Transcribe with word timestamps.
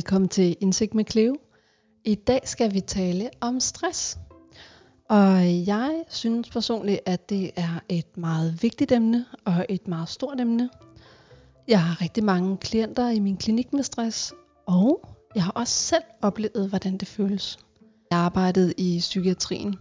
Velkommen 0.00 0.28
til 0.28 0.56
Indsigt 0.60 0.94
med 0.94 1.04
Cleo. 1.10 1.36
I 2.04 2.14
dag 2.14 2.40
skal 2.44 2.74
vi 2.74 2.80
tale 2.80 3.30
om 3.40 3.60
stress. 3.60 4.18
Og 5.08 5.66
jeg 5.66 6.04
synes 6.08 6.50
personligt, 6.50 7.00
at 7.06 7.30
det 7.30 7.50
er 7.56 7.80
et 7.88 8.16
meget 8.16 8.62
vigtigt 8.62 8.92
emne 8.92 9.24
og 9.44 9.66
et 9.68 9.88
meget 9.88 10.08
stort 10.08 10.40
emne. 10.40 10.70
Jeg 11.68 11.82
har 11.82 12.02
rigtig 12.02 12.24
mange 12.24 12.56
klienter 12.56 13.10
i 13.10 13.18
min 13.18 13.36
klinik 13.36 13.72
med 13.72 13.82
stress, 13.82 14.32
og 14.66 15.08
jeg 15.34 15.44
har 15.44 15.52
også 15.52 15.74
selv 15.74 16.04
oplevet, 16.22 16.68
hvordan 16.68 16.96
det 16.96 17.08
føles. 17.08 17.58
Jeg 18.10 18.18
arbejdede 18.18 18.72
i 18.76 18.98
psykiatrien. 18.98 19.76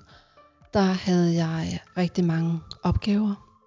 Der 0.74 0.82
havde 0.82 1.34
jeg 1.34 1.80
rigtig 1.98 2.26
mange 2.26 2.60
opgaver, 2.84 3.60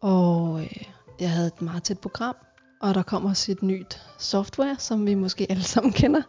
og 0.00 0.60
øh, 0.60 0.82
jeg 1.20 1.30
havde 1.30 1.46
et 1.46 1.62
meget 1.62 1.82
tæt 1.82 1.98
program, 1.98 2.36
og 2.80 2.94
der 2.94 3.02
kommer 3.02 3.30
også 3.30 3.52
et 3.52 3.62
nyt 3.62 4.02
software, 4.18 4.76
som 4.78 5.06
vi 5.06 5.14
måske 5.14 5.46
alle 5.50 5.62
sammen 5.74 5.92
kender, 5.92 6.22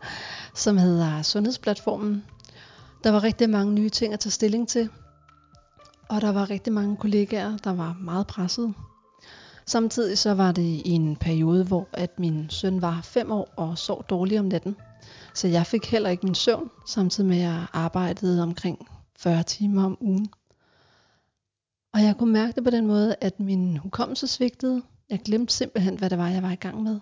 som 0.55 0.77
hedder 0.77 1.21
Sundhedsplatformen. 1.21 2.23
Der 3.03 3.11
var 3.11 3.23
rigtig 3.23 3.49
mange 3.49 3.73
nye 3.73 3.89
ting 3.89 4.13
at 4.13 4.19
tage 4.19 4.31
stilling 4.31 4.67
til, 4.67 4.89
og 6.09 6.21
der 6.21 6.31
var 6.31 6.49
rigtig 6.49 6.73
mange 6.73 6.97
kollegaer, 6.97 7.57
der 7.57 7.73
var 7.73 7.97
meget 8.01 8.27
presset. 8.27 8.73
Samtidig 9.65 10.17
så 10.17 10.33
var 10.33 10.51
det 10.51 10.61
i 10.61 10.89
en 10.89 11.15
periode, 11.15 11.63
hvor 11.63 11.87
at 11.93 12.19
min 12.19 12.49
søn 12.49 12.81
var 12.81 13.01
5 13.03 13.31
år 13.31 13.53
og 13.55 13.77
sov 13.77 14.05
dårligt 14.09 14.39
om 14.39 14.45
natten. 14.45 14.75
Så 15.33 15.47
jeg 15.47 15.65
fik 15.65 15.85
heller 15.85 16.09
ikke 16.09 16.25
min 16.25 16.35
søvn, 16.35 16.69
samtidig 16.87 17.29
med 17.29 17.37
at 17.37 17.43
jeg 17.43 17.65
arbejdede 17.73 18.43
omkring 18.43 18.87
40 19.19 19.43
timer 19.43 19.85
om 19.85 19.97
ugen. 20.01 20.29
Og 21.93 22.03
jeg 22.03 22.15
kunne 22.17 22.33
mærke 22.33 22.53
det 22.55 22.63
på 22.63 22.69
den 22.69 22.87
måde, 22.87 23.15
at 23.21 23.39
min 23.39 23.77
hukommelse 23.77 24.27
svigtede. 24.27 24.81
Jeg 25.11 25.19
glemte 25.19 25.53
simpelthen, 25.53 25.97
hvad 25.97 26.09
det 26.09 26.17
var, 26.17 26.29
jeg 26.29 26.43
var 26.43 26.51
i 26.51 26.55
gang 26.55 26.83
med. 26.83 26.99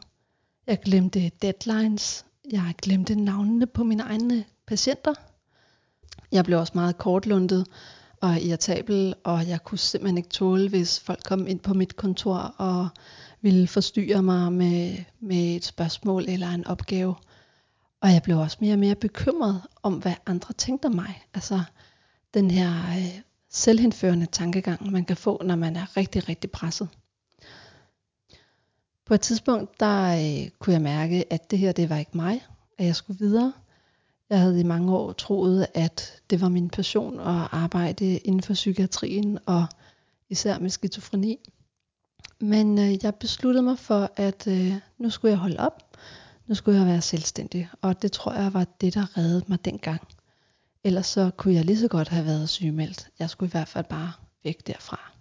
Jeg 0.67 0.79
glemte 0.79 1.31
deadlines. 1.41 2.25
Jeg 2.51 2.73
glemte 2.81 3.15
navnene 3.15 3.67
på 3.67 3.83
mine 3.83 4.03
egne 4.03 4.45
patienter. 4.67 5.13
Jeg 6.31 6.45
blev 6.45 6.59
også 6.59 6.71
meget 6.75 6.97
kortlundet 6.97 7.67
og 8.21 8.41
irritabel, 8.41 9.15
og 9.23 9.47
jeg 9.47 9.63
kunne 9.63 9.77
simpelthen 9.77 10.17
ikke 10.17 10.29
tåle, 10.29 10.69
hvis 10.69 10.99
folk 10.99 11.23
kom 11.23 11.47
ind 11.47 11.59
på 11.59 11.73
mit 11.73 11.95
kontor 11.95 12.37
og 12.57 12.89
ville 13.41 13.67
forstyrre 13.67 14.23
mig 14.23 14.53
med, 14.53 14.97
med 15.19 15.55
et 15.55 15.65
spørgsmål 15.65 16.25
eller 16.27 16.49
en 16.49 16.67
opgave. 16.67 17.15
Og 18.01 18.13
jeg 18.13 18.23
blev 18.23 18.37
også 18.37 18.57
mere 18.61 18.73
og 18.73 18.79
mere 18.79 18.95
bekymret 18.95 19.61
om, 19.83 19.93
hvad 19.93 20.13
andre 20.25 20.53
tænkte 20.53 20.85
om 20.85 20.95
mig. 20.95 21.23
Altså 21.33 21.63
den 22.33 22.51
her 22.51 22.69
øh, 22.69 23.21
selvhenførende 23.49 24.25
tankegang, 24.25 24.91
man 24.91 25.05
kan 25.05 25.17
få, 25.17 25.41
når 25.43 25.55
man 25.55 25.75
er 25.75 25.97
rigtig, 25.97 26.29
rigtig 26.29 26.51
presset. 26.51 26.89
På 29.09 29.15
et 29.15 29.21
tidspunkt, 29.21 29.79
der 29.79 30.11
øh, 30.13 30.49
kunne 30.59 30.73
jeg 30.73 30.81
mærke, 30.81 31.33
at 31.33 31.51
det 31.51 31.59
her, 31.59 31.71
det 31.71 31.89
var 31.89 31.97
ikke 31.97 32.17
mig, 32.17 32.45
at 32.77 32.85
jeg 32.85 32.95
skulle 32.95 33.19
videre. 33.19 33.53
Jeg 34.29 34.39
havde 34.39 34.59
i 34.59 34.63
mange 34.63 34.97
år 34.97 35.11
troet, 35.11 35.67
at 35.73 36.21
det 36.29 36.41
var 36.41 36.49
min 36.49 36.69
passion 36.69 37.19
at 37.19 37.47
arbejde 37.51 38.17
inden 38.17 38.43
for 38.43 38.53
psykiatrien, 38.53 39.39
og 39.45 39.65
især 40.29 40.59
med 40.59 40.69
skizofreni. 40.69 41.37
Men 42.39 42.79
øh, 42.79 43.03
jeg 43.03 43.15
besluttede 43.15 43.63
mig 43.63 43.79
for, 43.79 44.11
at 44.15 44.47
øh, 44.47 44.73
nu 44.97 45.09
skulle 45.09 45.31
jeg 45.31 45.39
holde 45.39 45.59
op. 45.59 45.97
Nu 46.47 46.55
skulle 46.55 46.79
jeg 46.79 46.87
være 46.87 47.01
selvstændig, 47.01 47.69
og 47.81 48.01
det 48.01 48.11
tror 48.11 48.33
jeg 48.33 48.53
var 48.53 48.65
det, 48.81 48.93
der 48.93 49.17
reddede 49.17 49.45
mig 49.47 49.65
dengang. 49.65 50.01
Ellers 50.83 51.07
så 51.07 51.31
kunne 51.37 51.53
jeg 51.53 51.65
lige 51.65 51.79
så 51.79 51.87
godt 51.87 52.07
have 52.07 52.25
været 52.25 52.49
sygemeldt. 52.49 53.09
Jeg 53.19 53.29
skulle 53.29 53.49
i 53.49 53.51
hvert 53.51 53.67
fald 53.67 53.85
bare 53.85 54.11
væk 54.43 54.67
derfra. 54.67 55.11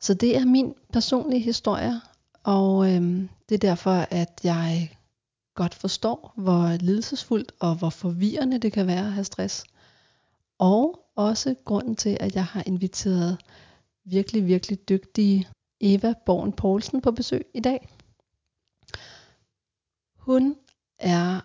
Så 0.00 0.14
det 0.14 0.36
er 0.36 0.44
min 0.44 0.74
personlige 0.92 1.40
historie, 1.40 2.00
og 2.44 2.90
øhm, 2.92 3.28
det 3.48 3.54
er 3.54 3.58
derfor, 3.58 4.06
at 4.10 4.40
jeg 4.44 4.96
godt 5.54 5.74
forstår, 5.74 6.32
hvor 6.36 6.76
lidelsesfuldt 6.80 7.52
og 7.60 7.74
hvor 7.74 7.90
forvirrende 7.90 8.58
det 8.58 8.72
kan 8.72 8.86
være 8.86 9.06
at 9.06 9.12
have 9.12 9.24
stress. 9.24 9.64
Og 10.58 11.06
også 11.16 11.54
grunden 11.64 11.96
til, 11.96 12.16
at 12.20 12.34
jeg 12.34 12.44
har 12.44 12.62
inviteret 12.66 13.38
virkelig, 14.04 14.46
virkelig 14.46 14.88
dygtige 14.88 15.48
Eva 15.80 16.14
Born 16.26 16.52
Poulsen 16.52 17.00
på 17.00 17.10
besøg 17.10 17.46
i 17.54 17.60
dag. 17.60 17.88
Hun 20.16 20.56
er 20.98 21.40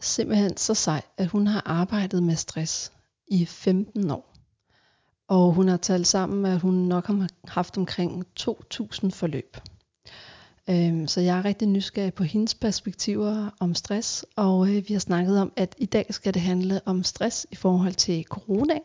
simpelthen 0.00 0.56
så 0.56 0.74
sej, 0.74 1.02
at 1.16 1.26
hun 1.26 1.46
har 1.46 1.62
arbejdet 1.66 2.22
med 2.22 2.36
stress 2.36 2.92
i 3.26 3.46
15 3.46 4.10
år. 4.10 4.34
Og 5.28 5.52
hun 5.52 5.68
har 5.68 5.76
talt 5.76 6.06
sammen, 6.06 6.46
at 6.46 6.60
hun 6.60 6.74
nok 6.74 7.06
har 7.06 7.28
haft 7.44 7.78
omkring 7.78 8.26
2.000 8.40 9.10
forløb. 9.10 9.56
Øhm, 10.70 11.06
så 11.06 11.20
jeg 11.20 11.38
er 11.38 11.44
rigtig 11.44 11.68
nysgerrig 11.68 12.14
på 12.14 12.24
hendes 12.24 12.54
perspektiver 12.54 13.50
om 13.60 13.74
stress, 13.74 14.26
og 14.36 14.68
øh, 14.68 14.88
vi 14.88 14.94
har 14.94 15.00
snakket 15.00 15.40
om, 15.40 15.52
at 15.56 15.74
i 15.78 15.86
dag 15.86 16.06
skal 16.10 16.34
det 16.34 16.42
handle 16.42 16.80
om 16.84 17.02
stress 17.02 17.46
i 17.50 17.54
forhold 17.54 17.94
til 17.94 18.24
corona, 18.24 18.78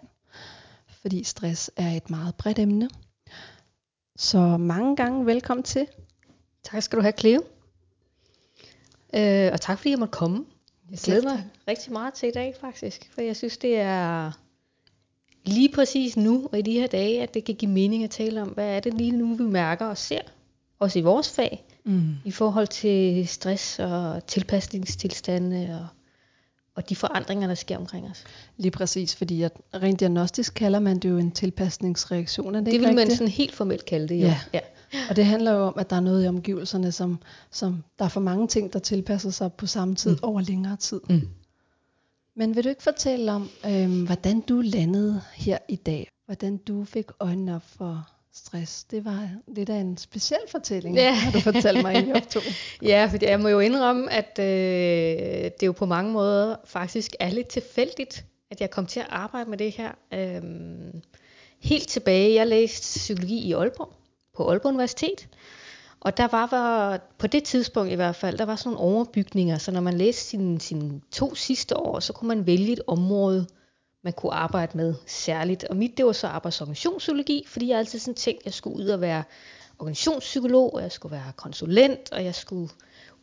fordi 1.01 1.23
stress 1.23 1.71
er 1.75 1.91
et 1.91 2.09
meget 2.09 2.35
bredt 2.35 2.59
emne. 2.59 2.89
Så 4.15 4.57
mange 4.57 4.95
gange 4.95 5.25
velkommen 5.25 5.63
til. 5.63 5.88
Tak 6.63 6.83
skal 6.83 6.97
du 6.97 7.01
have, 7.01 7.13
Cleo. 7.19 7.43
Øh, 9.15 9.49
og 9.53 9.61
tak 9.61 9.77
fordi 9.77 9.89
jeg 9.89 9.99
måtte 9.99 10.11
komme. 10.11 10.45
Jeg 10.91 10.99
glæder 10.99 11.23
mig 11.23 11.45
rigtig 11.67 11.94
meget 11.94 12.13
til 12.13 12.29
i 12.29 12.31
dag 12.31 12.55
faktisk, 12.61 13.09
for 13.13 13.21
jeg 13.21 13.35
synes 13.35 13.57
det 13.57 13.77
er 13.77 14.31
lige 15.45 15.69
præcis 15.71 16.17
nu 16.17 16.49
og 16.51 16.59
i 16.59 16.61
de 16.61 16.71
her 16.71 16.88
dage, 16.88 17.21
at 17.23 17.33
det 17.33 17.44
kan 17.44 17.55
give 17.55 17.71
mening 17.71 18.03
at 18.03 18.09
tale 18.09 18.41
om, 18.41 18.47
hvad 18.47 18.75
er 18.75 18.79
det 18.79 18.94
lige 18.94 19.11
nu, 19.11 19.35
vi 19.35 19.44
mærker 19.44 19.85
og 19.85 19.97
ser, 19.97 20.21
også 20.79 20.99
i 20.99 21.01
vores 21.01 21.29
fag, 21.29 21.65
mm. 21.88 22.16
i 22.25 22.31
forhold 22.31 22.68
til 22.68 23.28
stress 23.28 23.80
og 23.80 24.28
tilpasningstilstande 24.28 25.80
og, 25.81 25.88
og 26.75 26.90
de 26.90 26.96
forandringer, 26.96 27.48
der 27.48 27.56
sker 27.56 27.78
omkring 27.78 28.09
os. 28.09 28.24
Lige 28.58 28.72
præcis, 28.72 29.16
fordi 29.16 29.42
at 29.42 29.52
rent 29.74 30.00
diagnostisk 30.00 30.53
kalder 30.53 30.80
man 30.80 31.00
det 31.00 31.09
jo 31.09 31.18
en 31.18 31.31
tilpasningsreaktion. 31.31 32.56
Er 32.56 32.59
det, 32.59 32.74
det 32.74 32.81
vil 32.81 32.96
man 32.96 33.12
sådan 33.12 33.28
helt 33.28 33.56
formelt 33.56 33.86
kalde 33.86 34.08
det, 34.08 34.22
jo. 34.22 34.28
Ja. 34.28 34.40
ja. 34.53 34.59
Og 35.09 35.16
det 35.16 35.25
handler 35.25 35.52
jo 35.52 35.64
om, 35.64 35.74
at 35.78 35.90
der 35.90 35.96
er 35.96 36.00
noget 36.00 36.25
i 36.25 36.28
omgivelserne, 36.28 36.92
som, 36.92 37.20
som 37.52 37.84
der 38.00 38.06
er 38.06 38.09
for 38.09 38.22
mange 38.22 38.48
ting, 38.48 38.74
der 38.74 38.80
tilpasser 38.80 39.30
sig 39.30 39.54
på 39.54 39.68
samme 39.68 39.96
tid 39.96 40.12
mm. 40.12 40.19
over 40.22 40.42
længere 40.42 40.75
tid. 40.75 41.02
Mm. 41.09 41.22
Men 42.36 42.56
vil 42.56 42.64
du 42.64 42.69
ikke 42.69 42.84
fortælle 42.84 43.31
om, 43.31 43.50
øhm, 43.66 44.06
hvordan 44.06 44.42
du 44.42 44.62
landede 44.62 45.22
her 45.36 45.58
i 45.69 45.75
dag? 45.75 46.12
Hvordan 46.25 46.58
du 46.58 46.86
fik 46.86 47.06
øjnene 47.19 47.56
op 47.56 47.64
for 47.66 48.16
stress? 48.38 48.84
Det 48.84 49.06
var 49.06 49.30
lidt 49.48 49.70
af 49.70 49.75
en 49.75 49.98
speciel 49.98 50.40
fortælling, 50.52 50.96
ja. 50.96 51.14
har 51.14 51.31
du 51.31 51.40
fortalt 51.40 51.81
mig 51.81 52.08
i 52.08 52.12
optog. 52.16 52.42
ja, 52.81 53.08
for 53.12 53.18
jeg 53.22 53.40
må 53.40 53.48
jo 53.48 53.59
indrømme, 53.59 54.12
at 54.12 54.40
øh, 54.40 55.52
det 55.59 55.68
jo 55.68 55.72
på 55.72 55.86
mange 55.86 56.12
måder 56.12 56.56
faktisk 56.66 57.16
er 57.20 57.30
lidt 57.30 57.48
tilfældigt, 57.48 58.25
at 58.52 58.62
jeg 58.62 58.72
kom 58.72 58.86
til 58.86 59.00
at 59.00 59.08
arbejde 59.09 59.50
med 59.50 59.58
det 59.58 59.72
her. 59.72 59.92
Øhm, 60.14 61.02
helt 61.59 61.88
tilbage, 61.88 62.34
jeg 62.34 62.48
læste 62.48 63.00
psykologi 63.00 63.38
i 63.38 63.53
Aalborg, 63.53 63.94
på 64.38 64.50
Aalborg 64.50 64.69
Universitet. 64.69 65.28
Og 66.00 66.18
der 66.18 66.28
var, 66.28 66.48
var, 66.52 67.02
på 67.18 67.28
det 67.28 67.44
tidspunkt 67.44 67.92
i 67.92 67.96
hvert 67.96 68.16
fald, 68.16 68.38
der 68.38 68.46
var 68.46 68.56
sådan 68.56 68.74
nogle 68.74 68.80
overbygninger, 68.80 69.58
så 69.58 69.72
når 69.72 69.81
man 69.81 69.94
læste 69.94 70.24
sine, 70.24 70.62
sine 70.62 71.02
to 71.12 71.36
sidste 71.36 71.78
år, 71.78 72.00
så 72.00 72.14
kunne 72.14 72.28
man 72.28 72.46
vælge 72.48 72.74
et 72.74 72.81
område, 72.88 73.48
man 74.07 74.13
kunne 74.13 74.34
arbejde 74.34 74.78
med 74.78 74.94
særligt. 75.06 75.63
Og 75.63 75.78
mit, 75.78 75.97
det 75.97 76.06
var 76.06 76.12
så 76.12 76.28
arbejds- 76.28 76.62
og 76.62 76.66
organisationspsykologi, 76.66 77.44
fordi 77.47 77.69
jeg 77.69 77.79
altid 77.79 78.00
sådan 78.00 78.16
tænkte, 78.16 78.41
at 78.41 78.45
jeg 78.45 78.53
skulle 78.53 78.78
ud 78.78 78.88
og 78.88 79.01
være 79.01 79.23
organisationspsykolog, 79.79 80.73
og 80.73 80.81
jeg 80.81 80.91
skulle 80.91 81.12
være 81.12 81.31
konsulent, 81.35 82.12
og 82.12 82.23
jeg 82.25 82.35
skulle 82.35 82.69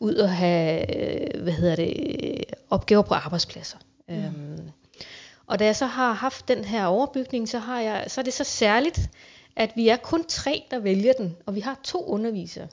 ud 0.01 0.15
og 0.15 0.31
have, 0.31 0.97
øh, 0.97 1.43
hvad 1.43 1.53
hedder 1.53 1.77
det, 1.77 2.45
opgaver 2.71 3.03
på 3.03 3.15
arbejdspladser. 3.15 3.79
Mm. 4.09 4.15
Øhm, 4.15 4.71
og 5.47 5.59
da 5.59 5.65
jeg 5.65 5.77
så 5.77 5.87
har 5.87 6.13
haft 6.13 6.49
den 6.49 6.65
her 6.65 6.87
overbygning, 6.87 7.49
så, 7.49 7.59
har 7.59 7.81
jeg, 7.81 8.05
så 8.09 8.21
er 8.21 8.23
det 8.23 8.33
så 8.33 8.45
særligt, 8.45 9.01
at 9.57 9.71
vi 9.77 9.89
er 9.89 9.97
kun 9.97 10.25
tre, 10.25 10.65
der 10.71 10.79
vælger 10.79 11.13
den, 11.13 11.37
og 11.47 11.55
vi 11.55 11.61
har 11.61 11.81
to 11.85 12.07
undervisere. 12.07 12.69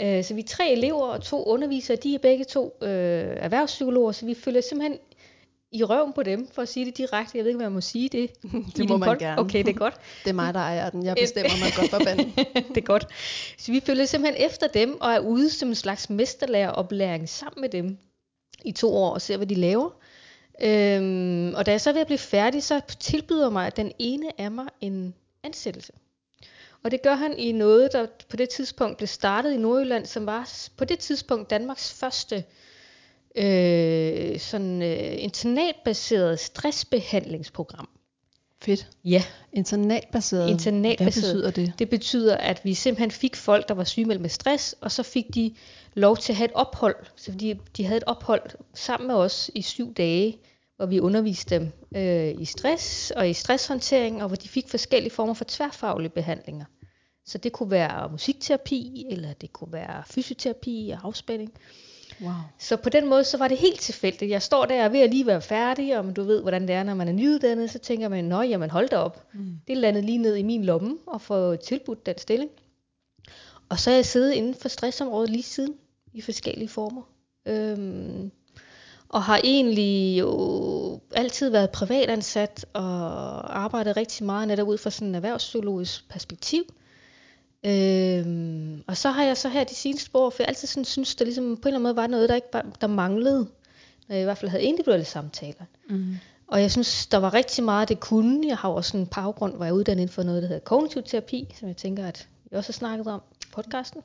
Øh, 0.00 0.24
så 0.24 0.34
vi 0.34 0.40
er 0.40 0.46
tre 0.46 0.72
elever 0.72 1.06
og 1.06 1.22
to 1.22 1.44
undervisere, 1.44 1.96
de 1.96 2.14
er 2.14 2.18
begge 2.18 2.44
to 2.44 2.78
øh, 2.82 3.36
erhvervspsykologer, 3.36 4.12
så 4.12 4.26
vi 4.26 4.34
følger 4.34 4.60
simpelthen 4.60 4.98
i 5.72 5.84
røven 5.84 6.12
på 6.12 6.22
dem, 6.22 6.48
for 6.52 6.62
at 6.62 6.68
sige 6.68 6.86
det 6.86 6.96
direkte. 6.98 7.38
Jeg 7.38 7.44
ved 7.44 7.50
ikke, 7.50 7.56
om 7.58 7.62
jeg 7.62 7.72
må 7.72 7.80
sige 7.80 8.08
det. 8.08 8.30
det 8.76 8.88
må 8.88 8.96
man 8.96 9.08
pod- 9.08 9.18
gerne. 9.18 9.40
Okay, 9.40 9.58
det 9.58 9.68
er 9.68 9.78
godt. 9.78 9.94
det 10.24 10.30
er 10.30 10.34
mig, 10.34 10.54
der 10.54 10.60
ejer 10.60 10.90
den. 10.90 11.04
Jeg 11.04 11.16
bestemmer 11.22 11.58
mig 11.64 11.72
godt 11.76 11.90
for 11.90 11.98
banden. 12.04 12.32
det 12.68 12.76
er 12.76 12.86
godt. 12.86 13.06
Så 13.58 13.72
vi 13.72 13.80
følger 13.80 14.04
simpelthen 14.04 14.46
efter 14.46 14.66
dem, 14.66 15.00
og 15.00 15.12
er 15.12 15.18
ude 15.18 15.50
som 15.50 15.68
en 15.68 15.74
slags 15.74 16.10
mesterlæreroplæring 16.10 17.28
sammen 17.28 17.60
med 17.60 17.68
dem 17.68 17.98
i 18.64 18.72
to 18.72 18.94
år, 18.94 19.10
og 19.10 19.22
ser, 19.22 19.36
hvad 19.36 19.46
de 19.46 19.54
laver. 19.54 19.90
Øhm, 20.62 21.54
og 21.54 21.66
da 21.66 21.70
jeg 21.70 21.80
så 21.80 21.90
er 21.90 21.94
ved 21.94 22.00
at 22.00 22.06
blive 22.06 22.18
færdig, 22.18 22.62
så 22.62 22.80
tilbyder 23.00 23.50
mig, 23.50 23.66
at 23.66 23.76
den 23.76 23.92
ene 23.98 24.40
af 24.40 24.50
mig 24.50 24.66
en 24.80 25.14
ansættelse. 25.42 25.92
Og 26.84 26.90
det 26.90 27.02
gør 27.02 27.14
han 27.14 27.38
i 27.38 27.52
noget, 27.52 27.92
der 27.92 28.06
på 28.28 28.36
det 28.36 28.48
tidspunkt 28.48 28.96
blev 28.96 29.06
startet 29.06 29.52
i 29.52 29.56
Nordjylland, 29.56 30.06
som 30.06 30.26
var 30.26 30.68
på 30.76 30.84
det 30.84 30.98
tidspunkt 30.98 31.50
Danmarks 31.50 31.92
første 31.92 32.36
øh, 32.36 32.42
sådan 34.38 34.82
øh, 34.82 35.22
internatbaseret 35.22 36.40
stressbehandlingsprogram. 36.40 37.88
Fedt. 38.62 38.88
Ja, 39.04 39.22
Internatbaseret. 39.52 40.50
Internatbaseret. 40.50 41.32
Hvad 41.32 41.50
betyder 41.50 41.50
det? 41.50 41.78
det 41.78 41.90
betyder, 41.90 42.36
at 42.36 42.60
vi 42.64 42.74
simpelthen 42.74 43.10
fik 43.10 43.36
folk, 43.36 43.68
der 43.68 43.74
var 43.74 43.84
sygemeldt 43.84 44.20
med 44.20 44.30
stress, 44.30 44.74
og 44.80 44.92
så 44.92 45.02
fik 45.02 45.24
de 45.34 45.54
lov 45.94 46.16
til 46.16 46.32
at 46.32 46.36
have 46.36 46.44
et 46.44 46.52
ophold. 46.54 46.96
Så 47.16 47.32
de, 47.32 47.58
de 47.76 47.84
havde 47.84 47.96
et 47.96 48.04
ophold 48.06 48.42
sammen 48.74 49.06
med 49.08 49.14
os 49.14 49.50
i 49.54 49.62
syv 49.62 49.94
dage, 49.94 50.38
hvor 50.76 50.86
vi 50.86 51.00
underviste 51.00 51.54
dem 51.54 51.72
øh, 51.96 52.34
i 52.40 52.44
stress 52.44 53.10
og 53.10 53.30
i 53.30 53.32
stresshåndtering, 53.32 54.22
og 54.22 54.28
hvor 54.28 54.36
de 54.36 54.48
fik 54.48 54.68
forskellige 54.68 55.12
former 55.12 55.34
for 55.34 55.44
tværfaglige 55.48 56.10
behandlinger. 56.10 56.64
Så 57.26 57.38
det 57.38 57.52
kunne 57.52 57.70
være 57.70 58.10
musikterapi, 58.10 59.06
eller 59.10 59.32
det 59.32 59.52
kunne 59.52 59.72
være 59.72 60.02
fysioterapi 60.06 60.90
og 60.94 61.06
afspænding. 61.06 61.52
Wow. 62.20 62.32
Så 62.58 62.76
på 62.76 62.88
den 62.88 63.06
måde, 63.06 63.24
så 63.24 63.38
var 63.38 63.48
det 63.48 63.58
helt 63.58 63.80
tilfældigt. 63.80 64.30
Jeg 64.30 64.42
står 64.42 64.64
der 64.64 64.74
og 64.74 64.80
er 64.80 64.88
ved 64.88 65.00
at 65.00 65.10
lige 65.10 65.26
være 65.26 65.40
færdig, 65.40 65.98
og 65.98 66.16
du 66.16 66.22
ved, 66.22 66.42
hvordan 66.42 66.62
det 66.62 66.74
er, 66.74 66.82
når 66.82 66.94
man 66.94 67.08
er 67.08 67.12
nyuddannet, 67.12 67.70
så 67.70 67.78
tænker 67.78 68.08
man, 68.08 68.24
nå, 68.24 68.42
jamen 68.42 68.70
hold 68.70 68.88
da 68.88 68.96
op. 68.96 69.26
Mm. 69.34 69.60
Det 69.68 69.76
landede 69.76 70.06
lige 70.06 70.18
ned 70.18 70.36
i 70.36 70.42
min 70.42 70.64
lomme 70.64 70.96
og 71.06 71.20
få 71.20 71.56
tilbudt 71.56 72.06
den 72.06 72.18
stilling. 72.18 72.50
Og 73.68 73.78
så 73.78 73.90
er 73.90 73.94
jeg 73.94 74.06
siddet 74.06 74.32
inden 74.32 74.54
for 74.54 74.68
stressområdet 74.68 75.30
lige 75.30 75.42
siden 75.42 75.74
i 76.12 76.20
forskellige 76.20 76.68
former. 76.68 77.02
Øhm, 77.46 78.30
og 79.08 79.22
har 79.22 79.40
egentlig 79.44 80.18
jo 80.18 81.00
altid 81.14 81.50
været 81.50 81.70
privatansat 81.70 82.66
og 82.72 83.58
arbejdet 83.58 83.96
rigtig 83.96 84.26
meget 84.26 84.48
netop 84.48 84.68
ud 84.68 84.78
fra 84.78 84.90
sådan 84.90 85.08
en 85.08 85.14
erhvervspsykologisk 85.14 86.08
perspektiv. 86.08 86.62
Øhm, 87.66 88.84
og 88.86 88.96
så 88.96 89.10
har 89.10 89.24
jeg 89.24 89.36
så 89.36 89.48
her 89.48 89.64
de 89.64 89.74
seneste 89.74 90.10
år, 90.14 90.30
for 90.30 90.42
jeg 90.42 90.48
altid 90.48 90.68
sådan 90.68 90.84
synes, 90.84 91.14
der 91.14 91.24
ligesom 91.24 91.44
på 91.44 91.50
en 91.50 91.56
eller 91.56 91.68
anden 91.68 91.82
måde 91.82 91.96
var 91.96 92.06
noget, 92.06 92.28
der 92.28 92.34
ikke 92.34 92.48
var, 92.52 92.66
der 92.80 92.86
manglede, 92.86 93.48
når 94.08 94.14
jeg 94.14 94.20
i 94.20 94.24
hvert 94.24 94.38
fald 94.38 94.50
havde 94.50 94.62
individuelle 94.62 95.04
samtaler. 95.04 95.64
Mm. 95.90 96.16
Og 96.46 96.60
jeg 96.62 96.70
synes, 96.70 97.06
der 97.06 97.18
var 97.18 97.34
rigtig 97.34 97.64
meget, 97.64 97.88
det 97.88 98.00
kunne. 98.00 98.48
Jeg 98.48 98.56
har 98.56 98.68
også 98.68 98.96
en 98.96 99.06
baggrund, 99.06 99.54
hvor 99.54 99.64
jeg 99.64 99.70
er 99.70 99.74
uddannet 99.76 100.02
inden 100.02 100.14
for 100.14 100.22
noget, 100.22 100.42
der 100.42 100.48
hedder 100.48 100.64
kognitiv 100.64 101.02
terapi, 101.02 101.54
som 101.58 101.68
jeg 101.68 101.76
tænker, 101.76 102.06
at 102.06 102.28
vi 102.50 102.56
også 102.56 102.68
har 102.68 102.72
snakket 102.72 103.06
om 103.06 103.22
i 103.42 103.44
podcasten. 103.52 104.02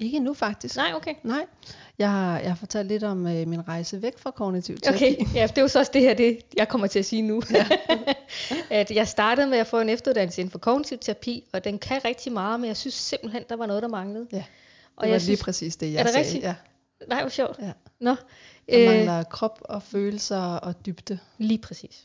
Ikke 0.00 0.20
nu 0.20 0.34
faktisk. 0.34 0.76
Nej, 0.76 0.92
okay. 0.94 1.14
Nej. 1.22 1.46
Jeg 1.98 2.10
har, 2.10 2.38
jeg 2.38 2.50
har 2.50 2.56
fortalt 2.56 2.88
lidt 2.88 3.04
om 3.04 3.26
øh, 3.26 3.48
min 3.48 3.68
rejse 3.68 4.02
væk 4.02 4.18
fra 4.18 4.30
kognitiv 4.30 4.78
terapi. 4.78 5.04
Okay, 5.04 5.34
ja, 5.34 5.46
det 5.46 5.58
er 5.58 5.62
jo 5.62 5.68
så 5.68 5.78
også 5.78 5.90
det 5.94 6.02
her, 6.02 6.14
det 6.14 6.38
jeg 6.56 6.68
kommer 6.68 6.86
til 6.86 6.98
at 6.98 7.04
sige 7.04 7.22
nu. 7.22 7.42
Ja. 7.50 7.66
at 8.80 8.90
jeg 8.90 9.08
startede 9.08 9.46
med 9.46 9.58
at 9.58 9.66
få 9.66 9.80
en 9.80 9.88
efteruddannelse 9.88 10.40
inden 10.40 10.52
for 10.52 10.58
kognitiv 10.58 10.98
terapi, 10.98 11.44
og 11.52 11.64
den 11.64 11.78
kan 11.78 12.04
rigtig 12.04 12.32
meget, 12.32 12.60
men 12.60 12.68
jeg 12.68 12.76
synes 12.76 12.94
simpelthen, 12.94 13.42
der 13.48 13.56
var 13.56 13.66
noget, 13.66 13.82
der 13.82 13.88
manglede. 13.88 14.26
Ja, 14.32 14.44
og 14.96 15.02
det 15.02 15.08
jeg 15.08 15.12
var 15.12 15.18
synes, 15.18 15.28
lige 15.28 15.44
præcis 15.44 15.76
det, 15.76 15.92
jeg 15.92 15.98
er 16.00 16.02
det 16.02 16.12
sagde. 16.12 16.24
rigtigt? 16.24 16.44
Ja. 16.44 16.54
Nej, 17.08 17.20
hvor 17.20 17.30
sjovt. 17.30 17.58
Ja. 17.58 17.72
Nå, 18.00 18.10
Der 18.70 18.80
øh, 18.80 18.86
mangler 18.86 19.22
krop 19.22 19.60
og 19.64 19.82
følelser 19.82 20.40
og 20.40 20.86
dybde. 20.86 21.18
Lige 21.38 21.58
præcis. 21.58 22.04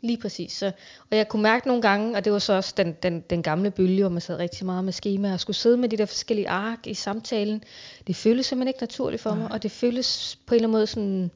Lige 0.00 0.18
præcis. 0.18 0.52
Så, 0.52 0.66
og 1.10 1.16
jeg 1.16 1.28
kunne 1.28 1.42
mærke 1.42 1.66
nogle 1.66 1.82
gange, 1.82 2.16
og 2.16 2.24
det 2.24 2.32
var 2.32 2.38
så 2.38 2.52
også 2.52 2.74
den, 2.76 2.92
den, 3.02 3.20
den 3.20 3.42
gamle 3.42 3.70
bølge, 3.70 4.02
hvor 4.02 4.10
man 4.10 4.20
sad 4.20 4.36
rigtig 4.36 4.66
meget 4.66 4.84
med 4.84 4.92
skema, 4.92 5.32
og 5.32 5.40
skulle 5.40 5.56
sidde 5.56 5.76
med 5.76 5.88
de 5.88 5.96
der 5.96 6.06
forskellige 6.06 6.48
ark 6.48 6.86
i 6.86 6.94
samtalen. 6.94 7.64
Det 8.06 8.16
føltes 8.16 8.46
simpelthen 8.46 8.68
ikke 8.68 8.80
naturligt 8.80 9.22
for 9.22 9.30
mig, 9.30 9.38
Nej. 9.38 9.48
og 9.52 9.62
det 9.62 9.70
føltes 9.70 10.38
på 10.46 10.54
en 10.54 10.56
eller 10.56 10.68
anden 10.68 10.72
måde 10.72 10.86
sådan 10.86 11.30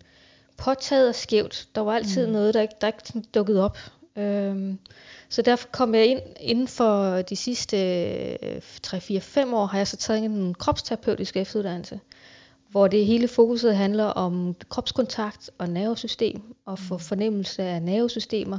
påtaget 0.57 1.09
og 1.09 1.15
skævt. 1.15 1.69
Der 1.75 1.81
var 1.81 1.95
altid 1.95 2.27
mm. 2.27 2.33
noget, 2.33 2.55
der 2.55 2.61
ikke, 2.61 2.75
der 2.81 2.87
ikke 2.87 2.99
sådan 3.05 3.25
dukkede 3.35 3.65
op. 3.65 3.79
Øhm, 4.17 4.79
så 5.29 5.43
derfor 5.43 5.69
kom 5.69 5.95
jeg 5.95 6.07
ind 6.07 6.21
inden 6.41 6.69
for 6.69 7.23
de 7.23 7.37
sidste 7.37 7.77
øh, 8.43 8.61
3-4-5 8.87 9.55
år, 9.55 9.67
har 9.67 9.79
jeg 9.79 9.87
så 9.87 9.97
taget 9.97 10.25
en 10.25 10.55
kropsterapeutisk 10.55 11.37
efteruddannelse, 11.37 12.01
hvor 12.73 12.89
det 12.89 13.07
hele 13.07 13.29
fokuset 13.29 13.77
handler 13.77 14.05
om 14.05 14.55
kropskontakt 14.69 15.51
og 15.59 15.69
nervesystem, 15.69 16.43
og 16.67 16.79
få 16.79 16.99
fornemmelse 16.99 17.63
af 17.63 17.83
nervesystemer 17.83 18.59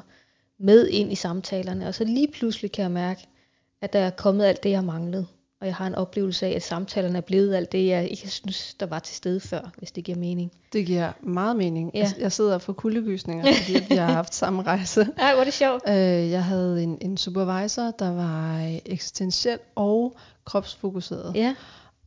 med 0.60 0.88
ind 0.88 1.12
i 1.12 1.15
samtalerne. 1.15 1.88
Og 1.88 1.95
så 1.95 2.04
lige 2.04 2.27
pludselig 2.27 2.71
kan 2.71 2.83
jeg 2.83 2.92
mærke, 2.92 3.27
at 3.81 3.94
der 3.94 4.00
er 4.00 4.10
kommet 4.10 4.45
alt 4.45 4.63
det, 4.63 4.69
jeg 4.69 4.83
manglede. 4.83 5.25
Og 5.62 5.68
jeg 5.68 5.75
har 5.75 5.88
en 5.88 5.95
oplevelse 5.95 6.45
af, 6.45 6.51
at 6.51 6.63
samtalerne 6.63 7.18
er 7.18 7.21
blevet 7.21 7.56
alt 7.56 7.71
det, 7.71 7.88
jeg 7.88 8.10
ikke 8.10 8.30
synes, 8.30 8.74
der 8.74 8.86
var 8.86 9.00
til 9.00 9.15
stede 9.15 9.39
før, 9.39 9.71
hvis 9.77 9.92
det 9.92 10.04
giver 10.04 10.18
mening. 10.18 10.51
Det 10.74 10.86
giver 10.86 11.12
meget 11.21 11.56
mening. 11.56 11.92
Ja. 11.94 12.00
Ja. 12.00 12.06
Jeg 12.19 12.31
sidder 12.31 12.57
for 12.57 12.74
kuldegysninger, 12.74 13.45
fordi 13.63 13.86
vi 13.89 13.95
har 13.95 14.12
haft 14.12 14.36
samme 14.36 14.63
rejse. 14.63 15.07
Ej, 15.18 15.33
hvor 15.33 15.42
er 15.42 15.44
det 15.44 15.54
sjovt. 15.54 15.89
Øh, 15.89 15.95
jeg 16.30 16.44
havde 16.44 16.83
en, 16.83 16.98
en 17.01 17.18
supervisor, 17.18 17.92
der 18.00 18.12
var 18.12 18.57
øh, 18.57 18.80
eksistentiel 18.86 19.60
og 19.75 20.15
kropsfokuseret. 20.45 21.36
Ja. 21.36 21.56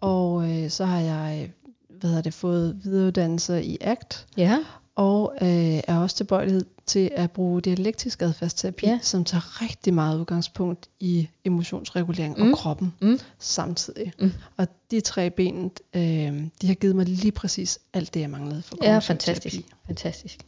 Og 0.01 0.51
øh, 0.51 0.71
så 0.71 0.85
har 0.85 1.01
jeg 1.01 1.43
øh, 1.43 1.66
hvad 2.01 2.11
hedder 2.11 2.23
det, 2.23 2.35
fået 2.35 2.81
videreuddannelse 2.85 3.65
i 3.65 3.79
ACT, 3.81 4.27
Ja. 4.37 4.59
og 4.95 5.35
øh, 5.43 5.49
er 5.89 5.99
også 5.99 6.17
tilbøjelighed 6.17 6.65
til 6.87 7.11
at 7.17 7.31
bruge 7.31 7.61
dialektisk 7.63 8.23
adfærdsterapi, 8.23 8.87
Ja. 8.87 8.99
som 9.03 9.25
tager 9.25 9.63
rigtig 9.63 9.95
meget 9.95 10.19
udgangspunkt 10.19 10.89
i 11.01 11.29
emotionsregulering 11.45 12.39
Mm. 12.39 12.51
og 12.53 12.59
kroppen 12.59 12.95
Mm. 13.01 13.19
samtidig. 13.39 14.13
Mm. 14.21 14.33
Og 14.57 14.69
de 14.91 15.01
tre 15.01 15.31
ben, 15.31 15.71
øh, 15.95 16.03
de 16.63 16.67
har 16.67 16.75
givet 16.75 16.97
mig 16.97 17.07
lige 17.07 17.33
præcis 17.33 17.79
alt 17.95 18.15
det, 18.15 18.21
jeg 18.21 18.31
manglede 18.31 18.63
for 18.63 18.77
Ja, 18.83 18.99
fantastisk. 18.99 19.55
terapi. 19.57 19.73
Fantastisk. 19.87 20.39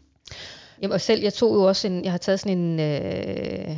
Jamen, 0.82 0.92
og 0.92 1.00
selv, 1.00 1.22
jeg 1.22 1.34
tog 1.34 1.54
jo 1.54 1.62
også 1.62 1.86
en, 1.88 2.04
jeg 2.04 2.10
har 2.12 2.18
taget 2.18 2.40
sådan 2.40 2.58
en 2.58 2.80
øh, 2.80 3.76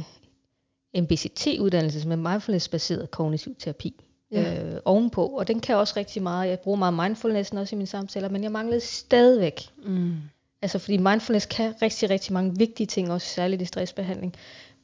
MBCT-uddannelse, 1.03 2.01
som 2.01 2.13
er 2.13 2.17
mindfulness-baseret 2.17 3.11
kognitiv 3.11 3.55
terapi. 3.59 3.95
Ja. 4.33 4.65
Øh, 4.65 4.81
ovenpå, 4.85 5.27
og 5.27 5.49
den 5.49 5.61
kan 5.61 5.77
også 5.77 5.95
rigtig 5.97 6.23
meget. 6.23 6.49
Jeg 6.49 6.59
bruger 6.59 6.79
meget 6.79 6.95
mindfulness 6.95 7.51
også 7.51 7.75
i 7.75 7.79
mine 7.79 7.87
samtaler, 7.87 8.29
men 8.29 8.43
jeg 8.43 8.53
manglede 8.53 8.81
stadigvæk. 8.81 9.61
Mm. 9.85 10.15
Altså 10.63 10.79
fordi 10.79 10.97
mindfulness 10.97 11.47
kan 11.47 11.75
rigtig, 11.83 12.11
rigtig 12.11 12.33
mange 12.33 12.59
vigtige 12.59 12.87
ting, 12.87 13.13
også 13.13 13.27
særligt 13.27 13.63
i 13.63 13.65
stressbehandling. 13.65 14.35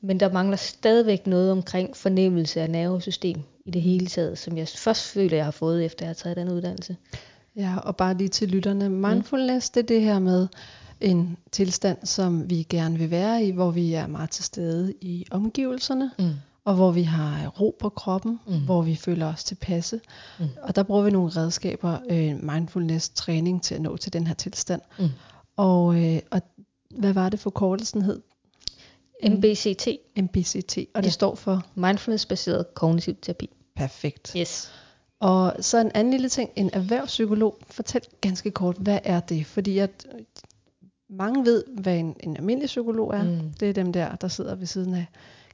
Men 0.03 0.21
der 0.21 0.33
mangler 0.33 0.57
stadigvæk 0.57 1.27
noget 1.27 1.51
omkring 1.53 1.97
fornemmelse 1.97 2.61
af 2.61 2.71
nervesystem 2.71 3.41
i 3.65 3.71
det 3.71 3.83
hele 3.83 4.07
taget, 4.07 4.39
som 4.39 4.57
jeg 4.57 4.69
først 4.69 5.03
føler, 5.09 5.37
jeg 5.37 5.45
har 5.45 5.51
fået, 5.53 5.85
efter 5.85 6.05
jeg 6.05 6.09
har 6.09 6.15
taget 6.15 6.37
den 6.37 6.49
uddannelse. 6.51 6.97
Ja, 7.57 7.77
og 7.79 7.97
bare 7.97 8.17
lige 8.17 8.29
til 8.29 8.49
lytterne. 8.49 8.89
Mindfulness, 8.91 9.71
det 9.71 9.83
er 9.83 9.87
det 9.87 10.01
her 10.03 10.19
med 10.19 10.49
en 11.01 11.37
tilstand, 11.53 11.99
som 12.05 12.51
vi 12.51 12.67
gerne 12.69 12.99
vil 12.99 13.11
være 13.11 13.45
i, 13.45 13.51
hvor 13.51 13.71
vi 13.71 13.95
er 13.95 14.07
meget 14.07 14.31
til 14.31 14.45
stede 14.45 14.95
i 15.01 15.27
omgivelserne, 15.31 16.11
Mm. 16.19 16.31
Og 16.67 16.75
hvor 16.75 16.91
vi 16.91 17.03
har 17.03 17.49
ro 17.49 17.77
på 17.81 17.89
kroppen, 17.89 18.41
Mm. 18.47 18.65
hvor 18.65 18.83
vi 18.83 18.97
føler 18.97 19.27
os 19.27 19.45
tilpasse. 19.45 20.01
Mm. 20.39 20.45
Og 20.63 20.77
der 20.77 20.83
bruger 20.83 21.03
vi 21.03 21.11
nogle 21.11 21.31
redskaber, 21.31 21.99
øh, 22.11 22.43
mindfulness 22.45 23.09
træning 23.09 23.63
til 23.63 23.75
at 23.75 23.81
nå 23.83 23.97
til 23.97 24.13
den 24.13 24.27
her 24.27 24.35
tilstand. 24.35 24.81
Mm. 24.99 25.09
Og, 25.57 26.05
øh, 26.05 26.21
og 26.31 26.41
hvad 26.99 27.13
var 27.13 27.29
det 27.29 27.41
forkortelsen 27.41 28.03
hed? 28.03 28.21
MBCT, 29.25 29.88
MBCT, 30.17 30.79
og 30.95 31.02
det 31.02 31.07
Ja. 31.07 31.11
står 31.11 31.35
for 31.35 31.62
mindfulness-baseret 31.75 32.75
kognitiv 32.75 33.14
terapi. 33.23 33.50
perfekt. 33.76 34.33
Yes. 34.37 34.73
Og 35.21 35.57
så 35.61 35.79
en 35.79 35.90
anden 35.95 36.11
lille 36.11 36.29
ting, 36.29 36.50
en 36.57 36.71
erhvervspsykolog, 36.73 37.59
fortæl 37.71 38.00
ganske 38.21 38.50
kort, 38.50 38.76
hvad 38.76 38.99
er 39.05 39.21
det? 39.21 39.47
Fordi 39.47 39.79
at 39.79 40.07
mange 41.11 41.45
ved, 41.45 41.64
hvad 41.79 41.97
en, 41.99 42.17
en 42.21 42.37
almindelig 42.37 42.67
psykolog 42.67 43.14
er. 43.14 43.23
Mm. 43.23 43.52
Det 43.61 43.69
er 43.69 43.73
dem 43.73 43.93
der, 43.93 44.17
der 44.17 44.29
sidder 44.29 44.55
ved 44.55 44.67
siden 44.67 44.95
af 44.95 45.07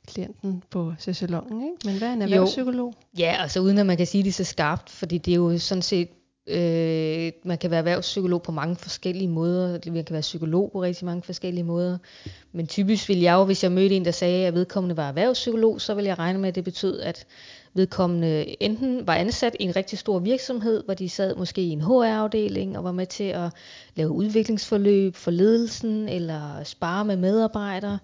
klienten 0.06 0.62
på 0.70 0.92
sociologien, 0.98 1.62
ikke? 1.62 1.76
Men 1.84 1.98
hvad 1.98 2.08
er 2.08 2.12
en 2.12 2.22
erhvervspsykolog? 2.22 2.94
Ja, 3.18 3.36
altså 3.38 3.60
uden 3.60 3.78
at 3.78 3.86
man 3.86 3.96
kan 3.96 4.06
sige 4.06 4.24
det 4.24 4.34
så 4.34 4.44
skarpt, 4.44 4.90
fordi 4.90 5.18
det 5.18 5.32
er 5.32 5.36
jo 5.36 5.58
sådan 5.58 5.82
set, 5.82 6.08
øh, 6.46 7.32
man 7.44 7.58
kan 7.58 7.70
være 7.70 7.78
erhvervspsykolog 7.78 8.42
på 8.42 8.52
mange 8.52 8.76
forskellige 8.76 9.28
måder, 9.28 9.78
man 9.86 10.04
kan 10.04 10.12
være 10.12 10.20
psykolog 10.20 10.70
på 10.72 10.82
rigtig 10.82 11.04
mange 11.04 11.22
forskellige 11.22 11.64
måder, 11.64 11.98
men 12.52 12.66
typisk 12.66 13.08
vil 13.08 13.20
jeg 13.20 13.34
jo, 13.34 13.44
hvis 13.44 13.62
jeg 13.62 13.72
mødte 13.72 13.96
en, 13.96 14.04
der 14.04 14.10
sagde, 14.10 14.46
at 14.46 14.54
vedkommende 14.54 14.96
var 14.96 15.08
erhvervspsykolog, 15.08 15.80
så 15.80 15.94
vil 15.94 16.04
jeg 16.04 16.18
regne 16.18 16.38
med, 16.38 16.48
at 16.48 16.54
det 16.54 16.64
betød, 16.64 17.00
at 17.00 17.26
vedkommende 17.74 18.62
enten 18.62 19.06
var 19.06 19.14
ansat 19.14 19.56
i 19.60 19.62
en 19.62 19.76
rigtig 19.76 19.98
stor 19.98 20.18
virksomhed, 20.18 20.84
hvor 20.84 20.94
de 20.94 21.08
sad 21.08 21.36
måske 21.36 21.62
i 21.62 21.68
en 21.68 21.80
HR-afdeling 21.80 22.78
og 22.78 22.84
var 22.84 22.92
med 22.92 23.06
til 23.06 23.24
at 23.24 23.50
lave 23.96 24.10
udviklingsforløb 24.10 25.16
for 25.16 25.30
ledelsen, 25.30 26.08
eller 26.08 26.64
spare 26.64 27.04
med 27.04 27.16
medarbejdere. 27.16 27.98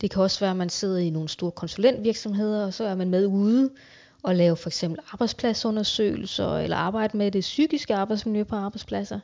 Det 0.00 0.10
kan 0.10 0.22
også 0.22 0.40
være, 0.40 0.50
at 0.50 0.56
man 0.56 0.68
sidder 0.68 0.98
i 0.98 1.10
nogle 1.10 1.28
store 1.28 1.50
konsulentvirksomheder, 1.50 2.66
og 2.66 2.74
så 2.74 2.84
er 2.84 2.94
man 2.94 3.10
med 3.10 3.26
ude 3.26 3.70
og 4.22 4.34
lave 4.34 4.56
for 4.56 4.68
eksempel 4.68 4.98
arbejdspladsundersøgelser, 5.12 6.58
eller 6.58 6.76
arbejde 6.76 7.16
med 7.16 7.30
det 7.30 7.40
psykiske 7.40 7.94
arbejdsmiljø 7.94 8.44
på 8.44 8.56
arbejdspladser. 8.56 9.20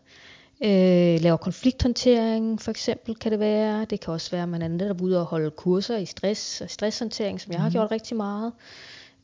Øh, 0.65 1.21
laver 1.21 1.37
konflikthåndtering 1.37 2.63
for 2.63 2.71
eksempel 2.71 3.15
kan 3.15 3.33
det 3.33 3.41
være. 3.41 3.85
Det 3.85 4.01
kan 4.01 4.13
også 4.13 4.31
være, 4.31 4.43
at 4.43 4.49
man 4.49 4.63
er 4.63 4.69
netop 4.69 5.01
ude 5.01 5.21
og 5.21 5.27
holde 5.27 5.51
kurser 5.51 5.97
i 5.97 6.07
stress 6.07 6.61
og 6.61 6.71
stresshåndtering, 6.71 7.41
som 7.41 7.53
jeg 7.53 7.61
har 7.61 7.71
gjort 7.71 7.91
rigtig 7.91 8.17
meget. 8.17 8.53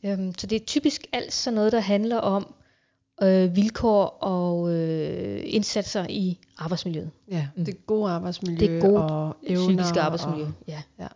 Øhm, 0.05 0.33
så 0.37 0.47
det 0.47 0.55
er 0.61 0.65
typisk 0.65 1.07
alt 1.13 1.33
sådan 1.33 1.55
noget, 1.55 1.71
der 1.71 1.79
handler 1.79 2.17
om 2.17 2.53
øh, 3.23 3.55
vilkår 3.55 4.05
og 4.05 4.73
øh, 4.73 5.41
indsatser 5.43 6.05
i 6.09 6.39
arbejdsmiljøet. 6.57 7.09
Ja, 7.31 7.47
Mm. 7.55 7.65
det 7.65 7.85
gode 7.85 8.11
arbejdsmiljø 8.11 8.67
Det 8.73 8.81
gode 8.81 9.03
og 9.05 9.35
evner. 9.43 9.67
Psykiske 9.67 10.01
arbejdsmiljø. 10.01 10.43
Og, 10.45 10.51
Ja. 10.67 10.81
ja. 10.99 11.07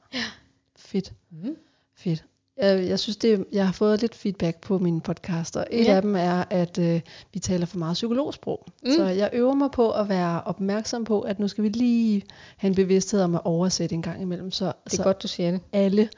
Fedt, 0.75 1.13
Mm. 1.31 1.55
fedt. 1.97 2.23
Jeg, 2.57 2.87
jeg 2.87 2.99
synes, 2.99 3.17
det, 3.17 3.45
jeg 3.51 3.65
har 3.65 3.73
fået 3.73 4.01
lidt 4.01 4.15
feedback 4.15 4.61
på 4.61 4.77
mine 4.77 5.01
podcaster. 5.01 5.63
Et 5.71 5.85
Ja. 5.85 5.95
af 5.95 6.01
dem 6.01 6.15
er, 6.15 6.43
at 6.49 6.77
øh, 6.77 7.01
vi 7.33 7.39
taler 7.39 7.65
for 7.65 7.77
meget 7.77 7.93
psykologsprog. 7.93 8.65
Mm. 8.85 8.91
Så 8.91 9.05
jeg 9.05 9.29
øver 9.33 9.53
mig 9.53 9.71
på 9.71 9.91
at 9.91 10.09
være 10.09 10.41
opmærksom 10.43 11.03
på, 11.03 11.21
at 11.21 11.39
nu 11.39 11.47
skal 11.47 11.63
vi 11.63 11.69
lige 11.69 12.21
have 12.57 12.69
en 12.69 12.75
bevidsthed 12.75 13.21
om 13.21 13.35
at 13.35 13.41
oversætte 13.45 13.95
en 13.95 14.01
gang 14.01 14.21
imellem, 14.21 14.51
så, 14.51 14.65
Det 14.65 14.93
er 14.93 14.97
så 14.97 15.03
godt, 15.03 15.23
du 15.23 15.27
siger 15.27 15.51
det. 15.51 15.59
alle 15.73 16.09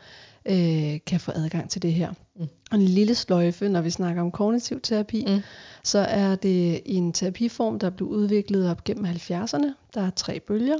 øh, 0.45 0.99
kan 1.07 1.19
få 1.19 1.31
adgang 1.35 1.69
til 1.69 1.81
det 1.81 1.93
her. 1.93 2.13
Mm. 2.35 2.47
Og 2.71 2.77
en 2.77 2.81
lille 2.81 3.15
sløjfe, 3.15 3.69
når 3.69 3.81
vi 3.81 3.89
snakker 3.89 4.21
om 4.21 4.31
kognitiv 4.31 4.81
terapi, 4.81 5.25
Mm. 5.27 5.39
så 5.83 5.99
er 5.99 6.35
det 6.35 6.81
en 6.85 7.13
terapiform, 7.13 7.79
der 7.79 7.89
blev 7.89 8.07
udviklet 8.09 8.69
op 8.69 8.83
gennem 8.83 9.05
70'erne. 9.05 9.67
Der 9.93 10.01
er 10.01 10.09
tre 10.09 10.39
bølger, 10.39 10.77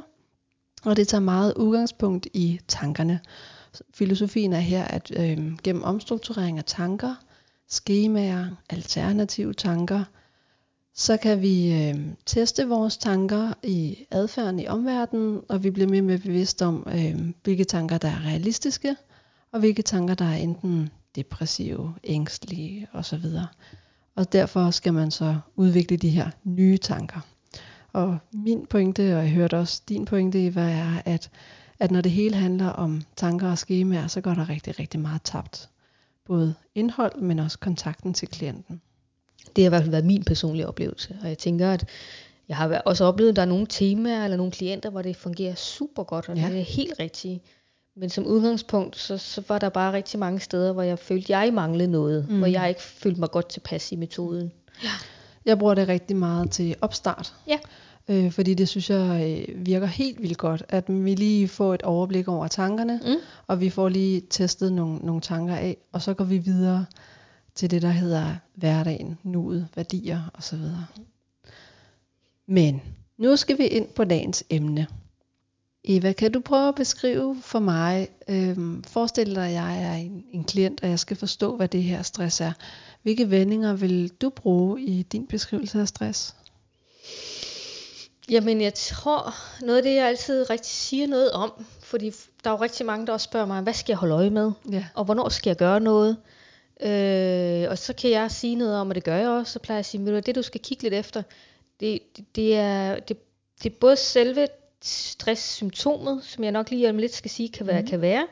og 0.83 0.97
det 0.97 1.07
tager 1.07 1.21
meget 1.21 1.53
udgangspunkt 1.53 2.27
i 2.33 2.59
tankerne. 2.67 3.19
Filosofien 3.93 4.53
er 4.53 4.59
her, 4.59 4.83
at 4.83 5.11
øh, 5.19 5.57
gennem 5.63 5.83
omstrukturering 5.83 6.57
af 6.57 6.63
tanker, 6.65 7.15
skemaer, 7.69 8.45
alternative 8.69 9.53
tanker, 9.53 10.03
så 10.95 11.17
kan 11.17 11.41
vi 11.41 11.73
øh, 11.73 11.95
teste 12.25 12.67
vores 12.67 12.97
tanker 12.97 13.53
i 13.63 14.05
adfærden 14.11 14.59
i 14.59 14.67
omverdenen, 14.67 15.41
og 15.49 15.63
vi 15.63 15.69
bliver 15.69 15.89
mere 15.89 16.01
mere 16.01 16.17
bevidst 16.17 16.61
om, 16.61 16.87
øh, 16.95 17.15
hvilke 17.43 17.63
tanker, 17.63 17.97
der 17.97 18.07
er 18.07 18.25
realistiske, 18.25 18.95
og 19.53 19.59
hvilke 19.59 19.81
tanker, 19.81 20.13
der 20.13 20.25
er 20.25 20.35
enten 20.35 20.89
depressive, 21.15 21.93
ængstlige 22.03 22.87
osv. 22.93 23.25
Og 24.15 24.33
derfor 24.33 24.71
skal 24.71 24.93
man 24.93 25.11
så 25.11 25.37
udvikle 25.55 25.97
de 25.97 26.09
her 26.09 26.29
nye 26.43 26.77
tanker. 26.77 27.19
Og 27.93 28.17
min 28.33 28.65
pointe, 28.65 29.17
og 29.17 29.23
jeg 29.23 29.31
hørte 29.31 29.57
også 29.57 29.81
din 29.89 30.05
pointe, 30.05 30.45
Eva, 30.45 30.71
er, 30.71 31.01
at, 31.05 31.29
at 31.79 31.91
når 31.91 32.01
det 32.01 32.11
hele 32.11 32.35
handler 32.35 32.69
om 32.69 33.01
tanker 33.15 33.51
og 33.51 33.57
skemaer, 33.57 34.07
så 34.07 34.21
går 34.21 34.33
der 34.33 34.49
rigtig, 34.49 34.79
rigtig 34.79 34.99
meget 34.99 35.21
tabt. 35.23 35.69
Både 36.25 36.53
indhold, 36.75 37.21
men 37.21 37.39
også 37.39 37.59
kontakten 37.59 38.13
til 38.13 38.27
klienten. 38.27 38.81
Det 39.55 39.63
har 39.63 39.67
i 39.67 39.69
hvert 39.69 39.81
fald 39.81 39.91
været 39.91 40.05
min 40.05 40.23
personlige 40.23 40.67
oplevelse, 40.67 41.17
og 41.21 41.29
jeg 41.29 41.37
tænker, 41.37 41.71
at 41.71 41.89
jeg 42.47 42.57
har 42.57 42.81
også 42.85 43.05
oplevet, 43.05 43.29
at 43.29 43.35
der 43.35 43.41
er 43.41 43.45
nogle 43.45 43.67
temaer 43.69 44.23
eller 44.23 44.37
nogle 44.37 44.51
klienter, 44.51 44.89
hvor 44.89 45.01
det 45.01 45.15
fungerer 45.15 45.55
super 45.55 46.03
godt, 46.03 46.29
og 46.29 46.37
ja. 46.37 46.49
Det 46.49 46.59
er 46.59 46.63
helt 46.63 46.99
rigtigt. 46.99 47.43
Men 47.95 48.09
som 48.09 48.25
udgangspunkt, 48.25 48.97
så, 48.97 49.17
så 49.17 49.43
var 49.47 49.59
der 49.59 49.69
bare 49.69 49.93
rigtig 49.93 50.19
mange 50.19 50.39
steder, 50.39 50.71
hvor 50.73 50.81
jeg 50.81 50.99
følte, 50.99 51.37
jeg 51.37 51.53
manglede 51.53 51.91
noget, 51.91 52.29
mm. 52.29 52.37
Hvor 52.37 52.47
jeg 52.47 52.69
ikke 52.69 52.81
følte 52.81 53.19
mig 53.19 53.31
godt 53.31 53.49
tilpas 53.49 53.91
i 53.91 53.95
metoden. 53.95 54.51
Jeg 55.45 55.59
bruger 55.59 55.73
det 55.73 55.87
rigtig 55.87 56.15
meget 56.17 56.51
til 56.51 56.75
opstart. 56.81 57.33
Ja. 57.47 57.59
Øh, 58.07 58.31
fordi 58.31 58.53
det 58.53 58.69
synes 58.69 58.89
jeg 58.89 59.45
øh, 59.49 59.65
virker 59.65 59.87
helt 59.87 60.21
vildt 60.21 60.37
godt, 60.37 60.63
at 60.69 60.83
vi 60.87 61.15
lige 61.15 61.47
får 61.47 61.73
et 61.73 61.81
overblik 61.81 62.27
over 62.27 62.47
tankerne, 62.47 62.99
Mm. 63.05 63.15
og 63.47 63.59
vi 63.61 63.69
får 63.69 63.89
lige 63.89 64.21
testet 64.29 64.73
nogle, 64.73 64.97
nogle 64.97 65.21
tanker 65.21 65.55
af, 65.55 65.77
og 65.91 66.01
så 66.01 66.13
går 66.13 66.23
vi 66.23 66.37
videre 66.37 66.85
til 67.55 67.71
det, 67.71 67.81
der 67.81 67.89
hedder 67.89 68.35
hverdagen, 68.55 69.17
nuet, 69.23 69.67
værdier 69.75 70.21
osv. 70.33 70.59
Men 72.47 72.81
nu 73.17 73.35
skal 73.35 73.57
vi 73.57 73.65
ind 73.67 73.87
på 73.87 74.03
dagens 74.03 74.43
emne. 74.49 74.87
Eva, 75.85 76.11
kan 76.11 76.31
du 76.31 76.39
prøve 76.39 76.67
at 76.67 76.75
beskrive 76.75 77.37
for 77.41 77.59
mig, 77.59 78.07
øhm, 78.27 78.83
forestil 78.83 79.35
dig, 79.35 79.45
at 79.47 79.53
jeg 79.53 79.83
er 79.83 79.93
en, 79.93 80.25
en 80.31 80.43
klient, 80.43 80.83
og 80.83 80.89
jeg 80.89 80.99
skal 80.99 81.17
forstå, 81.17 81.55
hvad 81.55 81.67
det 81.67 81.83
her 81.83 82.01
stress 82.01 82.41
er. 82.41 82.51
Hvilke 83.01 83.31
vendinger 83.31 83.73
vil 83.73 84.09
du 84.09 84.29
bruge 84.29 84.81
i 84.81 85.01
din 85.03 85.27
beskrivelse 85.27 85.79
af 85.79 85.87
stress? 85.87 86.35
Jamen, 88.29 88.61
jeg 88.61 88.73
tror, 88.73 89.33
noget 89.65 89.77
af 89.77 89.83
det, 89.83 89.95
jeg 89.95 90.07
altid 90.07 90.49
rigtig 90.49 90.71
siger 90.71 91.07
noget 91.07 91.31
om, 91.31 91.65
fordi 91.81 92.11
der 92.43 92.49
er 92.49 92.53
jo 92.53 92.61
rigtig 92.61 92.85
mange, 92.85 93.07
der 93.07 93.13
også 93.13 93.23
spørger 93.23 93.47
mig, 93.47 93.61
hvad 93.61 93.73
skal 93.73 93.91
jeg 93.91 93.97
holde 93.97 94.15
øje 94.15 94.29
med? 94.29 94.51
Ja. 94.71 94.85
og 94.95 95.05
hvornår 95.05 95.29
skal 95.29 95.49
jeg 95.49 95.57
gøre 95.57 95.79
noget? 95.79 96.17
Øh, 96.81 97.69
og 97.69 97.77
så 97.77 97.93
kan 97.93 98.09
jeg 98.09 98.31
sige 98.31 98.55
noget 98.55 98.75
om, 98.75 98.89
og 98.89 98.95
det 98.95 99.03
gør 99.03 99.15
jeg 99.15 99.29
også, 99.29 99.53
så 99.53 99.59
plejer 99.59 99.75
jeg 99.77 99.79
at 99.79 99.85
sige, 99.85 100.01
"Ved 100.01 100.07
du 100.07 100.11
hvad, 100.11 100.21
det 100.21 100.35
du 100.35 100.41
skal 100.41 100.61
kigge 100.61 100.83
lidt 100.83 100.93
efter, 100.93 101.21
det, 101.79 101.99
det, 102.17 102.25
det, 102.35 102.55
er, 102.55 102.99
det, 102.99 103.17
det 103.63 103.71
er 103.71 103.75
både 103.79 103.95
selve 103.95 104.47
stresssymptomet, 104.83 106.23
som 106.23 106.43
jeg 106.43 106.51
nok 106.51 106.69
lige 106.69 106.89
om 106.89 106.97
lidt 106.97 107.13
skal 107.13 107.31
sige, 107.31 107.49
kan 107.49 107.67
være, 107.67 107.81
mm. 107.81 107.87
kan 107.87 108.01
være, 108.01 108.27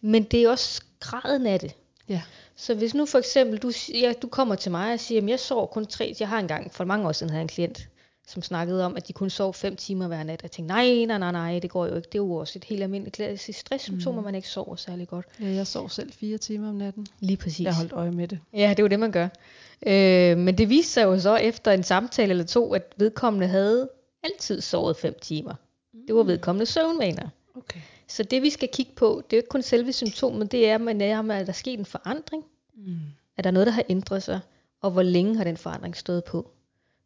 men 0.00 0.22
det 0.22 0.42
er 0.44 0.50
også 0.50 0.82
graden 1.00 1.46
af 1.46 1.60
det. 1.60 1.74
Ja. 2.08 2.22
Så 2.56 2.74
hvis 2.74 2.94
nu 2.94 3.06
for 3.06 3.18
eksempel, 3.18 3.58
du, 3.58 3.72
ja, 3.94 4.12
du 4.22 4.28
kommer 4.28 4.54
til 4.54 4.70
mig 4.70 4.92
og 4.92 5.00
siger, 5.00 5.22
at 5.22 5.28
jeg 5.28 5.40
sover 5.40 5.66
kun 5.66 5.86
tre, 5.86 6.14
jeg 6.20 6.28
har 6.28 6.38
engang, 6.38 6.74
for 6.74 6.84
mange 6.84 7.08
år 7.08 7.12
siden 7.12 7.30
havde 7.30 7.42
en 7.42 7.48
klient, 7.48 7.88
som 8.26 8.42
snakkede 8.42 8.84
om, 8.86 8.96
at 8.96 9.08
de 9.08 9.12
kun 9.12 9.30
sov 9.30 9.54
fem 9.54 9.76
timer 9.76 10.06
hver 10.06 10.22
nat. 10.22 10.42
Jeg 10.42 10.50
tænkte, 10.50 10.74
nej, 10.74 11.04
nej, 11.04 11.18
nej, 11.18 11.32
nej, 11.32 11.58
det 11.58 11.70
går 11.70 11.86
jo 11.86 11.96
ikke. 11.96 12.06
Det 12.06 12.14
er 12.14 12.22
jo 12.22 12.34
også 12.34 12.58
et 12.58 12.64
helt 12.64 12.82
almindeligt 12.82 13.16
klassisk 13.16 13.58
stresssymptom, 13.58 14.18
at 14.18 14.24
man 14.24 14.34
ikke 14.34 14.48
sover 14.48 14.76
særlig 14.76 15.08
godt. 15.08 15.26
ja, 15.40 15.48
jeg 15.48 15.66
sov 15.66 15.90
selv 15.90 16.12
fire 16.12 16.38
timer 16.38 16.68
om 16.68 16.74
natten. 16.74 17.06
Lige 17.20 17.36
præcis. 17.36 17.64
Jeg 17.64 17.74
holdt 17.74 17.92
øje 17.92 18.10
med 18.10 18.28
det. 18.28 18.38
Ja, 18.52 18.70
det 18.70 18.78
er 18.78 18.82
jo 18.82 18.88
det, 18.88 19.00
man 19.00 19.12
gør. 19.12 19.28
Øh, 19.86 20.38
men 20.38 20.58
det 20.58 20.68
viste 20.68 20.92
sig 20.92 21.04
jo 21.04 21.20
så 21.20 21.36
efter 21.36 21.72
en 21.72 21.82
samtale 21.82 22.30
eller 22.30 22.44
to, 22.44 22.74
at 22.74 22.94
vedkommende 22.96 23.46
havde 23.46 23.88
altid 24.22 24.60
sovet 24.60 24.96
fem 24.96 25.18
timer. 25.22 25.54
Det 26.06 26.14
var 26.14 26.22
vedkommende 26.22 26.66
søvnvaner. 26.66 27.28
Okay. 27.56 27.80
Så 28.08 28.22
det 28.22 28.42
vi 28.42 28.50
skal 28.50 28.68
kigge 28.72 28.92
på, 28.96 29.22
det 29.24 29.36
er 29.36 29.36
jo 29.36 29.40
ikke 29.40 29.48
kun 29.48 29.62
selve 29.62 29.92
symptomet, 29.92 30.52
det 30.52 30.68
er, 30.68 30.78
men 30.78 31.00
er, 31.00 31.18
at 31.18 31.46
der 31.46 31.52
er 31.52 31.52
sket 31.52 31.78
en 31.78 31.84
forandring. 31.84 32.44
Mm. 32.76 32.96
Er 33.36 33.42
der 33.42 33.50
noget, 33.50 33.66
der 33.66 33.72
har 33.72 33.84
ændret 33.88 34.22
sig? 34.22 34.40
Og 34.80 34.90
hvor 34.90 35.02
længe 35.02 35.36
har 35.36 35.44
den 35.44 35.56
forandring 35.56 35.96
stået 35.96 36.24
på? 36.24 36.50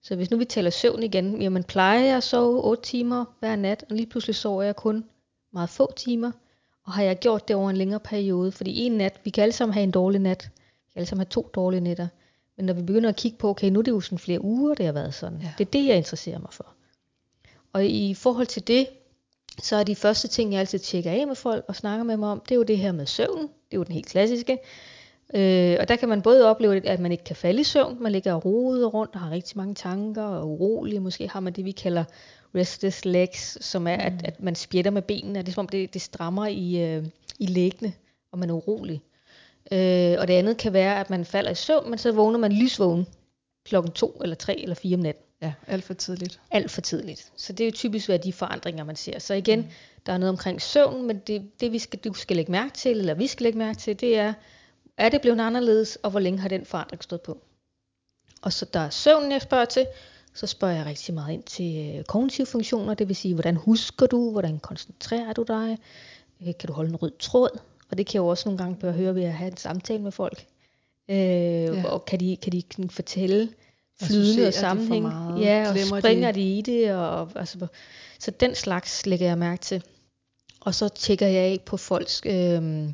Så 0.03 0.17
hvis 0.17 0.31
nu 0.31 0.37
vi 0.37 0.45
taler 0.45 0.71
søvn 0.71 1.03
igen, 1.03 1.43
jamen 1.43 1.65
plejer 1.65 2.05
jeg 2.05 2.17
at 2.17 2.23
sove 2.23 2.65
8 2.65 2.83
timer 2.83 3.25
hver 3.39 3.57
nat, 3.57 3.85
og 3.91 3.97
lige 3.97 4.07
pludselig 4.07 4.37
sover 4.37 4.63
jeg 4.63 4.77
kun 4.77 5.05
meget 5.53 5.71
få 5.71 5.93
timer. 5.97 6.33
Og 6.85 6.93
har 6.93 7.03
jeg 7.03 7.19
gjort 7.19 7.49
det 7.49 7.57
over 7.57 7.71
en 7.71 7.77
længere 7.77 8.01
periode? 8.01 8.53
Fordi 8.53 8.81
en 8.81 8.93
nat, 8.93 9.21
vi 9.25 9.31
kan 9.31 9.43
alle 9.43 9.53
sammen 9.53 9.73
have 9.73 9.85
en 9.85 9.91
dårlig 9.91 10.21
nat. 10.21 10.51
Vi 10.55 10.93
kan 10.93 11.01
alle 11.01 11.07
sammen 11.07 11.21
have 11.21 11.31
to 11.31 11.51
dårlige 11.55 11.81
nætter. 11.81 12.09
Men 12.57 12.67
når 12.67 12.75
vi 12.75 12.83
begynder 12.83 13.09
at 13.09 13.17
kigge 13.17 13.39
på, 13.39 13.49
okay, 13.49 13.71
nu 13.71 13.79
er 13.79 13.83
det 13.83 13.91
jo 13.91 14.01
sådan 14.01 14.19
flere 14.19 14.45
uger, 14.45 14.75
det 14.75 14.87
har 14.87 14.93
været 14.93 15.15
sådan. 15.15 15.41
Ja. 15.41 15.53
Det 15.59 15.67
er 15.67 15.71
det, 15.71 15.87
jeg 15.87 15.97
interesserer 15.97 16.39
mig 16.39 16.53
for. 16.53 16.67
Og 17.73 17.87
i 17.87 18.15
forhold 18.15 18.47
til 18.47 18.67
det, 18.67 18.87
så 19.63 19.77
er 19.77 19.85
de 19.85 19.95
første 19.95 20.29
ting, 20.29 20.53
jeg 20.53 20.61
altid 20.61 20.79
tjekker 20.79 21.11
af 21.11 21.27
med 21.27 21.35
folk 21.35 21.65
og 21.69 21.77
snakker 21.77 22.05
med 22.05 22.15
dem 22.15 22.23
om, 22.23 22.41
det 22.41 22.51
er 22.51 22.57
jo 22.57 22.63
det 22.63 22.79
her 22.79 22.93
med 22.93 23.07
søvn. 23.07 23.43
Det 23.43 23.73
er 23.73 23.77
jo 23.77 23.83
den 23.83 23.95
helt 23.95 24.07
klassiske. 24.07 24.59
Øh, 25.35 25.77
og 25.81 25.89
der 25.89 25.97
kan 25.97 26.09
man 26.09 26.23
både 26.23 26.51
opleve, 26.51 26.87
at 26.87 27.01
man 27.01 27.13
ikke 27.13 27.25
kan 27.25 27.37
falde 27.37 27.61
i 27.61 27.65
søvn. 27.65 28.03
Man 28.03 28.13
ligger 28.13 28.33
og 28.33 28.45
roder 28.45 28.87
rundt 28.87 29.15
og 29.15 29.21
har 29.21 29.31
rigtig 29.31 29.57
mange 29.57 29.75
tanker 29.75 30.23
og 30.23 30.39
er 30.39 30.45
urolig. 30.45 31.03
Måske 31.03 31.29
har 31.29 31.41
man 31.41 31.53
det, 31.53 31.65
vi 31.65 31.71
kalder 31.71 32.05
restless 32.55 33.05
legs, 33.05 33.65
som 33.65 33.87
er, 33.87 33.97
at, 33.97 34.13
at 34.25 34.43
man 34.43 34.55
spjætter 34.55 34.91
med 34.91 35.03
benene. 35.03 35.39
Det 35.39 35.49
er 35.49 35.53
som 35.53 35.61
om, 35.65 35.69
det, 35.69 35.95
det 35.95 36.03
strammer 36.03 36.47
i, 36.47 36.83
øh, 36.83 37.05
i 37.39 37.47
læggene, 37.47 37.93
og 38.33 38.39
man 38.39 38.51
er 38.51 38.55
urolig. 38.55 39.03
Øh, 39.73 40.17
og 40.19 40.29
det 40.29 40.35
andet 40.35 40.57
kan 40.57 40.73
være, 40.73 41.01
at 41.01 41.11
man 41.11 41.25
falder 41.25 41.51
i 41.51 41.55
søvn, 41.55 41.91
men 41.91 41.99
så 41.99 42.13
vågner 42.13 42.39
man 42.39 42.53
lysvågen 42.53 43.07
klokken 43.69 43.93
to 43.93 44.21
eller 44.23 44.37
tre 44.37 44.61
eller 44.61 44.75
fire 44.75 44.95
om 44.95 45.01
natten 45.01 45.25
Ja, 45.43 45.53
alt 45.67 45.85
for 45.85 45.95
tidligt. 45.95 46.41
alt 46.51 46.71
for 46.71 46.81
tidligt. 46.81 47.33
Så 47.37 47.53
det 47.53 47.65
er 47.65 47.69
jo 47.69 47.73
typisk 47.75 48.09
hvad 48.09 48.19
de 48.19 48.33
forandringer, 48.33 48.85
man 48.85 48.97
ser. 48.97 49.19
Så 49.19 49.35
igen, 49.35 49.61
mm. 49.61 49.67
der 50.07 50.13
er 50.13 50.19
noget 50.19 50.31
omkring 50.31 50.63
søvn, 50.63 51.07
men 51.07 51.19
det, 51.19 51.61
det 51.61 51.73
vi 51.73 51.79
skal, 51.79 51.99
du 51.99 52.13
skal 52.15 52.37
lægge 52.37 52.53
mærke 52.53 52.75
til, 52.75 52.99
eller 52.99 53.15
vi 53.15 53.27
skal 53.27 53.45
lægge 53.45 53.59
mærke 53.59 53.79
til, 53.79 54.01
det 54.01 54.19
er, 54.19 54.33
er 54.97 55.09
det 55.09 55.21
blevet 55.21 55.41
anderledes, 55.41 55.97
og 55.97 56.11
hvor 56.11 56.21
længe 56.21 56.39
har 56.39 56.49
den 56.49 56.65
forandring 56.65 57.03
stået 57.03 57.21
på? 57.21 57.39
Og 58.43 58.53
så 58.53 58.65
der 58.65 58.81
er 58.81 58.91
søvnen, 58.91 59.33
jeg 59.33 59.43
spørger 59.43 59.65
til, 59.65 59.87
så 60.35 60.47
spørger 60.47 60.75
jeg 60.75 60.87
rigtig 60.87 61.15
meget 61.15 61.33
ind 61.33 61.43
til 61.43 61.97
øh, 61.99 62.05
kognitive 62.05 62.47
funktioner, 62.47 62.95
det 62.95 63.09
vil 63.09 63.17
sige, 63.17 63.35
hvordan 63.35 63.57
husker 63.57 64.07
du, 64.07 64.31
hvordan 64.31 64.59
koncentrerer 64.59 65.33
du 65.33 65.43
dig, 65.43 65.79
øh, 66.41 66.55
kan 66.59 66.67
du 66.67 66.73
holde 66.73 66.91
en 66.91 66.97
rød 66.97 67.13
tråd, 67.19 67.59
og 67.91 67.99
det 67.99 68.07
kan 68.07 68.15
jeg 68.15 68.21
jo 68.21 68.27
også 68.27 68.49
nogle 68.49 68.59
gange 68.59 68.77
bør 68.77 68.93
høre 68.93 69.15
ved 69.15 69.25
at 69.25 69.33
have 69.33 69.51
en 69.51 69.57
samtale 69.57 70.03
med 70.03 70.13
folk. 70.13 70.47
Øh, 71.11 71.17
ja. 71.17 71.85
Og 71.89 72.05
kan 72.05 72.21
de, 72.21 72.37
kan 72.43 72.53
de 72.53 72.63
sådan 72.73 72.91
fortælle 72.91 73.49
flydende 74.03 74.47
og 74.47 74.55
sammenhæng. 74.55 75.03
meget? 75.03 75.41
Ja, 75.41 75.69
og 75.69 75.75
Glemmer 75.75 76.01
springer 76.01 76.33
de- 76.33 76.41
de 76.41 76.59
i 76.59 76.63
det. 76.63 76.95
Og, 76.95 77.31
altså, 77.35 77.67
så 78.19 78.31
den 78.31 78.55
slags 78.55 79.07
lægger 79.07 79.27
jeg 79.27 79.39
mærke 79.39 79.61
til. 79.63 79.83
Og 80.61 80.75
så 80.75 80.89
tjekker 80.89 81.27
jeg 81.27 81.43
af 81.43 81.61
på 81.67 81.77
folks 81.77 82.23
øh, 82.27 82.89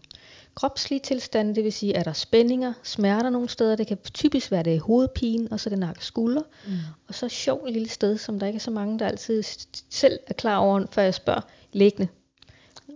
kropslige 0.55 1.01
tilstand, 1.01 1.55
det 1.55 1.65
vil 1.65 1.73
sige, 1.73 1.95
er 1.95 2.03
der 2.03 2.13
spændinger, 2.13 2.73
smerter 2.83 3.31
nogle 3.31 3.49
steder. 3.49 3.77
Det 3.77 3.87
kan 3.87 3.99
typisk 4.15 4.51
være 4.51 4.63
det 4.63 4.81
hovedpine, 4.81 5.49
og 5.51 5.61
så 5.61 5.71
det 5.71 5.79
nakke 5.79 6.05
skulder. 6.05 6.43
Mm. 6.67 6.73
Og 7.09 7.15
så 7.15 7.29
sjovt 7.29 7.73
lille 7.73 7.89
sted, 7.89 8.19
som 8.19 8.39
der 8.39 8.47
ikke 8.47 8.57
er 8.57 8.61
så 8.61 8.71
mange, 8.71 8.99
der 8.99 9.07
altid 9.07 9.43
selv 9.91 10.19
er 10.27 10.35
klar 10.35 10.57
over, 10.59 10.87
før 10.93 11.03
jeg 11.03 11.15
spørger, 11.15 11.41
læggende. 11.73 12.09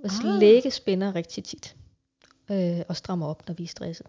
Altså 0.05 0.19
Ah. 0.25 0.39
læge 0.41 0.71
spænder 0.71 1.15
rigtig 1.15 1.45
tit. 1.45 1.75
Øh, 2.51 2.81
og 2.89 2.97
strammer 2.97 3.27
op, 3.27 3.49
når 3.49 3.55
vi 3.55 3.63
er 3.65 3.69
stresset. 3.69 4.07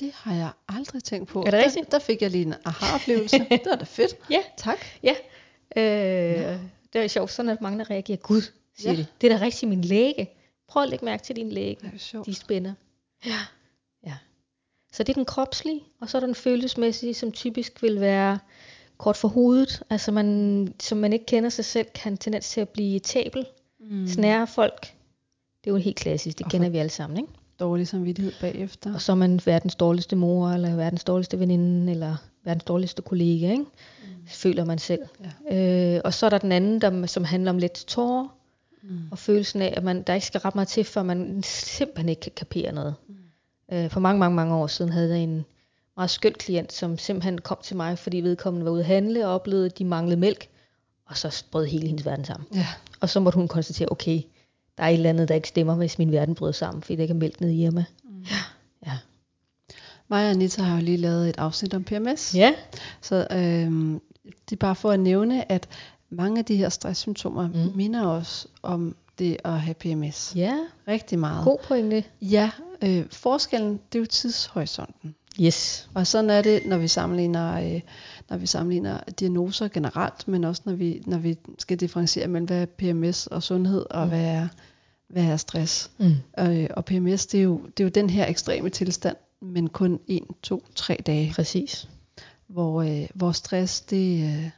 Det 0.00 0.12
har 0.14 0.34
jeg 0.34 0.50
aldrig 0.68 1.04
tænkt 1.04 1.28
på. 1.28 1.40
Er 1.40 1.44
det 1.44 1.52
der, 1.52 1.64
rigtigt? 1.64 1.92
Der 1.92 1.98
fik 1.98 2.22
jeg 2.22 2.30
lige 2.30 2.44
en 2.44 2.54
aha-oplevelse. 2.64 3.38
det 3.50 3.62
var 3.66 3.76
da 3.76 3.84
fedt. 3.84 4.16
Ja. 4.30 4.40
Tak. 4.56 4.78
Ja, 5.02 5.14
øh, 5.76 6.58
det 6.92 7.00
er 7.04 7.08
sjovt, 7.08 7.30
sådan 7.30 7.48
at 7.50 7.60
mange 7.60 7.78
der 7.78 7.90
reagerer, 7.90 8.18
gud, 8.18 8.42
siger 8.78 8.92
Ja. 8.92 8.98
de. 8.98 9.06
Det 9.20 9.32
er 9.32 9.38
da 9.38 9.44
rigtig 9.44 9.68
min 9.68 9.82
læge. 9.82 10.28
Prøv 10.68 10.82
at 10.82 10.88
lægge 10.88 11.04
mærke 11.04 11.22
til 11.22 11.36
din 11.36 11.52
læge. 11.52 11.76
Det 11.82 11.90
er 11.94 11.98
sjovt. 11.98 12.26
De 12.26 12.34
spænder. 12.34 12.72
Ja. 13.26 13.38
ja. 14.06 14.14
Så 14.92 15.02
det 15.02 15.08
er 15.08 15.14
den 15.14 15.24
kropslige, 15.24 15.82
og 16.00 16.08
så 16.08 16.18
er 16.18 16.20
der 16.20 16.26
den 16.26 16.34
følelsesmæssige, 16.34 17.14
som 17.14 17.32
typisk 17.32 17.82
vil 17.82 18.00
være 18.00 18.38
kort 18.98 19.16
for 19.16 19.28
hovedet. 19.28 19.82
Altså 19.90 20.12
man, 20.12 20.74
som 20.80 20.98
man 20.98 21.12
ikke 21.12 21.26
kender 21.26 21.50
sig 21.50 21.64
selv, 21.64 21.86
kan 21.94 22.16
tendens 22.16 22.48
til 22.50 22.60
at 22.60 22.68
blive 22.68 22.98
tabel, 23.00 23.46
Mm. 23.80 24.06
snære 24.08 24.46
folk. 24.46 24.80
Det 25.64 25.70
er 25.70 25.74
jo 25.74 25.76
helt 25.76 25.96
klassisk, 25.96 26.38
det 26.38 26.44
Og 26.44 26.50
kender 26.50 26.68
vi 26.68 26.78
alle 26.78 26.90
sammen, 26.90 27.16
ikke? 27.16 27.32
Dårlig 27.60 27.88
samvittighed 27.88 28.32
bagefter. 28.40 28.94
Og 28.94 29.00
så 29.00 29.12
er 29.12 29.16
man 29.16 29.40
verdens 29.44 29.74
dårligste 29.74 30.16
mor, 30.16 30.48
eller 30.48 30.76
verdens 30.76 31.04
dårligste 31.04 31.38
veninde, 31.38 31.92
eller 31.92 32.16
verdens 32.44 32.64
dårligste 32.64 33.02
kollega, 33.02 33.50
ikke? 33.50 33.64
Mm. 33.64 34.26
Føler 34.26 34.64
man 34.64 34.78
selv. 34.78 35.02
Ja. 35.50 35.94
Øh, 35.96 36.00
og 36.04 36.14
så 36.14 36.26
er 36.26 36.30
der 36.30 36.38
den 36.38 36.52
anden, 36.52 36.80
der, 36.80 37.06
som 37.06 37.24
handler 37.24 37.50
om 37.50 37.58
let 37.58 37.72
tårer. 37.72 38.28
Mm. 38.82 38.98
Og 39.10 39.18
følelsen 39.18 39.62
af, 39.62 39.74
at 39.76 39.84
man, 39.84 40.02
der 40.02 40.14
ikke 40.14 40.26
skal 40.26 40.40
ret 40.40 40.54
meget 40.54 40.68
til, 40.68 40.84
før 40.84 41.02
man 41.02 41.42
simpelthen 41.44 42.08
ikke 42.08 42.20
kan 42.20 42.32
kapere 42.36 42.72
noget. 42.72 42.94
Mm. 43.08 43.14
Øh, 43.76 43.90
for 43.90 44.00
mange, 44.00 44.18
mange, 44.18 44.36
mange 44.36 44.54
år 44.54 44.66
siden 44.66 44.92
havde 44.92 45.10
jeg 45.10 45.18
en 45.18 45.44
meget 45.96 46.10
skøn 46.10 46.32
klient, 46.32 46.72
som 46.72 46.98
simpelthen 46.98 47.38
kom 47.38 47.58
til 47.62 47.76
mig, 47.76 47.98
fordi 47.98 48.20
vedkommende 48.20 48.64
var 48.64 48.72
ude 48.72 48.80
at 48.80 48.86
handle 48.86 49.26
og 49.26 49.34
oplevede, 49.34 49.66
at 49.66 49.78
de 49.78 49.84
manglede 49.84 50.20
mælk. 50.20 50.48
Og 51.06 51.16
så 51.16 51.44
brød 51.50 51.66
hele 51.66 51.86
hendes 51.86 52.06
verden 52.06 52.24
sammen. 52.24 52.48
Ja. 52.54 52.66
Og 53.00 53.08
så 53.08 53.20
måtte 53.20 53.36
hun 53.36 53.48
konstatere, 53.48 53.92
okay, 53.92 54.20
der 54.78 54.84
er 54.84 54.88
et 54.88 54.94
eller 54.94 55.10
andet, 55.10 55.28
der 55.28 55.34
ikke 55.34 55.48
stemmer, 55.48 55.74
hvis 55.74 55.98
min 55.98 56.12
verden 56.12 56.34
bryder 56.34 56.52
sammen, 56.52 56.82
fordi 56.82 56.96
der 56.96 57.02
ikke 57.02 57.12
er 57.12 57.18
mælk 57.18 57.40
nede 57.40 57.54
i 57.54 57.64
Irma. 57.64 57.84
Mm. 58.04 58.24
Ja. 58.86 58.98
Mig 60.08 60.24
og 60.24 60.30
Anita 60.30 60.62
har 60.62 60.76
jo 60.76 60.82
lige 60.84 60.96
lavet 60.96 61.28
et 61.28 61.38
afsnit 61.38 61.74
om 61.74 61.84
PMS. 61.84 62.34
Ja. 62.34 62.54
Så 63.00 63.26
øhm, 63.30 64.00
det 64.24 64.52
er 64.52 64.56
bare 64.60 64.74
for 64.74 64.90
at 64.90 65.00
nævne, 65.00 65.52
at 65.52 65.68
mange 66.10 66.38
af 66.38 66.44
de 66.44 66.56
her 66.56 66.68
stresssymptomer 66.68 67.48
mm. 67.48 67.72
minder 67.74 68.06
os 68.06 68.46
om 68.62 68.96
det 69.18 69.36
at 69.44 69.60
have 69.60 69.74
PMS. 69.74 70.32
Ja. 70.36 70.58
Rigtig 70.88 71.18
meget. 71.18 71.44
God 71.44 71.58
pointe. 71.68 72.04
Ja, 72.22 72.50
øh, 72.82 73.06
forskellen, 73.10 73.80
det 73.92 73.98
er 73.98 74.00
jo 74.00 74.06
tidshorisonten. 74.06 75.14
Yes. 75.40 75.88
Og 75.94 76.06
sådan 76.06 76.30
er 76.30 76.42
det, 76.42 76.66
når 76.66 76.78
vi 76.78 76.88
sammenligner, 76.88 77.74
øh, 77.74 77.80
når 78.30 78.36
vi 78.36 78.46
sammenligner 78.46 79.00
diagnoser 79.20 79.68
generelt, 79.68 80.28
men 80.28 80.44
også 80.44 80.62
når 80.64 80.72
vi, 80.72 81.02
når 81.06 81.18
vi 81.18 81.38
skal 81.58 81.80
differentiere 81.80 82.28
mellem, 82.28 82.46
hvad 82.46 82.62
er 82.62 82.66
PMS 82.66 83.26
og 83.26 83.42
sundhed, 83.42 83.84
og 83.90 84.04
mm. 84.04 84.08
hvad, 84.08 84.24
er, 84.24 84.48
hvad 85.08 85.24
er 85.24 85.36
stress. 85.36 85.90
Mm. 85.98 86.14
Øh, 86.38 86.66
og 86.70 86.84
PMS, 86.84 87.26
det 87.26 87.40
er, 87.40 87.44
jo, 87.44 87.60
det 87.76 87.80
er 87.80 87.84
jo 87.84 87.90
den 87.90 88.10
her 88.10 88.26
ekstreme 88.26 88.70
tilstand, 88.70 89.16
men 89.40 89.68
kun 89.68 90.00
1, 90.06 90.22
2, 90.42 90.64
3 90.74 90.98
dage. 91.06 91.32
Præcis. 91.34 91.88
Hvor, 92.46 92.82
øh, 92.82 93.08
hvor 93.14 93.32
stress, 93.32 93.80
det, 93.80 94.24
øh, 94.24 94.50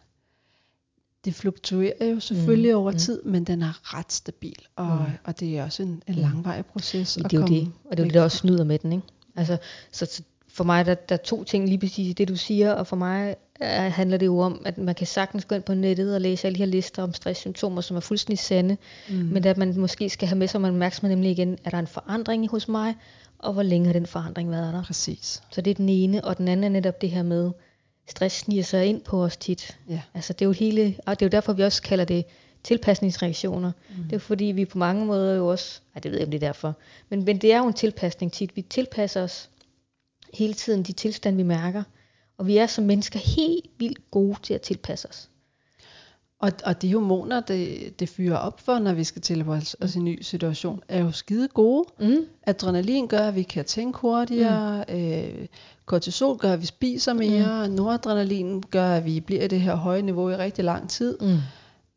det 1.25 1.35
fluktuerer 1.35 2.07
jo 2.07 2.21
selvfølgelig 2.21 2.73
mm. 2.73 2.79
over 2.79 2.93
tid, 2.93 3.23
men 3.23 3.45
den 3.45 3.63
er 3.63 3.97
ret 3.99 4.13
stabil. 4.13 4.67
Og, 4.77 4.97
mm. 4.97 5.13
og 5.25 5.41
det 5.41 5.59
er 5.59 5.65
også 5.65 5.83
en, 5.83 6.03
en 6.07 6.15
langvarig 6.15 6.67
proces. 6.67 7.15
Det 7.15 7.33
er 7.33 7.41
jo 7.41 7.47
det, 7.47 7.73
og 7.85 7.91
det 7.91 7.99
er 7.99 8.05
jo 8.05 8.07
det, 8.07 8.15
der 8.15 8.23
også 8.23 8.39
snyder 8.39 8.65
med 8.65 8.79
den. 8.79 8.93
Ikke? 8.93 9.07
Altså, 9.37 9.59
så, 9.93 10.07
så 10.07 10.23
for 10.53 10.65
mig 10.65 10.87
der, 10.87 10.95
der 10.95 11.15
er 11.15 11.19
to 11.25 11.45
ting 11.45 11.69
lige 11.69 11.79
præcis 11.79 12.15
det, 12.15 12.29
du 12.29 12.37
siger, 12.37 12.73
og 12.73 12.87
for 12.87 12.97
mig 12.97 13.37
er, 13.61 13.89
handler 13.89 14.17
det 14.17 14.27
jo 14.27 14.39
om, 14.39 14.63
at 14.65 14.79
man 14.79 14.95
kan 14.95 15.07
sagtens 15.07 15.45
gå 15.45 15.55
ind 15.55 15.63
på 15.63 15.75
nettet 15.75 16.15
og 16.15 16.21
læse 16.21 16.47
alle 16.47 16.55
de 16.55 16.59
her 16.59 16.67
lister 16.67 17.03
om 17.03 17.15
stresssymptomer, 17.15 17.81
som 17.81 17.97
er 17.97 18.01
fuldstændig 18.01 18.39
sande, 18.39 18.77
mm. 19.09 19.15
men 19.15 19.47
at 19.47 19.59
man 19.59 19.79
måske 19.79 20.11
skal 20.11 20.29
have 20.29 20.39
med 20.39 20.49
sig 20.49 20.61
opmærksomhed 20.65 21.17
nemlig 21.17 21.31
igen, 21.31 21.59
er 21.65 21.71
der 21.71 21.79
en 21.79 21.87
forandring 21.87 22.49
hos 22.49 22.69
mig, 22.69 22.95
og 23.39 23.53
hvor 23.53 23.63
længe 23.63 23.87
har 23.87 23.93
den 23.93 24.07
forandring 24.07 24.51
været 24.51 24.75
der? 24.75 24.83
Præcis. 24.83 25.43
Så 25.51 25.61
det 25.61 25.71
er 25.71 25.75
den 25.75 25.89
ene, 25.89 26.25
og 26.25 26.39
den 26.39 26.49
anden 26.49 26.65
er 26.65 26.69
netop 26.69 27.01
det 27.01 27.11
her 27.11 27.23
med, 27.23 27.51
stress 28.09 28.37
sniger 28.37 28.63
sig 28.63 28.87
ind 28.87 29.01
på 29.01 29.25
os 29.25 29.37
tit. 29.37 29.79
Ja. 29.89 30.01
Altså 30.15 30.33
det 30.33 30.43
er 30.43 30.47
jo 30.47 30.53
hele, 30.53 30.97
og 31.07 31.21
det 31.21 31.27
er 31.27 31.27
jo 31.27 31.31
derfor, 31.31 31.53
vi 31.53 31.63
også 31.63 31.83
kalder 31.83 32.05
det 32.05 32.25
tilpasningsreaktioner. 32.63 33.73
Mm. 33.89 34.05
Det 34.05 34.13
er 34.13 34.19
fordi, 34.19 34.45
vi 34.45 34.65
på 34.65 34.79
mange 34.79 35.07
måder 35.07 35.35
jo 35.35 35.47
også, 35.47 35.81
nej 35.95 36.01
det 36.01 36.11
ved 36.11 36.19
jeg 36.19 36.27
om 36.27 36.31
det 36.31 36.43
er 36.43 36.47
derfor, 36.47 36.77
men, 37.09 37.25
men 37.25 37.39
det 37.39 37.53
er 37.53 37.59
jo 37.59 37.67
en 37.67 37.73
tilpasning 37.73 38.33
tit. 38.33 38.57
Vi 38.57 38.63
tilpasser 38.63 39.23
os 39.23 39.51
hele 40.35 40.55
tiden 40.55 40.83
de 40.83 40.93
tilstande, 40.93 41.37
vi 41.37 41.43
mærker. 41.43 41.83
Og 42.39 42.47
vi 42.47 42.57
er 42.57 42.67
som 42.67 42.85
mennesker 42.85 43.19
helt 43.19 43.71
vildt 43.79 44.11
gode 44.11 44.37
til 44.43 44.55
at 44.55 44.61
tilpasse 44.61 45.09
os. 45.09 45.29
Og, 46.41 46.53
og 46.65 46.83
de 46.83 46.93
hormoner, 46.93 47.41
det, 47.41 48.01
det 48.01 48.09
fyrer 48.09 48.37
op 48.37 48.61
for, 48.61 48.79
når 48.79 48.93
vi 48.93 49.05
skal 49.05 49.23
tilpasse 49.23 49.77
os 49.83 49.95
i 49.95 49.99
en 49.99 50.05
ny 50.05 50.23
situation, 50.23 50.83
er 50.89 51.01
jo 51.01 51.13
skide 51.13 51.49
gode. 51.49 51.85
Mm. 52.01 52.25
Adrenalin 52.47 53.09
gør, 53.09 53.19
at 53.19 53.35
vi 53.35 53.43
kan 53.43 53.65
tænke 53.65 53.99
hurtigere. 53.99 54.85
Mm. 54.89 54.95
Øh, 54.95 55.47
kortisol 55.85 56.39
gør, 56.39 56.53
at 56.53 56.61
vi 56.61 56.67
spiser 56.67 57.13
mere. 57.13 57.69
Mm. 57.69 57.75
Noradrenalin 57.75 58.63
gør, 58.71 58.93
at 58.93 59.05
vi 59.05 59.21
bliver 59.21 59.43
i 59.43 59.49
det 59.49 59.61
her 59.61 59.75
høje 59.75 60.03
niveau 60.03 60.31
i 60.31 60.37
rigtig 60.37 60.65
lang 60.65 60.91
tid. 60.91 61.19
Mm. 61.21 61.37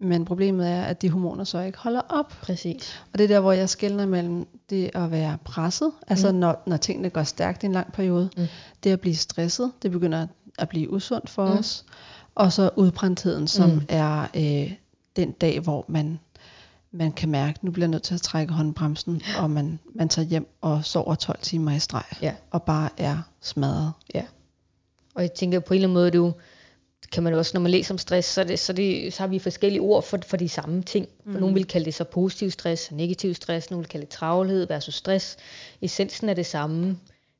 Men 0.03 0.25
problemet 0.25 0.69
er, 0.69 0.83
at 0.83 1.01
de 1.01 1.09
hormoner 1.09 1.43
så 1.43 1.59
ikke 1.59 1.77
holder 1.77 2.01
op. 2.09 2.33
Præcis. 2.41 3.01
Og 3.13 3.19
det 3.19 3.23
er 3.23 3.27
der, 3.27 3.39
hvor 3.39 3.51
jeg 3.51 3.69
skældner 3.69 4.05
mellem 4.05 4.47
det 4.69 4.91
at 4.93 5.11
være 5.11 5.37
presset, 5.45 5.91
altså 6.07 6.31
mm. 6.31 6.37
når, 6.37 6.63
når 6.67 6.77
tingene 6.77 7.09
går 7.09 7.23
stærkt 7.23 7.63
i 7.63 7.65
en 7.65 7.71
lang 7.71 7.93
periode, 7.93 8.29
mm. 8.37 8.45
det 8.83 8.89
at 8.89 9.01
blive 9.01 9.15
stresset, 9.15 9.71
det 9.81 9.91
begynder 9.91 10.27
at 10.59 10.69
blive 10.69 10.93
usundt 10.93 11.29
for 11.29 11.45
mm. 11.45 11.57
os, 11.57 11.85
og 12.35 12.53
så 12.53 12.69
udbrændtheden, 12.75 13.47
som 13.47 13.69
mm. 13.69 13.81
er 13.89 14.27
øh, 14.35 14.73
den 15.15 15.31
dag, 15.31 15.59
hvor 15.59 15.85
man, 15.87 16.19
man 16.91 17.11
kan 17.11 17.29
mærke, 17.29 17.59
nu 17.61 17.71
bliver 17.71 17.85
jeg 17.85 17.91
nødt 17.91 18.03
til 18.03 18.13
at 18.13 18.21
trække 18.21 18.53
håndbremsen, 18.53 19.21
og 19.39 19.51
man, 19.51 19.79
man 19.95 20.09
tager 20.09 20.27
hjem 20.27 20.47
og 20.61 20.85
sover 20.85 21.15
12 21.15 21.39
timer 21.41 21.71
i 21.71 21.79
streg, 21.79 22.03
ja. 22.21 22.33
og 22.51 22.63
bare 22.63 22.89
er 22.97 23.17
smadret. 23.41 23.91
Ja. 24.13 24.23
Og 25.15 25.21
jeg 25.21 25.33
tænker 25.33 25.59
på 25.59 25.73
en 25.73 25.75
eller 25.75 25.87
anden 25.87 25.93
måde, 25.93 26.11
du 26.11 26.33
kan 27.13 27.23
man 27.23 27.33
også, 27.33 27.51
når 27.53 27.61
man 27.61 27.71
læser 27.71 27.93
om 27.93 27.97
stress, 27.97 28.27
så, 28.27 28.43
det, 28.43 28.59
så, 28.59 28.73
det, 28.73 29.13
så 29.13 29.23
har 29.23 29.27
vi 29.27 29.39
forskellige 29.39 29.81
ord 29.81 30.03
for, 30.03 30.19
for 30.25 30.37
de 30.37 30.49
samme 30.49 30.83
ting. 30.83 31.07
For 31.23 31.31
mm. 31.31 31.39
Nogle 31.39 31.53
vil 31.53 31.65
kalde 31.65 31.85
det 31.85 31.93
så 31.93 32.03
positiv 32.03 32.51
stress, 32.51 32.91
negativ 32.91 33.33
stress, 33.33 33.71
nogle 33.71 33.83
vil 33.83 33.89
kalde 33.89 34.05
det 34.05 34.13
travlhed 34.13 34.67
versus 34.67 34.95
stress. 34.95 35.37
Essensen 35.81 36.29
er 36.29 36.33
det 36.33 36.45
samme. 36.45 36.97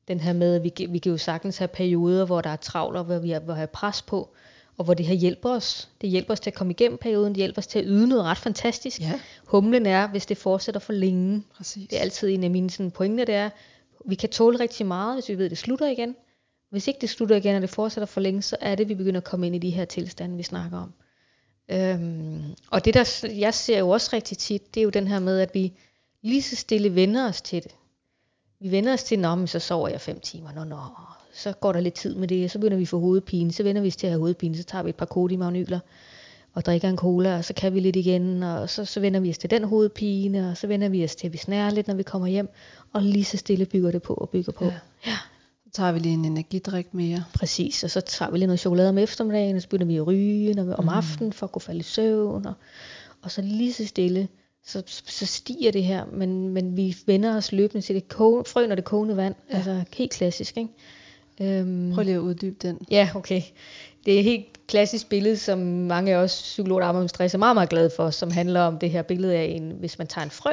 Den 0.08 0.20
her 0.20 0.32
med, 0.32 0.54
at 0.54 0.64
vi, 0.64 0.86
vi 0.88 0.98
kan 0.98 1.12
jo 1.12 1.18
sagtens 1.18 1.58
have 1.58 1.68
perioder, 1.68 2.26
hvor 2.26 2.40
der 2.40 2.50
er 2.50 2.56
travlt, 2.56 2.96
og 2.96 3.04
hvor 3.04 3.18
vi 3.18 3.30
har, 3.30 3.40
hvor 3.40 3.54
har 3.54 3.66
pres 3.66 4.02
på, 4.02 4.28
og 4.76 4.84
hvor 4.84 4.94
det 4.94 5.06
her 5.06 5.14
hjælper 5.14 5.50
os. 5.50 5.88
Det 6.00 6.10
hjælper 6.10 6.32
os 6.32 6.40
til 6.40 6.50
at 6.50 6.54
komme 6.54 6.70
igennem 6.70 6.98
perioden, 6.98 7.28
det 7.28 7.36
hjælper 7.36 7.58
os 7.58 7.66
til 7.66 7.78
at 7.78 7.84
yde 7.88 8.08
noget 8.08 8.24
ret 8.24 8.38
fantastisk. 8.38 9.00
Ja. 9.00 9.20
Humlen 9.44 9.86
er, 9.86 10.08
hvis 10.08 10.26
det 10.26 10.36
fortsætter 10.36 10.80
for 10.80 10.92
længe. 10.92 11.42
Præcis. 11.56 11.88
Det 11.88 11.98
er 11.98 12.02
altid 12.02 12.28
en 12.28 12.44
af 12.44 12.50
mine 12.50 12.70
sådan, 12.70 12.90
pointer, 12.90 13.24
det 13.24 13.34
er, 13.34 13.50
vi 14.04 14.14
kan 14.14 14.28
tåle 14.28 14.60
rigtig 14.60 14.86
meget, 14.86 15.16
hvis 15.16 15.28
vi 15.28 15.38
ved, 15.38 15.44
at 15.44 15.50
det 15.50 15.58
slutter 15.58 15.86
igen. 15.86 16.16
Hvis 16.70 16.88
ikke 16.88 17.00
det 17.00 17.10
slutter 17.10 17.36
igen, 17.36 17.56
og 17.56 17.62
det 17.62 17.70
fortsætter 17.70 18.06
for 18.06 18.20
længe, 18.20 18.42
så 18.42 18.56
er 18.60 18.74
det, 18.74 18.88
vi 18.88 18.94
begynder 18.94 19.20
at 19.20 19.24
komme 19.24 19.46
ind 19.46 19.54
i 19.54 19.58
de 19.58 19.70
her 19.70 19.84
tilstande, 19.84 20.36
vi 20.36 20.42
snakker 20.42 20.78
om. 20.78 20.92
Øhm, 21.68 22.42
og 22.70 22.84
det, 22.84 22.94
der 22.94 23.26
jeg 23.38 23.54
ser 23.54 23.78
jo 23.78 23.88
også 23.88 24.10
rigtig 24.12 24.38
tit, 24.38 24.74
det 24.74 24.80
er 24.80 24.84
jo 24.84 24.90
den 24.90 25.06
her 25.06 25.18
med, 25.18 25.40
at 25.40 25.54
vi 25.54 25.72
lige 26.22 26.42
så 26.42 26.56
stille 26.56 26.94
vender 26.94 27.28
os 27.28 27.42
til 27.42 27.62
det. 27.62 27.74
Vi 28.60 28.70
vender 28.70 28.92
os 28.92 29.04
til, 29.04 29.18
nå, 29.18 29.46
så 29.46 29.58
sover 29.58 29.88
jeg 29.88 30.00
fem 30.00 30.20
timer, 30.20 30.52
nå, 30.52 30.64
nå, 30.64 30.76
så 31.34 31.52
går 31.52 31.72
der 31.72 31.80
lidt 31.80 31.94
tid 31.94 32.14
med 32.14 32.28
det, 32.28 32.50
så 32.50 32.58
begynder 32.58 32.76
vi 32.76 32.82
at 32.82 32.88
få 32.88 33.00
hovedpine, 33.00 33.52
så 33.52 33.62
vender 33.62 33.82
vi 33.82 33.88
os 33.88 33.96
til 33.96 34.06
at 34.06 34.10
have 34.10 34.20
hovedpine, 34.20 34.56
så 34.56 34.64
tager 34.64 34.82
vi 34.82 34.88
et 34.90 34.96
par 34.96 35.06
kodimagnyler 35.06 35.78
og 36.54 36.64
drikker 36.64 36.88
en 36.88 36.96
cola, 36.96 37.36
og 37.36 37.44
så 37.44 37.54
kan 37.54 37.74
vi 37.74 37.80
lidt 37.80 37.96
igen, 37.96 38.42
og 38.42 38.70
så, 38.70 38.84
så 38.84 39.00
vender 39.00 39.20
vi 39.20 39.30
os 39.30 39.38
til 39.38 39.50
den 39.50 39.64
hovedpine, 39.64 40.50
og 40.50 40.56
så 40.56 40.66
vender 40.66 40.88
vi 40.88 41.04
os 41.04 41.16
til, 41.16 41.26
at 41.26 41.32
vi 41.32 41.38
snærer 41.38 41.70
lidt, 41.70 41.88
når 41.88 41.94
vi 41.94 42.02
kommer 42.02 42.28
hjem, 42.28 42.48
og 42.92 43.02
lige 43.02 43.24
så 43.24 43.36
stille 43.36 43.66
bygger 43.66 43.90
det 43.90 44.02
på 44.02 44.14
og 44.14 44.28
bygger 44.28 44.52
på. 44.52 44.64
Ja. 44.64 44.78
ja 45.06 45.16
tager 45.74 45.92
vi 45.92 45.98
lige 45.98 46.14
en 46.14 46.24
energidrik 46.24 46.94
mere. 46.94 47.24
Præcis, 47.34 47.84
og 47.84 47.90
så 47.90 48.00
tager 48.00 48.30
vi 48.30 48.38
lige 48.38 48.46
noget 48.46 48.60
chokolade 48.60 48.88
om 48.88 48.98
eftermiddagen, 48.98 49.56
og 49.56 49.62
så 49.62 49.68
begynder 49.68 49.86
vi 49.86 49.96
at 49.96 50.06
ryge 50.06 50.54
når 50.54 50.64
vi, 50.64 50.72
om 50.72 50.84
mm. 50.84 50.88
aftenen 50.88 51.32
for 51.32 51.46
at 51.46 51.52
kunne 51.52 51.62
falde 51.62 51.80
i 51.80 51.82
søvn. 51.82 52.46
Og, 52.46 52.54
og 53.22 53.30
så 53.30 53.42
lige 53.42 53.72
så 53.72 53.86
stille, 53.86 54.28
så, 54.66 54.82
så 54.86 55.26
stiger 55.26 55.72
det 55.72 55.84
her, 55.84 56.04
men, 56.12 56.48
men 56.48 56.76
vi 56.76 56.96
vender 57.06 57.36
os 57.36 57.52
løbende 57.52 57.86
til 57.86 57.94
det 57.94 58.08
koge, 58.08 58.44
frøen 58.44 58.70
og 58.70 58.76
det 58.76 58.84
kogende 58.84 59.16
vand. 59.16 59.34
Ja. 59.50 59.56
Altså 59.56 59.84
helt 59.92 60.12
klassisk, 60.12 60.56
ikke? 60.56 60.70
Øhm, 61.40 61.92
Prøv 61.94 62.04
lige 62.04 62.14
at 62.14 62.20
uddybe 62.20 62.56
den. 62.62 62.78
Ja, 62.90 63.10
okay. 63.14 63.42
Det 64.06 64.14
er 64.14 64.18
et 64.18 64.24
helt 64.24 64.66
klassisk 64.66 65.08
billede, 65.08 65.36
som 65.36 65.58
mange 65.58 66.14
af 66.14 66.16
os 66.16 66.42
psykologer, 66.42 66.84
der 66.84 66.92
med 66.92 67.08
stress, 67.08 67.34
er 67.34 67.38
meget, 67.38 67.56
meget 67.56 67.68
glade 67.68 67.90
for, 67.96 68.10
som 68.10 68.30
handler 68.30 68.60
om 68.60 68.78
det 68.78 68.90
her 68.90 69.02
billede 69.02 69.34
af, 69.34 69.44
en, 69.44 69.70
hvis 69.70 69.98
man 69.98 70.06
tager 70.06 70.24
en 70.24 70.30
frø, 70.30 70.52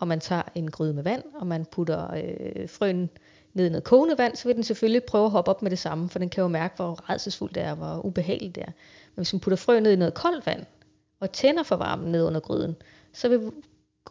og 0.00 0.08
man 0.08 0.20
tager 0.20 0.42
en 0.54 0.70
gryde 0.70 0.94
med 0.94 1.02
vand, 1.02 1.22
og 1.40 1.46
man 1.46 1.64
putter 1.64 2.14
øh, 2.14 2.68
frøen 2.68 3.10
ned 3.54 3.66
i 3.66 3.68
noget 3.68 3.84
kogende 3.84 4.18
vand, 4.18 4.36
så 4.36 4.48
vil 4.48 4.56
den 4.56 4.64
selvfølgelig 4.64 5.04
prøve 5.04 5.24
at 5.24 5.30
hoppe 5.30 5.50
op 5.50 5.62
med 5.62 5.70
det 5.70 5.78
samme, 5.78 6.08
for 6.08 6.18
den 6.18 6.28
kan 6.28 6.42
jo 6.42 6.48
mærke, 6.48 6.76
hvor 6.76 7.10
redselsfuldt 7.10 7.54
det 7.54 7.62
er, 7.62 7.74
hvor 7.74 8.06
ubehageligt 8.06 8.54
det 8.54 8.62
er. 8.62 8.72
Men 9.14 9.22
hvis 9.22 9.32
man 9.32 9.40
putter 9.40 9.56
frø 9.56 9.80
ned 9.80 9.92
i 9.92 9.96
noget 9.96 10.14
koldt 10.14 10.46
vand, 10.46 10.64
og 11.20 11.32
tænder 11.32 11.62
for 11.62 11.76
varmen 11.76 12.12
ned 12.12 12.24
under 12.24 12.40
gryden, 12.40 12.76
så 13.12 13.28
vil 13.28 13.40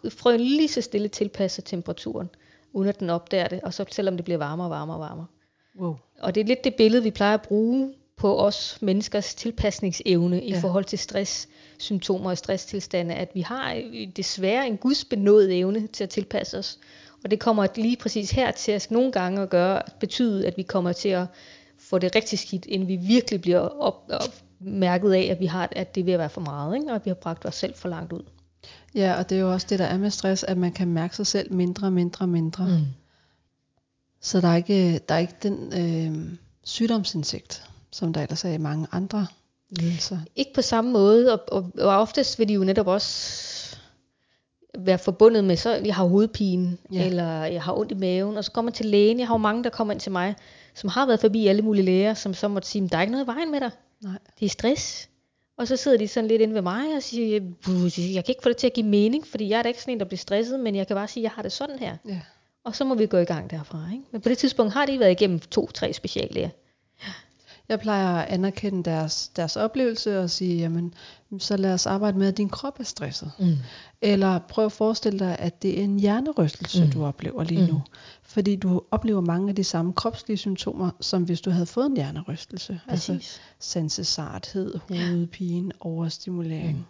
frøen 0.10 0.40
lige 0.40 0.68
så 0.68 0.82
stille 0.82 1.08
tilpasse 1.08 1.62
temperaturen, 1.62 2.30
uden 2.74 2.90
at 2.90 3.00
den 3.00 3.10
opdager 3.10 3.48
det, 3.48 3.62
og 3.62 3.74
så 3.74 3.86
selvom 3.92 4.16
det 4.16 4.26
bliver 4.26 4.38
varmere 4.38 4.68
og 4.68 4.72
varmere 4.72 4.98
og 4.98 5.02
varmere. 5.02 5.28
Wow. 5.80 5.96
Og 6.20 6.36
det 6.36 6.42
er 6.42 6.46
lidt 6.46 6.64
det 6.64 6.76
billede, 6.76 7.04
vi 7.04 7.12
plejer 7.12 7.34
at 7.34 7.42
bruge 7.42 7.94
på 8.18 8.40
os 8.40 8.78
menneskers 8.82 9.36
tilpasningsevne 9.36 10.44
i 10.44 10.52
ja. 10.52 10.60
forhold 10.60 10.86
til 10.86 11.00
stress, 11.00 11.50
symptomer 11.78 12.30
og 12.30 12.38
stresstilstande, 12.38 13.14
at 13.16 13.30
vi 13.34 13.42
har 13.42 13.82
desværre 14.16 14.68
en 14.68 14.78
gudsbenået 14.78 15.60
evne 15.60 15.88
til 15.88 16.04
at 16.04 16.10
tilpasse 16.10 16.58
os. 16.58 16.80
Og 17.24 17.32
det 17.32 17.40
kommer 17.40 17.68
lige 17.76 17.98
præcis 17.98 18.32
her 18.32 18.52
til 18.52 18.72
at 18.72 18.88
nogle 18.92 19.12
gange 19.12 19.42
at 19.42 19.50
gøre, 19.50 19.82
betyde, 20.00 20.48
at 20.48 20.58
vi 20.58 20.64
kommer 20.64 20.94
til 20.94 21.10
at 21.10 21.28
få 21.80 21.98
det 21.98 22.16
rigtig 22.16 22.40
skidt, 22.40 22.66
inden 22.66 22.88
vi 22.88 22.96
virkelig 22.96 23.42
bliver 23.42 23.60
op, 23.60 24.04
op, 24.10 24.36
mærket 24.60 25.14
af, 25.14 25.28
at 25.32 25.40
vi 25.40 25.46
har, 25.46 25.70
at 25.72 25.96
det 25.96 26.06
vil 26.06 26.18
være 26.18 26.30
for 26.30 26.42
meget, 26.42 26.76
ikke? 26.76 26.90
og 26.90 26.96
at 26.96 27.06
vi 27.06 27.10
har 27.10 27.16
bragt 27.16 27.46
os 27.46 27.56
selv 27.56 27.76
for 27.76 27.90
langt 27.90 28.14
ud. 28.14 28.24
Ja, 28.96 29.18
og 29.18 29.30
det 29.30 29.36
er 29.38 29.42
jo 29.42 29.52
også 29.52 29.68
det, 29.70 29.80
der 29.80 29.86
er 29.86 29.98
med 29.98 30.10
stress, 30.10 30.44
at 30.44 30.58
man 30.58 30.72
kan 30.72 30.88
mærke 30.88 31.16
sig 31.16 31.28
selv 31.28 31.54
mindre, 31.54 31.92
mindre, 31.92 32.28
mindre. 32.28 32.68
Mm. 32.68 32.86
Så 34.22 34.42
der 34.42 34.48
er 34.48 34.56
ikke, 34.56 35.00
der 35.00 35.16
er 35.16 35.20
ikke 35.20 35.36
den 35.44 35.74
øh, 35.74 36.38
sygdomsindsigt, 36.64 37.64
som 37.92 38.14
der 38.14 38.22
ellers 38.22 38.46
er 38.46 38.50
i 38.50 38.58
mange 38.58 38.88
andre 38.92 39.28
lidelser. 39.70 40.20
Ikke 40.36 40.52
på 40.56 40.62
samme 40.62 40.92
måde, 40.92 41.34
og, 41.34 41.42
og, 41.48 41.72
og 41.78 42.00
oftest 42.00 42.40
vil 42.40 42.48
de 42.48 42.54
jo 42.54 42.64
netop 42.64 42.88
også 42.88 43.61
være 44.78 44.98
forbundet 44.98 45.44
med, 45.44 45.56
så 45.56 45.74
jeg 45.74 45.96
har 45.96 46.06
hovedpine, 46.06 46.78
ja. 46.92 47.06
eller 47.06 47.44
jeg 47.44 47.64
har 47.64 47.78
ondt 47.78 47.92
i 47.92 47.96
maven, 47.96 48.38
og 48.38 48.44
så 48.44 48.52
kommer 48.52 48.68
man 48.68 48.74
til 48.74 48.86
lægen. 48.86 49.20
Jeg 49.20 49.28
har 49.28 49.34
jo 49.34 49.38
mange, 49.38 49.64
der 49.64 49.70
kommer 49.70 49.94
ind 49.94 50.02
til 50.02 50.12
mig, 50.12 50.36
som 50.74 50.90
har 50.90 51.06
været 51.06 51.20
forbi 51.20 51.48
alle 51.48 51.62
mulige 51.62 51.86
læger, 51.86 52.14
som 52.14 52.34
så 52.34 52.48
måtte 52.48 52.68
sige, 52.68 52.88
der 52.88 52.98
er 52.98 53.02
ikke 53.02 53.12
noget 53.12 53.26
i 53.26 53.28
vejen 53.28 53.52
med 53.52 53.60
dig. 53.60 53.72
Nej. 54.04 54.14
Det 54.40 54.46
er 54.46 54.50
stress. 54.50 55.10
Og 55.58 55.68
så 55.68 55.76
sidder 55.76 55.98
de 55.98 56.08
sådan 56.08 56.28
lidt 56.28 56.42
inde 56.42 56.54
ved 56.54 56.62
mig 56.62 56.96
og 56.96 57.04
siger, 57.04 57.42
jeg 57.98 58.26
kan 58.26 58.26
ikke 58.28 58.44
få 58.44 58.50
det 58.50 58.58
til 58.58 58.68
at 58.68 58.74
give 58.74 58.86
mening, 58.86 59.28
fordi 59.28 59.50
jeg 59.50 59.58
er 59.58 59.64
da 59.64 59.68
ikke 59.68 59.82
sådan 59.82 59.94
en, 59.94 60.00
der 60.00 60.06
bliver 60.06 60.18
stresset, 60.18 60.60
men 60.60 60.76
jeg 60.76 60.88
kan 60.88 60.96
bare 60.96 61.08
sige, 61.08 61.24
jeg 61.24 61.32
har 61.32 61.42
det 61.42 61.52
sådan 61.52 61.80
her. 61.80 61.98
Ja. 62.08 62.20
Og 62.64 62.76
så 62.76 62.86
må 62.86 62.96
vi 62.96 63.06
gå 63.06 63.18
i 63.18 63.26
gang 63.26 63.52
derfra. 63.52 63.86
Ikke? 63.92 64.04
Men 64.12 64.22
på 64.22 64.30
det 64.30 64.38
tidspunkt 64.38 64.74
har 64.74 64.86
de 64.86 65.00
været 65.00 65.12
igennem 65.12 65.40
to-tre 65.40 65.94
speciallæger. 65.94 66.50
Jeg 67.72 67.80
plejer 67.80 68.16
at 68.16 68.30
anerkende 68.30 68.84
deres, 68.84 69.28
deres 69.36 69.56
oplevelse 69.56 70.20
og 70.20 70.30
sige, 70.30 70.58
jamen, 70.58 70.94
så 71.40 71.58
lad 71.58 71.74
os 71.74 71.86
arbejde 71.86 72.18
med, 72.18 72.28
at 72.28 72.38
din 72.38 72.50
krop 72.50 72.80
er 72.80 72.84
stresset. 72.84 73.32
Mm. 73.40 73.54
Eller 74.02 74.40
prøv 74.40 74.66
at 74.66 74.72
forestille 74.72 75.20
dig, 75.20 75.36
at 75.40 75.62
det 75.62 75.80
er 75.80 75.84
en 75.84 76.00
hjernerystelse, 76.00 76.84
Mm. 76.86 76.92
du 76.92 77.06
oplever 77.06 77.44
lige 77.44 77.68
nu. 77.68 77.74
Mm. 77.74 77.80
Fordi 78.24 78.56
du 78.56 78.82
oplever 78.92 79.22
mange 79.22 79.50
af 79.50 79.56
de 79.56 79.64
samme 79.64 79.94
kropslige 79.94 80.38
symptomer, 80.38 80.92
som 81.02 81.24
hvis 81.24 81.42
du 81.42 81.50
havde 81.50 81.66
fået 81.66 81.86
en 81.86 81.96
hjernerystelse. 81.96 82.80
Altså 82.88 83.14
Præcis. 83.14 83.42
sansesarthed, 83.60 84.80
hovedpine, 84.90 85.72
overstimulering. 85.80 86.78
Mm. 86.78 86.84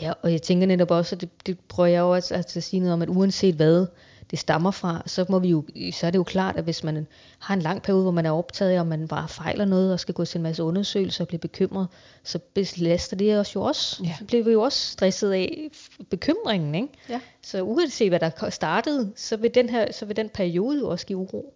Ja, 0.00 0.12
og 0.22 0.32
jeg 0.32 0.42
tænker 0.42 0.66
netop 0.66 0.90
også, 0.90 1.14
at 1.14 1.20
det, 1.20 1.46
det 1.46 1.60
prøver 1.60 1.88
jeg 1.88 2.00
jo 2.00 2.10
også 2.12 2.34
at 2.34 2.50
sige 2.62 2.80
noget 2.80 2.92
om, 2.92 3.02
at 3.02 3.08
uanset 3.08 3.54
hvad 3.54 3.86
det 4.32 4.40
stammer 4.40 4.70
fra, 4.70 5.02
så, 5.06 5.24
må 5.28 5.38
vi 5.38 5.48
jo, 5.48 5.64
så 5.92 6.06
er 6.06 6.10
det 6.10 6.18
jo 6.18 6.22
klart, 6.22 6.56
at 6.56 6.64
hvis 6.64 6.84
man 6.84 7.06
har 7.38 7.54
en 7.54 7.62
lang 7.62 7.82
periode, 7.82 8.02
hvor 8.02 8.10
man 8.10 8.26
er 8.26 8.30
optaget 8.30 8.70
af, 8.70 8.80
og 8.80 8.86
man 8.86 9.08
bare 9.08 9.28
fejler 9.28 9.64
noget, 9.64 9.92
og 9.92 10.00
skal 10.00 10.14
gå 10.14 10.24
til 10.24 10.38
en 10.38 10.42
masse 10.42 10.62
undersøgelser 10.62 11.24
og 11.24 11.28
blive 11.28 11.38
bekymret, 11.38 11.88
så 12.24 12.38
belaster 12.38 13.16
det 13.16 13.38
os 13.38 13.54
jo 13.54 13.62
også. 13.62 14.02
Ja. 14.04 14.14
Så 14.18 14.24
bliver 14.24 14.44
vi 14.44 14.50
jo 14.50 14.62
også 14.62 14.90
stresset 14.92 15.32
af 15.32 15.70
bekymringen, 16.10 16.74
ikke? 16.74 16.88
Ja. 17.08 17.20
Så 17.42 17.62
uanset 17.62 18.08
hvad 18.08 18.20
der 18.20 18.50
startede, 18.50 19.12
så 19.16 19.36
vil 19.36 19.54
den, 19.54 19.68
her, 19.68 19.92
så 19.92 20.04
vil 20.06 20.16
den 20.16 20.28
periode 20.28 20.78
jo 20.78 20.88
også 20.88 21.06
give 21.06 21.18
uro. 21.18 21.54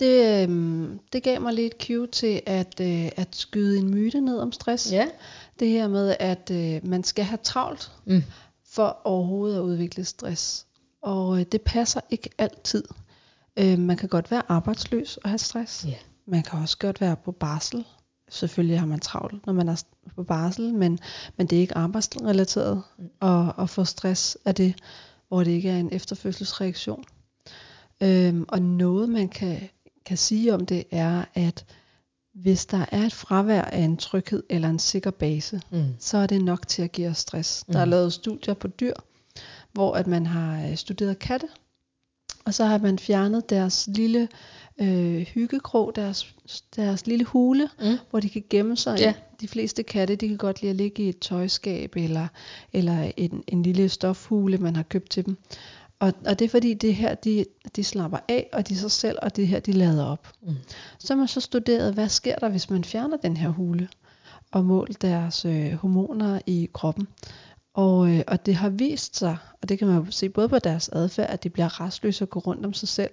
Det, 0.00 0.42
øhm, 0.42 0.98
det 1.12 1.22
gav 1.22 1.40
mig 1.40 1.54
lidt 1.54 1.86
cue 1.86 2.06
til 2.06 2.42
at, 2.46 2.80
øh, 2.80 3.08
at 3.16 3.28
skyde 3.30 3.78
en 3.78 3.90
myte 3.90 4.20
ned 4.20 4.38
om 4.38 4.52
stress. 4.52 4.92
Ja. 4.92 5.06
Det 5.58 5.68
her 5.68 5.88
med, 5.88 6.16
at 6.20 6.50
øh, 6.52 6.88
man 6.88 7.04
skal 7.04 7.24
have 7.24 7.38
travlt 7.42 7.90
Mm. 8.04 8.22
for 8.70 9.00
overhovedet 9.04 9.56
at 9.56 9.62
udvikle 9.62 10.04
stress. 10.04 10.66
Og 11.02 11.40
øh, 11.40 11.46
det 11.52 11.62
passer 11.62 12.00
ikke 12.10 12.30
altid. 12.38 12.84
Øh, 13.56 13.78
man 13.78 13.96
kan 13.96 14.08
godt 14.08 14.30
være 14.30 14.42
arbejdsløs 14.48 15.16
og 15.16 15.28
have 15.30 15.38
stress. 15.38 15.84
Ja. 15.84 15.94
Man 16.26 16.42
kan 16.42 16.58
også 16.58 16.78
godt 16.78 17.00
være 17.00 17.16
på 17.16 17.32
barsel. 17.32 17.84
Selvfølgelig 18.28 18.78
har 18.80 18.86
man 18.86 19.00
travlt, 19.00 19.46
når 19.46 19.52
man 19.52 19.68
er 19.68 19.82
på 20.16 20.22
barsel, 20.22 20.74
men, 20.74 20.98
men 21.36 21.46
det 21.46 21.56
er 21.56 21.60
ikke 21.60 21.76
arbejdsrelateret 21.76 22.82
at, 23.22 23.52
at 23.58 23.70
få 23.70 23.84
stress 23.84 24.38
af 24.44 24.54
det, 24.54 24.74
hvor 25.28 25.44
det 25.44 25.50
ikke 25.50 25.70
er 25.70 25.76
en 25.78 25.88
efterfødselsreaktion. 25.92 27.04
Øhm, 28.02 28.44
og 28.48 28.62
noget 28.62 29.08
man 29.08 29.28
kan, 29.28 29.68
kan 30.06 30.16
sige 30.16 30.54
om 30.54 30.66
det 30.66 30.84
er, 30.90 31.24
at 31.34 31.64
hvis 32.34 32.66
der 32.66 32.84
er 32.92 33.02
et 33.06 33.12
fravær 33.14 33.62
af 33.62 33.78
en 33.80 33.96
tryghed 33.96 34.42
eller 34.50 34.68
en 34.68 34.78
sikker 34.78 35.10
base, 35.10 35.62
Mm. 35.70 35.84
så 35.98 36.18
er 36.18 36.26
det 36.26 36.44
nok 36.44 36.68
til 36.68 36.82
at 36.82 36.92
give 36.92 37.08
os 37.08 37.18
stress. 37.18 37.64
Der 37.72 37.78
er 37.78 37.84
Mhm. 37.84 37.90
lavet 37.90 38.12
studier 38.12 38.54
på 38.54 38.68
dyr, 38.68 38.94
hvor 39.72 39.94
at 39.94 40.06
man 40.06 40.26
har 40.26 40.68
øh, 40.68 40.76
studeret 40.76 41.18
katte, 41.18 41.46
og 42.44 42.54
så 42.54 42.64
har 42.64 42.78
man 42.78 42.98
fjernet 42.98 43.50
deres 43.50 43.88
lille 43.92 44.28
øh, 44.80 45.20
hyggekrog, 45.20 45.92
deres, 45.96 46.34
deres 46.76 47.06
lille 47.06 47.24
hule, 47.24 47.68
Mm. 47.80 47.96
hvor 48.10 48.20
de 48.20 48.28
kan 48.28 48.44
gemme 48.50 48.76
sig. 48.76 48.98
Ja. 48.98 49.14
De 49.40 49.48
fleste 49.48 49.82
katte, 49.82 50.16
de 50.16 50.28
kan 50.28 50.36
godt 50.36 50.62
lide 50.62 50.70
at 50.70 50.76
ligge 50.76 51.02
i 51.02 51.08
et 51.08 51.18
tøjskab, 51.18 51.96
eller, 51.96 52.28
eller 52.72 53.12
en, 53.16 53.42
en 53.46 53.62
lille 53.62 53.88
stofhule, 53.88 54.58
man 54.58 54.76
har 54.76 54.82
købt 54.82 55.10
til 55.10 55.26
dem. 55.26 55.36
Og, 55.98 56.12
og 56.26 56.38
det 56.38 56.44
er 56.44 56.48
fordi, 56.48 56.74
det 56.74 56.94
her, 56.94 57.14
de, 57.14 57.44
de 57.76 57.84
slapper 57.84 58.18
af, 58.28 58.48
og 58.52 58.68
de 58.68 58.76
sig 58.76 58.90
selv, 58.90 59.18
og 59.22 59.36
det 59.36 59.48
her, 59.48 59.60
de 59.60 59.72
lader 59.72 60.04
op. 60.06 60.28
Mm. 60.42 60.54
Så 60.98 61.12
har 61.12 61.18
man 61.18 61.28
så 61.28 61.40
studeret, 61.40 61.94
hvad 61.94 62.08
sker 62.08 62.36
der, 62.36 62.48
hvis 62.48 62.70
man 62.70 62.84
fjerner 62.84 63.16
den 63.16 63.36
her 63.36 63.48
hule, 63.48 63.88
og 64.52 64.64
målt 64.64 65.02
deres 65.02 65.44
øh, 65.44 65.72
hormoner 65.72 66.40
i 66.46 66.68
kroppen. 66.72 67.08
Og, 67.74 68.10
øh, 68.10 68.22
og 68.26 68.46
det 68.46 68.54
har 68.54 68.68
vist 68.68 69.16
sig, 69.16 69.36
og 69.62 69.68
det 69.68 69.78
kan 69.78 69.88
man 69.88 70.04
jo 70.04 70.10
se 70.10 70.28
både 70.28 70.48
på 70.48 70.58
deres 70.58 70.88
adfærd, 70.88 71.30
at 71.30 71.44
de 71.44 71.50
bliver 71.50 71.80
restløse 71.80 72.24
og 72.24 72.30
går 72.30 72.40
rundt 72.40 72.66
om 72.66 72.72
sig 72.72 72.88
selv, 72.88 73.10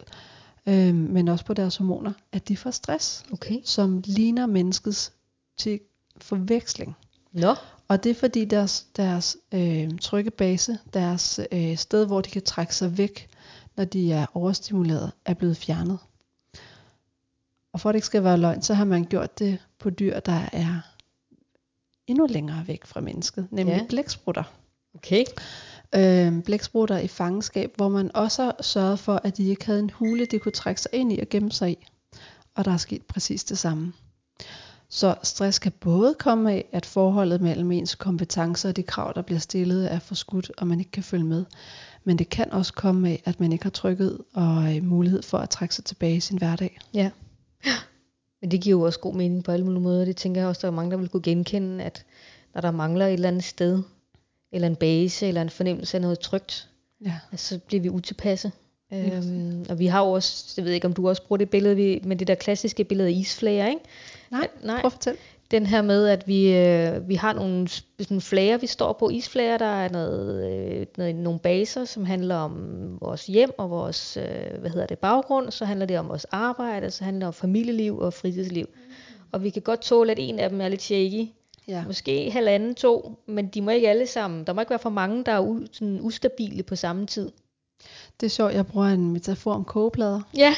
øh, 0.66 0.96
men 0.96 1.28
også 1.28 1.46
på 1.46 1.54
deres 1.54 1.78
hormoner, 1.78 2.14
at 2.32 2.48
de 2.48 2.58
får 2.58 2.72
stress, 2.72 3.26
Okay. 3.32 3.60
som 3.64 4.04
ligner 4.06 4.46
menneskets 4.46 5.14
til 5.58 5.80
forveksling. 6.18 6.96
Nå. 7.32 7.56
Og 7.88 8.04
det 8.04 8.10
er 8.10 8.16
fordi 8.16 8.46
deres, 8.46 8.88
deres 8.96 9.38
øh, 9.52 9.90
trygge 10.02 10.32
base, 10.32 10.78
deres 10.94 11.40
øh, 11.52 11.78
sted, 11.78 12.06
hvor 12.06 12.22
de 12.22 12.30
kan 12.30 12.42
trække 12.42 12.76
sig 12.76 12.98
væk, 12.98 13.30
når 13.78 13.86
de 13.86 14.12
er 14.12 14.26
overstimuleret, 14.34 15.12
er 15.26 15.34
blevet 15.34 15.58
fjernet. 15.58 16.00
Og 17.74 17.80
for 17.80 17.90
at 17.90 17.94
det 17.94 17.98
ikke 17.98 18.06
skal 18.06 18.24
være 18.24 18.38
løgn, 18.38 18.62
så 18.62 18.74
har 18.74 18.86
man 18.86 19.06
gjort 19.06 19.40
det 19.40 19.60
på 19.80 19.90
dyr, 19.90 20.20
der 20.20 20.42
er 20.52 20.97
endnu 22.08 22.26
længere 22.30 22.64
væk 22.68 22.86
fra 22.86 23.02
mennesket, 23.02 23.48
nemlig 23.52 23.76
Ja. 23.76 23.86
blæksprutter. 23.90 24.44
Okay. 24.96 25.24
Øh, 25.96 26.44
blæksprutter 26.44 26.98
i 26.98 27.08
fangenskab, 27.08 27.72
hvor 27.76 27.90
man 27.90 28.12
også 28.16 28.52
sørget 28.62 29.00
for, 29.00 29.22
at 29.24 29.38
de 29.38 29.50
ikke 29.50 29.66
havde 29.66 29.80
en 29.80 29.90
hule, 29.90 30.26
de 30.26 30.40
kunne 30.40 30.52
trække 30.52 30.82
sig 30.82 30.92
ind 30.94 31.14
i 31.14 31.20
og 31.20 31.30
gemme 31.30 31.52
sig 31.52 31.72
i. 31.72 31.88
Og 32.56 32.66
der 32.66 32.72
er 32.72 32.78
sket 32.78 33.06
præcis 33.06 33.44
det 33.44 33.58
samme. 33.58 33.94
Så 34.90 35.16
stress 35.24 35.60
kan 35.60 35.72
både 35.72 36.16
komme 36.20 36.52
af, 36.52 36.66
at 36.72 36.86
forholdet 36.86 37.42
mellem 37.42 37.72
ens 37.72 37.96
kompetencer 37.96 38.70
og 38.70 38.76
de 38.76 38.84
krav, 38.84 39.12
der 39.16 39.22
bliver 39.22 39.40
stillet, 39.40 39.94
er 39.94 40.00
forskudt, 40.00 40.52
og 40.58 40.68
man 40.68 40.80
ikke 40.80 40.92
kan 40.92 41.04
følge 41.04 41.24
med. 41.26 41.46
Men 42.04 42.20
det 42.20 42.30
kan 42.30 42.52
også 42.52 42.74
komme 42.74 43.10
af, 43.10 43.22
at 43.26 43.40
man 43.40 43.52
ikke 43.52 43.66
har 43.66 43.70
trykket 43.70 44.18
og 44.34 44.76
øh, 44.76 44.84
mulighed 44.84 45.24
for 45.24 45.38
at 45.38 45.50
trække 45.50 45.76
sig 45.76 45.86
tilbage 45.86 46.16
i 46.16 46.20
sin 46.20 46.38
hverdag. 46.38 46.80
Ja. 46.94 47.10
Men 48.42 48.52
det 48.52 48.62
giver 48.62 48.78
jo 48.80 48.82
også 48.86 49.00
god 49.00 49.14
mening 49.14 49.44
på 49.44 49.52
alle 49.52 49.66
mulige 49.66 49.82
måder. 49.82 50.06
Det 50.06 50.16
tænker 50.16 50.42
jeg 50.42 50.48
også, 50.48 50.62
der 50.62 50.68
er 50.68 50.76
mange, 50.76 50.92
der 50.92 50.98
vil 50.98 51.10
kunne 51.10 51.22
genkende, 51.22 51.84
at 51.84 52.06
når 52.54 52.62
der 52.62 52.72
mangler 52.72 53.08
et 53.08 53.14
eller 53.14 53.28
andet 53.28 53.44
sted, 53.44 53.84
eller 54.52 54.68
en 54.68 54.76
base, 54.76 55.28
eller 55.28 55.42
en 55.42 55.50
fornemmelse 55.50 55.98
af 55.98 56.02
noget 56.02 56.20
trygt, 56.20 56.70
Ja. 57.06 57.14
altså, 57.32 57.48
så 57.56 57.60
bliver 57.68 57.82
vi 57.82 57.90
utilpasse. 57.90 58.52
Lige 58.92 59.18
Øhm, 59.18 59.66
og 59.70 59.80
vi 59.80 59.86
har 59.86 60.06
jo 60.06 60.12
også, 60.12 60.54
jeg 60.58 60.66
ved 60.66 60.72
ikke 60.72 60.88
om 60.88 60.94
du 60.94 61.10
også 61.10 61.24
bruger 61.28 61.38
det 61.38 61.50
billede, 61.50 61.76
vi, 61.76 62.02
men 62.04 62.20
det 62.20 62.28
der 62.28 62.36
klassiske 62.36 62.84
billede 62.84 63.08
af 63.10 63.14
isflager, 63.14 63.68
ikke? 63.68 63.82
Nej, 64.32 64.42
At- 64.58 64.66
nej. 64.66 64.82
prøv 64.82 64.88
at 64.88 64.92
fortælle. 64.92 65.20
Den 65.52 65.66
her 65.66 65.82
med, 65.82 66.08
at 66.08 66.28
vi, 66.28 66.54
øh, 66.54 67.10
vi 67.10 67.16
har 67.16 67.34
nogle 67.34 67.68
sådan 67.68 68.22
flager, 68.22 68.58
vi 68.58 68.68
står 68.68 68.94
på. 68.94 69.10
Isflager, 69.10 69.58
der 69.58 69.66
er 69.66 69.90
noget, 69.90 70.52
øh, 70.52 70.86
noget, 70.98 71.16
nogle 71.16 71.40
baser, 71.40 71.86
som 71.86 72.06
handler 72.06 72.36
om 72.36 72.54
vores 73.02 73.26
hjem 73.26 73.52
og 73.58 73.70
vores 73.70 74.18
øh, 74.18 74.60
hvad 74.60 74.70
hedder 74.70 74.86
det, 74.86 75.00
baggrund. 75.00 75.52
Så 75.52 75.66
handler 75.66 75.86
det 75.86 76.00
om 76.00 76.10
vores 76.10 76.26
arbejde, 76.26 76.92
så 76.92 77.04
handler 77.04 77.20
det 77.20 77.28
om 77.28 77.34
familieliv 77.34 77.98
og 78.00 78.14
fritidsliv. 78.14 78.66
Og 79.32 79.44
vi 79.44 79.50
kan 79.50 79.62
godt 79.62 79.82
tåle, 79.82 80.12
at 80.12 80.20
en 80.20 80.40
af 80.40 80.50
dem 80.50 80.62
er 80.62 80.68
lidt 80.68 80.82
shaky. 80.82 81.28
Ja. 81.68 81.84
Måske 81.88 82.32
halvanden, 82.32 82.76
to, 82.76 83.20
men 83.26 83.48
de 83.48 83.62
må 83.62 83.72
ikke 83.72 83.90
alle 83.90 84.08
sammen. 84.08 84.44
Der 84.44 84.54
må 84.54 84.62
ikke 84.62 84.70
være 84.70 84.80
for 84.80 84.90
mange, 84.90 85.24
der 85.24 85.32
er 85.32 85.40
u, 85.40 85.60
sådan 85.72 86.00
ustabile 86.02 86.64
på 86.64 86.76
samme 86.76 87.06
tid. 87.06 87.32
Det 88.20 88.26
er 88.26 88.30
sjovt, 88.30 88.54
jeg 88.54 88.68
bruger 88.68 88.88
en 88.88 89.12
metafor 89.12 89.54
om 89.54 89.66
kogeplader. 89.66 90.22
Ja, 90.38 90.56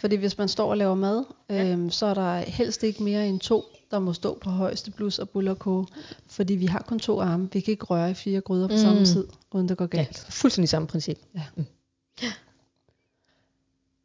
Fordi 0.00 0.16
hvis 0.16 0.38
man 0.38 0.48
står 0.48 0.70
og 0.70 0.76
laver 0.76 0.94
mad, 0.94 1.24
øhm, 1.50 1.90
så 1.90 2.06
er 2.06 2.14
der 2.14 2.36
helst 2.36 2.82
ikke 2.82 3.02
mere 3.02 3.28
end 3.28 3.40
to, 3.40 3.64
der 3.90 3.98
må 3.98 4.12
stå 4.12 4.38
på 4.40 4.50
højeste 4.50 4.90
blus 4.90 5.18
og 5.18 5.28
bulle 5.28 5.50
og 5.50 5.58
koge. 5.58 5.86
Fordi 6.26 6.54
vi 6.54 6.66
har 6.66 6.84
kun 6.88 6.98
to 6.98 7.20
arme. 7.20 7.48
Vi 7.52 7.60
kan 7.60 7.72
ikke 7.72 7.84
røre 7.84 8.10
i 8.10 8.14
fire 8.14 8.40
gryder 8.40 8.68
på 8.68 8.72
Mm. 8.74 8.78
samme 8.78 9.04
tid, 9.04 9.26
uden 9.52 9.68
det 9.68 9.76
går 9.76 9.88
ja 9.92 9.96
galt. 9.96 10.26
fuldstændig 10.30 10.68
samme 10.68 10.88
princip. 10.88 11.18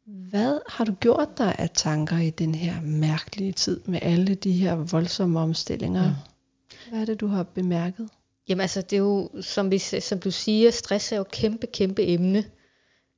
Hvad 0.04 0.60
har 0.68 0.84
du 0.84 0.92
gjort 0.92 1.38
dig 1.38 1.54
af 1.58 1.70
tanker 1.74 2.18
i 2.18 2.30
den 2.30 2.54
her 2.54 2.80
mærkelige 2.80 3.52
tid 3.52 3.80
med 3.84 3.98
alle 4.02 4.34
de 4.34 4.52
her 4.52 4.74
voldsomme 4.74 5.40
omstillinger? 5.40 6.08
Mm. 6.08 6.14
Hvad 6.90 7.00
er 7.00 7.04
det, 7.04 7.20
du 7.20 7.26
har 7.26 7.42
bemærket? 7.42 8.08
Jamen 8.48 8.60
altså, 8.60 8.80
det 8.82 8.92
er 8.92 9.00
jo, 9.00 9.30
som, 9.40 9.70
vi, 9.70 9.78
som 9.78 10.18
du 10.18 10.30
siger, 10.30 10.70
stress 10.70 11.12
er 11.12 11.16
jo 11.16 11.22
et 11.22 11.30
kæmpe, 11.30 11.66
kæmpe 11.66 12.06
emne. 12.08 12.44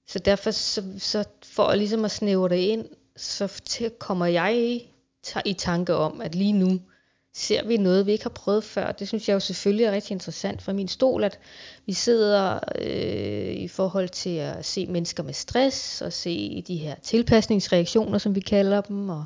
Så 0.08 0.18
derfor, 0.18 0.50
så, 0.50 0.82
så 0.98 1.24
for 1.44 1.74
ligesom 1.74 2.04
at 2.04 2.10
snævre 2.10 2.48
det 2.48 2.56
ind, 2.56 2.84
så 3.16 3.62
kommer 3.98 4.26
jeg 4.26 4.80
i, 5.24 5.26
ta- 5.26 5.42
i 5.44 5.52
tanke 5.52 5.94
om, 5.94 6.20
at 6.20 6.34
lige 6.34 6.52
nu 6.52 6.80
ser 7.36 7.66
vi 7.66 7.76
noget, 7.76 8.06
vi 8.06 8.12
ikke 8.12 8.24
har 8.24 8.30
prøvet 8.30 8.64
før. 8.64 8.92
Det 8.92 9.08
synes 9.08 9.28
jeg 9.28 9.34
jo 9.34 9.40
selvfølgelig 9.40 9.84
er 9.84 9.92
rigtig 9.92 10.12
interessant 10.12 10.62
fra 10.62 10.72
min 10.72 10.88
stol, 10.88 11.24
at 11.24 11.38
vi 11.86 11.92
sidder 11.92 12.58
øh, 12.78 13.54
i 13.54 13.68
forhold 13.68 14.08
til 14.08 14.36
at 14.36 14.64
se 14.64 14.86
mennesker 14.86 15.22
med 15.22 15.32
stress, 15.32 16.02
og 16.02 16.12
se 16.12 16.64
de 16.66 16.76
her 16.76 16.94
tilpasningsreaktioner, 17.02 18.18
som 18.18 18.34
vi 18.34 18.40
kalder 18.40 18.80
dem, 18.80 19.08
og 19.08 19.24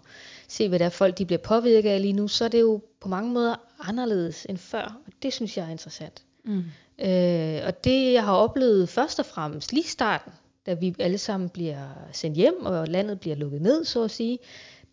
se, 0.49 0.69
hvad 0.69 0.79
der 0.79 0.85
er 0.85 0.91
folk, 0.91 1.19
de 1.19 1.27
bliver 1.27 1.39
påvirket 1.39 1.91
af 1.91 2.03
lige 2.03 2.13
nu, 2.13 2.29
så 2.29 2.45
er 2.45 2.49
det 2.49 2.61
jo 2.61 2.83
på 3.01 3.09
mange 3.09 3.33
måder 3.33 3.55
anderledes 3.81 4.47
end 4.49 4.59
før, 4.59 5.01
og 5.07 5.13
det 5.23 5.33
synes 5.33 5.57
jeg 5.57 5.67
er 5.67 5.71
interessant. 5.71 6.23
Mm. 6.45 6.65
Øh, 6.99 7.61
og 7.67 7.85
det, 7.85 8.13
jeg 8.13 8.25
har 8.25 8.35
oplevet 8.35 8.89
først 8.89 9.19
og 9.19 9.27
fremmest 9.27 9.73
lige 9.73 9.89
starten, 9.89 10.33
da 10.67 10.75
vi 10.75 10.95
alle 10.99 11.19
sammen 11.19 11.49
bliver 11.49 12.09
sendt 12.13 12.37
hjem, 12.37 12.67
og 12.67 12.89
landet 12.89 13.21
bliver 13.21 13.37
lukket 13.37 13.63
ned, 13.63 13.85
så 13.85 14.03
at 14.03 14.11
sige, 14.11 14.39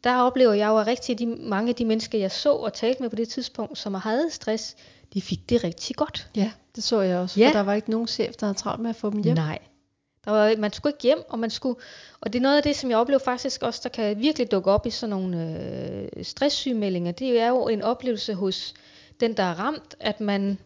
der 0.05 0.15
oplever 0.15 0.53
jeg 0.53 0.67
jo, 0.67 0.77
at 0.77 0.87
rigtig 0.87 1.19
de, 1.19 1.25
mange 1.25 1.69
af 1.69 1.75
de 1.75 1.85
mennesker, 1.85 2.17
jeg 2.19 2.31
så 2.31 2.51
og 2.53 2.73
talte 2.73 3.01
med 3.01 3.09
på 3.09 3.15
det 3.15 3.29
tidspunkt, 3.29 3.77
som 3.77 3.93
havde 3.93 4.29
stress, 4.31 4.75
de 5.13 5.21
fik 5.21 5.49
det 5.49 5.63
rigtig 5.63 5.95
godt. 5.95 6.29
Ja, 6.35 6.51
det 6.75 6.83
så 6.83 7.01
jeg 7.01 7.17
også. 7.17 7.39
Ja. 7.39 7.47
For 7.47 7.53
der 7.53 7.63
var 7.63 7.73
ikke 7.73 7.91
nogen 7.91 8.07
chef, 8.07 8.35
der 8.35 8.45
havde 8.45 8.57
travlt 8.57 8.81
med 8.81 8.89
at 8.89 8.95
få 8.95 9.09
dem 9.09 9.23
hjem. 9.23 9.35
Nej. 9.35 9.59
Der 10.25 10.31
var, 10.31 10.55
man 10.57 10.73
skulle 10.73 10.93
ikke 10.93 11.03
hjem, 11.03 11.23
og 11.29 11.39
man 11.39 11.49
skulle, 11.49 11.79
og 12.21 12.33
det 12.33 12.39
er 12.39 12.43
noget 12.43 12.57
af 12.57 12.63
det, 12.63 12.75
som 12.75 12.89
jeg 12.89 12.97
oplever 12.97 13.19
faktisk 13.19 13.63
også, 13.63 13.79
der 13.83 13.89
kan 13.89 14.19
virkelig 14.19 14.51
dukke 14.51 14.71
op 14.71 14.85
i 14.85 14.89
sådan 14.89 15.09
nogle 15.09 15.59
øh, 16.17 16.25
stresssygemeldinger. 16.25 17.11
Det 17.11 17.39
er 17.39 17.47
jo 17.47 17.67
en 17.67 17.81
oplevelse 17.81 18.33
hos 18.33 18.73
den, 19.19 19.37
der 19.37 19.43
er 19.43 19.59
ramt, 19.59 19.95
at 19.99 20.21
man, 20.21 20.57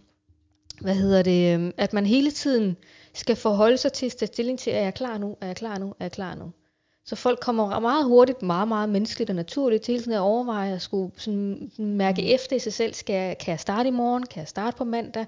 hvad 0.81 0.95
hedder 0.95 1.21
det, 1.21 1.59
øh, 1.59 1.71
at 1.77 1.93
man 1.93 2.05
hele 2.05 2.31
tiden 2.31 2.77
skal 3.13 3.35
forholde 3.35 3.77
sig 3.77 3.93
til 3.93 4.13
at 4.21 4.27
stilling 4.27 4.59
til, 4.59 4.73
er 4.73 4.81
jeg 4.81 4.93
klar 4.93 5.17
nu, 5.17 5.37
er 5.41 5.47
jeg 5.47 5.55
klar 5.55 5.77
nu, 5.77 5.87
er 5.89 6.05
jeg 6.05 6.11
klar 6.11 6.35
nu. 6.35 6.51
Så 7.09 7.15
folk 7.15 7.39
kommer 7.39 7.79
meget 7.79 8.05
hurtigt, 8.05 8.41
meget, 8.41 8.67
meget 8.67 8.89
menneskeligt 8.89 9.29
og 9.29 9.35
naturligt 9.35 9.83
til 9.83 9.97
tiden 9.97 10.13
at 10.13 10.19
overveje 10.19 10.73
at 10.73 10.81
skulle 10.81 11.11
sådan 11.17 11.71
mærke 11.77 12.33
efter 12.33 12.55
i 12.55 12.59
sig 12.59 12.73
selv, 12.73 12.93
skal 12.93 13.13
jeg, 13.13 13.37
kan 13.37 13.51
jeg 13.51 13.59
starte 13.59 13.89
i 13.89 13.91
morgen, 13.91 14.25
kan 14.25 14.39
jeg 14.39 14.47
starte 14.47 14.77
på 14.77 14.83
mandag? 14.83 15.25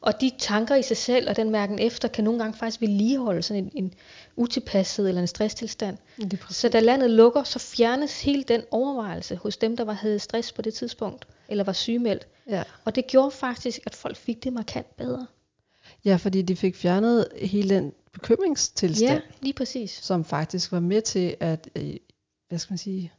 Og 0.00 0.20
de 0.20 0.30
tanker 0.38 0.74
i 0.74 0.82
sig 0.82 0.96
selv 0.96 1.28
og 1.30 1.36
den 1.36 1.50
mærken 1.50 1.78
efter, 1.78 2.08
kan 2.08 2.24
nogle 2.24 2.40
gange 2.40 2.58
faktisk 2.58 2.80
vedligeholde 2.80 3.42
sådan 3.42 3.64
en, 3.64 3.70
en 3.74 3.94
utilpasset 4.36 5.08
eller 5.08 5.20
en 5.20 5.26
stresstilstand. 5.26 5.96
Så 6.50 6.68
da 6.68 6.80
landet 6.80 7.10
lukker, 7.10 7.42
så 7.42 7.58
fjernes 7.58 8.22
hele 8.22 8.42
den 8.42 8.62
overvejelse 8.70 9.36
hos 9.36 9.56
dem, 9.56 9.76
der 9.76 9.84
var 9.84 9.92
havde 9.92 10.18
stress 10.18 10.52
på 10.52 10.62
det 10.62 10.74
tidspunkt, 10.74 11.26
eller 11.48 11.64
var 11.64 11.72
sygemeldt. 11.72 12.26
Ja. 12.48 12.62
Og 12.84 12.94
det 12.94 13.06
gjorde 13.06 13.30
faktisk, 13.30 13.80
at 13.86 13.94
folk 13.94 14.16
fik 14.16 14.44
det 14.44 14.52
markant 14.52 14.96
bedre. 14.96 15.26
ja, 16.04 16.16
fordi 16.16 16.42
de 16.42 16.56
fik 16.56 16.76
fjernet 16.76 17.28
hele 17.42 17.74
den 17.74 17.92
bekymringstilstand, 18.12 19.10
Ja, 19.10 19.20
lige 19.40 19.52
præcis. 19.52 19.90
som 19.90 20.24
faktisk 20.24 20.72
var 20.72 20.80
med 20.80 21.02
til 21.02 21.36
at, 21.40 21.70
øh, 21.76 21.96
hvad 22.48 22.58
skal 22.58 22.72
man 22.72 22.78
sige, 22.78 23.12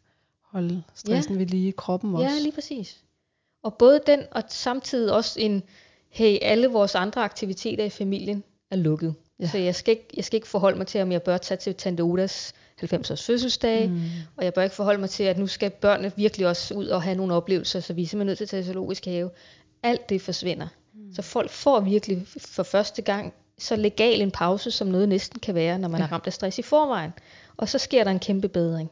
holde 0.44 0.84
stressen 0.96 1.40
ved 1.40 1.46
lige 1.46 1.68
i 1.68 1.74
kroppen 1.78 2.16
også. 2.16 2.26
Ja, 2.26 2.40
lige 2.40 2.52
præcis. 2.52 3.04
Og 3.64 3.74
både 3.74 4.00
den, 4.08 4.20
og 4.32 4.44
samtidig 4.50 5.14
også 5.14 5.40
en, 5.40 5.64
hey, 6.10 6.38
alle 6.42 6.68
vores 6.68 6.96
andre 6.96 7.24
aktiviteter 7.24 7.84
i 7.84 7.90
familien 7.90 8.44
er 8.72 8.76
lukket. 8.76 9.16
Ja. 9.40 9.44
Ja. 9.46 9.50
Så 9.52 9.58
jeg 9.58 9.76
skal, 9.76 9.92
ikke, 9.92 10.08
jeg 10.16 10.26
skal 10.26 10.38
ikke 10.38 10.48
forholde 10.48 10.78
mig 10.78 10.88
til, 10.88 11.02
om 11.02 11.12
jeg 11.12 11.22
bør 11.22 11.38
tage 11.38 11.58
til 11.58 11.76
Tante 11.76 12.02
Odas 12.02 12.54
90-års 12.84 13.26
fødselsdag, 13.26 13.90
mm. 13.90 14.02
og 14.38 14.44
jeg 14.46 14.54
bør 14.54 14.64
ikke 14.64 14.76
forholde 14.76 15.00
mig 15.00 15.10
til, 15.10 15.24
at 15.24 15.38
nu 15.38 15.48
skal 15.48 15.70
børnene 15.70 16.12
virkelig 16.16 16.48
også 16.48 16.74
ud 16.74 16.88
og 16.88 17.02
have 17.02 17.16
nogle 17.16 17.34
oplevelser, 17.34 17.80
så 17.80 17.94
vi 17.94 18.04
er 18.04 18.08
simpelthen 18.08 18.28
nødt 18.28 18.38
til 18.38 18.46
at 18.46 18.50
tage 18.50 18.66
zoologisk 18.66 19.06
have. 19.06 19.30
Alt 19.84 20.10
det 20.10 20.22
forsvinder. 20.22 20.68
Mm. 20.94 21.14
Så 21.14 21.22
folk 21.22 21.50
får 21.52 21.80
virkelig 21.80 22.28
for 22.38 22.64
første 22.64 23.02
gang 23.02 23.34
så 23.62 23.76
legal 23.76 24.22
en 24.22 24.32
pause, 24.32 24.72
som 24.72 24.88
noget 24.88 25.10
næsten 25.10 25.40
kan 25.40 25.56
være, 25.56 25.80
når 25.80 25.88
man 25.88 26.00
Ja. 26.00 26.04
ja. 26.04 26.08
er 26.08 26.12
ramt 26.12 26.28
af 26.28 26.34
stress 26.34 26.60
i 26.60 26.62
forvejen. 26.62 27.12
Og 27.58 27.70
så 27.70 27.78
sker 27.78 28.04
der 28.04 28.12
en 28.12 28.20
kæmpe 28.20 28.48
bedring. 28.48 28.92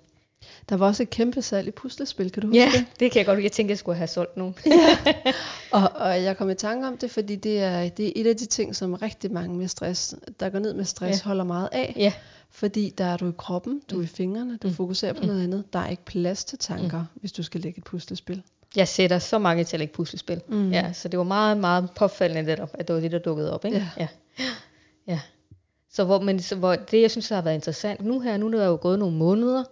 Der 0.69 0.77
var 0.77 0.85
også 0.87 1.03
et 1.03 1.09
kæmpe 1.09 1.41
salg 1.41 1.67
i 1.67 1.71
puslespil, 1.71 2.31
kan 2.31 2.41
du 2.41 2.47
huske 2.47 2.59
Ja, 2.59 2.71
det? 2.73 2.85
det 2.99 3.11
kan 3.11 3.19
jeg 3.19 3.25
godt. 3.25 3.43
Jeg 3.43 3.51
tænkte, 3.51 3.71
jeg 3.71 3.77
skulle 3.77 3.97
have 3.97 4.07
solgt 4.07 4.37
nogle. 4.37 4.53
Og, 5.71 5.89
og 5.95 6.23
jeg 6.23 6.37
kom 6.37 6.49
i 6.49 6.53
tanke 6.55 6.87
om 6.87 6.97
det, 6.97 7.11
fordi 7.11 7.35
det 7.35 7.59
er, 7.59 7.89
det 7.89 8.07
er 8.07 8.11
et 8.15 8.27
af 8.27 8.35
de 8.35 8.45
ting, 8.45 8.75
som 8.75 8.93
rigtig 8.93 9.31
mange 9.31 9.57
med 9.57 9.67
stress, 9.67 10.15
der 10.39 10.49
går 10.49 10.59
ned 10.59 10.73
med 10.73 10.85
stress, 10.85 11.19
Ja. 11.25 11.27
holder 11.27 11.43
meget 11.43 11.69
af. 11.71 11.93
ja. 11.97 12.13
Fordi 12.51 12.93
der 12.97 13.05
er 13.05 13.17
du 13.17 13.29
i 13.29 13.33
kroppen, 13.37 13.81
du 13.91 13.99
er 13.99 14.03
i 14.03 14.07
fingrene, 14.07 14.57
du 14.57 14.73
fokuserer 14.73 15.13
på 15.13 15.25
noget 15.25 15.43
andet. 15.43 15.63
Der 15.73 15.79
er 15.79 15.89
ikke 15.89 16.05
plads 16.05 16.45
til 16.45 16.57
tanker, 16.57 17.05
hvis 17.15 17.31
du 17.31 17.43
skal 17.43 17.61
lægge 17.61 17.77
et 17.77 17.83
puslespil. 17.83 18.41
Jeg 18.75 18.87
sætter 18.87 19.19
så 19.19 19.39
mange 19.39 19.63
til 19.63 19.75
at 19.75 19.79
lægge 19.79 19.93
puslespil. 19.93 20.41
Mm. 20.47 20.55
Mm. 20.57 20.71
Ja, 20.71 20.93
så 20.93 21.07
det 21.07 21.17
var 21.17 21.23
meget, 21.23 21.57
meget 21.57 21.89
påfaldende 21.95 22.43
netop, 22.43 22.69
at 22.73 22.87
det 22.87 22.95
var 22.95 23.01
det, 23.01 23.11
der 23.11 23.19
dukkede 23.19 23.53
op. 23.53 23.65
Ikke? 23.65 23.77
Ja. 23.77 23.87
ja. 23.97 24.07
Ja. 25.07 25.19
Så, 25.89 26.03
hvor, 26.03 26.19
men, 26.19 26.39
så 26.39 26.55
hvor 26.55 26.75
det, 26.75 27.01
jeg 27.01 27.11
synes, 27.11 27.27
der 27.27 27.35
har 27.35 27.41
været 27.41 27.55
interessant 27.55 28.05
nu 28.05 28.19
her, 28.19 28.37
nu 28.37 28.45
er 28.45 28.51
der 28.51 28.65
jo 28.65 28.77
gået 28.81 28.99
nogle 28.99 29.17
måneder, 29.17 29.63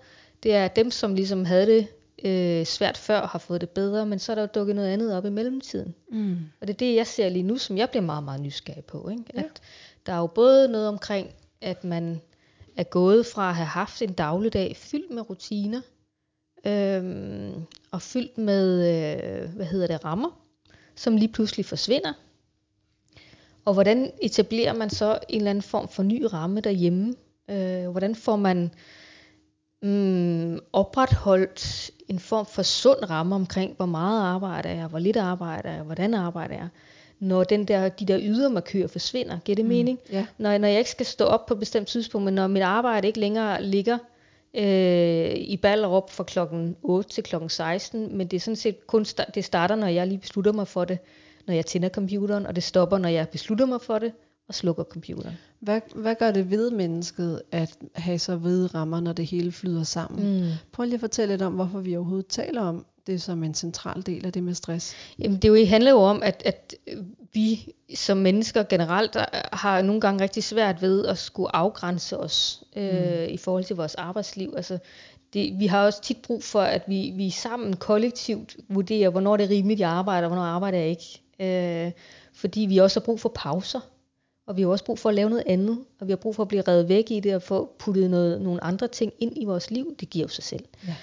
det 0.43 0.55
er 0.55 0.67
dem, 0.67 0.91
som 0.91 1.15
ligesom 1.15 1.45
havde 1.45 1.65
det 1.65 1.87
øh, 2.23 2.65
svært 2.65 2.97
før, 2.97 3.27
har 3.27 3.39
fået 3.39 3.61
det 3.61 3.69
bedre, 3.69 4.05
men 4.05 4.19
så 4.19 4.31
er 4.31 4.35
der 4.35 4.41
jo 4.41 4.49
dukket 4.55 4.75
noget 4.75 4.89
andet 4.89 5.17
op 5.17 5.25
i 5.25 5.29
mellemtiden. 5.29 5.95
Mm. 6.11 6.37
Og 6.61 6.67
det 6.67 6.73
er 6.73 6.77
det, 6.77 6.95
jeg 6.95 7.07
ser 7.07 7.29
lige 7.29 7.43
nu, 7.43 7.57
som 7.57 7.77
jeg 7.77 7.89
bliver 7.89 8.03
meget, 8.03 8.23
meget 8.23 8.41
nysgerrig 8.41 8.85
på. 8.85 9.09
Ikke? 9.09 9.23
Ja. 9.33 9.39
At 9.39 9.61
der 10.05 10.13
er 10.13 10.17
jo 10.17 10.27
både 10.27 10.67
noget 10.67 10.87
omkring, 10.87 11.29
at 11.61 11.83
man 11.83 12.21
er 12.77 12.83
gået 12.83 13.25
fra 13.25 13.49
at 13.49 13.55
have 13.55 13.65
haft 13.65 14.01
en 14.01 14.13
dagligdag 14.13 14.75
fyldt 14.77 15.11
med 15.11 15.29
rutiner, 15.29 15.81
øhm, 16.65 17.53
og 17.91 18.01
fyldt 18.01 18.37
med, 18.37 18.77
øh, 18.79 19.55
hvad 19.55 19.65
hedder 19.65 19.87
det, 19.87 20.05
rammer, 20.05 20.39
som 20.95 21.17
lige 21.17 21.31
pludselig 21.31 21.65
forsvinder. 21.65 22.13
Og 23.67 23.73
hvordan 23.73 24.11
etablerer 24.21 24.73
man 24.73 24.89
så 24.89 25.19
en 25.29 25.37
eller 25.37 25.49
anden 25.49 25.61
form 25.61 25.87
for 25.87 26.03
ny 26.03 26.23
ramme 26.33 26.61
derhjemme? 26.61 27.13
Øh, 27.49 27.89
hvordan 27.89 28.15
får 28.15 28.35
man 28.35 28.71
mm, 29.81 30.59
opretholdt 30.73 31.91
en 32.07 32.19
form 32.19 32.45
for 32.45 32.61
sund 32.61 33.09
ramme 33.09 33.35
omkring, 33.35 33.73
hvor 33.77 33.85
meget 33.85 34.21
arbejder 34.21 34.69
jeg, 34.69 34.87
hvor 34.87 34.99
lidt 34.99 35.17
arbejder 35.17 35.71
jeg, 35.71 35.83
hvordan 35.83 36.13
arbejder 36.13 36.55
jeg, 36.55 36.67
når 37.19 37.43
den 37.43 37.65
der, 37.65 37.89
de 37.89 38.05
der 38.05 38.19
ydermarkører 38.21 38.87
forsvinder. 38.87 39.39
Giver 39.45 39.55
det 39.55 39.65
mm. 39.65 39.69
mening? 39.69 39.99
Ja. 40.11 40.25
Når, 40.37 40.57
når 40.57 40.67
jeg 40.67 40.77
ikke 40.77 40.91
skal 40.91 41.05
stå 41.05 41.25
op 41.25 41.45
på 41.45 41.53
et 41.53 41.59
bestemt 41.59 41.87
tidspunkt, 41.87 42.25
men 42.25 42.33
når 42.33 42.47
mit 42.47 42.63
arbejde 42.63 43.07
ikke 43.07 43.19
længere 43.19 43.63
ligger 43.63 43.97
øh, 44.53 45.31
i 45.35 45.57
Ballerup 45.61 46.09
fra 46.09 46.23
klokken 46.23 46.75
8 46.81 47.09
til 47.09 47.23
klokken 47.23 47.49
16, 47.49 48.17
men 48.17 48.27
det 48.27 48.37
er 48.37 48.41
sådan 48.41 48.55
set 48.55 48.87
kun 48.87 49.05
det 49.35 49.45
starter, 49.45 49.75
når 49.75 49.87
jeg 49.87 50.07
lige 50.07 50.19
beslutter 50.19 50.51
mig 50.51 50.67
for 50.67 50.85
det, 50.85 50.99
når 51.47 51.53
jeg 51.53 51.65
tænder 51.65 51.89
computeren, 51.89 52.45
og 52.45 52.55
det 52.55 52.63
stopper, 52.63 52.97
når 52.97 53.09
jeg 53.09 53.29
beslutter 53.29 53.65
mig 53.65 53.81
for 53.81 53.99
det, 53.99 54.11
og 54.47 54.55
slukker 54.55 54.83
computeren. 54.83 55.33
Hvad, 55.59 55.81
hvad 55.95 56.15
gør 56.19 56.31
det 56.31 56.51
ved 56.51 56.71
mennesket 56.71 57.41
at 57.51 57.77
have 57.95 58.19
så 58.19 58.35
hvide 58.35 58.67
rammer, 58.67 58.99
når 58.99 59.13
det 59.13 59.25
hele 59.25 59.51
flyder 59.51 59.83
sammen? 59.83 60.41
Mm. 60.41 60.49
Prøv 60.71 60.83
lige 60.83 60.93
at 60.93 60.99
fortælle 60.99 61.33
lidt 61.33 61.41
om, 61.41 61.53
hvorfor 61.53 61.79
vi 61.79 61.95
overhovedet 61.95 62.27
taler 62.27 62.61
om 62.61 62.85
det 63.07 63.21
som 63.21 63.43
en 63.43 63.53
central 63.53 64.01
del 64.05 64.25
af 64.25 64.33
det 64.33 64.43
med 64.43 64.53
stress. 64.53 64.95
Jamen, 65.19 65.37
det 65.39 65.47
jo, 65.47 65.65
handler 65.65 65.91
jo 65.91 65.97
om, 65.99 66.23
at, 66.23 66.43
at 66.45 66.75
vi 67.33 67.73
som 67.95 68.17
mennesker 68.17 68.63
generelt 68.63 69.15
er- 69.15 69.55
har 69.55 69.81
nogle 69.81 70.01
gange 70.01 70.23
rigtig 70.23 70.43
svært 70.43 70.81
ved 70.81 71.05
at 71.05 71.17
skulle 71.17 71.55
afgrænse 71.55 72.17
os 72.17 72.63
øh, 72.75 72.93
mm. 72.93 73.33
i 73.33 73.37
forhold 73.37 73.63
til 73.63 73.75
vores 73.75 73.95
arbejdsliv. 73.95 74.53
Altså, 74.55 74.77
det, 75.33 75.59
vi 75.59 75.65
har 75.67 75.85
også 75.85 76.01
tit 76.01 76.17
brug 76.17 76.43
for, 76.43 76.61
at 76.61 76.81
vi, 76.87 77.11
vi 77.15 77.29
sammen 77.29 77.75
kollektivt 77.75 78.57
vurderer, 78.69 79.09
hvornår 79.09 79.37
det 79.37 79.43
er 79.43 79.49
rimeligt, 79.49 79.79
jeg 79.79 79.89
arbejder, 79.89 80.27
og 80.27 80.33
hvornår 80.33 80.47
arbejder 80.47 80.77
jeg 80.77 80.89
ikke. 80.89 81.21
Øh, 81.39 81.91
fordi 82.33 82.61
vi 82.61 82.77
også 82.77 82.99
har 82.99 83.05
brug 83.05 83.19
for 83.19 83.31
pauser, 83.35 83.79
og 84.47 84.57
vi 84.57 84.61
har 84.61 84.69
også 84.69 84.85
brug 84.85 84.99
for 84.99 85.09
at 85.09 85.15
lave 85.15 85.29
noget 85.29 85.43
andet, 85.47 85.79
og 85.99 86.07
vi 86.07 86.11
har 86.11 86.17
brug 86.17 86.35
for 86.35 86.43
at 86.43 86.47
blive 86.47 86.61
revet 86.61 86.89
væk 86.89 87.11
i 87.11 87.19
det, 87.19 87.35
og 87.35 87.41
få 87.41 87.75
puttet 87.79 88.09
noget, 88.09 88.41
nogle 88.41 88.63
andre 88.63 88.87
ting 88.87 89.13
ind 89.19 89.33
i 89.35 89.45
vores 89.45 89.71
liv. 89.71 89.95
Det 89.99 90.09
giver 90.09 90.23
jo 90.23 90.29
sig 90.29 90.43
selv. 90.43 90.65
Ja. 90.87 90.95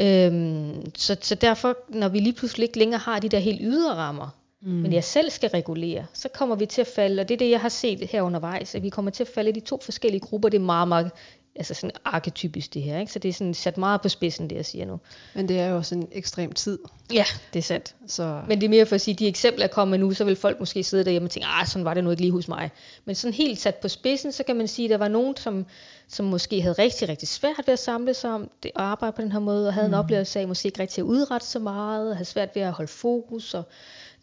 Øhm, 0.00 0.82
så, 0.96 1.16
så 1.20 1.34
derfor, 1.34 1.76
når 1.88 2.08
vi 2.08 2.20
lige 2.20 2.32
pludselig 2.32 2.64
ikke 2.64 2.78
længere 2.78 2.98
har 2.98 3.18
de 3.18 3.28
der 3.28 3.38
helt 3.38 3.60
ydre 3.62 3.94
rammer, 3.94 4.38
mm. 4.60 4.70
men 4.70 4.92
jeg 4.92 5.04
selv 5.04 5.30
skal 5.30 5.50
regulere, 5.50 6.06
så 6.12 6.28
kommer 6.28 6.56
vi 6.56 6.66
til 6.66 6.80
at 6.80 6.86
falde, 6.86 7.20
og 7.20 7.28
det 7.28 7.34
er 7.34 7.38
det, 7.38 7.50
jeg 7.50 7.60
har 7.60 7.68
set 7.68 8.08
her 8.08 8.22
undervejs, 8.22 8.74
at 8.74 8.82
vi 8.82 8.88
kommer 8.88 9.10
til 9.10 9.22
at 9.22 9.28
falde 9.28 9.50
i 9.50 9.52
de 9.52 9.60
to 9.60 9.80
forskellige 9.82 10.20
grupper. 10.20 10.48
Det 10.48 10.58
er 10.58 10.62
meget, 10.62 10.88
meget 10.88 11.10
altså 11.58 11.74
sådan 11.74 11.90
arketypisk 12.04 12.74
det 12.74 12.82
her, 12.82 12.98
ikke? 12.98 13.12
så 13.12 13.18
det 13.18 13.28
er 13.28 13.32
sådan 13.32 13.54
sat 13.54 13.78
meget 13.78 14.00
på 14.00 14.08
spidsen, 14.08 14.50
det 14.50 14.56
jeg 14.56 14.66
siger 14.66 14.86
nu. 14.86 15.00
Men 15.34 15.48
det 15.48 15.60
er 15.60 15.68
jo 15.68 15.76
også 15.76 15.94
en 15.94 16.08
ekstrem 16.12 16.52
tid. 16.52 16.78
Ja, 17.12 17.24
det 17.52 17.58
er 17.58 17.62
sandt. 17.62 17.94
Så 18.06 18.42
Men 18.48 18.60
det 18.60 18.66
er 18.66 18.70
mere 18.70 18.86
for 18.86 18.94
at 18.94 19.00
sige, 19.00 19.12
at 19.12 19.18
de 19.18 19.26
eksempler, 19.26 19.66
kommer 19.66 19.90
med 19.90 19.98
nu, 19.98 20.14
så 20.14 20.24
vil 20.24 20.36
folk 20.36 20.60
måske 20.60 20.84
sidde 20.84 21.04
derhjemme 21.04 21.26
og 21.26 21.30
tænke, 21.30 21.46
ah, 21.46 21.66
sådan 21.66 21.84
var 21.84 21.94
det 21.94 22.04
nu 22.04 22.10
ikke 22.10 22.22
lige 22.22 22.32
hos 22.32 22.48
mig. 22.48 22.70
Men 23.04 23.14
sådan 23.14 23.34
helt 23.34 23.60
sat 23.60 23.74
på 23.74 23.88
spidsen, 23.88 24.32
så 24.32 24.42
kan 24.42 24.56
man 24.56 24.68
sige, 24.68 24.86
at 24.86 24.90
der 24.90 24.98
var 24.98 25.08
nogen, 25.08 25.36
som, 25.36 25.66
som 26.08 26.26
måske 26.26 26.62
havde 26.62 26.74
rigtig, 26.78 27.08
rigtig 27.08 27.28
svært 27.28 27.62
ved 27.66 27.72
at 27.72 27.78
samle 27.78 28.14
sig 28.14 28.30
om 28.30 28.50
det, 28.62 28.70
og 28.74 28.82
arbejde 28.82 29.12
på 29.16 29.22
den 29.22 29.32
her 29.32 29.40
måde, 29.40 29.68
og 29.68 29.74
havde 29.74 29.88
mm. 29.88 29.94
en 29.94 29.98
oplevelse 29.98 30.40
af 30.40 30.48
måske 30.48 30.66
ikke 30.66 30.80
rigtig 30.80 31.02
at 31.02 31.06
udrette 31.06 31.46
så 31.46 31.58
meget, 31.58 32.10
og 32.10 32.16
havde 32.16 32.28
svært 32.28 32.48
ved 32.54 32.62
at 32.62 32.72
holde 32.72 32.90
fokus, 32.90 33.54
og 33.54 33.64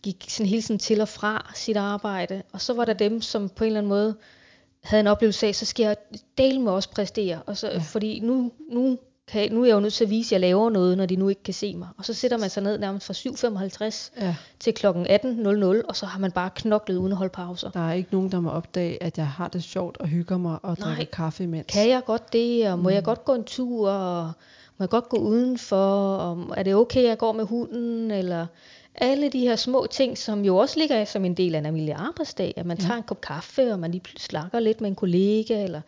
gik 0.04 0.26
sådan 0.28 0.50
hele 0.50 0.62
tiden 0.62 0.80
til 0.80 1.02
og 1.02 1.08
fra 1.08 1.52
sit 1.56 1.78
arbejde. 1.78 2.44
Og 2.52 2.62
så 2.62 2.74
var 2.74 2.86
der 2.86 2.94
dem, 2.94 3.22
som 3.22 3.50
på 3.50 3.64
en 3.64 3.68
eller 3.68 3.80
anden 3.80 3.90
måde 3.90 4.16
havde 4.86 5.02
en 5.02 5.08
oplevelse 5.08 5.48
af, 5.48 5.56
så 5.56 5.66
skal 5.66 5.84
jeg 5.84 5.96
dele 6.38 6.62
med 6.62 6.72
også 6.72 6.90
præstere. 6.90 7.42
Og 7.46 7.58
så, 7.58 7.68
ja. 7.68 7.78
Fordi 7.78 8.20
nu, 8.20 8.52
nu, 8.72 8.98
kan 9.28 9.52
nu 9.52 9.62
er 9.62 9.66
jeg 9.66 9.76
jo 9.76 9.80
nødt 9.80 9.94
til 9.94 10.04
at 10.04 10.10
vise, 10.10 10.28
at 10.28 10.32
jeg 10.32 10.50
laver 10.50 10.70
noget, 10.70 10.98
når 10.98 11.06
de 11.06 11.16
nu 11.16 11.30
ikke 11.30 11.44
kan 11.44 11.54
se 11.54 11.76
mig. 11.76 11.88
Og 11.98 12.06
så 12.06 12.14
sætter 12.14 12.38
man 12.38 12.50
sig 12.50 12.64
ned 12.64 12.78
nærmest 12.78 13.06
fra 13.06 13.14
7.55 13.14 14.26
ja, 14.26 14.36
til 14.60 14.74
kl. 14.74 14.86
18.00, 14.88 15.88
og 15.88 15.96
så 15.96 16.06
har 16.06 16.20
man 16.20 16.32
bare 16.32 16.50
knoklet 16.56 16.98
uden 16.98 17.12
at 17.12 17.18
holde 17.18 17.32
pauser. 17.32 17.70
der 17.70 17.90
er 17.90 17.94
ikke 17.94 18.10
nogen, 18.12 18.32
der 18.32 18.40
må 18.40 18.50
opdage, 18.50 19.04
at 19.04 19.18
jeg 19.18 19.28
har 19.28 19.48
det 19.48 19.64
sjovt 19.64 19.98
og 19.98 20.08
hygger 20.08 20.38
mig 20.38 20.58
og 20.64 20.78
drikker 20.78 20.96
Nej. 20.96 21.06
kaffe 21.14 21.44
imens. 21.44 21.74
Kan 21.74 21.90
jeg 21.90 22.02
godt 22.06 22.34
det, 22.34 22.72
og 22.72 22.80
må 22.80 22.90
mm. 22.90 22.96
jeg 22.96 23.04
godt 23.04 23.26
gå 23.26 23.34
en 23.34 23.44
tur, 23.44 23.90
og 23.90 24.32
må 24.78 24.84
jeg 24.84 24.90
godt 24.90 25.10
gå 25.10 25.18
udenfor, 25.18 26.16
og 26.16 26.48
er 26.58 26.64
det 26.64 26.76
okay, 26.76 27.00
at 27.00 27.10
jeg 27.10 27.18
går 27.18 27.32
med 27.32 27.44
hunden, 27.44 28.12
eller 28.12 28.46
alle 28.98 29.30
de 29.30 29.40
her 29.40 29.56
små 29.56 29.88
ting, 29.92 30.18
som 30.18 30.46
jo 30.46 30.58
også 30.58 30.80
ligger 30.80 31.06
som 31.06 31.26
en 31.26 31.34
del 31.34 31.56
af 31.56 31.60
en 31.60 31.66
almindelig 31.66 31.96
arbejdsdag, 31.96 32.54
at 32.58 32.66
man 32.66 32.78
ja. 32.78 32.84
tager 32.84 32.98
en 32.98 33.04
kop 33.04 33.22
kaffe, 33.22 33.74
og 33.74 33.80
man 33.80 33.92
lige 33.92 34.04
slakker 34.18 34.60
lidt 34.60 34.82
med 34.82 34.90
en 34.90 34.96
kollega, 34.96 35.64
eller 35.64 35.82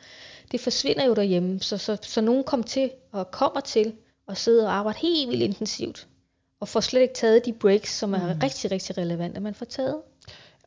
det 0.52 0.60
forsvinder 0.60 1.06
jo 1.06 1.14
derhjemme, 1.14 1.60
så, 1.60 1.78
så, 1.78 1.98
så 2.02 2.22
nogen 2.22 2.44
kom 2.44 2.64
til, 2.64 2.92
og 3.12 3.32
kommer 3.32 3.60
til, 3.60 3.94
at 4.28 4.38
sidde 4.38 4.66
og 4.66 4.74
arbejde 4.74 5.00
helt 5.00 5.30
vildt 5.30 5.44
intensivt, 5.44 6.08
og 6.60 6.68
får 6.68 6.80
slet 6.80 7.02
ikke 7.02 7.14
taget 7.14 7.46
de 7.46 7.54
breaks, 7.54 7.98
som 7.98 8.14
er 8.14 8.34
mm. 8.34 8.40
rigtig, 8.44 8.72
rigtig 8.72 8.98
relevante, 8.98 9.38
at 9.38 9.44
man 9.44 9.54
får 9.54 9.66
taget. 9.66 9.98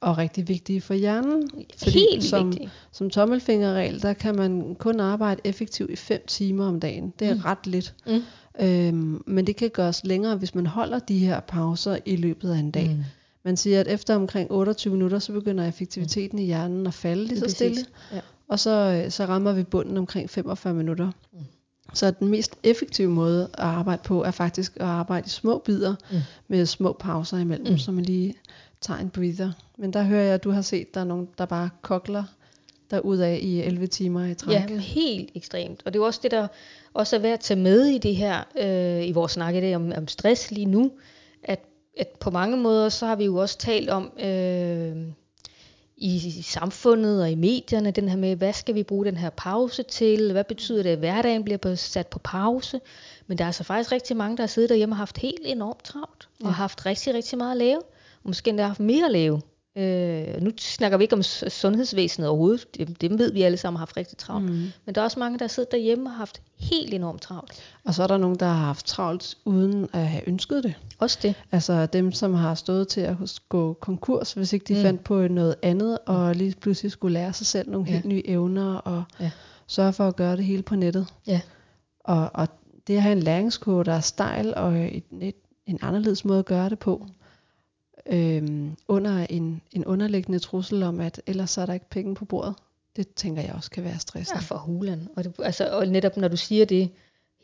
Og 0.00 0.18
rigtig 0.18 0.48
vigtige 0.48 0.80
for 0.80 0.94
hjernen. 0.94 1.50
Helt 1.82 2.24
som, 2.24 2.52
vigtigt. 2.52 2.70
som 2.92 3.10
tommelfingerregel, 3.10 4.02
der 4.02 4.12
kan 4.12 4.36
man 4.36 4.74
kun 4.74 5.00
arbejde 5.00 5.40
effektivt 5.44 5.90
i 5.90 5.96
5 5.96 6.26
timer 6.26 6.66
om 6.66 6.80
dagen. 6.80 7.14
Det 7.18 7.28
er 7.28 7.34
mm. 7.34 7.40
ret 7.40 7.66
lidt. 7.66 7.94
Mm. 8.06 8.22
Øhm, 8.60 9.22
men 9.26 9.46
det 9.46 9.56
kan 9.56 9.70
gøres 9.70 10.04
længere, 10.04 10.36
hvis 10.36 10.54
man 10.54 10.66
holder 10.66 10.98
de 10.98 11.18
her 11.18 11.40
pauser 11.40 11.98
i 12.06 12.16
løbet 12.16 12.50
af 12.50 12.58
en 12.58 12.70
dag. 12.70 12.88
Mm. 12.88 13.04
Man 13.42 13.56
siger, 13.56 13.80
at 13.80 13.88
efter 13.88 14.14
omkring 14.14 14.50
28 14.50 14.92
minutter, 14.92 15.18
så 15.18 15.32
begynder 15.32 15.68
effektiviteten 15.68 16.38
mm. 16.38 16.42
i 16.42 16.46
hjernen 16.46 16.86
at 16.86 16.94
falde 16.94 17.24
lige 17.24 17.38
så 17.38 17.48
stille. 17.48 17.84
Ja. 18.12 18.20
og 18.48 18.58
så, 18.58 19.02
øh, 19.04 19.10
så 19.10 19.26
rammer 19.26 19.52
vi 19.52 19.62
bunden 19.62 19.96
omkring 19.96 20.30
45 20.30 20.74
minutter. 20.74 21.10
Mm. 21.32 21.38
Så 21.94 22.10
den 22.10 22.28
mest 22.28 22.56
effektive 22.62 23.10
måde 23.10 23.42
at 23.42 23.64
arbejde 23.64 24.02
på, 24.04 24.24
er 24.24 24.30
faktisk 24.30 24.76
at 24.76 24.86
arbejde 24.86 25.26
i 25.26 25.28
små 25.28 25.58
bidder, 25.58 25.94
mm. 26.12 26.18
med 26.48 26.66
små 26.66 26.96
pauser 27.00 27.38
imellem, 27.38 27.72
mm. 27.72 27.78
så 27.78 27.92
man 27.92 28.04
lige 28.04 28.34
tager 28.80 29.00
en 29.00 29.10
breather. 29.10 29.52
Men 29.78 29.92
der 29.92 30.02
hører 30.02 30.22
jeg, 30.22 30.34
at 30.34 30.44
du 30.44 30.50
har 30.50 30.62
set, 30.62 30.86
at 30.86 30.94
der 30.94 31.00
er 31.00 31.04
nogen, 31.04 31.28
der 31.38 31.44
bare 31.44 31.70
kokler 31.82 32.24
ud 33.04 33.18
af 33.18 33.38
i 33.42 33.60
11 33.60 33.86
timer 33.86 34.24
i 34.24 34.34
træk. 34.34 34.70
Ja, 34.70 34.76
helt 34.78 35.30
ekstremt. 35.34 35.82
Og 35.84 35.92
det 35.92 35.98
er 35.98 36.02
jo 36.02 36.06
også 36.06 36.20
det, 36.22 36.30
der 36.30 36.48
også 36.94 37.16
er 37.16 37.20
værd 37.20 37.32
at 37.32 37.40
tage 37.40 37.60
med 37.60 37.86
i 37.86 37.98
det 37.98 38.16
her, 38.16 38.44
øh, 38.58 39.08
i 39.08 39.12
vores 39.12 39.32
snak 39.32 39.54
i 39.54 39.60
dag 39.60 39.76
om, 39.76 39.92
om 39.96 40.08
stress 40.08 40.50
lige 40.50 40.66
nu, 40.66 40.92
at, 41.44 41.60
at 41.98 42.08
på 42.20 42.30
mange 42.30 42.56
måder, 42.56 42.88
så 42.88 43.06
har 43.06 43.16
vi 43.16 43.24
jo 43.24 43.36
også 43.36 43.58
talt 43.58 43.90
om 43.90 44.12
øh, 44.18 44.96
i, 45.96 46.16
i 46.38 46.42
samfundet 46.42 47.22
og 47.22 47.30
i 47.30 47.34
medierne, 47.34 47.90
den 47.90 48.08
her 48.08 48.16
med, 48.16 48.36
hvad 48.36 48.52
skal 48.52 48.74
vi 48.74 48.82
bruge 48.82 49.04
den 49.04 49.16
her 49.16 49.30
pause 49.30 49.82
til, 49.82 50.32
hvad 50.32 50.44
betyder 50.44 50.82
det, 50.82 50.90
at 50.90 50.98
hverdagen 50.98 51.44
bliver 51.44 51.74
sat 51.74 52.06
på 52.06 52.18
pause, 52.18 52.80
men 53.26 53.38
der 53.38 53.44
er 53.44 53.48
altså 53.48 53.64
faktisk 53.64 53.92
rigtig 53.92 54.16
mange, 54.16 54.36
der 54.36 54.42
har 54.42 54.48
siddet 54.48 54.70
derhjemme 54.70 54.92
og 54.92 54.96
haft 54.96 55.18
helt 55.18 55.40
enormt 55.44 55.84
travlt, 55.84 56.28
ja. 56.40 56.46
og 56.46 56.54
haft 56.54 56.86
rigtig, 56.86 57.14
rigtig 57.14 57.38
meget 57.38 57.50
at 57.50 57.56
lave, 57.56 57.78
og 58.22 58.28
måske 58.28 58.50
endda 58.50 58.66
haft 58.66 58.80
mere 58.80 59.04
at 59.04 59.12
lave. 59.12 59.40
Øh, 59.76 60.42
nu 60.42 60.50
snakker 60.58 60.98
vi 60.98 61.04
ikke 61.04 61.16
om 61.16 61.22
sundhedsvæsenet 61.22 62.28
overhovedet, 62.28 62.78
dem, 62.78 62.94
dem 62.94 63.18
ved 63.18 63.32
vi 63.32 63.42
alle 63.42 63.56
sammen 63.56 63.76
har 63.76 63.80
haft 63.80 63.96
rigtig 63.96 64.18
travlt. 64.18 64.50
Mm. 64.50 64.70
Men 64.84 64.94
der 64.94 65.00
er 65.00 65.04
også 65.04 65.18
mange, 65.18 65.38
der 65.38 65.46
sidder 65.46 65.68
derhjemme 65.70 66.06
og 66.06 66.10
har 66.10 66.18
haft 66.18 66.42
helt 66.58 66.94
enormt 66.94 67.22
travlt. 67.22 67.62
Og 67.84 67.94
så 67.94 68.02
er 68.02 68.06
der 68.06 68.16
nogen, 68.16 68.36
der 68.40 68.46
har 68.46 68.64
haft 68.64 68.86
travlt 68.86 69.38
uden 69.44 69.88
at 69.92 70.06
have 70.06 70.28
ønsket 70.28 70.64
det. 70.64 70.74
Også 70.98 71.18
det. 71.22 71.34
Altså 71.52 71.86
dem, 71.86 72.12
som 72.12 72.34
har 72.34 72.54
stået 72.54 72.88
til 72.88 73.00
at 73.00 73.16
gå 73.48 73.72
konkurs, 73.72 74.32
hvis 74.32 74.52
ikke 74.52 74.64
de 74.64 74.74
mm. 74.74 74.80
fandt 74.80 75.04
på 75.04 75.28
noget 75.28 75.54
andet, 75.62 75.98
og 76.06 76.26
mm. 76.26 76.38
lige 76.38 76.54
pludselig 76.60 76.92
skulle 76.92 77.12
lære 77.14 77.32
sig 77.32 77.46
selv 77.46 77.70
nogle 77.70 77.86
ja. 77.86 77.92
helt 77.92 78.04
nye 78.04 78.22
evner, 78.24 78.74
og 78.74 79.04
ja. 79.20 79.30
sørge 79.66 79.92
for 79.92 80.08
at 80.08 80.16
gøre 80.16 80.36
det 80.36 80.44
hele 80.44 80.62
på 80.62 80.76
nettet. 80.76 81.06
Ja. 81.26 81.40
Og, 82.04 82.30
og 82.34 82.48
det 82.86 82.96
at 82.96 83.02
have 83.02 83.12
en 83.12 83.22
læringskurve, 83.22 83.84
der 83.84 83.92
er 83.92 84.00
stejl, 84.00 84.54
og 84.56 84.78
et, 84.78 85.04
et, 85.20 85.34
en 85.66 85.78
anderledes 85.82 86.24
måde 86.24 86.38
at 86.38 86.44
gøre 86.44 86.68
det 86.68 86.78
på, 86.78 87.06
øhm, 88.06 88.76
under 88.88 89.26
en, 89.30 89.62
en 89.72 89.84
underliggende 89.84 90.38
trussel 90.38 90.82
om, 90.82 91.00
at 91.00 91.22
ellers 91.26 91.50
så 91.50 91.60
er 91.60 91.66
der 91.66 91.72
ikke 91.72 91.90
penge 91.90 92.14
på 92.14 92.24
bordet. 92.24 92.54
Det 92.96 93.08
tænker 93.14 93.42
jeg 93.42 93.54
også 93.54 93.70
kan 93.70 93.84
være 93.84 93.98
stressende. 93.98 94.38
Ja, 94.38 94.42
for 94.42 94.56
hulen. 94.56 95.08
Og, 95.16 95.24
det, 95.24 95.34
altså, 95.38 95.68
og 95.76 95.86
netop 95.86 96.16
når 96.16 96.28
du 96.28 96.36
siger 96.36 96.64
det, 96.64 96.90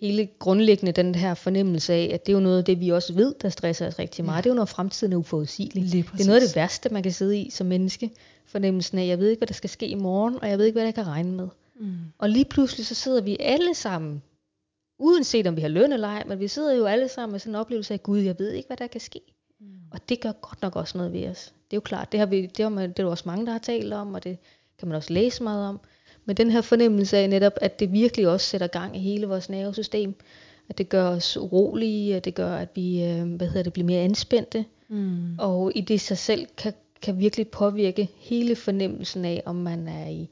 hele 0.00 0.28
grundlæggende 0.38 0.92
den 0.92 1.14
her 1.14 1.34
fornemmelse 1.34 1.92
af, 1.92 2.10
at 2.14 2.26
det 2.26 2.32
er 2.32 2.36
jo 2.36 2.42
noget 2.42 2.58
af 2.58 2.64
det, 2.64 2.80
vi 2.80 2.88
også 2.88 3.14
ved, 3.14 3.34
der 3.42 3.48
stresser 3.48 3.86
os 3.86 3.98
rigtig 3.98 4.24
meget. 4.24 4.36
Ja. 4.36 4.40
Det 4.40 4.46
er 4.46 4.50
jo 4.50 4.54
noget 4.54 4.68
fremtiden 4.68 5.12
er 5.12 5.16
uforudsigeligt. 5.16 5.92
Det 5.92 6.20
er 6.20 6.26
noget 6.26 6.40
af 6.40 6.46
det 6.48 6.56
værste, 6.56 6.88
man 6.88 7.02
kan 7.02 7.12
sidde 7.12 7.38
i 7.38 7.50
som 7.50 7.66
menneske. 7.66 8.10
Fornemmelsen 8.46 8.98
af, 8.98 9.06
jeg 9.06 9.18
ved 9.18 9.28
ikke, 9.28 9.40
hvad 9.40 9.48
der 9.48 9.54
skal 9.54 9.70
ske 9.70 9.88
i 9.88 9.94
morgen, 9.94 10.38
og 10.42 10.48
jeg 10.48 10.58
ved 10.58 10.66
ikke, 10.66 10.76
hvad 10.76 10.84
jeg 10.84 10.94
kan 10.94 11.06
regne 11.06 11.32
med. 11.32 11.48
Mm. 11.80 11.96
Og 12.18 12.30
lige 12.30 12.44
pludselig 12.44 12.86
så 12.86 12.94
sidder 12.94 13.20
vi 13.20 13.36
alle 13.40 13.74
sammen, 13.74 14.22
uanset 14.98 15.46
om 15.46 15.56
vi 15.56 15.60
har 15.60 15.68
løn 15.68 15.92
eller 15.92 16.08
ej, 16.08 16.24
men 16.26 16.40
vi 16.40 16.48
sidder 16.48 16.72
jo 16.72 16.84
alle 16.84 17.08
sammen 17.08 17.32
med 17.32 17.40
sådan 17.40 17.50
en 17.50 17.60
oplevelse 17.60 17.94
af, 17.94 18.02
Gud, 18.02 18.18
jeg 18.18 18.38
ved 18.38 18.52
ikke, 18.52 18.66
hvad 18.66 18.76
der 18.76 18.86
kan 18.86 19.00
ske. 19.00 19.20
Mm. 19.60 19.66
Og 19.90 20.08
det 20.08 20.20
gør 20.20 20.32
godt 20.32 20.62
nok 20.62 20.76
også 20.76 20.98
noget 20.98 21.12
ved 21.12 21.28
os. 21.28 21.44
Det 21.44 21.72
er 21.72 21.76
jo 21.76 21.80
klart, 21.80 22.12
det 22.12 22.20
har, 22.20 22.26
vi, 22.26 22.42
det 22.42 22.62
har, 22.62 22.68
man, 22.68 22.90
det 22.90 22.98
er 22.98 23.06
også 23.06 23.24
mange, 23.26 23.46
der 23.46 23.52
har 23.52 23.58
talt 23.58 23.92
om, 23.92 24.14
og 24.14 24.24
det 24.24 24.38
kan 24.78 24.88
man 24.88 24.96
også 24.96 25.12
læse 25.12 25.42
meget 25.42 25.68
om. 25.68 25.80
Men 26.24 26.36
den 26.36 26.50
her 26.50 26.60
fornemmelse 26.60 27.16
af 27.16 27.30
netop, 27.30 27.52
at 27.60 27.80
det 27.80 27.92
virkelig 27.92 28.28
også 28.28 28.46
sætter 28.46 28.66
gang 28.66 28.96
i 28.96 29.00
hele 29.00 29.26
vores 29.26 29.48
nervesystem, 29.48 30.14
at 30.68 30.78
det 30.78 30.88
gør 30.88 31.08
os 31.08 31.36
urolige, 31.36 32.16
at 32.16 32.24
det 32.24 32.34
gør, 32.34 32.56
at 32.56 32.68
vi 32.74 33.04
øh, 33.04 33.34
hvad 33.34 33.46
hedder 33.46 33.62
det, 33.62 33.72
bliver 33.72 33.86
mere 33.86 34.00
anspændte, 34.00 34.64
mm. 34.88 35.38
og 35.38 35.72
i 35.74 35.80
det 35.80 36.00
sig 36.00 36.18
selv 36.18 36.46
kan, 36.56 36.72
kan 37.02 37.18
virkelig 37.18 37.48
påvirke 37.48 38.08
hele 38.16 38.56
fornemmelsen 38.56 39.24
af, 39.24 39.42
om 39.46 39.56
man 39.56 39.88
er 39.88 40.08
i, 40.08 40.28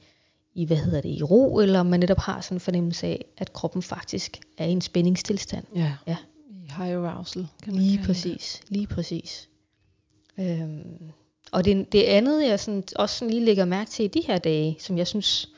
i, 0.54 0.64
hvad 0.64 0.76
hedder 0.76 1.00
det, 1.00 1.08
i 1.08 1.22
ro, 1.22 1.58
eller 1.58 1.80
om 1.80 1.86
man 1.86 2.00
netop 2.00 2.18
har 2.18 2.40
sådan 2.40 2.56
en 2.56 2.60
fornemmelse 2.60 3.06
af, 3.06 3.24
at 3.36 3.52
kroppen 3.52 3.82
faktisk 3.82 4.40
er 4.58 4.64
i 4.64 4.70
en 4.70 4.80
spændingstilstand. 4.80 5.64
Ja. 5.74 5.92
ja 6.06 6.16
high 6.76 6.96
arousal. 6.96 7.46
Kan 7.62 7.72
man 7.72 7.82
lige 7.82 8.00
præcis, 8.06 8.60
det. 8.62 8.70
lige 8.70 8.86
præcis. 8.86 9.48
Øhm, 10.38 11.12
og 11.52 11.64
det, 11.64 11.92
det 11.92 12.02
andet, 12.02 12.46
jeg 12.46 12.60
sådan, 12.60 12.84
også 12.96 13.18
sådan 13.18 13.30
lige 13.30 13.44
lægger 13.44 13.64
mærke 13.64 13.90
til 13.90 14.04
i 14.04 14.08
de 14.08 14.20
her 14.20 14.38
dage, 14.38 14.76
som 14.80 14.98
jeg 14.98 15.06
synes 15.06 15.48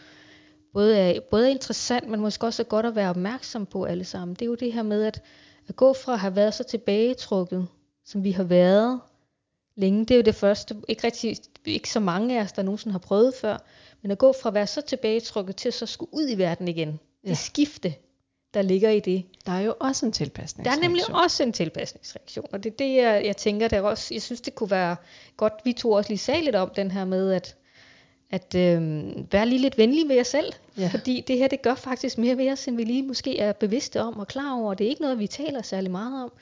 både 0.73 0.99
er, 0.99 1.21
både 1.31 1.47
er 1.47 1.51
interessant, 1.51 2.09
men 2.09 2.21
måske 2.21 2.47
også 2.47 2.63
er 2.63 2.67
godt 2.67 2.87
at 2.87 2.97
være 2.97 3.11
opmærksom 3.11 3.67
på 3.67 3.85
alle 3.85 4.05
sammen, 4.05 4.35
det 4.35 4.43
er 4.43 4.47
jo 4.47 4.55
det 4.55 4.73
her 4.73 4.83
med 4.83 5.05
at, 5.05 5.23
at 5.69 5.77
gå 5.77 5.93
fra 5.93 6.13
at 6.13 6.19
have 6.19 6.37
været 6.37 6.55
så 6.55 6.65
tilbagetrukket, 6.65 7.67
som 8.05 8.25
vi 8.25 8.31
har 8.31 8.45
været 8.45 9.01
længe. 9.77 10.01
Det 10.01 10.11
er 10.11 10.17
jo 10.17 10.23
det 10.23 10.35
første, 10.35 10.77
ikke, 10.89 11.05
rigtig, 11.05 11.37
ikke 11.65 11.91
så 11.91 12.01
mange 12.01 12.39
af 12.39 12.43
os, 12.43 12.53
der 12.53 12.63
nogensinde 12.63 12.93
har 12.93 12.99
prøvet 12.99 13.35
før, 13.41 13.57
men 14.03 14.11
at 14.11 14.19
gå 14.19 14.35
fra 14.43 14.49
at 14.49 14.55
være 14.55 14.67
så 14.67 14.81
tilbagetrukket 14.81 15.57
til 15.57 15.69
at 15.69 15.75
så 15.75 15.87
skulle 15.87 16.15
ud 16.15 16.29
i 16.29 16.39
verden 16.39 16.69
igen. 16.69 17.01
Ja. 17.25 17.29
Det 17.29 17.39
skifte, 17.39 17.95
der 18.55 18.63
ligger 18.63 18.91
i 18.91 19.01
det. 19.01 19.25
Der 19.47 19.53
er 19.53 19.61
jo 19.61 19.75
også 19.81 20.07
en 20.07 20.13
tilpasningsreaktion. 20.13 20.65
Der 20.65 20.87
er 20.87 20.89
nemlig 20.89 21.23
også 21.23 21.43
en 21.43 21.53
tilpasningsreaktion, 21.53 22.47
og 22.53 22.65
det 22.65 22.73
er 22.73 22.77
det, 22.77 22.95
jeg, 22.97 23.23
jeg 23.25 23.37
tænker, 23.37 23.69
der 23.69 23.81
også, 23.81 24.15
jeg 24.15 24.23
synes, 24.23 24.41
det 24.41 24.55
kunne 24.55 24.71
være 24.71 24.97
godt, 25.37 25.53
vi 25.65 25.73
to 25.73 25.93
også 25.93 26.11
lige 26.11 26.19
sagde 26.19 26.45
lidt 26.45 26.57
om 26.57 26.71
den 26.77 26.91
her 26.91 27.05
med, 27.05 27.33
at, 27.33 27.57
at 28.31 28.55
øh, 28.55 28.83
være 29.33 29.47
lige 29.47 29.59
lidt 29.59 29.79
venlig 29.79 30.09
ved 30.09 30.17
jer 30.17 30.23
selv, 30.23 30.53
ja. 30.79 30.89
fordi 30.93 31.25
det 31.29 31.39
her, 31.39 31.49
det 31.49 31.63
gør 31.63 31.75
faktisk 31.75 32.19
mere 32.19 32.37
ved 32.37 32.53
os, 32.53 32.69
end 32.69 32.77
vi 32.77 32.85
lige 32.85 33.03
måske 33.03 33.39
er 33.39 33.53
bevidste 33.53 34.03
om 34.03 34.19
og 34.19 34.27
klar 34.27 34.55
over. 34.55 34.75
Det 34.75 34.85
er 34.85 34.89
ikke 34.89 35.03
noget, 35.03 35.19
vi 35.19 35.27
taler 35.27 35.63
særlig 35.63 35.91
meget 35.91 36.25
om, 36.25 36.33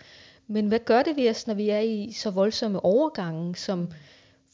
men 0.47 0.69
hvad 0.69 0.79
gør 0.79 1.03
det 1.03 1.17
ved 1.17 1.31
os, 1.31 1.47
når 1.47 1.55
vi 1.55 1.69
er 1.69 1.81
i 1.81 2.13
så 2.13 2.31
voldsomme 2.31 2.85
overgange, 2.85 3.57
som 3.57 3.89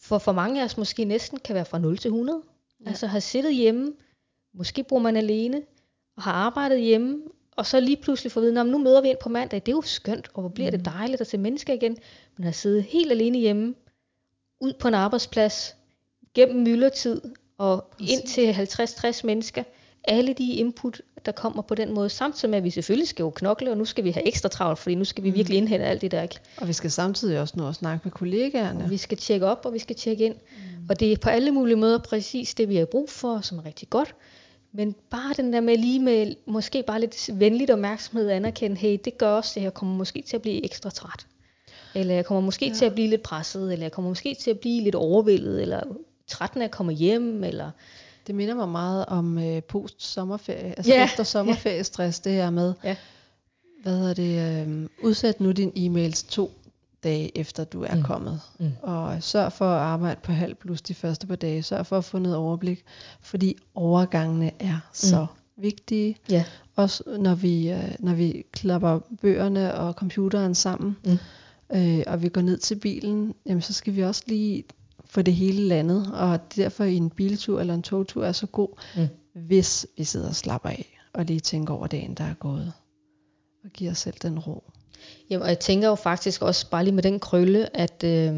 for, 0.01 0.19
for 0.19 0.33
mange 0.33 0.61
af 0.61 0.65
os 0.65 0.77
måske 0.77 1.05
næsten 1.05 1.39
kan 1.39 1.55
være 1.55 1.65
fra 1.65 1.79
0 1.79 1.99
til 1.99 2.09
100. 2.09 2.43
Ja. 2.85 2.89
Altså 2.89 3.07
har 3.07 3.21
siddet 3.21 3.55
hjemme, 3.55 3.93
måske 4.55 4.83
bor 4.83 4.99
man 4.99 5.17
alene, 5.17 5.63
og 6.17 6.23
har 6.23 6.33
arbejdet 6.33 6.81
hjemme, 6.81 7.23
og 7.61 7.66
så 7.66 7.81
lige 7.81 7.96
pludselig 7.96 8.33
få 8.33 8.40
at 8.40 8.46
vide, 8.46 8.64
nu 8.64 8.79
møder 8.79 9.01
vi 9.01 9.09
ind 9.09 9.18
på 9.23 9.29
mandag, 9.29 9.62
det 9.66 9.73
er 9.73 9.77
jo 9.77 9.83
skønt, 9.83 10.29
og 10.35 10.40
hvor 10.40 10.49
bliver 10.49 10.70
mm. 10.70 10.77
det 10.77 10.85
dejligt 10.85 11.20
at 11.20 11.27
se 11.27 11.38
mennesker 11.38 11.73
igen. 11.73 11.96
Men 12.37 12.46
at 12.46 12.55
sidde 12.55 12.83
helt 12.83 13.12
alene 13.12 13.38
hjemme, 13.38 13.75
ud 14.61 14.73
på 14.73 14.88
en 14.88 14.94
arbejdsplads, 14.94 15.77
gennem 16.35 16.62
myldretid, 16.62 17.20
og 17.59 17.85
Præcis. 17.99 18.11
ind 18.11 18.27
til 18.27 18.53
50-60 19.23 19.27
mennesker, 19.27 19.62
alle 20.05 20.33
de 20.33 20.53
input, 20.53 21.03
der 21.27 21.33
kommer 21.33 21.62
på 21.62 21.75
den 21.75 21.94
måde, 21.94 22.09
samtidig 22.09 22.51
med, 22.51 22.59
at 22.59 22.64
vi 22.64 22.70
selvfølgelig 22.70 23.09
skal 23.09 23.23
jo 23.23 23.31
knokle, 23.31 23.70
og 23.70 23.77
nu 23.77 23.85
skal 23.85 24.05
vi 24.05 24.11
have 24.11 24.27
ekstra 24.27 24.49
travlt, 24.49 24.79
fordi 24.79 24.94
nu 24.94 25.05
skal 25.05 25.25
vi 25.25 25.31
mm. 25.31 25.37
virkelig 25.37 25.59
indhente 25.59 25.87
alt 25.87 26.01
det 26.01 26.11
der. 26.11 26.23
Ikke? 26.23 26.38
Og 26.57 26.68
vi 26.68 26.73
skal 26.73 26.90
samtidig 26.90 27.40
også 27.40 27.55
nå 27.57 27.68
at 27.68 27.75
snakke 27.75 28.01
med 28.05 28.12
kollegaerne. 28.12 28.85
Og 28.85 28.90
vi 28.90 28.96
skal 28.96 29.18
tjekke 29.18 29.46
op, 29.46 29.61
og 29.64 29.73
vi 29.73 29.79
skal 29.79 29.96
tjekke 29.96 30.25
ind. 30.25 30.35
Mm. 30.35 30.87
Og 30.88 31.01
det 31.01 31.12
er 31.12 31.16
på 31.16 31.29
alle 31.29 31.51
mulige 31.51 31.77
måder 31.77 31.99
præcis 31.99 32.55
det, 32.55 32.68
vi 32.68 32.77
har 32.77 32.85
brug 32.85 33.11
for, 33.11 33.40
som 33.40 33.59
er 33.59 33.64
rigtig 33.64 33.90
godt. 33.90 34.14
Men 34.72 34.94
bare 35.11 35.35
den 35.37 35.52
der 35.52 35.61
med 35.61 35.76
lige 35.76 36.00
med, 36.00 36.35
måske 36.46 36.83
bare 36.87 37.00
lidt 37.00 37.30
venligt 37.33 37.70
opmærksomhed 37.70 38.28
at 38.28 38.37
anerkende, 38.37 38.76
hey, 38.76 38.98
det 39.04 39.18
gør 39.18 39.28
også, 39.28 39.61
at 39.61 39.64
jeg 39.64 39.74
kommer 39.74 39.96
måske 39.96 40.22
til 40.26 40.37
at 40.37 40.42
blive 40.42 40.64
ekstra 40.64 40.90
træt. 40.90 41.26
Eller 41.94 42.14
jeg 42.14 42.24
kommer 42.24 42.40
måske 42.40 42.66
ja. 42.66 42.74
til 42.74 42.85
at 42.85 42.92
blive 42.92 43.09
lidt 43.09 43.22
presset, 43.22 43.72
eller 43.72 43.85
jeg 43.85 43.92
kommer 43.92 44.09
måske 44.09 44.35
til 44.35 44.50
at 44.50 44.59
blive 44.59 44.83
lidt 44.83 44.94
overvældet, 44.94 45.62
eller 45.62 45.83
træt, 46.28 46.56
når 46.56 46.62
jeg 46.62 46.70
kommer 46.70 46.92
hjem, 46.92 47.44
eller... 47.44 47.70
Det 48.26 48.35
minder 48.35 48.54
mig 48.54 48.68
meget 48.68 49.06
om 49.06 49.38
øh, 49.38 49.62
post-sommerferie, 49.62 50.74
altså 50.76 50.92
ja. 50.92 51.04
efter 51.09 51.24
sommerferiestress, 51.24 52.20
det 52.20 52.33
her 52.33 52.50
med, 52.50 52.74
ja. 52.85 52.96
hvad 53.83 53.98
hedder 53.98 54.14
det, 54.14 54.66
øh, 54.68 54.88
udsæt 55.02 55.40
nu 55.40 55.50
din 55.52 55.72
e-mails 55.76 56.30
to 56.30 56.50
dage 57.05 57.39
efter 57.39 57.65
du 57.65 57.83
er 57.83 57.95
mm. 57.95 58.03
kommet. 58.03 58.41
Mm. 58.59 58.71
Og 58.83 59.23
sørg 59.23 59.53
for 59.53 59.65
at 59.65 59.81
arbejde 59.81 60.21
på 60.23 60.33
halv 60.33 60.55
plus 60.55 60.83
de 60.83 60.95
første 60.95 61.27
par 61.27 61.37
dage. 61.37 61.63
Sørg 61.63 61.87
for 61.87 61.99
at 61.99 62.05
få 62.05 62.19
noget 62.19 62.37
overblik, 62.37 62.85
fordi 63.21 63.57
overgangene 63.75 64.51
er 64.59 64.75
mm. 64.75 64.81
så 64.93 65.27
vigtige. 65.57 66.17
Yeah. 66.33 66.45
Også 66.77 67.03
når 67.19 67.35
vi, 67.35 67.71
øh, 67.71 67.95
når 67.99 68.15
vi 68.15 68.45
klapper 68.53 68.99
bøgerne 69.21 69.75
og 69.75 69.93
computeren 69.93 70.55
sammen, 70.55 70.97
mm. 71.05 71.19
øh, 71.77 72.03
og 72.07 72.23
vi 72.23 72.29
går 72.29 72.41
ned 72.41 72.59
til 72.59 72.75
bilen, 72.75 73.35
jamen 73.47 73.63
så 73.63 73.73
skal 73.73 73.97
vi 73.97 74.05
også 74.05 74.23
lige 74.27 74.65
få 75.05 75.23
det 75.23 75.35
hele 75.35 75.63
landet. 75.63 76.13
Og 76.13 76.41
derfor 76.57 76.85
en 76.85 77.11
biltur 77.11 77.61
eller 77.61 77.75
en 77.75 77.83
togtur 77.83 78.25
er 78.25 78.33
så 78.33 78.47
god, 78.47 78.69
mm. 78.97 79.09
hvis 79.35 79.87
vi 79.97 80.05
sidder 80.05 80.29
og 80.29 80.35
slapper 80.35 80.69
af, 80.69 80.99
og 81.13 81.25
lige 81.25 81.41
tænker 81.41 81.75
over 81.75 81.87
dagen, 81.87 82.15
der 82.15 82.25
er 82.25 82.35
gået. 82.35 82.73
Og 83.65 83.71
giver 83.71 83.91
os 83.91 83.99
selv 83.99 84.17
den 84.23 84.39
ro. 84.39 84.65
Jamen, 85.31 85.42
og 85.42 85.49
jeg 85.49 85.59
tænker 85.59 85.88
jo 85.88 85.94
faktisk 85.94 86.42
også 86.42 86.71
bare 86.71 86.85
lige 86.85 86.94
med 86.94 87.02
den 87.02 87.21
krølle, 87.21 87.77
at 87.77 88.04
øh, 88.04 88.33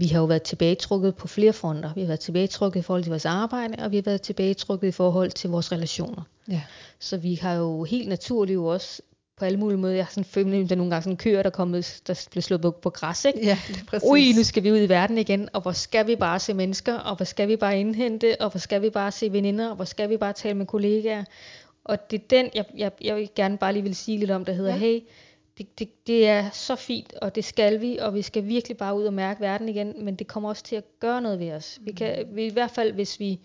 vi 0.00 0.06
har 0.06 0.18
jo 0.18 0.24
været 0.24 0.42
tilbagetrukket 0.42 1.14
på 1.14 1.28
flere 1.28 1.52
fronter. 1.52 1.94
Vi 1.94 2.00
har 2.00 2.06
været 2.06 2.20
tilbagetrukket 2.20 2.80
i 2.80 2.82
forhold 2.82 3.02
til 3.02 3.10
vores 3.10 3.24
arbejde, 3.24 3.84
og 3.84 3.90
vi 3.90 3.96
har 3.96 4.02
været 4.02 4.22
tilbagetrukket 4.22 4.88
i 4.88 4.92
forhold 4.92 5.30
til 5.30 5.50
vores 5.50 5.72
relationer. 5.72 6.22
Ja. 6.48 6.60
Så 6.98 7.16
vi 7.16 7.34
har 7.34 7.54
jo 7.54 7.84
helt 7.84 8.08
naturligt 8.08 8.54
jo 8.54 8.66
også 8.66 9.02
på 9.42 9.44
alle 9.44 9.58
mulige 9.58 9.78
måder. 9.78 9.94
Jeg 9.94 10.04
har 10.04 10.10
sådan 10.10 10.24
følt, 10.24 10.70
der 10.70 10.76
nogle 10.76 10.90
gange 10.90 11.02
sådan 11.02 11.16
køer, 11.16 11.42
der, 11.42 11.50
kommet, 11.50 12.00
der 12.06 12.26
bliver 12.30 12.42
slået 12.42 12.60
på, 12.62 12.70
på 12.70 12.90
græs. 12.90 13.24
Ikke? 13.24 13.38
Ja, 13.42 13.58
det 13.68 13.76
er 13.76 13.84
præcis. 13.84 14.08
Ui, 14.08 14.32
nu 14.36 14.42
skal 14.42 14.62
vi 14.62 14.72
ud 14.72 14.78
i 14.78 14.88
verden 14.88 15.18
igen, 15.18 15.48
og 15.52 15.60
hvor 15.60 15.72
skal 15.72 16.06
vi 16.06 16.16
bare 16.16 16.38
se 16.38 16.54
mennesker, 16.54 16.94
og 16.94 17.16
hvor 17.16 17.24
skal 17.24 17.48
vi 17.48 17.56
bare 17.56 17.80
indhente, 17.80 18.40
og 18.40 18.50
hvor 18.50 18.58
skal 18.58 18.82
vi 18.82 18.90
bare 18.90 19.12
se 19.12 19.32
veninder, 19.32 19.68
og 19.68 19.76
hvor 19.76 19.84
skal 19.84 20.10
vi 20.10 20.16
bare 20.16 20.32
tale 20.32 20.54
med 20.54 20.66
kollegaer. 20.66 21.24
Og 21.84 22.10
det 22.10 22.20
er 22.20 22.24
den, 22.30 22.50
jeg, 22.54 22.64
jeg, 22.76 22.92
jeg 23.00 23.16
vil 23.16 23.28
gerne 23.34 23.58
bare 23.58 23.72
lige 23.72 23.82
vil 23.82 23.94
sige 23.94 24.18
lidt 24.18 24.30
om, 24.30 24.44
der 24.44 24.52
hedder, 24.52 24.72
ja. 24.72 24.78
hey, 24.78 25.00
det, 25.58 25.78
det, 25.78 26.06
det 26.06 26.28
er 26.28 26.50
så 26.50 26.76
fint, 26.76 27.14
og 27.14 27.34
det 27.34 27.44
skal 27.44 27.80
vi, 27.80 27.96
og 27.96 28.14
vi 28.14 28.22
skal 28.22 28.46
virkelig 28.46 28.76
bare 28.76 28.96
ud 28.98 29.04
og 29.04 29.14
mærke 29.14 29.40
verden 29.40 29.68
igen, 29.68 30.04
men 30.04 30.14
det 30.14 30.26
kommer 30.26 30.48
også 30.48 30.62
til 30.62 30.76
at 30.76 30.84
gøre 31.00 31.20
noget 31.20 31.38
ved 31.38 31.52
os. 31.52 31.78
Vi 31.80 31.92
kan, 31.92 32.26
vi, 32.32 32.46
I 32.46 32.52
hvert 32.52 32.70
fald, 32.70 32.92
hvis 32.92 33.20
vi 33.20 33.40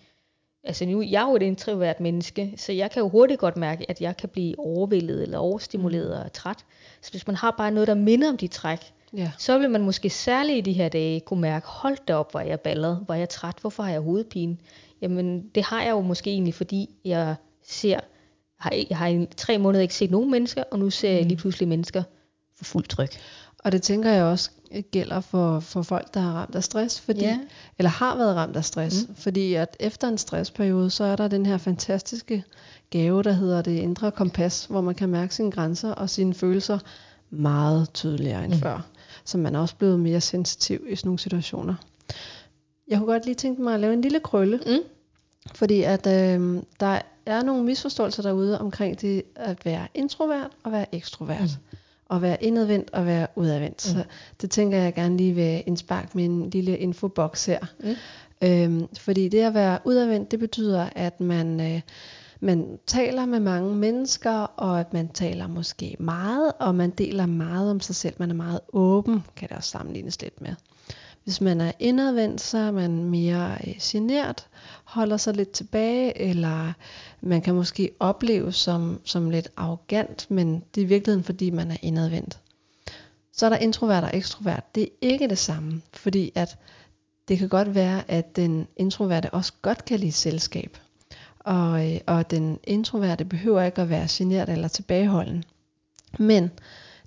altså 0.64 0.86
nu, 0.86 1.02
jeg 1.02 1.22
er 1.22 1.28
jo 1.30 1.36
et 1.36 1.42
introvert 1.42 2.00
menneske, 2.00 2.52
så 2.56 2.72
jeg 2.72 2.90
kan 2.90 3.02
jo 3.02 3.08
hurtigt 3.08 3.40
godt 3.40 3.56
mærke, 3.56 3.90
at 3.90 4.00
jeg 4.00 4.16
kan 4.16 4.28
blive 4.28 4.58
overvældet 4.58 5.22
eller 5.22 5.38
overstimuleret 5.38 6.24
og 6.24 6.32
træt. 6.32 6.64
Så 7.00 7.10
hvis 7.10 7.26
man 7.26 7.36
har 7.36 7.50
bare 7.58 7.70
noget, 7.70 7.86
der 7.86 7.94
minder 7.94 8.28
om 8.28 8.36
de 8.36 8.46
træk, 8.46 8.92
Ja. 9.16 9.30
så 9.38 9.58
vil 9.58 9.70
man 9.70 9.82
måske 9.82 10.10
særligt 10.10 10.58
i 10.58 10.60
de 10.60 10.72
her 10.72 10.88
dage 10.88 11.20
kunne 11.20 11.40
mærke, 11.40 11.66
hold 11.66 11.96
da 12.08 12.14
op, 12.14 12.30
hvor 12.30 12.40
er 12.40 12.44
jeg 12.44 12.60
balleret, 12.60 13.02
hvor 13.04 13.14
er 13.14 13.18
jeg 13.18 13.28
træt, 13.28 13.54
hvorfor 13.60 13.82
har 13.82 13.90
jeg 13.90 14.00
hovedpine? 14.00 14.56
Jamen, 15.02 15.50
det 15.54 15.62
har 15.62 15.82
jeg 15.82 15.90
jo 15.90 16.00
måske 16.00 16.30
egentlig, 16.30 16.54
fordi 16.54 16.90
jeg 17.04 17.34
ser, 17.62 18.00
har, 18.58 18.72
jeg 18.90 18.98
har 18.98 19.06
i 19.06 19.26
tre 19.36 19.58
måneder 19.58 19.82
ikke 19.82 19.94
set 19.94 20.10
nogen 20.10 20.30
mennesker, 20.30 20.64
og 20.70 20.78
nu 20.78 20.90
ser 20.90 21.10
jeg 21.10 21.24
lige 21.26 21.36
pludselig 21.36 21.68
mennesker 21.68 22.02
for 22.56 22.64
fuld 22.64 22.84
tryk. 22.84 23.10
Og 23.64 23.72
det 23.72 23.82
tænker 23.82 24.10
jeg 24.10 24.24
også 24.24 24.50
gælder 24.90 25.20
for, 25.20 25.60
for 25.60 25.82
folk, 25.82 26.14
der 26.14 26.20
har 26.20 26.32
ramt 26.32 26.54
af 26.54 26.64
stress, 26.64 27.00
fordi, 27.00 27.20
Ja. 27.20 27.38
eller 27.78 27.90
har 27.90 28.16
været 28.16 28.36
ramt 28.36 28.56
af 28.56 28.64
stress. 28.64 29.08
Mm. 29.08 29.14
Fordi 29.14 29.54
at 29.54 29.76
efter 29.80 30.08
en 30.08 30.18
stressperiode, 30.18 30.90
så 30.90 31.04
er 31.04 31.16
der 31.16 31.28
den 31.28 31.46
her 31.46 31.58
fantastiske 31.58 32.44
gave, 32.90 33.22
der 33.22 33.32
hedder 33.32 33.62
det 33.62 33.76
indre 33.78 34.10
kompas, 34.10 34.64
hvor 34.70 34.80
man 34.80 34.94
kan 34.94 35.08
mærke 35.08 35.34
sine 35.34 35.50
grænser 35.50 35.90
og 35.92 36.10
sine 36.10 36.34
følelser 36.34 36.78
meget 37.30 37.92
tydeligere 37.94 38.44
end 38.44 38.52
mm. 38.54 38.58
før. 38.60 38.86
Så 39.24 39.38
man 39.38 39.54
er 39.54 39.60
også 39.60 39.76
blevet 39.76 40.00
mere 40.00 40.20
sensitiv 40.20 40.86
i 40.88 40.96
sådan 40.96 41.08
nogle 41.08 41.18
situationer. 41.18 41.74
Jeg 42.88 42.98
kunne 42.98 43.12
godt 43.12 43.24
lige 43.24 43.34
tænke 43.34 43.62
mig 43.62 43.74
at 43.74 43.80
lave 43.80 43.92
en 43.92 44.00
lille 44.00 44.20
krølle, 44.20 44.60
Mm. 44.66 44.78
fordi 45.54 45.82
at 45.82 46.06
øh, 46.06 46.62
der 46.80 46.98
er 47.28 47.42
nogle 47.42 47.64
misforståelser 47.64 48.22
derude 48.22 48.60
omkring 48.60 49.00
det 49.00 49.22
at 49.34 49.64
være 49.64 49.88
introvert 49.94 50.50
og 50.62 50.72
være 50.72 50.94
ekstrovert. 50.94 51.40
Mm. 51.40 51.78
Og 52.08 52.22
være 52.22 52.44
indadvendt 52.44 52.90
og 52.92 53.06
være 53.06 53.26
udadvendt. 53.36 53.94
Mm. 53.94 53.98
Så 53.98 54.04
det 54.40 54.50
tænker 54.50 54.78
jeg 54.78 54.94
gerne 54.94 55.16
lige 55.16 55.34
vil 55.34 55.62
indsparke 55.66 56.08
med 56.14 56.24
en 56.24 56.50
lille 56.50 56.78
infoboks 56.78 57.46
her. 57.46 57.58
Mm. 57.80 57.94
Øhm, 58.42 58.88
fordi 58.98 59.28
det 59.28 59.40
at 59.40 59.54
være 59.54 59.78
udadvendt, 59.84 60.30
det 60.30 60.38
betyder, 60.38 60.88
at 60.96 61.20
man, 61.20 61.60
øh, 61.60 61.80
man 62.40 62.78
taler 62.86 63.26
med 63.26 63.40
mange 63.40 63.74
mennesker, 63.74 64.32
og 64.32 64.80
at 64.80 64.92
man 64.92 65.08
taler 65.08 65.46
måske 65.46 65.96
meget, 65.98 66.52
og 66.58 66.74
man 66.74 66.90
deler 66.90 67.26
meget 67.26 67.70
om 67.70 67.80
sig 67.80 67.94
selv. 67.94 68.14
Man 68.18 68.30
er 68.30 68.34
meget 68.34 68.60
åben, 68.72 69.24
kan 69.36 69.48
det 69.48 69.56
også 69.56 69.70
sammenlignes 69.70 70.22
lidt 70.22 70.40
med. 70.40 70.54
Hvis 71.28 71.40
man 71.40 71.60
er 71.60 71.72
indadvendt, 71.78 72.40
så 72.40 72.58
er 72.58 72.70
man 72.70 73.04
mere 73.04 73.58
øh, 73.66 73.74
genert, 73.82 74.46
holder 74.84 75.16
sig 75.16 75.36
lidt 75.36 75.50
tilbage, 75.50 76.18
eller 76.18 76.72
man 77.20 77.42
kan 77.42 77.54
måske 77.54 77.90
opleves 78.00 78.56
som, 78.56 79.00
som 79.04 79.30
lidt 79.30 79.48
arrogant, 79.56 80.30
men 80.30 80.64
det 80.74 80.80
er 80.80 80.84
i 80.84 80.88
virkeligheden, 80.88 81.24
fordi 81.24 81.50
man 81.50 81.70
er 81.70 81.76
indadvendt. 81.82 82.38
Så 83.32 83.46
er 83.46 83.50
der 83.50 83.56
introvert 83.56 84.04
og 84.04 84.10
ekstrovert. 84.12 84.74
Det 84.74 84.82
er 84.82 84.88
ikke 85.00 85.28
det 85.28 85.38
samme, 85.38 85.82
fordi 85.92 86.32
at 86.34 86.58
det 87.28 87.38
kan 87.38 87.48
godt 87.48 87.74
være, 87.74 88.10
at 88.10 88.36
den 88.36 88.68
introverte 88.76 89.30
også 89.30 89.52
godt 89.62 89.84
kan 89.84 90.00
lide 90.00 90.12
selskab. 90.12 90.78
Og, 91.38 91.94
øh, 91.94 92.00
og 92.06 92.30
den 92.30 92.58
introverte 92.64 93.24
behøver 93.24 93.62
ikke 93.62 93.82
at 93.82 93.88
være 93.90 94.06
genert 94.10 94.48
eller 94.48 94.68
tilbageholden. 94.68 95.44
Men 96.18 96.50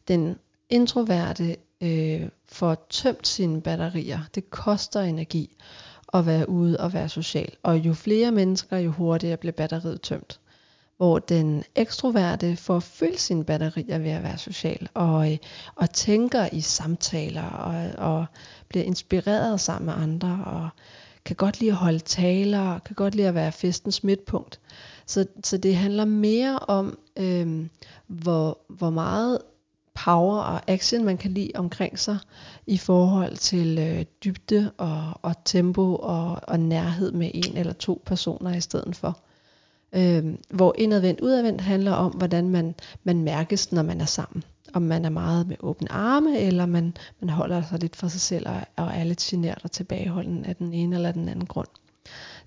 den 0.08 0.36
introverte 0.70 1.56
øh, 1.82 2.30
får 2.46 2.88
tømt 2.90 3.28
sine 3.28 3.62
batterier. 3.62 4.20
Det 4.36 4.50
koster 4.50 5.02
energi 5.02 5.56
at 6.14 6.26
være 6.26 6.50
ude 6.50 6.80
og 6.80 6.94
være 6.94 7.10
social. 7.10 7.52
Og 7.64 7.78
jo 7.78 7.94
flere 7.94 8.32
mennesker, 8.32 8.78
jo 8.78 8.92
hurtigere 8.92 9.38
bliver 9.38 9.54
batteriet 9.54 10.02
tømt. 10.02 10.40
Hvor 10.98 11.20
den 11.20 11.64
ekstroverte 11.76 12.56
får 12.56 12.80
fyldt 12.80 13.20
sine 13.20 13.44
batterier 13.44 13.98
ved 13.98 14.12
at 14.12 14.24
være 14.24 14.38
social. 14.38 14.90
Og, 14.94 15.32
øh, 15.32 15.38
og 15.76 15.90
tænker 15.90 16.50
i 16.52 16.62
samtaler 16.62 17.44
og, 17.44 17.92
og 17.98 18.26
bliver 18.68 18.86
inspireret 18.86 19.60
sammen 19.60 19.86
med 19.86 20.04
andre. 20.04 20.44
Og 20.46 20.70
kan 21.26 21.36
godt 21.36 21.60
lide 21.60 21.72
at 21.72 21.78
holde 21.78 22.00
taler, 22.00 22.60
og 22.60 22.84
kan 22.84 22.96
godt 22.96 23.16
lide 23.16 23.28
at 23.28 23.36
være 23.36 23.52
festens 23.52 24.04
midtpunkt. 24.04 24.60
Så, 25.06 25.26
så 25.44 25.58
det 25.58 25.76
handler 25.76 26.06
mere 26.06 26.60
om, 26.60 26.98
øh, 27.18 27.66
hvor, 28.08 28.58
hvor 28.70 28.90
meget 28.90 29.40
power 29.94 30.38
og 30.38 30.62
action 30.68 31.06
man 31.06 31.18
kan 31.18 31.32
lide 31.32 31.52
omkring 31.56 32.00
sig 32.00 32.18
i 32.68 32.78
forhold 32.78 33.36
til 33.36 33.80
øh, 33.80 34.06
dybde 34.24 34.72
og, 34.78 35.14
og 35.22 35.36
tempo 35.46 35.96
og, 35.96 36.40
og 36.44 36.60
nærhed 36.60 37.12
med 37.12 37.32
en 37.34 37.58
eller 37.58 37.74
to 37.74 38.02
personer 38.06 38.54
i 38.54 38.62
stedet 38.62 38.96
for. 38.96 39.20
Øhm, 39.96 40.38
hvor 40.50 40.76
indadvendt 40.78 41.22
udadvendt 41.22 41.62
handler 41.62 41.92
om, 41.92 42.12
hvordan 42.12 42.50
man, 42.50 42.76
man 43.04 43.24
mærkes, 43.24 43.72
når 43.72 43.82
man 43.82 44.02
er 44.02 44.06
sammen. 44.06 44.44
Om 44.74 44.82
man 44.82 45.06
er 45.06 45.10
meget 45.10 45.48
med 45.48 45.56
åbne 45.60 45.92
arme, 45.92 46.40
eller 46.40 46.66
man, 46.66 46.94
man 47.20 47.30
holder 47.30 47.62
sig 47.70 47.80
lidt 47.80 47.96
for 47.96 48.08
sig 48.08 48.22
selv 48.22 48.48
og, 48.50 48.62
og 48.76 48.92
er 48.94 49.04
lidt 49.04 49.20
genert 49.20 49.60
og 49.64 49.72
tilbageholden 49.72 50.46
af 50.46 50.56
den 50.56 50.74
ene 50.74 50.96
eller 50.96 51.12
den 51.12 51.30
anden 51.30 51.46
grund. 51.46 51.68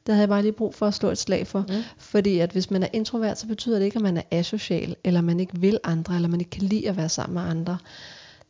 Det 0.07 0.15
havde 0.15 0.21
jeg 0.21 0.29
bare 0.29 0.43
lige 0.43 0.53
brug 0.53 0.75
for 0.75 0.87
at 0.87 0.95
slå 0.95 1.11
et 1.11 1.19
slag 1.19 1.47
for. 1.47 1.65
Mm. 1.69 1.75
Fordi 1.99 2.39
at 2.39 2.51
hvis 2.53 2.71
man 2.71 2.83
er 2.83 2.89
introvert, 2.93 3.39
så 3.39 3.47
betyder 3.47 3.79
det 3.79 3.85
ikke, 3.85 3.97
at 3.97 4.03
man 4.03 4.17
er 4.17 4.23
asocial, 4.31 4.97
eller 5.05 5.21
man 5.21 5.41
ikke 5.41 5.61
vil 5.61 5.79
andre, 5.85 6.15
eller 6.15 6.29
man 6.29 6.41
ikke 6.41 6.51
kan 6.51 6.63
lide 6.63 6.89
at 6.89 6.97
være 6.97 7.09
sammen 7.09 7.35
med 7.35 7.43
andre. 7.43 7.79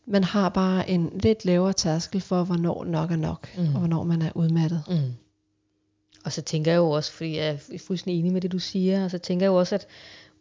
Man 0.06 0.24
har 0.24 0.48
bare 0.48 0.90
en 0.90 1.10
lidt 1.22 1.44
lavere 1.44 1.72
tærskel 1.72 2.20
for, 2.20 2.44
hvornår 2.44 2.84
nok 2.84 3.10
er 3.10 3.16
nok, 3.16 3.48
mm. 3.56 3.62
og 3.74 3.78
hvornår 3.78 4.04
man 4.04 4.22
er 4.22 4.30
udmattet. 4.34 4.82
Mm. 4.88 5.14
Og 6.24 6.32
så 6.32 6.42
tænker 6.42 6.70
jeg 6.70 6.78
jo 6.78 6.90
også, 6.90 7.12
fordi 7.12 7.36
jeg 7.36 7.48
er 7.72 7.78
fuldstændig 7.86 8.18
enig 8.20 8.32
med 8.32 8.40
det, 8.40 8.52
du 8.52 8.58
siger, 8.58 9.04
og 9.04 9.10
så 9.10 9.18
tænker 9.18 9.46
jeg 9.46 9.50
jo 9.50 9.54
også, 9.58 9.74
at 9.74 9.86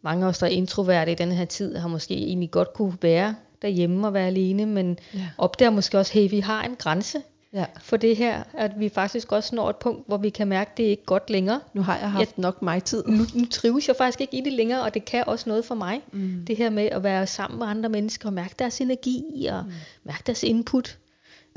mange 0.02 0.26
af 0.26 0.30
os, 0.30 0.38
der 0.38 0.46
er 0.46 0.52
introverte 0.52 1.12
i 1.12 1.16
denne 1.16 1.36
her 1.36 1.46
tid, 1.46 1.76
har 1.76 1.88
måske 1.88 2.14
egentlig 2.18 2.52
godt 2.52 2.74
kunne 2.74 2.98
være 3.02 3.36
derhjemme 3.62 4.08
og 4.08 4.14
være 4.14 4.28
alene, 4.28 4.66
men 4.66 4.98
Ja. 5.14 5.30
opdager 5.38 5.70
måske 5.72 6.00
også, 6.00 6.14
hey, 6.14 6.30
vi 6.30 6.40
har 6.40 6.64
en 6.64 6.76
grænse 6.76 7.18
Ja. 7.54 7.66
for 7.82 7.98
det 7.98 8.18
her, 8.18 8.44
at 8.54 8.72
vi 8.80 8.90
faktisk 8.90 9.32
også 9.32 9.56
når 9.56 9.70
et 9.70 9.76
punkt, 9.76 10.08
hvor 10.08 10.18
vi 10.18 10.30
kan 10.30 10.48
mærke, 10.48 10.72
at 10.72 10.78
det 10.78 10.86
er 10.86 10.90
ikke 10.90 11.06
godt 11.06 11.30
længere. 11.30 11.60
Nu 11.74 11.82
har 11.82 11.98
jeg 11.98 12.12
haft 12.12 12.38
nok 12.38 12.62
mig 12.62 12.84
tid. 12.84 13.04
Nu, 13.08 13.24
nu 13.34 13.46
trives 13.46 13.88
jeg 13.88 13.96
faktisk 13.96 14.22
ikke 14.22 14.38
i 14.38 14.42
det 14.42 14.54
længere, 14.54 14.82
og 14.82 14.94
det 14.94 15.06
kan 15.06 15.24
også 15.28 15.50
noget 15.50 15.66
for 15.66 15.76
mig. 15.76 16.02
Mm. 16.12 16.46
Det 16.48 16.58
her 16.58 16.70
med 16.70 16.84
at 16.84 17.04
være 17.04 17.28
sammen 17.28 17.60
med 17.60 17.68
andre 17.68 17.90
mennesker 17.90 18.30
og 18.30 18.34
mærke 18.34 18.56
deres 18.60 18.82
energi 18.82 19.48
og 19.52 19.64
mm. 19.66 19.72
mærke 20.04 20.24
deres 20.26 20.44
input. 20.44 20.98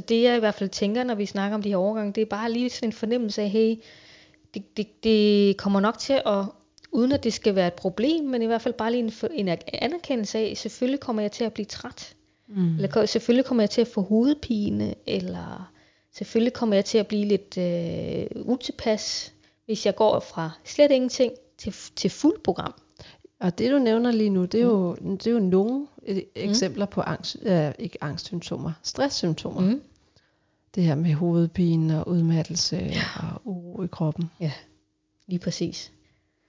Det 0.08 0.22
jeg 0.22 0.36
i 0.36 0.40
hvert 0.40 0.54
fald 0.54 0.70
tænker, 0.70 1.04
når 1.04 1.14
vi 1.14 1.26
snakker 1.26 1.54
om 1.54 1.62
de 1.62 1.68
her 1.68 1.76
overgange, 1.76 2.12
det 2.12 2.20
er 2.20 2.26
bare 2.26 2.52
lige 2.52 2.70
sådan 2.70 2.88
en 2.88 2.92
fornemmelse 2.92 3.42
af, 3.42 3.50
hey, 3.50 3.76
det, 4.54 4.76
det, 4.76 5.04
det 5.04 5.56
kommer 5.56 5.80
nok 5.80 5.98
til 5.98 6.22
at, 6.26 6.44
uden 6.92 7.12
at 7.12 7.24
det 7.24 7.32
skal 7.32 7.54
være 7.54 7.66
et 7.66 7.74
problem, 7.74 8.24
men 8.24 8.42
i 8.42 8.46
hvert 8.46 8.62
fald 8.62 8.74
bare 8.74 8.92
lige 8.92 9.12
en, 9.32 9.48
en 9.48 9.58
anerkendelse 9.72 10.38
af, 10.38 10.52
selvfølgelig 10.56 11.00
kommer 11.00 11.22
jeg 11.22 11.32
til 11.32 11.44
at 11.44 11.52
blive 11.52 11.66
træt. 11.66 12.14
Mm. 12.48 12.74
Eller 12.74 13.06
selvfølgelig 13.06 13.44
kommer 13.44 13.62
jeg 13.62 13.70
til 13.70 13.80
at 13.80 13.88
få 13.88 14.00
hovedpine, 14.00 14.94
eller 15.06 15.72
selvfølgelig 16.16 16.52
kommer 16.52 16.76
jeg 16.76 16.84
til 16.84 16.98
at 16.98 17.06
blive 17.06 17.24
lidt 17.24 17.58
øh, 17.58 18.42
utilpas, 18.44 19.32
hvis 19.64 19.86
jeg 19.86 19.94
går 19.94 20.20
fra 20.20 20.50
slet 20.64 20.90
ingenting 20.90 21.32
til, 21.58 21.74
til 21.96 22.10
fuld 22.10 22.40
program. 22.44 22.74
Og 23.40 23.58
det 23.58 23.70
du 23.70 23.78
nævner 23.78 24.10
lige 24.10 24.30
nu, 24.30 24.44
det 24.44 24.60
er 24.60 24.64
jo, 24.64 24.94
det 24.94 25.26
er 25.26 25.30
jo 25.30 25.38
nogle 25.38 25.86
øh, 26.06 26.22
eksempler 26.34 26.86
på 26.86 27.00
angst, 27.00 27.36
øh, 27.42 27.72
ikke 27.78 27.98
angstsymptomer, 28.00 28.72
stresssymptomer. 28.82 29.60
Mm. 29.60 29.82
Det 30.74 30.84
her 30.84 30.94
med 30.94 31.14
hovedpine 31.14 32.04
og 32.04 32.08
udmattelse 32.08 32.76
ja. 32.76 33.02
og 33.16 33.40
uro 33.44 33.82
i 33.82 33.86
kroppen. 33.86 34.30
Ja, 34.40 34.52
lige 35.26 35.38
præcis. 35.38 35.92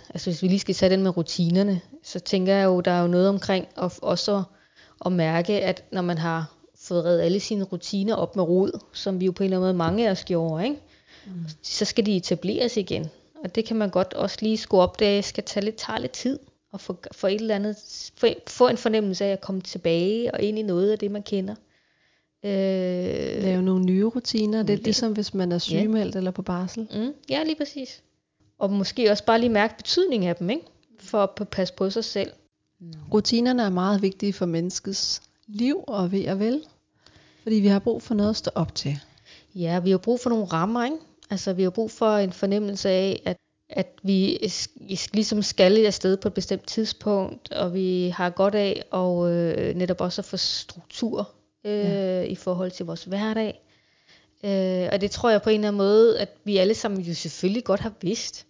Altså 0.09 0.29
hvis 0.29 0.43
vi 0.43 0.47
lige 0.47 0.59
skal 0.59 0.75
tage 0.75 0.89
den 0.89 1.03
med 1.03 1.17
rutinerne, 1.17 1.81
så 2.03 2.19
tænker 2.19 2.53
jeg 2.53 2.65
jo, 2.65 2.81
der 2.81 2.91
er 2.91 3.01
jo 3.01 3.07
noget 3.07 3.29
omkring 3.29 3.65
at, 3.77 3.99
også 4.01 4.43
at 5.05 5.11
mærke, 5.11 5.61
at 5.61 5.83
når 5.91 6.01
man 6.01 6.17
har 6.17 6.56
fået 6.87 7.05
reddet 7.05 7.21
alle 7.23 7.39
sine 7.39 7.63
rutiner 7.63 8.15
op 8.15 8.35
med 8.35 8.43
rod, 8.43 8.79
som 8.93 9.19
vi 9.19 9.25
jo 9.25 9.31
på 9.31 9.43
en 9.43 9.45
eller 9.45 9.57
anden 9.57 9.65
måde 9.67 9.77
mange 9.77 10.07
af 10.07 10.11
os 10.11 10.23
gjorde, 10.25 10.63
ikke? 10.63 10.77
Mm. 11.25 11.31
så 11.61 11.85
skal 11.85 12.05
de 12.05 12.15
etableres 12.15 12.77
igen. 12.77 13.05
Og 13.43 13.55
det 13.55 13.65
kan 13.65 13.75
man 13.77 13.89
godt 13.89 14.13
også 14.13 14.37
lige 14.41 14.57
skulle 14.57 14.81
opdage, 14.83 15.23
skal 15.23 15.43
tage 15.43 15.63
lidt, 15.65 15.75
tage 15.75 16.01
lidt 16.01 16.11
tid 16.11 16.39
og 16.71 16.81
få, 16.81 16.97
få, 17.11 17.27
et 17.27 17.33
eller 17.41 17.55
andet, 17.55 17.75
få, 18.17 18.27
få 18.47 18.67
en 18.67 18.77
fornemmelse 18.77 19.25
af 19.25 19.29
at 19.31 19.41
komme 19.41 19.61
tilbage 19.61 20.33
og 20.33 20.41
ind 20.41 20.59
i 20.59 20.61
noget 20.61 20.91
af 20.91 20.99
det, 20.99 21.11
man 21.11 21.23
kender. 21.23 21.55
Øh, 22.45 23.43
Lave 23.43 23.61
nogle 23.61 23.85
nye 23.85 24.05
rutiner. 24.05 24.63
Det 24.63 24.69
er 24.69 24.75
Lige- 24.75 24.83
ligesom 24.83 25.11
hvis 25.13 25.33
man 25.33 25.51
er 25.51 25.57
sygemeldt 25.57 26.15
eller 26.15 26.31
på 26.31 26.41
barsel. 26.41 26.87
Mm, 26.95 27.13
ja, 27.29 27.43
lige 27.43 27.55
præcis. 27.55 28.03
Og 28.59 28.71
måske 28.71 29.11
også 29.11 29.25
bare 29.25 29.39
lige 29.39 29.49
mærke 29.49 29.77
betydningen 29.77 30.29
af 30.29 30.35
dem, 30.35 30.49
ikke? 30.49 30.63
For 30.99 31.17
at 31.41 31.47
passe 31.49 31.73
på 31.73 31.89
sig 31.89 32.03
selv. 32.03 32.31
Rutinerne 33.13 33.63
er 33.63 33.69
meget 33.69 34.01
vigtige 34.01 34.33
for 34.33 34.45
menneskets 34.45 35.21
liv 35.47 35.83
og 35.87 36.11
ved 36.11 36.27
og 36.27 36.39
vel. 36.39 36.63
Fordi 37.47 37.55
vi 37.55 37.67
har 37.67 37.79
brug 37.79 38.01
for 38.01 38.13
noget 38.13 38.29
at 38.29 38.35
stå 38.35 38.51
op 38.55 38.75
til. 38.75 38.99
Ja, 39.55 39.79
vi 39.79 39.91
har 39.91 39.97
brug 39.97 40.19
for 40.19 40.29
nogle 40.29 40.45
rammer, 40.45 40.85
ikke? 40.85 40.97
Altså, 41.29 41.53
vi 41.53 41.63
har 41.63 41.69
brug 41.69 41.91
for 41.91 42.17
en 42.17 42.31
fornemmelse 42.31 42.89
af, 42.89 43.21
at, 43.25 43.37
at 43.69 43.87
vi 44.03 44.39
ligesom 45.13 45.41
skal 45.41 45.85
afsted 45.85 46.17
på 46.17 46.27
et 46.27 46.33
bestemt 46.33 46.67
tidspunkt, 46.67 47.51
og 47.51 47.73
vi 47.73 48.13
har 48.15 48.29
godt 48.29 48.55
af 48.55 48.83
og 48.91 49.31
øh, 49.31 49.75
netop 49.75 50.01
også 50.01 50.21
at 50.21 50.25
få 50.25 50.37
struktur 50.37 51.29
øh, 51.65 51.71
ja. 51.71 52.21
i 52.21 52.35
forhold 52.35 52.71
til 52.71 52.85
vores 52.85 53.03
hverdag. 53.03 53.61
Øh, 54.43 54.89
og 54.91 55.01
det 55.01 55.11
tror 55.11 55.29
jeg 55.29 55.41
på 55.41 55.49
en 55.49 55.55
eller 55.55 55.67
anden 55.67 55.77
måde, 55.77 56.19
at 56.19 56.29
vi 56.43 56.57
alle 56.57 56.73
sammen 56.73 57.01
jo 57.01 57.13
selvfølgelig 57.13 57.63
godt 57.63 57.79
har 57.79 57.93
vidst. 58.01 58.45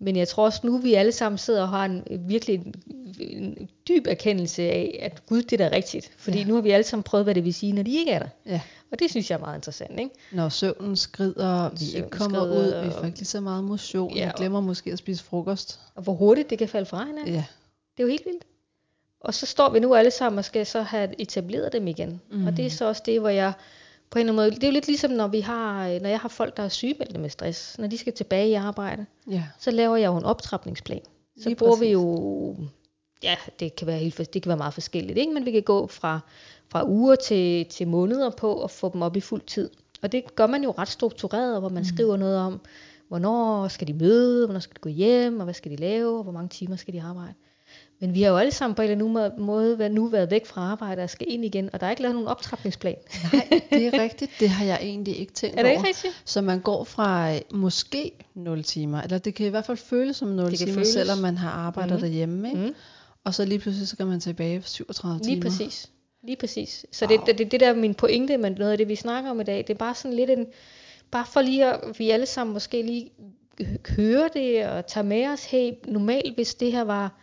Men 0.00 0.16
jeg 0.16 0.28
tror 0.28 0.44
også 0.44 0.60
nu, 0.64 0.78
vi 0.78 0.94
alle 0.94 1.12
sammen 1.12 1.38
sidder 1.38 1.62
og 1.62 1.68
har 1.68 1.84
en 1.84 2.04
virkelig 2.28 2.54
en, 2.54 2.74
en 3.20 3.68
dyb 3.88 4.06
erkendelse 4.06 4.62
af, 4.62 4.98
at 5.02 5.26
Gud, 5.26 5.42
det 5.42 5.60
er 5.60 5.68
da 5.68 5.76
rigtigt. 5.76 6.10
Fordi 6.16 6.38
Ja. 6.38 6.44
nu 6.44 6.54
har 6.54 6.60
vi 6.60 6.70
alle 6.70 6.84
sammen 6.84 7.02
prøvet, 7.02 7.26
hvad 7.26 7.34
det 7.34 7.44
vil 7.44 7.54
sige, 7.54 7.72
når 7.72 7.82
de 7.82 7.94
ikke 7.98 8.10
er 8.10 8.18
der. 8.18 8.28
Ja. 8.46 8.60
Og 8.92 8.98
det 8.98 9.10
synes 9.10 9.30
jeg 9.30 9.36
er 9.36 9.40
meget 9.40 9.56
interessant, 9.56 10.00
ikke? 10.00 10.10
Når 10.32 10.48
søvnen 10.48 10.96
skrider, 10.96 11.70
vi 11.70 11.84
Søvnen 11.84 12.10
kommer 12.10 12.38
skrider, 12.38 12.80
ud, 12.82 12.84
vi 12.86 12.90
får 12.90 13.04
ikke 13.06 13.18
lige 13.18 13.26
så 13.26 13.40
meget 13.40 13.64
motion, 13.64 14.16
Ja, 14.16 14.24
vi 14.24 14.30
og- 14.30 14.38
glemmer 14.38 14.60
måske 14.60 14.92
at 14.92 14.98
spise 14.98 15.24
frokost. 15.24 15.80
Og 15.94 16.02
hvor 16.02 16.12
hurtigt 16.14 16.50
det 16.50 16.58
kan 16.58 16.68
falde 16.68 16.86
fra 16.86 17.04
hinanden. 17.06 17.34
Ja. 17.34 17.44
Det 17.96 18.02
er 18.02 18.06
jo 18.06 18.08
helt 18.10 18.26
vildt. 18.26 18.44
Og 19.20 19.34
så 19.34 19.46
står 19.46 19.70
vi 19.72 19.80
nu 19.80 19.94
alle 19.94 20.10
sammen 20.10 20.38
og 20.38 20.44
skal 20.44 20.66
så 20.66 20.82
have 20.82 21.20
etableret 21.20 21.72
dem 21.72 21.86
igen. 21.86 22.20
Mm. 22.32 22.46
Og 22.46 22.56
det 22.56 22.66
er 22.66 22.70
så 22.70 22.84
også 22.88 23.02
det, 23.06 23.20
hvor 23.20 23.28
jeg 23.28 23.52
på 24.10 24.18
en 24.18 24.20
eller 24.20 24.32
anden 24.32 24.36
måde, 24.36 24.50
det 24.56 24.64
er 24.64 24.68
jo 24.68 24.72
lidt 24.72 24.86
ligesom, 24.86 25.10
når, 25.10 25.26
vi 25.28 25.40
har, 25.40 26.00
når 26.00 26.08
jeg 26.08 26.20
har 26.20 26.28
folk, 26.28 26.56
der 26.56 26.62
er 26.62 26.68
sygemeldte 26.68 27.18
med 27.18 27.30
stress, 27.30 27.78
når 27.78 27.86
de 27.86 27.98
skal 27.98 28.12
tilbage 28.12 28.48
i 28.48 28.54
arbejde, 28.54 29.06
Ja. 29.30 29.44
så 29.58 29.70
laver 29.70 29.96
jeg 29.96 30.06
jo 30.06 30.16
en 30.16 30.24
optrapningsplan. 30.24 31.00
Så 31.38 31.48
Lige 31.48 31.56
bruger 31.56 31.76
vi 31.76 31.78
præcis. 31.78 31.92
jo, 31.92 32.56
ja, 33.22 33.36
det 33.60 33.76
kan 33.76 33.86
være, 33.86 33.98
helt, 33.98 34.34
det 34.34 34.42
kan 34.42 34.48
være 34.48 34.56
meget 34.56 34.74
forskelligt, 34.74 35.18
ikke? 35.18 35.32
men 35.32 35.44
vi 35.44 35.50
kan 35.50 35.62
gå 35.62 35.86
fra, 35.86 36.20
fra 36.68 36.88
uger 36.88 37.14
til, 37.14 37.66
til 37.66 37.88
måneder 37.88 38.30
på 38.30 38.62
at 38.64 38.70
få 38.70 38.90
dem 38.92 39.02
op 39.02 39.16
i 39.16 39.20
fuld 39.20 39.42
tid. 39.42 39.70
Og 40.02 40.12
det 40.12 40.34
gør 40.36 40.46
man 40.46 40.62
jo 40.64 40.70
ret 40.70 40.88
struktureret, 40.88 41.60
hvor 41.60 41.68
man 41.68 41.82
mm. 41.82 41.88
skriver 41.88 42.16
noget 42.16 42.38
om, 42.38 42.60
hvornår 43.08 43.68
skal 43.68 43.86
de 43.88 43.92
møde, 43.92 44.46
hvornår 44.46 44.60
skal 44.60 44.74
de 44.74 44.80
gå 44.80 44.88
hjem, 44.88 45.38
og 45.40 45.44
hvad 45.44 45.54
skal 45.54 45.70
de 45.70 45.76
lave, 45.76 46.16
og 46.16 46.22
hvor 46.22 46.32
mange 46.32 46.48
timer 46.48 46.76
skal 46.76 46.94
de 46.94 47.02
arbejde. 47.02 47.34
Men 48.00 48.14
vi 48.14 48.22
har 48.22 48.30
jo 48.30 48.36
alle 48.36 48.52
sammen 48.52 48.74
på 48.74 48.82
en 48.82 48.90
eller 48.90 49.24
anden 49.24 49.44
måde 49.46 49.88
nu 49.88 50.06
været 50.06 50.30
væk 50.30 50.46
fra 50.46 50.60
arbejde 50.60 51.02
og 51.02 51.10
skal 51.10 51.26
ind 51.30 51.44
igen, 51.44 51.70
og 51.72 51.80
der 51.80 51.86
er 51.86 51.90
ikke 51.90 52.02
lavet 52.02 52.14
nogen 52.14 52.28
optrapningsplan. 52.28 52.96
Nej, 53.32 53.60
det 53.70 53.86
er 53.86 53.98
rigtigt. 54.02 54.30
Det 54.40 54.48
har 54.48 54.64
jeg 54.64 54.78
egentlig 54.82 55.16
ikke 55.18 55.32
tænkt 55.32 55.58
Er 55.58 55.62
det 55.62 55.70
over. 55.70 55.78
ikke 55.78 55.88
rigtigt? 55.88 56.22
Så 56.24 56.40
man 56.40 56.60
går 56.60 56.84
fra 56.84 57.34
øh, 57.34 57.40
måske 57.52 58.12
0 58.34 58.62
timer, 58.62 59.02
eller 59.02 59.18
det 59.18 59.34
kan 59.34 59.46
i 59.46 59.48
hvert 59.48 59.66
fald 59.66 59.76
føles 59.76 60.16
som 60.16 60.28
0 60.28 60.50
Det 60.50 60.58
kan 60.58 60.66
timer, 60.66 60.74
føles. 60.74 60.88
selvom 60.88 61.18
man 61.18 61.36
har 61.38 61.50
arbejdet 61.50 61.92
Mhm. 61.92 62.00
derhjemme. 62.00 62.48
Ikke? 62.48 62.60
Mm. 62.60 62.74
Og 63.24 63.34
så 63.34 63.44
lige 63.44 63.58
pludselig 63.58 63.88
så 63.88 63.96
kan 63.96 64.06
man 64.06 64.20
tilbage 64.20 64.60
på 64.60 64.68
37 64.68 65.18
Lige 65.24 65.34
timer. 65.34 65.42
præcis. 65.42 65.90
Lige 66.22 66.36
præcis. 66.36 66.86
Så 66.92 67.06
Wow. 67.06 67.24
det, 67.26 67.38
det, 67.38 67.50
det, 67.52 67.60
der 67.60 67.68
er 67.68 67.74
min 67.74 67.94
pointe 67.94 68.36
med 68.36 68.50
noget 68.50 68.72
af 68.72 68.78
det, 68.78 68.88
vi 68.88 68.94
snakker 68.94 69.30
om 69.30 69.40
i 69.40 69.44
dag, 69.44 69.58
det 69.58 69.70
er 69.70 69.78
bare 69.78 69.94
sådan 69.94 70.16
lidt 70.16 70.30
en, 70.30 70.46
bare 71.10 71.24
for 71.32 71.40
lige 71.42 71.66
at 71.66 71.80
vi 71.98 72.10
alle 72.10 72.26
sammen 72.26 72.54
måske 72.54 72.82
lige 72.82 73.10
hører 73.96 74.28
det 74.28 74.66
og 74.66 74.86
tager 74.86 75.04
med 75.04 75.26
os, 75.26 75.44
hey, 75.44 75.72
normalt 75.86 76.34
hvis 76.34 76.54
det 76.54 76.72
her 76.72 76.82
var 76.84 77.18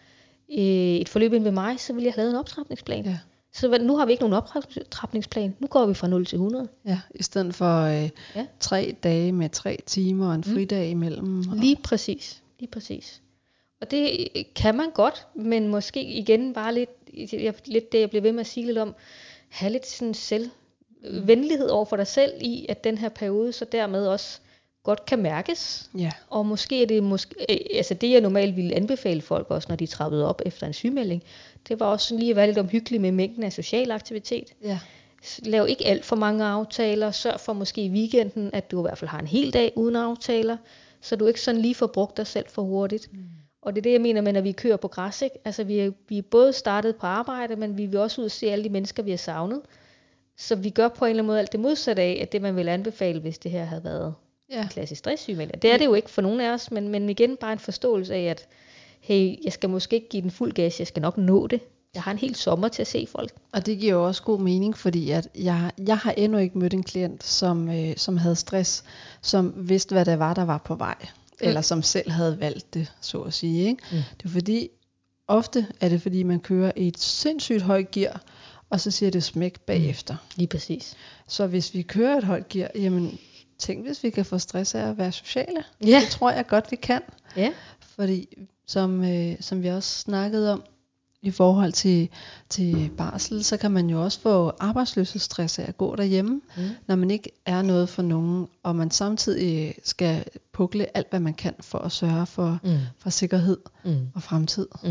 øh, 0.52 0.58
et 0.96 1.10
forløb 1.10 1.34
ind 1.34 1.44
ved 1.44 1.52
mig, 1.52 1.80
så 1.80 1.94
ville 1.94 2.06
jeg 2.06 2.14
have 2.14 2.22
lavet 2.22 2.32
en 2.34 2.40
optrapningsplan. 2.40 3.06
Ja. 3.06 3.18
Så 3.54 3.78
nu 3.82 3.98
har 3.98 4.06
vi 4.06 4.12
ikke 4.12 4.24
nogen 4.24 4.34
optrapningsplan. 4.34 5.56
Nu 5.60 5.68
går 5.68 5.86
vi 5.86 5.94
fra 5.94 6.08
0 6.08 6.26
til 6.26 6.36
100. 6.36 6.68
Ja, 6.86 7.00
i 7.16 7.24
stedet 7.24 7.56
for 7.56 7.82
øh, 7.82 8.10
Ja. 8.36 8.46
tre 8.60 8.96
dage 9.04 9.32
med 9.32 9.50
tre 9.50 9.78
timer 9.86 10.28
og 10.28 10.36
en 10.36 10.44
fridag 10.44 10.90
imellem. 10.90 11.40
Og- 11.52 11.58
Lige 11.58 11.76
præcis. 11.84 12.42
Lige 12.60 12.72
præcis. 12.72 13.22
Og 13.82 13.92
det 13.92 14.28
kan 14.56 14.76
man 14.78 14.92
godt, 14.92 15.28
men 15.36 15.68
måske 15.68 16.04
igen 16.04 16.54
bare 16.54 16.74
lidt, 16.74 16.90
jeg, 17.34 17.54
lidt 17.66 17.92
det, 17.92 18.00
jeg 18.00 18.10
bliver 18.10 18.22
ved 18.22 18.32
med 18.32 18.40
at 18.40 18.48
sige 18.48 18.66
lidt 18.66 18.78
om, 18.78 18.96
have 19.50 19.72
lidt 19.72 19.88
sådan 19.88 20.14
selv, 20.14 20.50
venlighed 21.24 21.68
over 21.70 21.86
for 21.86 21.96
dig 21.96 22.08
selv 22.08 22.34
i, 22.42 22.66
at 22.70 22.84
den 22.84 22.98
her 22.98 23.10
periode 23.10 23.52
så 23.54 23.66
dermed 23.72 24.08
også 24.08 24.40
godt 24.86 25.06
kan 25.06 25.20
mærkes. 25.20 25.90
Ja, 25.98 26.12
Og 26.30 26.46
måske 26.46 26.84
er 26.84 26.88
det 26.88 27.04
måske, 27.04 27.36
øh, 27.50 27.58
altså 27.74 27.94
det, 27.94 28.12
jeg 28.12 28.22
normalt 28.22 28.56
ville 28.56 28.76
anbefale 28.76 29.22
folk 29.22 29.52
også, 29.52 29.66
når 29.70 29.76
de 29.76 29.86
trappede 29.86 30.30
op 30.30 30.42
efter 30.46 30.68
en 30.68 30.74
sygemelding, 30.74 31.24
det 31.68 31.80
var 31.80 31.86
også 31.86 32.08
sådan 32.08 32.20
lige 32.20 32.30
at 32.30 32.36
være 32.36 32.48
lidt 32.48 32.58
omhyggelig 32.58 33.02
med 33.02 33.12
mængden 33.12 33.44
af 33.44 33.54
social 33.54 33.92
aktivitet. 33.92 34.54
ja. 34.64 34.80
Lav 35.44 35.68
ikke 35.70 35.86
alt 35.86 36.06
for 36.06 36.16
mange 36.16 36.46
aftaler. 36.46 37.12
Sørg 37.12 37.40
for 37.40 37.54
måske 37.54 37.86
i 37.86 37.90
weekenden, 37.90 38.50
at 38.54 38.72
du 38.72 38.80
i 38.80 38.82
hvert 38.82 38.98
fald 38.98 39.10
har 39.10 39.20
en 39.20 39.28
hel 39.28 39.54
dag 39.54 39.74
uden 39.76 39.96
aftaler, 39.96 40.58
så 41.02 41.16
du 41.16 41.26
ikke 41.28 41.42
sådan 41.42 41.62
lige 41.62 41.76
får 41.76 41.88
brugt 41.88 42.18
dig 42.18 42.28
selv 42.28 42.46
for 42.50 42.62
hurtigt. 42.62 43.14
Mm. 43.14 43.20
Og 43.62 43.76
det 43.76 43.78
er 43.78 43.84
det, 43.84 43.92
jeg 43.92 44.02
mener 44.02 44.22
med, 44.22 44.34
når 44.34 44.42
vi 44.42 44.52
kører 44.52 44.78
på 44.78 44.88
græs. 44.88 45.22
Ikke? 45.22 45.36
Altså, 45.46 45.64
vi 45.64 45.80
er, 45.80 45.92
vi 46.10 46.18
er 46.18 46.22
både 46.22 46.54
startet 46.54 46.96
på 46.96 47.06
arbejde, 47.06 47.56
men 47.56 47.78
vi 47.78 47.86
vil 47.86 48.00
også 48.00 48.22
ud 48.22 48.26
og 48.26 48.32
se 48.32 48.52
alle 48.52 48.64
de 48.64 48.70
mennesker, 48.70 49.04
vi 49.04 49.10
har 49.10 49.18
savnet. 49.18 49.62
Så 50.38 50.56
vi 50.56 50.70
gør 50.70 50.88
på 50.88 51.06
en 51.06 51.10
eller 51.10 51.24
anden 51.24 51.28
måde 51.28 51.40
alt 51.40 51.52
det 51.52 51.60
modsatte 51.60 52.02
af, 52.02 52.20
at 52.22 52.32
det 52.32 52.42
man 52.42 52.56
vil 52.56 52.70
anbefale, 52.70 53.20
hvis 53.20 53.38
det 53.38 53.52
her 53.52 53.64
havde 53.64 53.84
været 53.84 54.14
ja. 54.52 54.68
klassisk 54.72 55.00
stresssygemelding. 55.00 55.62
Det 55.62 55.72
er 55.72 55.78
det 55.78 55.86
jo 55.86 55.94
ikke 55.94 56.10
for 56.10 56.22
nogen 56.22 56.42
af 56.42 56.54
os, 56.54 56.72
men, 56.72 56.88
men 56.88 57.10
igen 57.10 57.38
bare 57.38 57.54
en 57.54 57.60
forståelse 57.60 58.16
af, 58.16 58.24
at 58.24 58.48
hey, 59.00 59.36
jeg 59.44 59.54
skal 59.54 59.70
måske 59.70 59.96
ikke 59.96 60.10
give 60.10 60.22
den 60.22 60.32
fuld 60.32 60.54
gas, 60.54 60.80
jeg 60.80 60.88
skal 60.88 61.02
nok 61.02 61.18
nå 61.18 61.48
det. 61.48 61.62
Jeg 61.94 62.04
har 62.04 62.12
en 62.12 62.18
hel 62.18 62.36
sommer 62.36 62.68
til 62.68 62.82
at 62.82 62.88
se 62.88 63.08
folk. 63.12 63.34
Og 63.52 63.66
det 63.66 63.80
giver 63.80 63.94
jo 63.94 64.08
også 64.08 64.24
god 64.24 64.40
mening, 64.40 64.78
fordi 64.78 65.12
at 65.12 65.28
jeg, 65.36 65.72
jeg 65.88 65.98
har 65.98 66.12
endnu 66.12 66.38
ikke 66.38 66.58
mødt 66.58 66.74
en 66.74 66.84
klient, 66.84 67.24
som, 67.24 67.70
øh, 67.70 67.98
som 67.98 68.18
havde 68.18 68.36
stress, 68.36 68.84
som 69.22 69.54
vidste, 69.70 69.96
hvad 69.96 70.06
det 70.06 70.20
var, 70.20 70.34
der 70.34 70.46
var 70.46 70.58
på 70.58 70.76
vej. 70.76 70.96
Mm. 71.02 71.48
Eller 71.48 71.62
som 71.62 71.84
selv 71.84 72.12
havde 72.12 72.40
valgt 72.40 72.74
det, 72.74 72.94
så 73.02 73.22
at 73.22 73.34
sige. 73.34 73.68
Ikke? 73.68 73.84
Mm. 73.92 73.98
Det 74.18 74.26
er 74.26 74.30
fordi, 74.30 74.70
ofte 75.28 75.68
er 75.82 75.90
det 75.90 76.02
fordi, 76.02 76.24
man 76.24 76.40
kører 76.40 76.72
i 76.76 76.88
et 76.88 77.00
sindssygt 77.00 77.62
højt 77.62 77.92
gear, 77.92 78.22
og 78.70 78.80
så 78.80 78.92
siger 78.92 79.12
det 79.12 79.24
smæk 79.24 79.60
bagefter. 79.60 80.16
Lige 80.36 80.48
præcis. 80.48 80.96
Så 81.28 81.48
hvis 81.48 81.74
vi 81.74 81.82
kører 81.82 82.18
et 82.18 82.24
højt 82.24 82.50
gear, 82.50 82.72
jamen 82.76 83.20
tænk 83.58 83.86
hvis 83.86 84.04
vi 84.04 84.10
kan 84.10 84.26
få 84.26 84.38
stress 84.38 84.76
af 84.76 84.88
at 84.90 84.98
være 84.98 85.12
sociale. 85.12 85.64
Ja. 85.86 86.00
Det 86.02 86.10
tror 86.10 86.32
jeg 86.32 86.48
godt, 86.48 86.72
vi 86.72 86.76
kan. 86.76 87.02
Ja. 87.38 87.54
Fordi 87.80 88.38
som, 88.66 89.04
øh, 89.04 89.36
som 89.40 89.64
vi 89.64 89.68
også 89.68 90.00
snakkede 90.00 90.54
om, 90.54 90.64
i 91.22 91.32
forhold 91.32 91.72
til, 91.72 92.10
til 92.50 92.92
barsel, 92.98 93.44
så 93.44 93.58
kan 93.58 93.72
man 93.72 93.90
jo 93.90 94.04
også 94.04 94.20
få 94.20 94.52
arbejdsløshedsstress 94.60 95.60
af 95.60 95.66
at 95.68 95.78
gå 95.78 95.96
derhjemme, 95.96 96.42
Mm. 96.58 96.64
når 96.88 96.96
man 96.96 97.12
ikke 97.12 97.32
er 97.46 97.62
noget 97.62 97.90
for 97.90 98.02
nogen, 98.02 98.48
og 98.64 98.76
man 98.76 98.92
samtidig 98.92 99.76
skal 99.84 100.26
pukle 100.52 100.98
alt, 100.98 101.10
hvad 101.10 101.20
man 101.20 101.34
kan 101.34 101.54
for 101.60 101.78
at 101.78 101.92
sørge 101.92 102.26
for, 102.26 102.60
Mm. 102.64 102.78
for 102.98 103.10
sikkerhed 103.10 103.58
Mm. 103.86 104.08
og 104.16 104.24
fremtid. 104.24 104.68
Mm. 104.84 104.90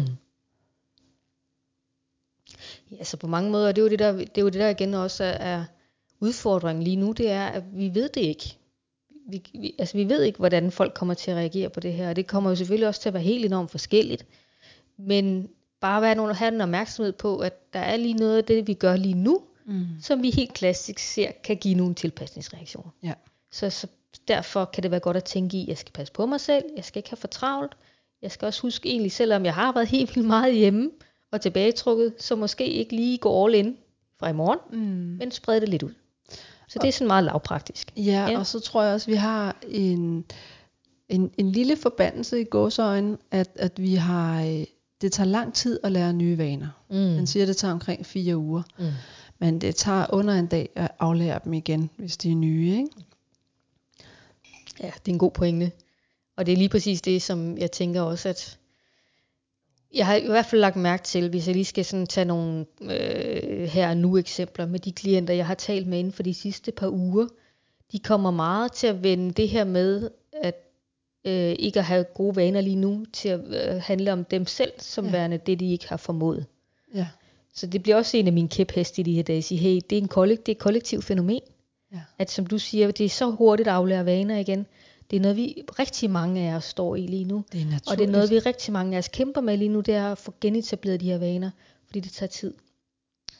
Ja, 2.90 3.04
så 3.04 3.16
på 3.16 3.26
mange 3.26 3.50
måder, 3.50 3.72
det 3.72 3.78
er 3.78 3.82
jo 3.82 3.88
det 3.90 3.98
der, 3.98 4.12
det 4.12 4.38
er 4.38 4.42
jo 4.42 4.48
det 4.48 4.60
der 4.60 4.68
igen 4.68 4.94
også 4.94 5.24
er, 5.24 5.28
er 5.28 5.64
udfordringen 6.24 6.82
lige 6.84 6.96
nu, 6.96 7.12
det 7.12 7.30
er, 7.30 7.46
at 7.46 7.62
vi 7.72 7.94
ved 7.94 8.08
det 8.08 8.20
ikke. 8.20 8.56
Vi, 9.28 9.42
vi, 9.60 9.74
altså 9.78 9.96
vi 9.96 10.08
ved 10.08 10.22
ikke, 10.22 10.38
hvordan 10.38 10.70
folk 10.70 10.94
kommer 10.94 11.14
til 11.14 11.30
at 11.30 11.36
reagere 11.36 11.70
på 11.70 11.80
det 11.80 11.92
her, 11.92 12.08
og 12.08 12.16
det 12.16 12.26
kommer 12.26 12.50
jo 12.50 12.56
selvfølgelig 12.56 12.88
også 12.88 13.00
til 13.00 13.08
at 13.08 13.14
være 13.14 13.22
helt 13.22 13.44
enormt 13.44 13.70
forskelligt. 13.70 14.26
Men 14.98 15.48
bare 15.80 16.02
være 16.02 16.14
nogen, 16.14 16.34
have 16.34 16.54
en 16.54 16.60
opmærksomhed 16.60 17.12
på, 17.12 17.38
at 17.38 17.72
der 17.72 17.78
er 17.80 17.96
lige 17.96 18.14
noget 18.14 18.36
af 18.36 18.44
det, 18.44 18.66
vi 18.66 18.74
gør 18.74 18.96
lige 18.96 19.14
nu, 19.14 19.40
Mm. 19.66 19.86
som 20.02 20.22
vi 20.22 20.30
helt 20.30 20.52
klassisk 20.54 20.98
ser, 20.98 21.30
kan 21.44 21.56
give 21.56 21.74
nogle 21.74 21.94
tilpasningsreaktioner. 21.94 22.90
Ja. 23.02 23.12
Så, 23.52 23.70
så 23.70 23.86
derfor 24.28 24.64
kan 24.64 24.82
det 24.82 24.90
være 24.90 25.00
godt 25.00 25.16
at 25.16 25.24
tænke 25.24 25.56
i, 25.56 25.62
at 25.62 25.68
jeg 25.68 25.78
skal 25.78 25.92
passe 25.92 26.12
på 26.12 26.26
mig 26.26 26.40
selv, 26.40 26.64
jeg 26.76 26.84
skal 26.84 26.98
ikke 26.98 27.10
have 27.10 27.16
for 27.16 27.28
travlt, 27.28 27.76
jeg 28.22 28.30
skal 28.30 28.46
også 28.46 28.62
huske 28.62 28.88
egentlig, 28.88 29.12
selvom 29.12 29.44
jeg 29.44 29.54
har 29.54 29.72
været 29.72 29.88
helt 29.88 30.16
vildt 30.16 30.26
meget 30.28 30.54
hjemme 30.54 30.90
og 31.32 31.40
tilbagetrukket, 31.40 32.14
så 32.18 32.36
måske 32.36 32.66
ikke 32.66 32.96
lige 32.96 33.18
gå 33.18 33.44
all 33.46 33.54
in 33.54 33.76
fra 34.18 34.28
i 34.28 34.32
morgen, 34.32 34.58
Mm. 34.72 35.16
men 35.18 35.30
sprede 35.30 35.60
det 35.60 35.68
lidt 35.68 35.82
ud. 35.82 35.94
Så 36.74 36.78
det 36.82 36.88
er 36.88 36.92
sådan 36.92 37.06
meget 37.06 37.24
lavpraktisk. 37.24 37.92
Ja, 37.96 38.02
Ja. 38.30 38.38
og 38.38 38.46
så 38.46 38.60
tror 38.60 38.82
jeg 38.82 38.94
også, 38.94 39.04
at 39.10 39.12
vi 39.12 39.16
har 39.16 39.56
en, 39.68 40.24
en, 41.08 41.30
en 41.38 41.50
lille 41.52 41.76
forbandelse 41.76 42.40
i 42.40 42.44
gåsøjne, 42.44 43.16
at, 43.30 43.50
at 43.54 43.82
vi 43.82 43.94
har, 43.94 44.42
øh, 44.44 44.64
det 45.00 45.12
tager 45.12 45.26
lang 45.28 45.54
tid 45.54 45.80
at 45.82 45.92
lære 45.92 46.12
nye 46.12 46.38
vaner. 46.38 46.68
Mm. 46.90 46.96
Man 46.96 47.26
siger, 47.26 47.44
at 47.44 47.48
det 47.48 47.56
tager 47.56 47.72
omkring 47.74 48.06
fire 48.06 48.36
uger, 48.36 48.62
Mm. 48.78 48.84
men 49.38 49.60
det 49.60 49.76
tager 49.76 50.06
under 50.12 50.34
en 50.34 50.46
dag 50.46 50.68
at 50.74 50.90
aflære 50.98 51.40
dem 51.44 51.52
igen, 51.52 51.90
hvis 51.96 52.16
de 52.16 52.30
er 52.30 52.34
nye. 52.36 52.70
Ikke? 52.76 52.88
Ja, 54.80 54.86
det 54.86 55.08
er 55.08 55.12
en 55.12 55.18
god 55.18 55.30
pointe. 55.30 55.72
Og 56.36 56.46
det 56.46 56.52
er 56.52 56.56
lige 56.56 56.68
præcis 56.68 57.00
det, 57.02 57.22
som 57.22 57.58
jeg 57.58 57.70
tænker 57.72 58.00
også, 58.00 58.28
at 58.28 58.58
jeg 59.94 60.06
har 60.06 60.14
i 60.14 60.26
hvert 60.26 60.46
fald 60.46 60.60
lagt 60.60 60.76
mærke 60.76 61.02
til, 61.02 61.28
hvis 61.28 61.46
jeg 61.46 61.54
lige 61.54 61.64
skal 61.64 61.84
sådan 61.84 62.06
tage 62.06 62.24
nogle 62.24 62.66
øh, 62.82 63.68
her 63.68 63.88
og 63.88 63.96
nu 63.96 64.16
eksempler 64.16 64.66
med 64.66 64.78
de 64.78 64.92
klienter, 64.92 65.34
jeg 65.34 65.46
har 65.46 65.54
talt 65.54 65.86
med 65.86 65.98
inden 65.98 66.12
for 66.12 66.22
de 66.22 66.34
sidste 66.34 66.72
par 66.72 66.88
uger. 66.88 67.26
De 67.92 67.98
kommer 67.98 68.30
meget 68.30 68.72
til 68.72 68.86
at 68.86 69.02
vende 69.02 69.30
det 69.30 69.48
her 69.48 69.64
med, 69.64 70.10
at 70.42 70.54
øh, 71.24 71.56
ikke 71.58 71.78
at 71.78 71.84
have 71.84 72.04
gode 72.04 72.36
vaner 72.36 72.60
lige 72.60 72.76
nu, 72.76 73.04
til 73.12 73.28
at 73.28 73.40
øh, 73.40 73.82
handle 73.82 74.12
om 74.12 74.24
dem 74.24 74.46
selv, 74.46 74.72
som 74.78 75.04
ja. 75.04 75.10
Værende 75.10 75.38
det, 75.46 75.60
de 75.60 75.72
ikke 75.72 75.88
har 75.88 75.96
formået. 75.96 76.46
Ja. 76.94 77.06
Så 77.54 77.66
det 77.66 77.82
bliver 77.82 77.96
også 77.96 78.16
en 78.16 78.26
af 78.26 78.32
mine 78.32 78.48
kæpheste 78.48 79.00
i 79.00 79.02
de 79.02 79.12
her 79.12 79.22
dage, 79.22 79.38
at 79.38 79.44
sige, 79.44 79.58
hey, 79.58 79.80
det 79.90 79.98
er, 79.98 80.02
en 80.02 80.08
kollektiv, 80.08 80.44
det 80.46 80.52
er 80.52 80.56
et 80.56 80.62
kollektivt 80.62 81.04
fænomen. 81.04 81.40
Ja. 81.92 82.00
At 82.18 82.30
som 82.30 82.46
du 82.46 82.58
siger, 82.58 82.90
det 82.90 83.04
er 83.04 83.08
så 83.08 83.30
hurtigt 83.30 83.68
at 83.68 83.74
aflære 83.74 84.06
vaner 84.06 84.38
igen. 84.38 84.66
Det 85.10 85.16
er 85.16 85.20
noget, 85.20 85.36
vi 85.36 85.62
rigtig 85.78 86.10
mange 86.10 86.50
af 86.50 86.54
os 86.54 86.64
står 86.64 86.96
i 86.96 87.06
lige 87.06 87.24
nu. 87.24 87.44
Det 87.52 87.60
er 87.60 87.64
naturligt. 87.64 87.90
Og 87.90 87.98
det 87.98 88.06
er 88.06 88.10
noget, 88.10 88.30
vi 88.30 88.38
rigtig 88.38 88.72
mange 88.72 88.94
af 88.94 88.98
os 88.98 89.08
kæmper 89.08 89.40
med 89.40 89.56
lige 89.56 89.68
nu, 89.68 89.80
det 89.80 89.94
er 89.94 90.12
at 90.12 90.18
få 90.18 90.34
genetableret 90.40 91.00
de 91.00 91.06
her 91.06 91.18
vaner, 91.18 91.50
fordi 91.86 92.00
det 92.00 92.12
tager 92.12 92.30
tid. 92.30 92.54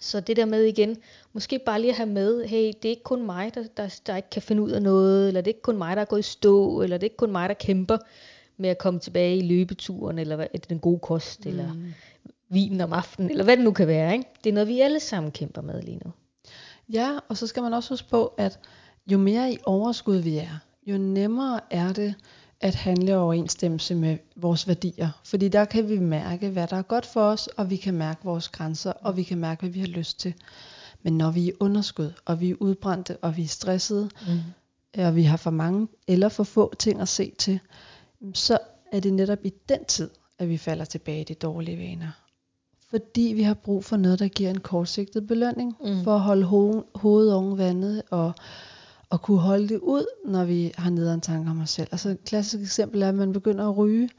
Så 0.00 0.20
det 0.20 0.36
der 0.36 0.44
med 0.44 0.62
igen, 0.62 0.96
måske 1.32 1.58
bare 1.58 1.80
lige 1.80 1.90
at 1.90 1.96
have 1.96 2.08
med, 2.08 2.44
hey, 2.44 2.66
det 2.66 2.84
er 2.84 2.90
ikke 2.90 3.02
kun 3.02 3.26
mig, 3.26 3.54
der, 3.54 3.64
der, 3.76 4.00
der 4.06 4.16
ikke 4.16 4.30
kan 4.30 4.42
finde 4.42 4.62
ud 4.62 4.70
af 4.70 4.82
noget, 4.82 5.28
eller 5.28 5.40
det 5.40 5.50
er 5.50 5.54
ikke 5.54 5.62
kun 5.62 5.78
mig, 5.78 5.96
der 5.96 6.02
er 6.02 6.06
gået 6.06 6.20
i 6.20 6.22
stå, 6.22 6.82
eller 6.82 6.96
det 6.96 7.02
er 7.02 7.06
ikke 7.06 7.16
kun 7.16 7.32
mig, 7.32 7.48
der 7.48 7.54
kæmper 7.54 7.98
med 8.56 8.70
at 8.70 8.78
komme 8.78 9.00
tilbage 9.00 9.36
i 9.36 9.40
løbeturen, 9.40 10.18
eller 10.18 10.36
hvad, 10.36 10.46
den 10.68 10.78
gode 10.78 10.98
kost, 10.98 11.44
mm. 11.44 11.50
eller 11.50 11.70
vinen 12.48 12.80
om 12.80 12.92
aftenen, 12.92 13.30
eller 13.30 13.44
hvad 13.44 13.56
det 13.56 13.64
nu 13.64 13.72
kan 13.72 13.86
være. 13.86 14.12
Ikke? 14.12 14.28
Det 14.44 14.50
er 14.50 14.54
noget, 14.54 14.68
vi 14.68 14.80
alle 14.80 15.00
sammen 15.00 15.32
kæmper 15.32 15.62
med 15.62 15.82
lige 15.82 16.00
nu. 16.04 16.12
Ja, 16.92 17.18
og 17.28 17.36
så 17.36 17.46
skal 17.46 17.62
man 17.62 17.74
også 17.74 17.90
huske 17.90 18.08
på, 18.08 18.26
at 18.26 18.58
jo 19.06 19.18
mere 19.18 19.52
i 19.52 19.58
overskud 19.64 20.16
vi 20.16 20.36
er, 20.36 20.58
jo 20.86 20.98
nemmere 20.98 21.60
er 21.70 21.92
det 21.92 22.14
at 22.60 22.74
handle 22.74 23.10
i 23.10 23.14
overensstemmelse 23.14 23.94
med 23.94 24.18
vores 24.36 24.68
værdier. 24.68 25.10
Fordi 25.24 25.48
der 25.48 25.64
kan 25.64 25.88
vi 25.88 25.98
mærke, 25.98 26.48
hvad 26.48 26.66
der 26.66 26.76
er 26.76 26.82
godt 26.82 27.06
for 27.06 27.20
os, 27.20 27.46
og 27.46 27.70
vi 27.70 27.76
kan 27.76 27.94
mærke 27.94 28.24
vores 28.24 28.48
grænser, 28.48 28.92
og 28.92 29.16
vi 29.16 29.22
kan 29.22 29.38
mærke, 29.38 29.60
hvad 29.60 29.70
vi 29.70 29.80
har 29.80 29.86
lyst 29.86 30.20
til. 30.20 30.34
Men 31.02 31.18
når 31.18 31.30
vi 31.30 31.48
er 31.48 31.52
underskud, 31.60 32.12
og 32.24 32.40
vi 32.40 32.50
er 32.50 32.54
udbrændte, 32.60 33.16
og 33.16 33.36
vi 33.36 33.42
er 33.42 33.48
stressede, 33.48 34.10
mm. 34.26 35.02
og 35.04 35.16
vi 35.16 35.22
har 35.22 35.36
for 35.36 35.50
mange 35.50 35.88
eller 36.08 36.28
for 36.28 36.44
få 36.44 36.74
ting 36.78 37.00
at 37.00 37.08
se 37.08 37.32
til, 37.38 37.60
så 38.34 38.58
er 38.92 39.00
det 39.00 39.12
netop 39.12 39.38
i 39.44 39.52
den 39.68 39.84
tid, 39.84 40.10
at 40.38 40.48
vi 40.48 40.56
falder 40.56 40.84
tilbage 40.84 41.20
i 41.20 41.24
de 41.24 41.34
dårlige 41.34 41.78
vaner. 41.78 42.10
Fordi 42.90 43.32
vi 43.36 43.42
har 43.42 43.54
brug 43.54 43.84
for 43.84 43.96
noget, 43.96 44.18
der 44.18 44.28
giver 44.28 44.50
en 44.50 44.60
kortsigtet 44.60 45.26
belønning, 45.26 45.76
mm. 45.84 46.04
for 46.04 46.14
at 46.14 46.20
holde 46.20 46.46
ho- 46.46 46.90
hovedet 46.94 47.34
oven 47.34 47.58
vandet, 47.58 48.02
og, 48.10 48.34
og 49.14 49.22
kunne 49.22 49.38
holde 49.40 49.68
det 49.68 49.78
ud, 49.78 50.06
når 50.24 50.44
vi 50.44 50.72
har 50.74 50.90
nederen 50.90 51.20
tanker 51.20 51.50
om 51.50 51.60
os 51.60 51.70
selv. 51.70 51.88
Altså 51.92 52.08
et 52.08 52.24
klassisk 52.24 52.62
eksempel 52.62 53.02
er, 53.02 53.08
at 53.08 53.14
man 53.14 53.32
begynder 53.32 53.68
at 53.68 53.76
ryge. 53.76 54.10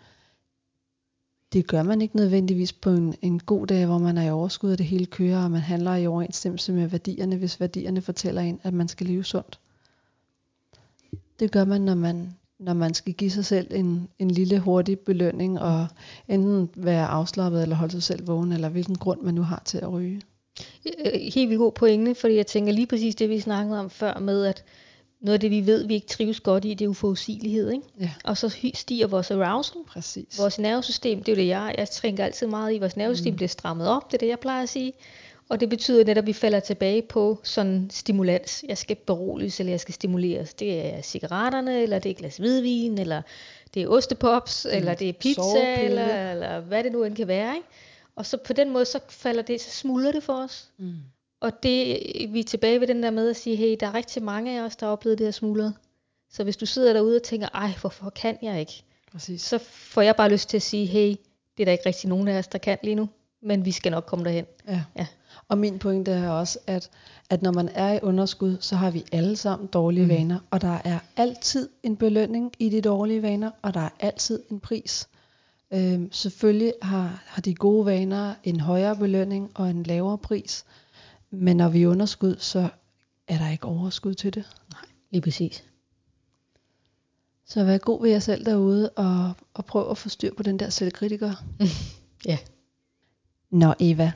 Det 1.53 1.67
gør 1.67 1.83
man 1.83 2.01
ikke 2.01 2.15
nødvendigvis 2.15 2.73
på 2.73 2.89
en, 2.89 3.15
en 3.21 3.39
god 3.39 3.67
dag, 3.67 3.85
hvor 3.85 3.97
man 3.97 4.17
er 4.17 4.23
i 4.23 4.29
overskud, 4.29 4.71
og 4.71 4.77
det 4.77 4.85
hele 4.85 5.05
kører, 5.05 5.43
og 5.43 5.51
man 5.51 5.61
handler 5.61 5.95
i 5.95 6.07
overensstemmelse 6.07 6.73
med 6.73 6.87
værdierne, 6.87 7.35
hvis 7.35 7.59
værdierne 7.59 8.01
fortæller 8.01 8.41
en, 8.41 8.59
at 8.63 8.73
man 8.73 8.87
skal 8.87 9.07
leve 9.07 9.23
sundt. 9.23 9.59
Det 11.39 11.51
gør 11.51 11.65
man, 11.65 11.81
når 11.81 11.95
man 11.95 12.35
når 12.59 12.73
man 12.73 12.93
skal 12.93 13.13
give 13.13 13.31
sig 13.31 13.45
selv 13.45 13.67
en, 13.71 14.07
en 14.19 14.31
lille 14.31 14.59
hurtig 14.59 14.99
belønning, 14.99 15.59
og 15.59 15.87
enten 16.27 16.69
være 16.75 17.07
afslappet, 17.07 17.61
eller 17.61 17.75
holde 17.75 17.91
sig 17.91 18.03
selv 18.03 18.27
vågen, 18.27 18.51
eller 18.51 18.69
hvilken 18.69 18.95
grund 18.95 19.21
man 19.21 19.33
nu 19.33 19.41
har 19.41 19.61
til 19.65 19.77
at 19.77 19.91
ryge. 19.91 20.21
Helt 21.33 21.49
vildt 21.49 21.59
god 21.59 21.71
pointe, 21.71 22.15
fordi 22.15 22.35
jeg 22.35 22.47
tænker 22.47 22.73
lige 22.73 22.87
præcis 22.87 23.15
det, 23.15 23.29
vi 23.29 23.39
snakkede 23.39 23.79
om 23.79 23.89
før 23.89 24.19
med, 24.19 24.45
at 24.45 24.63
noget 25.25 25.33
af 25.33 25.39
det, 25.39 25.51
vi 25.51 25.65
ved, 25.65 25.87
vi 25.87 25.93
ikke 25.93 26.07
trives 26.07 26.39
godt 26.39 26.65
i, 26.65 26.73
det 26.73 26.85
er 26.85 26.89
uforudsigelighed. 26.89 27.71
Ikke? 27.71 27.83
Ja. 27.99 28.11
Og 28.23 28.37
så 28.37 28.57
stiger 28.73 29.07
vores 29.07 29.31
arousal. 29.31 29.81
Præcis. 29.87 30.39
Vores 30.39 30.59
nervesystem, 30.59 31.23
det 31.23 31.31
er 31.31 31.35
jo 31.35 31.41
det, 31.41 31.47
jeg, 31.47 31.75
jeg 31.77 31.89
tænker 31.89 32.25
altid 32.25 32.47
meget 32.47 32.73
i. 32.73 32.79
Vores 32.79 32.97
nervesystem 32.97 33.33
mm. 33.33 33.35
bliver 33.35 33.49
strammet 33.49 33.87
op, 33.87 34.11
det 34.11 34.13
er 34.13 34.19
det, 34.19 34.27
jeg 34.27 34.39
plejer 34.39 34.63
at 34.63 34.69
sige. 34.69 34.93
Og 35.49 35.59
det 35.59 35.69
betyder 35.69 36.03
netop, 36.03 36.21
at 36.21 36.27
vi 36.27 36.33
falder 36.33 36.59
tilbage 36.59 37.01
på 37.01 37.39
sådan 37.43 37.89
stimulans. 37.91 38.65
Jeg 38.67 38.77
skal 38.77 38.95
beroliges, 38.95 39.59
eller 39.59 39.73
jeg 39.73 39.79
skal 39.79 39.93
stimuleres. 39.93 40.53
Det 40.53 40.85
er 40.85 41.01
cigaretterne, 41.01 41.81
eller 41.81 41.99
det 41.99 42.09
er 42.09 42.13
glas 42.13 42.37
hvidvin, 42.37 42.97
eller 42.97 43.21
det 43.73 43.83
er 43.83 43.87
ostepops, 43.87 44.67
mm. 44.69 44.77
eller 44.77 44.93
det 44.93 45.09
er 45.09 45.13
pizza, 45.13 45.83
eller, 45.83 46.31
eller 46.31 46.59
hvad 46.59 46.83
det 46.83 46.91
nu 46.91 47.03
end 47.03 47.15
kan 47.15 47.27
være. 47.27 47.55
Ikke? 47.55 47.67
Og 48.15 48.25
så 48.25 48.37
på 48.37 48.53
den 48.53 48.69
måde, 48.69 48.85
så 48.85 48.99
falder 49.09 49.41
det, 49.41 49.61
så 49.61 49.71
smuldrer 49.71 50.11
det 50.11 50.23
for 50.23 50.33
os. 50.33 50.69
Mm. 50.77 50.95
Og 51.45 51.63
det, 51.63 51.99
vi 52.29 52.39
er 52.39 52.43
tilbage 52.43 52.79
ved 52.79 52.87
den 52.87 53.03
der 53.03 53.11
med 53.11 53.29
at 53.29 53.35
sige, 53.35 53.55
hey, 53.55 53.77
der 53.79 53.87
er 53.87 53.93
rigtig 53.93 54.23
mange 54.23 54.59
af 54.59 54.63
os, 54.63 54.75
der 54.75 54.85
har 54.85 54.91
oplevet 54.91 55.17
det 55.17 55.27
her 55.27 55.31
smuldret. 55.31 55.73
Så 56.29 56.43
hvis 56.43 56.57
du 56.57 56.65
sidder 56.65 56.93
derude 56.93 57.15
og 57.15 57.23
tænker, 57.23 57.47
ej, 57.53 57.71
hvorfor 57.81 58.09
kan 58.09 58.37
jeg 58.41 58.59
ikke? 58.59 58.83
Præcis. 59.11 59.41
Så 59.41 59.57
får 59.57 60.01
jeg 60.01 60.15
bare 60.15 60.29
lyst 60.29 60.49
til 60.49 60.57
at 60.57 60.61
sige, 60.61 60.85
hey, 60.85 61.09
det 61.57 61.63
er 61.63 61.65
der 61.65 61.71
ikke 61.71 61.85
rigtig 61.85 62.09
nogen 62.09 62.27
af 62.27 62.37
os, 62.37 62.47
der 62.47 62.57
kan 62.57 62.77
lige 62.83 62.95
nu. 62.95 63.09
Men 63.41 63.65
vi 63.65 63.71
skal 63.71 63.91
nok 63.91 64.05
komme 64.05 64.25
derhen. 64.25 64.45
Ja. 64.67 64.83
ja. 64.95 65.07
Og 65.47 65.57
min 65.57 65.79
pointe 65.79 66.11
er 66.11 66.29
også, 66.29 66.59
at, 66.67 66.89
at 67.29 67.41
når 67.41 67.51
man 67.51 67.69
er 67.69 67.93
i 67.93 67.99
underskud, 68.03 68.57
så 68.59 68.75
har 68.75 68.91
vi 68.91 69.03
alle 69.11 69.35
sammen 69.35 69.67
dårlige 69.67 70.03
mm. 70.03 70.09
vaner, 70.09 70.39
og 70.51 70.61
der 70.61 70.77
er 70.85 70.99
altid 71.17 71.69
en 71.83 71.97
belønning 71.97 72.53
i 72.59 72.69
de 72.69 72.81
dårlige 72.81 73.21
vaner, 73.21 73.51
og 73.61 73.73
der 73.73 73.79
er 73.79 73.89
altid 73.99 74.43
en 74.51 74.59
pris. 74.59 75.07
Øhm, 75.73 76.11
selvfølgelig 76.11 76.73
har, 76.81 77.23
har 77.25 77.41
de 77.41 77.55
gode 77.55 77.85
vaner 77.85 78.33
en 78.43 78.59
højere 78.59 78.95
belønning 78.95 79.51
og 79.55 79.69
en 79.69 79.83
lavere 79.83 80.17
pris, 80.17 80.65
men 81.29 81.57
når 81.57 81.69
vi 81.69 81.83
er 81.83 81.87
underskud, 81.87 82.35
så 82.39 82.69
er 83.27 83.37
der 83.37 83.49
ikke 83.49 83.65
overskud 83.65 84.13
til 84.13 84.33
det. 84.33 84.43
Nej, 84.71 84.85
lige 85.11 85.21
præcis. 85.21 85.63
Så 87.45 87.63
vær 87.63 87.77
god 87.77 88.01
ved 88.01 88.09
jer 88.09 88.19
selv 88.19 88.45
derude, 88.45 88.89
og, 88.89 89.33
og 89.53 89.65
prøv 89.65 89.91
at 89.91 89.97
få 89.97 90.09
styr 90.09 90.33
på 90.33 90.43
den 90.43 90.59
der 90.59 90.69
selvkritiker. 90.69 91.33
ja. 92.31 92.37
Nå 93.49 93.73
Eva, 93.79 94.11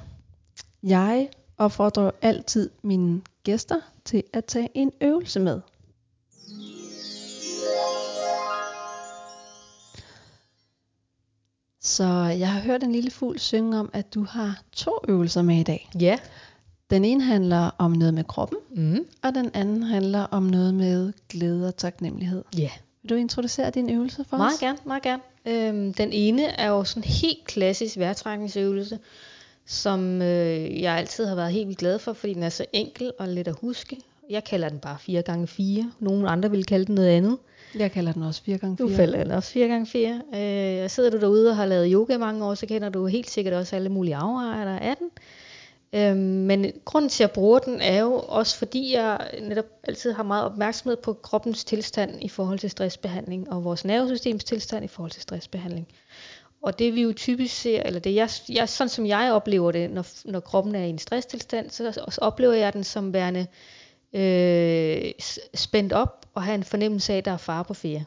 jeg 0.83 1.29
opfordrer 1.57 2.11
altid 2.21 2.69
mine 2.81 3.21
gæster 3.43 3.81
til 4.05 4.23
at 4.33 4.45
tage 4.45 4.69
en 4.73 4.91
øvelse 5.01 5.39
med. 5.39 5.61
Så 11.81 12.03
jeg 12.39 12.51
har 12.53 12.59
hørt 12.59 12.83
en 12.83 12.91
lille 12.91 13.11
fugl 13.11 13.39
synge 13.39 13.79
om, 13.79 13.89
at 13.93 14.13
du 14.13 14.23
har 14.23 14.61
to 14.71 14.99
øvelser 15.07 15.41
med 15.41 15.59
i 15.59 15.63
dag. 15.63 15.89
Ja. 16.01 16.19
Den 16.89 17.05
ene 17.05 17.23
handler 17.23 17.69
om 17.77 17.91
noget 17.91 18.13
med 18.13 18.23
kroppen, 18.23 18.57
mm. 18.75 19.05
og 19.21 19.35
den 19.35 19.51
anden 19.53 19.83
handler 19.83 20.21
om 20.21 20.43
noget 20.43 20.73
med 20.73 21.13
glæde 21.29 21.67
og 21.67 21.77
taknemmelighed. 21.77 22.43
Ja. 22.57 22.69
Vil 23.01 23.09
du 23.09 23.15
introducere 23.15 23.69
din 23.69 23.89
øvelse 23.89 24.25
for 24.29 24.37
meget 24.37 24.53
os? 24.53 24.61
Meget 24.61 24.77
gerne, 24.77 24.87
meget 24.87 25.03
gerne. 25.03 25.21
Øhm, 25.45 25.93
den 25.93 26.13
ene 26.13 26.43
er 26.45 26.69
jo 26.69 26.83
sådan 26.83 27.03
en 27.03 27.09
helt 27.09 27.45
klassisk 27.45 27.97
vejrtrækningsøvelse, 27.97 28.99
som 29.65 30.21
øh, 30.21 30.81
jeg 30.81 30.93
altid 30.93 31.25
har 31.25 31.35
været 31.35 31.51
helt 31.51 31.67
vildt 31.67 31.79
glad 31.79 31.99
for, 31.99 32.13
fordi 32.13 32.33
den 32.33 32.43
er 32.43 32.49
så 32.49 32.65
enkel 32.73 33.11
og 33.19 33.27
let 33.27 33.47
at 33.47 33.55
huske. 33.61 33.97
Jeg 34.29 34.43
kalder 34.43 34.69
den 34.69 34.79
bare 34.79 34.97
4 34.99 35.21
gange 35.21 35.47
4 35.47 35.91
Nogle 35.99 36.29
andre 36.29 36.51
vil 36.51 36.65
kalde 36.65 36.85
den 36.85 36.95
noget 36.95 37.07
andet. 37.07 37.37
Jeg 37.75 37.91
kalder 37.91 38.11
den 38.11 38.23
også 38.23 38.43
4 38.43 38.57
gange 38.57 38.77
4 38.77 38.87
Du 38.87 38.95
kalder 38.95 39.23
den 39.23 39.31
også 39.31 39.51
4 39.51 39.67
gange 39.67 39.85
4 39.85 40.21
øh, 40.83 40.89
Sidder 40.89 41.09
du 41.09 41.19
derude 41.19 41.49
og 41.49 41.55
har 41.55 41.65
lavet 41.65 41.91
yoga 41.91 42.17
mange 42.17 42.45
år, 42.45 42.53
så 42.53 42.65
kender 42.65 42.89
du 42.89 43.05
helt 43.05 43.29
sikkert 43.29 43.53
også 43.53 43.75
alle 43.75 43.89
mulige 43.89 44.15
afvejer, 44.15 44.79
af 44.79 44.97
den. 44.97 45.09
Øhm, 45.93 46.17
men 46.17 46.71
grunden 46.85 47.09
til, 47.09 47.23
at 47.23 47.27
jeg 47.27 47.33
bruger 47.33 47.59
den, 47.59 47.81
er 47.81 47.99
jo 47.99 48.13
også 48.13 48.57
fordi, 48.57 48.93
jeg 48.93 49.31
netop 49.41 49.65
altid 49.83 50.11
har 50.11 50.23
meget 50.23 50.45
opmærksomhed 50.45 50.97
på 50.97 51.13
kroppens 51.13 51.63
tilstand 51.63 52.23
i 52.23 52.29
forhold 52.29 52.59
til 52.59 52.69
stressbehandling, 52.69 53.51
og 53.51 53.63
vores 53.63 53.85
nervesystems 53.85 54.43
tilstand 54.43 54.85
i 54.85 54.87
forhold 54.87 55.11
til 55.11 55.21
stressbehandling. 55.21 55.87
Og 56.61 56.79
det 56.79 56.95
vi 56.95 57.01
jo 57.01 57.13
typisk 57.13 57.61
ser, 57.61 57.83
eller 57.83 57.99
det 57.99 58.15
jeg, 58.15 58.29
jeg, 58.49 58.69
sådan 58.69 58.89
som 58.89 59.05
jeg 59.05 59.31
oplever 59.33 59.71
det, 59.71 59.91
når, 59.91 60.05
når 60.25 60.39
kroppen 60.39 60.75
er 60.75 60.83
i 60.83 60.89
en 60.89 60.97
stresstilstand, 60.97 61.69
så, 61.69 61.91
så 61.91 62.21
oplever 62.21 62.53
jeg 62.53 62.73
den 62.73 62.83
som 62.83 63.13
værende 63.13 63.47
øh, 64.13 65.11
spændt 65.53 65.93
op 65.93 66.25
og 66.33 66.43
have 66.43 66.55
en 66.55 66.63
fornemmelse 66.63 67.13
af, 67.13 67.17
at 67.17 67.25
der 67.25 67.31
er 67.31 67.37
fare 67.37 67.63
på 67.63 67.73
ferie. 67.73 68.05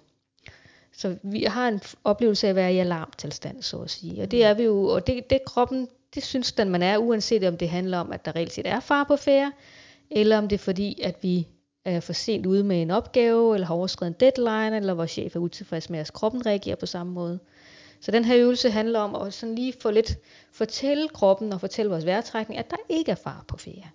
Så 0.93 1.17
vi 1.23 1.43
har 1.43 1.69
en 1.69 1.81
oplevelse 2.05 2.47
af 2.47 2.51
at 2.51 2.57
være 2.57 2.75
i 2.75 2.79
alarmtilstand, 2.79 3.63
så 3.63 3.79
at 3.79 3.91
sige. 3.91 4.23
Og 4.23 4.31
det 4.31 4.45
er 4.45 4.55
vi 4.55 4.63
jo, 4.63 4.85
og 4.85 5.07
det, 5.07 5.31
det 5.31 5.45
kroppen, 5.47 5.89
det 6.15 6.23
synes 6.23 6.53
den 6.53 6.71
man 6.71 6.83
er, 6.83 6.99
uanset 6.99 7.45
om 7.45 7.57
det 7.57 7.69
handler 7.69 7.99
om, 7.99 8.13
at 8.13 8.25
der 8.25 8.37
reelt 8.37 8.53
set 8.53 8.67
er 8.67 8.81
fare 8.81 9.07
på 9.07 9.17
færre, 9.17 9.53
eller 10.11 10.39
om 10.39 10.49
det 10.49 10.57
er 10.57 10.63
fordi, 10.65 11.01
at 11.03 11.17
vi 11.23 11.49
er 11.85 12.01
for 12.01 12.13
sent 12.13 12.47
ude 12.47 12.65
med 12.65 12.83
en 12.83 12.91
opgave, 12.91 13.55
eller 13.55 13.67
har 13.67 13.75
overskrevet 13.75 14.11
en 14.11 14.17
deadline, 14.21 14.77
eller 14.77 14.95
vores 14.95 15.11
chef 15.11 15.37
er 15.37 15.41
utilfreds 15.41 15.91
med, 15.91 15.99
at 15.99 16.13
kroppen 16.13 16.47
reagerer 16.47 16.77
på 16.77 16.87
samme 16.87 17.13
måde. 17.13 17.39
Så 18.01 18.11
den 18.11 18.25
her 18.25 18.39
øvelse 18.39 18.71
handler 18.71 19.01
om 19.01 19.27
at 19.27 19.35
sådan 19.35 19.55
lige 19.55 19.75
få 19.81 19.91
lidt 19.91 20.19
fortælle 20.53 21.09
kroppen 21.09 21.53
og 21.53 21.61
fortælle 21.61 21.91
vores 21.91 22.07
vejrtrækning, 22.07 22.59
at 22.59 22.71
der 22.71 22.77
ikke 22.89 23.11
er 23.11 23.15
far 23.15 23.45
på 23.49 23.57
ferie. 23.57 23.91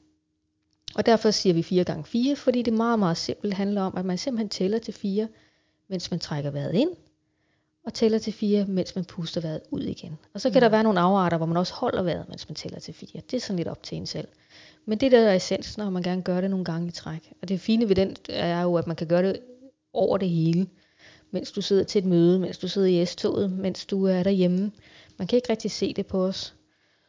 Og 0.96 1.06
derfor 1.06 1.32
siger 1.32 1.54
vi 1.54 1.64
4 1.64 1.84
gange 1.84 2.04
4, 2.04 2.36
fordi 2.36 2.62
det 2.62 2.74
meget, 2.74 3.00
meget 3.00 3.18
simpelt 3.18 3.54
handler 3.54 3.82
om, 3.82 3.98
at 3.98 4.06
man 4.06 4.18
simpelthen 4.18 4.50
tæller 4.50 4.80
til 4.80 4.94
4, 4.94 5.28
mens 5.88 6.12
man 6.12 6.20
trækker 6.20 6.52
vejret 6.52 6.74
ind, 6.74 6.90
og 7.88 7.94
tæller 7.94 8.20
til 8.20 8.34
4, 8.34 8.66
mens 8.66 8.96
man 8.96 9.06
puster 9.06 9.42
vejret 9.42 9.62
ud 9.72 9.82
igen. 9.82 10.18
Og 10.34 10.42
så 10.42 10.50
kan 10.50 10.60
mm. 10.60 10.62
der 10.62 10.70
være 10.70 10.84
nogle 10.84 11.00
afarter, 11.00 11.38
hvor 11.38 11.46
man 11.46 11.58
også 11.58 11.74
holder 11.74 12.04
vejret, 12.04 12.30
mens 12.30 12.50
man 12.50 12.56
tæller 12.56 12.80
til 12.80 12.94
4. 12.94 13.22
Det 13.32 13.38
er 13.38 13.42
sådan 13.42 13.58
lidt 13.58 13.68
op 13.68 13.84
til 13.84 13.98
en 13.98 14.06
selv. 14.06 14.28
Men 14.86 14.98
det 14.98 15.12
der 15.12 15.20
er 15.20 15.36
essens, 15.36 15.78
når 15.78 15.90
man 15.90 16.04
gerne 16.04 16.22
gør 16.22 16.42
det 16.42 16.50
nogle 16.50 16.66
gange 16.66 16.88
i 16.88 16.92
træk. 16.92 17.34
Og 17.42 17.50
det 17.50 17.62
fine 17.62 17.90
ved 17.90 17.96
den 17.96 18.16
er 18.30 18.62
jo, 18.62 18.76
at 18.76 18.88
man 18.88 18.96
kan 18.96 19.08
gøre 19.08 19.24
det 19.24 19.40
over 19.94 20.18
det 20.18 20.30
hele 20.30 20.68
mens 21.32 21.52
du 21.52 21.62
sidder 21.62 21.84
til 21.84 22.00
et 22.00 22.06
møde, 22.06 22.40
mens 22.40 22.58
du 22.58 22.68
sidder 22.68 22.88
i 22.88 23.06
S-toget, 23.06 23.52
mens 23.52 23.86
du 23.86 24.06
er 24.06 24.24
derhjemme. 24.24 24.72
Man 25.18 25.28
kan 25.28 25.38
ikke 25.38 25.50
rigtig 25.50 25.72
se 25.72 25.94
det 25.94 26.06
på 26.06 26.24
os. 26.26 26.54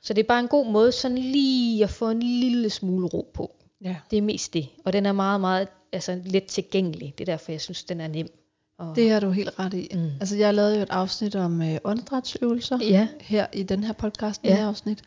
Så 0.03 0.15
det 0.15 0.23
er 0.23 0.27
bare 0.27 0.41
en 0.41 0.49
god 0.49 0.67
måde 0.67 0.93
sådan 0.93 1.19
lige 1.19 1.85
at 1.85 1.91
få 1.91 2.11
en 2.11 2.23
lille 2.23 2.71
smule 2.71 3.07
ro 3.07 3.31
på. 3.35 3.57
Ja. 3.85 3.97
Det 4.11 4.17
er 4.17 4.23
mest 4.23 4.55
det. 4.55 4.69
Og 4.85 4.93
den 4.93 5.07
er 5.07 5.13
meget, 5.13 5.41
meget 5.41 5.69
altså, 5.93 6.21
let 6.25 6.45
tilgængelig. 6.45 7.15
Det 7.19 7.29
er 7.29 7.33
derfor, 7.33 7.53
jeg 7.53 7.61
synes, 7.61 7.85
den 7.85 8.01
er 8.01 8.09
nem. 8.09 8.29
Og... 8.79 8.97
Det 8.97 9.11
har 9.11 9.21
du 9.21 9.31
helt 9.31 9.59
ret 9.59 9.75
i. 9.75 9.89
Mm. 9.95 10.11
Altså, 10.21 10.37
jeg 10.37 10.55
lavede 10.55 10.77
jo 10.77 10.83
et 10.83 10.91
afsnit 10.91 11.37
om 11.37 11.63
øh, 11.63 11.79
åndedrætsøvelser 11.85 12.79
ja. 12.83 13.09
her 13.21 13.47
i 13.53 13.63
den 13.63 13.85
her 13.85 13.93
podcast, 13.93 14.45
ja. 14.45 14.57
her 14.57 14.69
afsnit. 14.69 15.03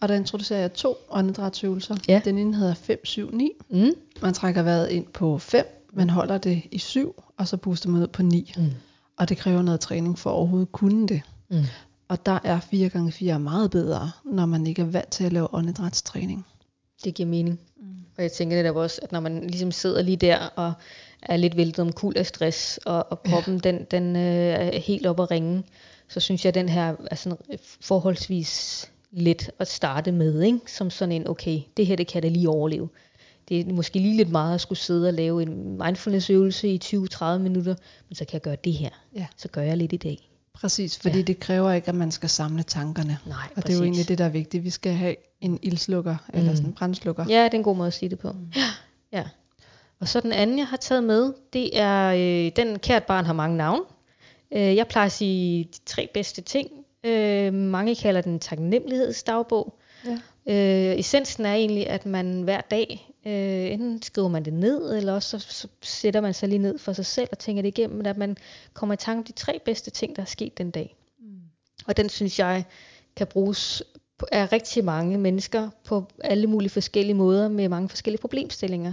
Og 0.00 0.08
der 0.08 0.14
introducerer 0.14 0.60
jeg 0.60 0.72
to 0.72 0.96
åndedrætsøvelser. 1.10 1.96
Ja. 2.08 2.20
Den 2.24 2.38
ene 2.38 2.56
hedder 2.56 2.74
5, 2.74 3.04
7, 3.04 3.30
9. 3.32 3.50
Mm. 3.70 3.90
Man 4.22 4.34
trækker 4.34 4.62
vejret 4.62 4.88
ind 4.88 5.06
på 5.06 5.38
5, 5.38 5.88
man 5.92 6.10
holder 6.10 6.38
det 6.38 6.62
i 6.70 6.78
7, 6.78 7.22
og 7.36 7.48
så 7.48 7.56
booster 7.56 7.88
man 7.88 8.02
ud 8.02 8.06
på 8.06 8.22
9. 8.22 8.52
Mm. 8.56 8.70
Og 9.16 9.28
det 9.28 9.36
kræver 9.36 9.62
noget 9.62 9.80
træning 9.80 10.18
for 10.18 10.30
at 10.30 10.34
overhovedet 10.34 10.72
kunne 10.72 11.08
det. 11.08 11.22
Mm. 11.50 11.62
Og 12.08 12.26
der 12.26 12.38
er 12.44 12.60
4x4 12.60 13.38
meget 13.38 13.70
bedre, 13.70 14.10
når 14.24 14.46
man 14.46 14.66
ikke 14.66 14.82
er 14.82 14.86
vant 14.86 15.08
til 15.10 15.24
at 15.24 15.32
lave 15.32 15.54
åndedrætstræning. 15.54 16.46
Det 17.04 17.14
giver 17.14 17.28
mening. 17.28 17.60
Mm. 17.76 17.86
Og 18.16 18.22
jeg 18.22 18.32
tænker 18.32 18.56
netop 18.56 18.76
også, 18.76 19.00
at 19.02 19.12
når 19.12 19.20
man 19.20 19.40
ligesom 19.40 19.72
sidder 19.72 20.02
lige 20.02 20.16
der 20.16 20.38
og 20.38 20.72
er 21.22 21.36
lidt 21.36 21.56
væltet 21.56 21.78
om 21.78 21.92
kul 21.92 22.12
af 22.16 22.26
stress, 22.26 22.78
og, 22.86 23.06
og 23.10 23.22
kroppen 23.22 23.60
ja. 23.64 23.70
den, 23.70 23.86
den 23.90 24.16
øh, 24.16 24.22
er 24.74 24.78
helt 24.78 25.06
op 25.06 25.20
at 25.20 25.30
ringe, 25.30 25.62
så 26.08 26.20
synes 26.20 26.44
jeg, 26.44 26.48
at 26.48 26.54
den 26.54 26.68
her 26.68 26.94
er 27.10 27.14
sådan 27.16 27.38
forholdsvis 27.80 28.84
let 29.10 29.50
at 29.58 29.68
starte 29.68 30.12
med, 30.12 30.42
ikke? 30.42 30.58
som 30.66 30.90
sådan 30.90 31.12
en, 31.12 31.28
okay, 31.28 31.60
det 31.76 31.86
her 31.86 31.96
det 31.96 32.06
kan 32.06 32.22
da 32.22 32.28
lige 32.28 32.48
overleve 32.48 32.88
det 33.48 33.60
er 33.60 33.72
måske 33.72 33.98
lige 33.98 34.16
lidt 34.16 34.30
meget 34.30 34.54
at 34.54 34.60
skulle 34.60 34.78
sidde 34.78 35.08
og 35.08 35.14
lave 35.14 35.42
en 35.42 35.78
mindfulness-øvelse 35.78 36.68
i 36.68 36.80
20-30 36.84 37.24
minutter, 37.38 37.74
men 38.08 38.14
så 38.16 38.24
kan 38.24 38.32
jeg 38.32 38.40
gøre 38.42 38.56
det 38.64 38.72
her. 38.72 38.88
Ja. 39.16 39.26
Så 39.36 39.48
gør 39.48 39.62
jeg 39.62 39.76
lidt 39.76 39.92
i 39.92 39.96
dag. 39.96 40.30
Præcis, 40.54 40.98
fordi 40.98 41.16
Ja. 41.16 41.22
det 41.22 41.40
kræver 41.40 41.72
ikke, 41.72 41.88
at 41.88 41.94
man 41.94 42.10
skal 42.10 42.28
samle 42.28 42.62
tankerne. 42.62 43.18
Nej, 43.26 43.36
Og 43.56 43.66
det 43.66 43.72
er 43.72 43.76
jo 43.76 43.82
egentlig 43.82 44.08
det, 44.08 44.18
der 44.18 44.24
er 44.24 44.28
vigtigt. 44.28 44.64
Vi 44.64 44.70
skal 44.70 44.92
have 44.92 45.14
en 45.40 45.58
ildslukker, 45.62 46.16
mm. 46.28 46.38
eller 46.38 46.50
Mm. 46.50 46.56
sådan 46.56 46.70
en 46.70 46.74
brændslukker. 46.74 47.24
Ja, 47.28 47.44
det 47.44 47.54
er 47.54 47.58
en 47.58 47.62
god 47.64 47.76
måde 47.76 47.86
at 47.86 47.92
sige 47.94 48.08
det 48.08 48.18
på. 48.18 48.32
Mm. 48.32 48.52
Ja, 48.56 48.62
ja. 49.18 49.24
Og 50.00 50.08
så 50.08 50.20
den 50.20 50.32
anden, 50.32 50.58
jeg 50.58 50.66
har 50.66 50.76
taget 50.76 51.04
med, 51.04 51.32
det 51.52 51.80
er, 51.80 52.12
øh, 52.12 52.52
den 52.56 52.78
kært 52.78 53.04
barn 53.04 53.24
har 53.24 53.32
mange 53.32 53.56
navne. 53.56 53.84
Øh, 54.52 54.76
jeg 54.76 54.88
plejer 54.88 55.06
at 55.06 55.12
sige 55.12 55.64
de 55.64 55.78
tre 55.86 56.08
bedste 56.14 56.42
ting. 56.42 56.70
Øh, 57.04 57.54
mange 57.54 57.96
kalder 57.96 58.20
den 58.20 58.40
taknemmelighedsdagbog. 58.40 59.78
Ja. 60.04 60.18
Øh, 60.46 60.98
essensen 60.98 61.46
er 61.46 61.54
egentlig, 61.54 61.86
at 61.86 62.06
man 62.06 62.42
hver 62.42 62.60
dag, 62.60 63.12
øh, 63.26 63.72
enten 63.72 64.02
skriver 64.02 64.28
man 64.28 64.44
det 64.44 64.52
ned, 64.52 64.96
eller 64.96 65.12
også 65.12 65.38
så, 65.38 65.46
så 65.48 65.68
sætter 65.82 66.20
man 66.20 66.34
sig 66.34 66.48
lige 66.48 66.58
ned 66.58 66.78
for 66.78 66.92
sig 66.92 67.06
selv 67.06 67.28
og 67.32 67.38
tænker 67.38 67.62
det 67.62 67.68
igennem, 67.68 67.96
men 67.96 68.06
at 68.06 68.16
man 68.16 68.36
kommer 68.72 68.92
i 68.92 68.96
tanke 68.96 69.18
om 69.18 69.24
de 69.24 69.32
tre 69.32 69.60
bedste 69.64 69.90
ting, 69.90 70.16
der 70.16 70.22
er 70.22 70.26
sket 70.26 70.58
den 70.58 70.70
dag. 70.70 70.96
Mm. 71.20 71.26
Og 71.86 71.96
den 71.96 72.08
synes 72.08 72.38
jeg 72.38 72.64
kan 73.16 73.26
bruges 73.26 73.82
af 74.32 74.52
rigtig 74.52 74.84
mange 74.84 75.18
mennesker 75.18 75.70
på 75.84 76.04
alle 76.24 76.46
mulige 76.46 76.70
forskellige 76.70 77.14
måder 77.14 77.48
med 77.48 77.68
mange 77.68 77.88
forskellige 77.88 78.20
problemstillinger. 78.20 78.92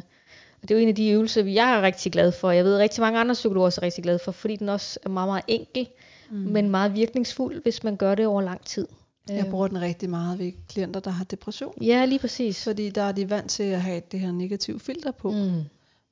Og 0.66 0.70
det 0.70 0.76
er 0.76 0.80
jo 0.80 0.84
en 0.84 0.89
af 0.89 0.95
de 0.95 1.09
øvelser, 1.09 1.43
jeg 1.43 1.78
er 1.78 1.82
rigtig 1.82 2.11
glad 2.11 2.32
for. 2.32 2.51
Jeg 2.51 2.66
ved, 2.66 2.74
at 2.76 2.80
rigtig 2.80 3.01
mange 3.01 3.20
andre 3.20 3.34
psykologer 3.34 3.66
også 3.66 3.82
er 3.82 3.86
rigtig 3.86 4.03
glade 4.03 4.20
for, 4.20 4.32
fordi 4.32 4.55
den 4.55 4.70
også 4.70 4.99
er 5.05 5.09
meget, 5.09 5.28
meget 5.28 5.43
enkel, 5.47 5.88
mm. 6.32 6.38
men 6.38 6.70
meget 6.70 6.95
virkningsfuld, 6.95 7.63
hvis 7.63 7.84
man 7.84 7.95
gør 7.95 8.16
det 8.16 8.28
over 8.28 8.41
lang 8.41 8.66
tid. 8.66 8.88
Jeg 9.30 9.47
bruger 9.51 9.68
den 9.68 9.82
rigtig 9.82 10.09
meget 10.09 10.39
ved 10.39 10.51
klienter, 10.70 10.99
der 10.99 11.11
har 11.11 11.24
depression. 11.24 11.74
Ja, 11.82 12.05
lige 12.05 12.20
præcis. 12.20 12.63
Fordi 12.63 12.89
der 12.89 13.01
er 13.01 13.11
de 13.11 13.30
vant 13.30 13.49
til 13.49 13.63
at 13.63 13.82
have 13.82 14.01
det 14.11 14.20
her 14.20 14.32
negative 14.32 14.80
filter 14.80 15.11
på, 15.11 15.32
mm. 15.32 15.61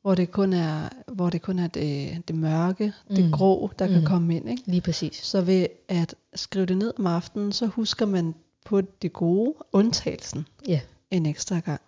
Hvor 0.02 0.16
det 0.16 0.32
kun 0.32 0.54
er, 0.54 0.90
hvor 1.14 1.30
det, 1.30 1.42
kun 1.42 1.60
er 1.60 1.68
det, 1.68 2.18
det 2.28 2.36
mørke, 2.36 2.94
mm. 3.10 3.16
det 3.16 3.32
grå, 3.34 3.72
der 3.80 3.86
mm. 3.88 3.92
kan 3.92 4.02
Mm. 4.02 4.08
komme 4.08 4.36
ind. 4.36 4.50
Ikke? 4.50 4.64
Lige 4.66 4.82
præcis. 4.82 5.16
Så 5.24 5.42
ved 5.42 5.68
at 5.90 6.16
skrive 6.36 6.66
det 6.66 6.78
ned 6.78 6.94
om 7.00 7.08
aftenen, 7.08 7.52
så 7.52 7.66
husker 7.66 8.06
man 8.06 8.36
på 8.66 8.82
det 8.82 9.14
gode, 9.14 9.54
undtagelsen, 9.72 10.46
Ja, 10.68 10.80
en 11.12 11.26
ekstra 11.26 11.60
gang. 11.60 11.82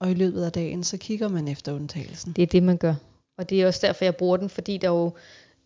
Og 0.00 0.10
i 0.10 0.14
løbet 0.14 0.44
af 0.44 0.52
dagen, 0.52 0.84
så 0.84 0.96
kigger 0.96 1.28
man 1.28 1.48
efter 1.48 1.72
undtagelsen. 1.72 2.32
det 2.32 2.42
er 2.42 2.46
det, 2.46 2.62
man 2.62 2.76
gør. 2.76 2.94
Og 3.38 3.50
det 3.50 3.62
er 3.62 3.66
også 3.66 3.86
derfor, 3.86 4.04
jeg 4.04 4.16
bruger 4.16 4.36
den, 4.36 4.48
fordi 4.48 4.78
der 4.78 4.88
er 4.88 4.92
jo 4.92 5.12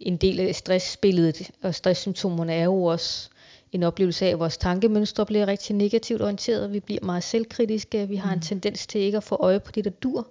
en 0.01 0.17
del 0.17 0.41
af 0.41 0.55
stressbilledet, 0.55 1.51
og 1.63 1.75
stresssymptomerne 1.75 2.55
er 2.55 2.65
jo 2.65 2.85
også 2.85 3.31
en 3.73 3.83
oplevelse 3.83 4.27
af, 4.27 4.31
at 4.31 4.39
vores 4.39 4.57
tankemønstre 4.57 5.27
bliver 5.27 5.47
rigtig 5.47 5.77
negativt 5.77 6.23
orienteret. 6.23 6.73
Vi 6.73 6.81
bliver 6.81 7.05
meget 7.05 7.25
selvkritiske. 7.25 8.09
Vi 8.09 8.17
har 8.17 8.33
en 8.33 8.41
tendens 8.41 8.87
til 8.87 9.01
ikke 9.01 9.17
at 9.17 9.25
få 9.25 9.35
øje 9.35 9.61
på 9.61 9.73
det, 9.73 9.85
der 9.85 9.91
dur. 9.91 10.29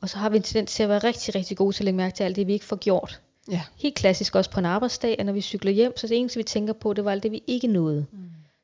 Og 0.00 0.08
så 0.08 0.18
har 0.18 0.28
vi 0.28 0.36
en 0.36 0.42
tendens 0.42 0.74
til 0.74 0.82
at 0.82 0.88
være 0.88 0.98
rigtig, 0.98 1.34
rigtig 1.34 1.56
gode 1.56 1.76
til 1.76 1.82
at 1.82 1.84
lægge 1.84 1.96
mærke 1.96 2.16
til 2.16 2.24
alt 2.24 2.36
det, 2.36 2.46
vi 2.46 2.52
ikke 2.52 2.64
får 2.64 2.76
gjort. 2.76 3.20
Ja. 3.50 3.62
Helt 3.76 3.94
klassisk 3.94 4.34
også 4.34 4.50
på 4.50 4.58
en 4.60 4.66
arbejdsdag, 4.66 5.16
at 5.18 5.26
når 5.26 5.32
vi 5.32 5.40
cykler 5.40 5.72
hjem, 5.72 5.96
så 5.96 6.06
det 6.06 6.18
eneste, 6.18 6.36
vi 6.38 6.44
tænker 6.44 6.72
på, 6.72 6.92
det 6.92 7.04
var 7.04 7.10
alt 7.10 7.22
det, 7.22 7.32
vi 7.32 7.42
ikke 7.46 7.66
nåede. 7.66 8.06
Mm. 8.12 8.18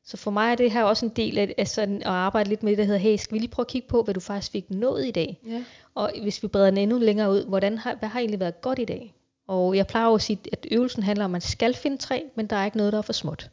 Så 0.09 0.17
for 0.17 0.31
mig 0.31 0.51
er 0.51 0.55
det 0.55 0.71
her 0.71 0.83
også 0.83 1.05
en 1.05 1.11
del 1.15 1.37
af, 1.37 1.53
af 1.57 1.67
sådan 1.67 1.95
at 1.97 2.07
arbejde 2.07 2.49
lidt 2.49 2.63
med 2.63 2.71
det, 2.71 2.77
der 2.77 2.83
hedder, 2.83 2.99
hey, 2.99 3.17
skal 3.17 3.33
vi 3.33 3.39
lige 3.39 3.49
prøve 3.49 3.63
at 3.63 3.67
kigge 3.67 3.87
på, 3.87 4.03
hvad 4.03 4.13
du 4.13 4.19
faktisk 4.19 4.51
fik 4.51 4.69
nået 4.69 5.07
i 5.07 5.11
dag? 5.11 5.39
Ja. 5.47 5.63
Og 5.95 6.11
hvis 6.21 6.43
vi 6.43 6.47
breder 6.47 6.65
den 6.69 6.77
endnu 6.77 6.97
længere 6.97 7.31
ud, 7.31 7.45
hvordan 7.45 7.77
har, 7.77 7.95
hvad 7.95 8.09
har 8.09 8.19
egentlig 8.19 8.39
været 8.39 8.61
godt 8.61 8.79
i 8.79 8.85
dag? 8.85 9.13
Og 9.47 9.75
jeg 9.75 9.87
plejer 9.87 10.07
at 10.07 10.21
sige, 10.21 10.39
at 10.51 10.67
øvelsen 10.71 11.03
handler 11.03 11.25
om, 11.25 11.29
at 11.29 11.31
man 11.31 11.41
skal 11.41 11.73
finde 11.73 11.97
tre, 11.97 12.23
men 12.35 12.47
der 12.47 12.55
er 12.55 12.65
ikke 12.65 12.77
noget, 12.77 12.93
der 12.93 12.97
er 12.97 13.01
for 13.03 13.13
småt. 13.13 13.49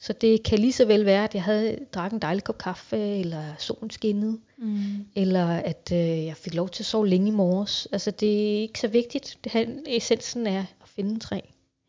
Så 0.00 0.12
det 0.12 0.42
kan 0.42 0.58
lige 0.58 0.72
så 0.72 0.84
vel 0.84 1.04
være, 1.06 1.24
at 1.24 1.34
jeg 1.34 1.42
havde 1.42 1.78
drak 1.94 2.12
en 2.12 2.18
dejlig 2.18 2.44
kop 2.44 2.58
kaffe, 2.58 3.18
eller 3.18 3.44
solen 3.58 3.90
skinnede, 3.90 4.38
Mm. 4.58 5.06
eller 5.16 5.46
at 5.46 5.90
øh, 5.92 5.98
jeg 6.26 6.36
fik 6.36 6.54
lov 6.54 6.68
til 6.68 6.82
at 6.82 6.86
sove 6.86 7.08
længe 7.08 7.28
i 7.28 7.30
morges. 7.30 7.88
Altså 7.92 8.10
det 8.10 8.56
er 8.56 8.60
ikke 8.60 8.80
så 8.80 8.88
vigtigt. 8.88 9.38
Det 9.44 9.52
her, 9.52 9.66
essensen 9.86 10.46
er 10.46 10.60
at 10.60 10.88
finde 10.88 11.10
en 11.10 11.20
træ. 11.20 11.40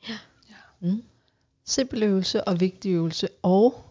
Ja. 0.09 0.17
Mm. 0.79 1.03
Simpel 1.65 2.03
øvelse 2.03 2.43
og 2.43 2.59
vigtig 2.59 2.91
øvelse. 2.91 3.27
Og 3.43 3.90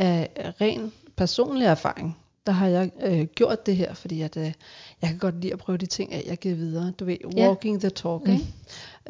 af 0.00 0.52
ren 0.60 0.92
personlig 1.16 1.66
erfaring, 1.66 2.18
der 2.46 2.52
har 2.52 2.66
jeg 2.66 2.90
øh, 3.02 3.24
gjort 3.24 3.66
det 3.66 3.76
her, 3.76 3.94
fordi 3.94 4.20
at, 4.20 4.36
øh, 4.36 4.52
jeg 5.02 5.08
kan 5.10 5.18
godt 5.18 5.40
lide 5.40 5.52
at 5.52 5.58
prøve 5.58 5.78
de 5.78 5.86
ting 5.86 6.12
af, 6.12 6.24
jeg 6.26 6.38
giver 6.38 6.54
videre. 6.54 6.90
Du 6.90 7.04
ved, 7.04 7.16
walking 7.36 7.80
the 7.80 7.90
talk. 7.90 8.26
Mm. 8.26 8.32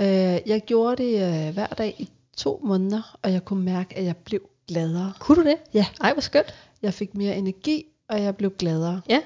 Øh, 0.00 0.38
jeg 0.46 0.62
gjorde 0.66 1.02
det 1.02 1.14
øh, 1.14 1.54
hver 1.54 1.66
dag 1.66 1.94
i 1.98 2.10
to 2.36 2.60
måneder, 2.64 3.16
og 3.22 3.32
jeg 3.32 3.44
kunne 3.44 3.64
mærke, 3.64 3.96
at 3.98 4.04
jeg 4.04 4.16
blev 4.16 4.40
gladere. 4.68 5.12
Kunne 5.18 5.44
du 5.44 5.48
det? 5.48 5.56
Ja. 5.74 5.86
Ej, 6.00 6.12
hvor 6.12 6.20
skønt. 6.20 6.54
Jeg 6.82 6.94
fik 6.94 7.14
mere 7.14 7.36
energi, 7.36 7.84
og 8.08 8.22
jeg 8.22 8.36
blev 8.36 8.50
gladere. 8.58 9.00
Ja. 9.08 9.20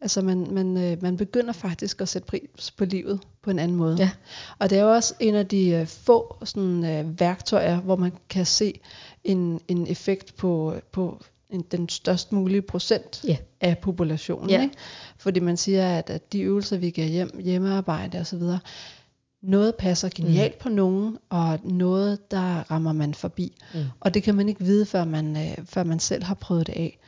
Altså 0.00 0.22
man, 0.22 0.46
man, 0.50 0.76
øh, 0.76 1.02
man 1.02 1.16
begynder 1.16 1.52
faktisk 1.52 2.00
at 2.00 2.08
sætte 2.08 2.26
pris 2.26 2.70
på 2.70 2.84
livet 2.84 3.20
på 3.42 3.50
en 3.50 3.58
anden 3.58 3.76
måde. 3.76 3.96
Ja. 3.98 4.10
Og 4.58 4.70
det 4.70 4.78
er 4.78 4.82
jo 4.82 4.94
også 4.94 5.14
en 5.20 5.34
af 5.34 5.46
de 5.46 5.68
øh, 5.68 5.86
få 5.86 6.36
sådan, 6.44 6.84
øh, 6.84 7.20
værktøjer, 7.20 7.80
hvor 7.80 7.96
man 7.96 8.12
kan 8.28 8.46
se 8.46 8.80
en, 9.24 9.60
en 9.68 9.86
effekt 9.86 10.36
på, 10.36 10.74
på 10.92 11.22
en, 11.50 11.60
den 11.60 11.88
størst 11.88 12.32
mulige 12.32 12.62
procent 12.62 13.24
Ja. 13.28 13.36
af 13.60 13.78
populationen. 13.78 14.50
Ja. 14.50 14.62
Ikke? 14.62 14.74
Fordi 15.18 15.40
man 15.40 15.56
siger, 15.56 15.98
at, 15.98 16.10
at 16.10 16.32
de 16.32 16.40
øvelser, 16.40 16.76
vi 16.76 16.90
giver 16.90 17.06
hjem, 17.06 17.40
hjemmearbejde 17.40 18.18
osv., 18.18 18.42
noget 19.42 19.74
passer 19.74 20.08
genialt 20.14 20.54
mm. 20.54 20.62
på 20.62 20.68
nogen, 20.68 21.18
og 21.28 21.58
noget, 21.64 22.30
der 22.30 22.70
rammer 22.70 22.92
man 22.92 23.14
forbi. 23.14 23.56
Mm. 23.74 23.80
Og 24.00 24.14
det 24.14 24.22
kan 24.22 24.34
man 24.34 24.48
ikke 24.48 24.64
vide, 24.64 24.86
før 24.86 25.04
man, 25.04 25.36
øh, 25.36 25.64
før 25.64 25.84
man 25.84 25.98
selv 25.98 26.24
har 26.24 26.34
prøvet 26.34 26.66
det 26.66 26.72
af. 26.72 26.98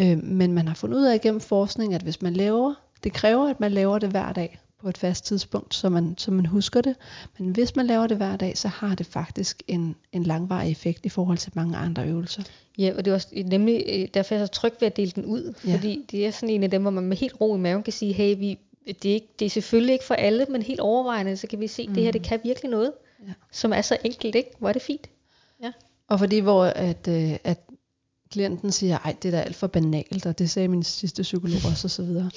Øh, 0.00 0.24
men 0.24 0.52
man 0.52 0.68
har 0.68 0.74
fundet 0.74 0.98
ud 0.98 1.04
af 1.04 1.20
gennem 1.20 1.40
forskning, 1.40 1.94
at 1.94 2.02
hvis 2.02 2.22
man 2.22 2.34
laver, 2.34 2.74
det 3.04 3.12
kræver, 3.12 3.48
at 3.50 3.60
man 3.60 3.72
laver 3.72 3.98
det 3.98 4.08
hver 4.10 4.32
dag 4.32 4.58
på 4.80 4.88
et 4.88 4.98
fast 4.98 5.24
tidspunkt, 5.24 5.74
så 5.74 5.88
man, 5.88 6.14
så 6.18 6.30
man 6.30 6.46
husker 6.46 6.80
det. 6.80 6.96
Men 7.38 7.48
hvis 7.50 7.76
man 7.76 7.86
laver 7.86 8.06
det 8.06 8.16
hver 8.16 8.36
dag, 8.36 8.58
så 8.58 8.68
har 8.68 8.94
det 8.94 9.06
faktisk 9.06 9.62
en, 9.68 9.96
en 10.12 10.22
langvarig 10.22 10.70
effekt 10.70 11.06
i 11.06 11.08
forhold 11.08 11.38
til 11.38 11.52
mange 11.54 11.76
andre 11.76 12.06
øvelser. 12.08 12.42
Ja, 12.78 12.92
og 12.96 13.04
det 13.04 13.10
er 13.10 13.14
også 13.14 13.28
nemlig 13.46 13.84
øh, 13.88 14.08
derfor 14.14 14.34
er 14.34 14.38
jeg 14.38 14.46
så 14.46 14.52
tryg 14.52 14.72
ved 14.80 14.86
at 14.86 14.96
dele 14.96 15.10
den 15.10 15.24
ud, 15.24 15.54
Ja. 15.66 15.74
fordi 15.76 16.04
det 16.10 16.26
er 16.26 16.30
sådan 16.30 16.48
en 16.54 16.62
af 16.62 16.70
dem, 16.70 16.82
hvor 16.82 16.90
man 16.90 17.04
med 17.04 17.16
helt 17.16 17.40
ro 17.40 17.56
i 17.56 17.58
maven 17.58 17.82
kan 17.82 17.92
sige, 17.92 18.12
hey, 18.12 18.38
vi, 18.38 18.58
det, 18.86 19.10
er 19.10 19.14
ikke, 19.14 19.28
det 19.38 19.44
er 19.46 19.50
selvfølgelig 19.50 19.92
ikke 19.92 20.04
for 20.04 20.14
alle, 20.14 20.46
men 20.50 20.62
helt 20.62 20.80
overvejende, 20.80 21.36
så 21.36 21.46
kan 21.46 21.60
vi 21.60 21.66
se, 21.66 21.82
at 21.90 21.94
det 21.94 22.02
her, 22.02 22.12
det 22.12 22.22
kan 22.22 22.40
virkelig 22.44 22.70
noget, 22.70 22.92
Ja. 23.28 23.32
som 23.52 23.72
er 23.72 23.82
så 23.82 23.96
enkelt, 24.04 24.34
ikke? 24.34 24.50
Hvor 24.58 24.68
er 24.68 24.72
det 24.72 24.82
fint. 24.82 25.10
Og 26.08 26.18
fordi 26.18 26.38
hvor 26.38 26.64
at, 26.64 27.08
øh, 27.08 27.36
at 27.44 27.58
klienten 28.32 28.72
siger, 28.72 28.98
ej, 28.98 29.16
det 29.22 29.34
er 29.34 29.38
da 29.38 29.42
alt 29.42 29.56
for 29.56 29.66
banalt, 29.66 30.26
og 30.26 30.38
det 30.38 30.50
sagde 30.50 30.68
min 30.68 30.82
sidste 30.82 31.22
psykolog 31.22 31.60
også, 31.70 31.86
og 31.86 31.90
så 31.90 32.02
videre. 32.02 32.30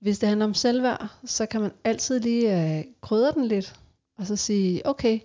Hvis 0.00 0.18
det 0.18 0.28
handler 0.28 0.46
om 0.46 0.54
selvværd, 0.54 1.08
så 1.24 1.46
kan 1.46 1.60
man 1.60 1.70
altid 1.84 2.20
lige 2.20 2.76
øh, 2.78 2.84
krydre 3.00 3.32
den 3.32 3.46
lidt, 3.46 3.74
og 4.18 4.26
så 4.26 4.36
sige, 4.36 4.86
okay, 4.86 5.20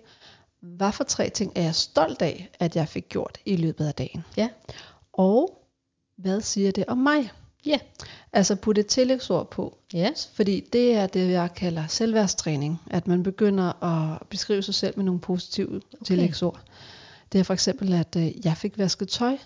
hvad 0.60 0.92
for 0.92 1.04
tre 1.04 1.30
ting 1.30 1.52
er 1.54 1.62
jeg 1.62 1.74
stolt 1.74 2.22
af, 2.22 2.50
at 2.60 2.76
jeg 2.76 2.88
fik 2.88 3.08
gjort 3.08 3.38
i 3.44 3.56
løbet 3.56 3.86
af 3.86 3.94
dagen? 3.94 4.24
Ja. 4.36 4.48
Og 5.12 5.64
hvad 6.16 6.40
siger 6.40 6.72
det 6.72 6.84
om 6.88 6.98
mig? 6.98 7.30
Ja. 7.66 7.78
Altså 8.32 8.56
putte 8.56 8.80
et 8.80 8.86
tillægsord 8.86 9.50
på. 9.50 9.78
Ja. 9.92 10.10
Fordi 10.34 10.68
det 10.72 10.94
er 10.94 11.06
det, 11.06 11.30
jeg 11.30 11.50
kalder 11.56 11.86
selvværdstræning. 11.86 12.80
At 12.90 13.06
man 13.06 13.22
begynder 13.22 13.84
at 13.84 14.26
beskrive 14.26 14.62
sig 14.62 14.74
selv 14.74 14.96
med 14.96 15.04
nogle 15.04 15.20
positive 15.20 15.76
okay. 15.76 16.04
tillægsord. 16.04 16.60
Det 17.32 17.38
er 17.38 17.44
for 17.44 17.54
eksempel, 17.54 17.92
at 17.92 18.16
øh, 18.16 18.46
jeg 18.46 18.56
fik 18.56 18.78
vasket 18.78 19.08
tøj. 19.08 19.36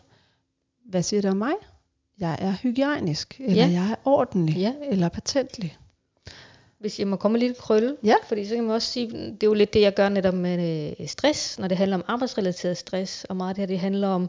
Hvad 0.88 1.02
siger 1.02 1.22
det 1.22 1.30
om 1.30 1.36
mig? 1.36 1.52
Jeg 2.20 2.36
er 2.40 2.52
hygiejnisk, 2.62 3.40
eller 3.40 3.54
Ja. 3.66 3.70
jeg 3.72 3.90
er 3.90 3.94
ordentlig, 4.04 4.56
Ja. 4.56 4.72
eller 4.90 5.08
patentlig. 5.08 5.76
Hvis 6.78 6.98
jeg 6.98 7.08
må 7.08 7.16
komme 7.16 7.38
lidt 7.38 7.58
krølle, 7.58 7.96
Ja. 8.04 8.14
fordi 8.28 8.46
så 8.46 8.54
kan 8.54 8.64
man 8.64 8.72
også 8.74 8.88
sige, 8.88 9.06
det 9.10 9.42
er 9.42 9.46
jo 9.46 9.54
lidt 9.54 9.72
det, 9.74 9.80
jeg 9.80 9.94
gør 9.94 10.08
netop 10.08 10.34
med 10.34 10.92
øh, 11.00 11.08
stress, 11.08 11.58
når 11.58 11.68
det 11.68 11.76
handler 11.78 11.96
om 11.96 12.04
arbejdsrelateret 12.06 12.76
stress, 12.76 13.24
og 13.24 13.36
meget 13.36 13.48
af 13.48 13.54
det 13.54 13.62
her, 13.62 13.66
det 13.66 13.78
handler 13.78 14.08
om 14.08 14.28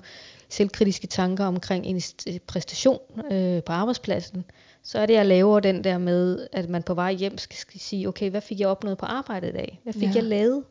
selvkritiske 0.49 1.07
tanker 1.07 1.45
omkring 1.45 1.85
en 1.85 1.97
st- 1.97 2.37
præstation 2.47 2.99
øh, 3.31 3.63
på 3.63 3.71
arbejdspladsen, 3.71 4.45
så 4.83 4.99
er 4.99 5.05
det, 5.05 5.13
jeg 5.13 5.25
laver 5.25 5.59
den 5.59 5.83
der 5.83 5.97
med, 5.97 6.47
at 6.51 6.69
man 6.69 6.83
på 6.83 6.93
vej 6.93 7.13
hjem 7.13 7.37
skal, 7.37 7.79
sige, 7.79 8.07
okay, 8.07 8.29
hvad 8.29 8.41
fik 8.41 8.59
jeg 8.59 8.67
opnået 8.67 8.97
på 8.97 9.05
arbejdet 9.05 9.49
i 9.49 9.51
dag? 9.53 9.79
Hvad 9.83 9.93
fik 9.93 10.03
ja. 10.03 10.11
jeg 10.15 10.23
lavet? 10.23 10.63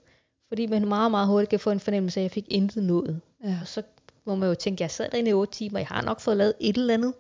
Fordi 0.49 0.66
man 0.66 0.89
meget, 0.89 1.11
meget 1.11 1.26
hurtigt 1.28 1.51
kan 1.51 1.61
få 1.61 1.70
en 1.70 1.80
fornemmelse 1.80 2.20
af, 2.20 2.22
at 2.22 2.24
jeg 2.24 2.30
fik 2.30 2.47
intet 2.49 2.82
nået. 2.82 3.20
Ja. 3.45 3.59
Og 3.62 3.68
så 3.68 3.82
må 4.28 4.34
man 4.34 4.48
jo 4.48 4.54
tænke, 4.54 4.82
jeg 4.82 4.90
sad 4.90 5.10
derinde 5.10 5.30
i 5.30 5.34
otte 5.34 5.54
timer, 5.54 5.78
jeg 5.78 5.88
har 5.88 6.02
nok 6.02 6.20
fået 6.20 6.36
lavet 6.36 6.54
et 6.60 6.76
eller 6.76 6.94
andet. 6.94 7.14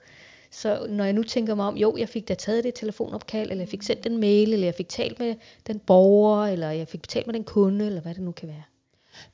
Så 0.50 0.86
når 0.88 1.04
jeg 1.04 1.12
nu 1.12 1.22
tænker 1.22 1.54
mig 1.54 1.66
om, 1.66 1.76
jo, 1.76 1.96
jeg 1.96 2.08
fik 2.08 2.28
da 2.28 2.34
taget 2.34 2.64
det 2.64 2.74
telefonopkald, 2.74 3.50
eller 3.50 3.62
jeg 3.62 3.68
fik 3.68 3.82
sendt 3.82 4.04
den 4.04 4.20
mail, 4.20 4.52
eller 4.52 4.66
jeg 4.66 4.74
fik 4.74 4.88
talt 4.88 5.18
med 5.18 5.34
den 5.66 5.78
borger, 5.78 6.46
eller 6.46 6.70
jeg 6.70 6.88
fik 6.88 7.08
talt 7.08 7.26
med 7.26 7.34
den 7.34 7.44
kunde, 7.44 7.86
eller 7.86 8.00
hvad 8.00 8.14
det 8.14 8.22
nu 8.22 8.32
kan 8.32 8.48
være. 8.48 8.62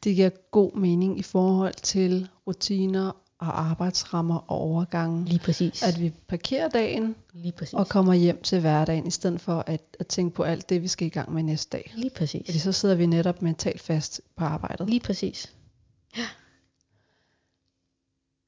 Det 0.04 0.16
giver 0.16 0.30
god 0.50 0.76
mening 0.76 1.18
i 1.18 1.22
forhold 1.22 1.74
til 1.74 2.28
rutiner 2.46 3.12
og 3.38 3.60
arbejdsrammer 3.60 4.36
og 4.36 4.58
overgange. 4.58 5.24
Lige 5.24 5.38
præcis. 5.38 5.82
At 5.82 6.00
vi 6.00 6.12
parkerer 6.28 6.68
dagen 6.68 7.14
Lige 7.32 7.52
præcis. 7.52 7.74
og 7.74 7.88
kommer 7.88 8.14
hjem 8.14 8.42
til 8.42 8.60
hverdagen, 8.60 9.06
i 9.06 9.10
stedet 9.10 9.40
for 9.40 9.64
at, 9.66 9.82
at 9.98 10.06
tænke 10.06 10.34
på 10.34 10.42
alt 10.42 10.68
det, 10.68 10.82
vi 10.82 10.88
skal 10.88 11.06
i 11.06 11.10
gang 11.10 11.32
med 11.32 11.42
næste 11.42 11.76
dag. 11.76 11.92
Lige 11.96 12.10
præcis. 12.10 12.42
Fordi 12.46 12.58
så 12.58 12.72
sidder 12.72 12.94
vi 12.94 13.06
netop 13.06 13.42
mentalt 13.42 13.80
fast 13.80 14.20
på 14.36 14.44
arbejdet. 14.44 14.88
Lige 14.88 15.00
præcis. 15.00 15.52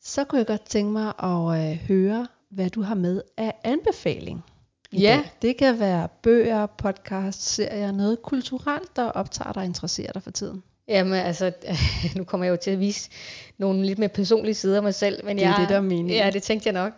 Så 0.07 0.25
kunne 0.25 0.39
jeg 0.39 0.47
godt 0.47 0.63
tænke 0.65 0.93
mig 0.93 1.13
at 1.23 1.71
øh, 1.71 1.77
høre, 1.89 2.27
hvad 2.51 2.71
du 2.71 2.83
har 2.83 2.95
med 2.95 3.23
af 3.37 3.55
anbefaling 3.65 4.45
Ja. 4.93 4.99
dag. 4.99 5.33
Det 5.43 5.57
kan 5.57 5.81
være 5.81 6.09
bøger, 6.23 6.67
podcast, 6.67 7.43
serier, 7.43 7.93
noget 7.93 8.23
kulturelt, 8.23 8.97
der 8.97 9.05
optager 9.05 9.53
dig 9.53 9.61
og 9.61 9.67
interesserer 9.67 10.13
dig 10.13 10.23
for 10.23 10.31
tiden. 10.31 10.63
Jamen 10.89 11.13
altså, 11.13 11.53
nu 12.17 12.25
kommer 12.25 12.45
jeg 12.45 12.51
jo 12.51 12.57
til 12.57 12.71
at 12.71 12.81
vise 12.81 13.11
nogle 13.59 13.87
lidt 13.87 13.99
mere 13.99 14.09
personlige 14.09 14.55
sider 14.55 14.77
af 14.77 14.83
mig 14.83 14.95
selv. 14.95 15.25
Men 15.25 15.37
Det 15.37 15.45
er 15.45 15.49
jeg, 15.51 15.57
det, 15.61 15.69
der 15.69 15.77
er 15.77 15.81
meningen. 15.81 16.11
Ja, 16.11 16.31
det 16.31 16.43
tænkte 16.43 16.67
jeg 16.67 16.75
nok. 16.75 16.93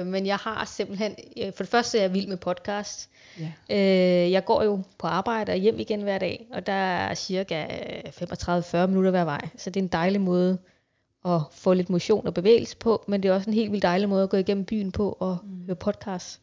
Øh, 0.00 0.06
men 0.06 0.26
jeg 0.26 0.36
har 0.36 0.64
simpelthen, 0.64 1.14
øh, 1.36 1.52
for 1.52 1.62
det 1.62 1.68
første 1.70 1.98
er 1.98 2.02
jeg 2.02 2.14
vild 2.14 2.28
med 2.28 2.36
podcast. 2.36 3.10
Ja. 3.38 3.52
Øh, 3.70 4.32
jeg 4.32 4.44
går 4.44 4.62
jo 4.62 4.82
på 4.98 5.06
arbejde 5.06 5.52
og 5.52 5.58
hjem 5.58 5.78
igen 5.78 6.02
hver 6.02 6.18
dag, 6.18 6.46
og 6.52 6.66
der 6.66 6.72
er 6.72 7.14
cirka 7.14 7.64
35-40 7.64 8.86
minutter 8.86 9.10
hver 9.10 9.24
vej. 9.24 9.40
Så 9.56 9.70
det 9.70 9.80
er 9.80 9.84
en 9.84 9.88
dejlig 9.88 10.20
måde 10.20 10.58
at 11.24 11.40
få 11.52 11.72
lidt 11.72 11.90
motion 11.90 12.26
og 12.26 12.34
bevægelse 12.34 12.76
på, 12.76 13.04
men 13.08 13.22
det 13.22 13.28
er 13.28 13.32
også 13.34 13.50
en 13.50 13.54
helt 13.54 13.72
vildt 13.72 13.82
dejlig 13.82 14.08
måde 14.08 14.22
at 14.22 14.30
gå 14.30 14.36
igennem 14.36 14.64
byen 14.64 14.92
på 14.92 15.16
og 15.20 15.38
mm. 15.44 15.64
høre 15.66 15.76
podcast. 15.76 16.40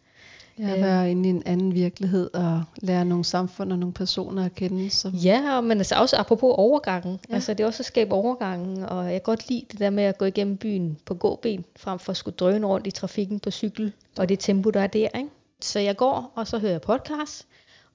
Ja, 0.59 0.75
Øh. 0.75 0.82
være 0.82 1.11
inde 1.11 1.30
i 1.30 1.32
en 1.32 1.43
anden 1.45 1.73
virkelighed 1.73 2.30
og 2.34 2.63
lære 2.82 3.05
nogle 3.05 3.25
samfund 3.25 3.71
og 3.71 3.80
nogle 3.80 3.93
personer 3.93 4.45
at 4.45 4.55
kende. 4.55 4.89
Som, 4.89 5.11
Ja, 5.13 5.61
men 5.61 5.78
altså 5.78 5.95
også 5.95 6.15
apropos 6.17 6.53
overgangen. 6.57 7.19
Ja. 7.30 7.34
Altså 7.34 7.53
det 7.53 7.63
er 7.63 7.67
også 7.67 7.82
at 7.82 7.86
skabe 7.86 8.11
overgangen, 8.13 8.84
og 8.84 9.03
jeg 9.03 9.11
kan 9.13 9.21
godt 9.21 9.49
lide 9.49 9.65
det 9.71 9.80
der 9.80 9.89
med 9.89 10.03
at 10.03 10.17
gå 10.17 10.25
igennem 10.25 10.57
byen 10.57 10.97
på 11.05 11.13
gåben, 11.13 11.65
frem 11.75 11.99
for 11.99 12.11
at 12.11 12.17
skulle 12.17 12.36
drøne 12.38 12.67
rundt 12.67 12.88
i 12.88 12.91
trafikken 12.91 13.39
på 13.39 13.51
cykel, 13.51 13.91
og 14.17 14.30
det 14.30 14.39
tempo, 14.39 14.69
der 14.69 14.82
er 14.82 14.88
der. 14.88 15.07
Ikke? 15.17 15.30
Så 15.61 15.80
jeg 15.80 15.95
går, 15.97 16.32
og 16.36 16.47
så 16.47 16.57
hører 16.59 16.71
jeg 16.71 16.82
podcast, 16.82 17.47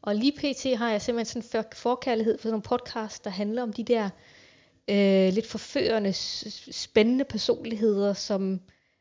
og 0.02 0.14
lige 0.16 0.32
pt. 0.32 0.78
har 0.78 0.90
jeg 0.90 1.02
simpelthen 1.02 1.42
sådan 1.42 1.60
en 1.60 1.64
for- 1.72 1.76
forkærlighed 1.78 2.38
for 2.38 2.42
sådan 2.42 2.50
nogle 2.52 2.62
podcast, 2.62 3.24
der 3.24 3.30
handler 3.30 3.62
om 3.62 3.72
de 3.72 3.84
der 3.84 4.08
øh, 4.90 5.32
lidt 5.32 5.46
forførende, 5.46 6.12
spændende 6.72 7.24
personligheder, 7.24 8.12
som 8.14 8.60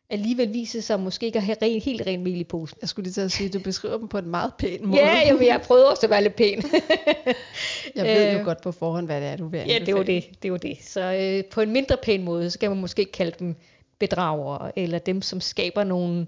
alligevel 0.09 0.53
viser 0.53 0.81
sig 0.81 0.99
måske 0.99 1.25
ikke 1.25 1.37
at 1.37 1.45
have 1.45 1.57
ren, 1.61 1.81
helt 1.81 2.07
ren 2.07 2.23
mel 2.23 2.39
i 2.41 2.43
posen. 2.43 2.77
Jeg 2.81 2.89
skulle 2.89 3.03
lige 3.03 3.13
til 3.13 3.21
at 3.21 3.31
sige, 3.31 3.47
at 3.47 3.53
du 3.53 3.59
beskriver 3.69 3.97
dem 3.97 4.07
på 4.07 4.17
en 4.17 4.27
meget 4.29 4.53
pæn 4.57 4.87
måde. 4.87 5.01
Ja, 5.01 5.19
jamen, 5.25 5.45
jeg 5.45 5.61
prøvede 5.61 5.89
også 5.89 6.05
at 6.05 6.09
være 6.09 6.23
lidt 6.23 6.35
pæn. 6.35 6.63
Jeg 7.95 8.05
ved 8.05 8.31
jo 8.33 8.39
Øh, 8.39 8.45
godt 8.45 8.61
på 8.61 8.71
forhånd, 8.71 9.05
hvad 9.05 9.21
det 9.21 9.29
er, 9.29 9.35
du 9.37 9.47
vil 9.47 9.57
Ja, 9.57 9.63
det 9.63 9.71
er 9.71 9.75
anbefale. 9.79 10.05
det. 10.21 10.29
det, 10.43 10.45
er 10.45 10.49
jo 10.49 10.57
det. 10.57 10.77
Så 10.81 11.01
øh, 11.01 11.45
på 11.51 11.61
en 11.61 11.71
mindre 11.71 11.97
pæn 12.03 12.23
måde, 12.23 12.51
så 12.51 12.59
kan 12.59 12.69
man 12.69 12.79
måske 12.81 13.05
kalde 13.05 13.35
dem 13.39 13.55
bedragere, 13.99 14.79
eller 14.79 14.99
dem, 14.99 15.21
som 15.21 15.41
skaber 15.41 15.83
nogle 15.83 16.27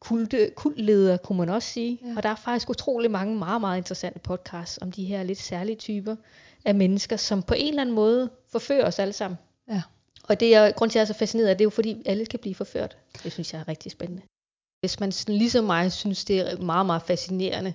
kulte, 0.00 0.50
kultledere, 0.56 1.18
kunne 1.18 1.38
man 1.38 1.48
også 1.48 1.68
sige. 1.68 1.98
Ja. 2.04 2.08
Og 2.16 2.22
der 2.22 2.28
er 2.28 2.34
faktisk 2.44 2.70
utrolig 2.70 3.10
mange 3.10 3.36
meget, 3.36 3.60
meget 3.60 3.78
interessante 3.78 4.18
podcasts 4.18 4.78
om 4.82 4.92
de 4.92 5.04
her 5.04 5.22
lidt 5.22 5.38
særlige 5.38 5.76
typer 5.76 6.16
af 6.64 6.74
mennesker, 6.74 7.16
som 7.16 7.42
på 7.42 7.54
en 7.54 7.68
eller 7.68 7.82
anden 7.82 7.94
måde 7.94 8.30
forfører 8.52 8.86
os 8.86 8.98
alle 8.98 9.12
sammen. 9.12 9.38
Ja. 9.70 9.82
Og 10.28 10.40
det 10.40 10.54
er 10.54 10.70
grund 10.70 10.90
til, 10.90 10.98
at 10.98 11.00
jeg 11.00 11.10
er 11.10 11.14
så 11.14 11.18
fascineret 11.18 11.48
af, 11.48 11.56
det 11.56 11.62
er 11.62 11.66
jo 11.66 11.70
fordi, 11.70 12.02
alle 12.06 12.26
kan 12.26 12.38
blive 12.38 12.54
forført. 12.54 12.96
Det 13.24 13.32
synes 13.32 13.52
jeg 13.52 13.60
er 13.60 13.68
rigtig 13.68 13.92
spændende. 13.92 14.22
Hvis 14.80 15.00
man 15.00 15.12
sådan, 15.12 15.34
ligesom 15.34 15.64
mig 15.64 15.92
synes, 15.92 16.24
det 16.24 16.40
er 16.40 16.60
meget, 16.60 16.86
meget 16.86 17.02
fascinerende 17.02 17.74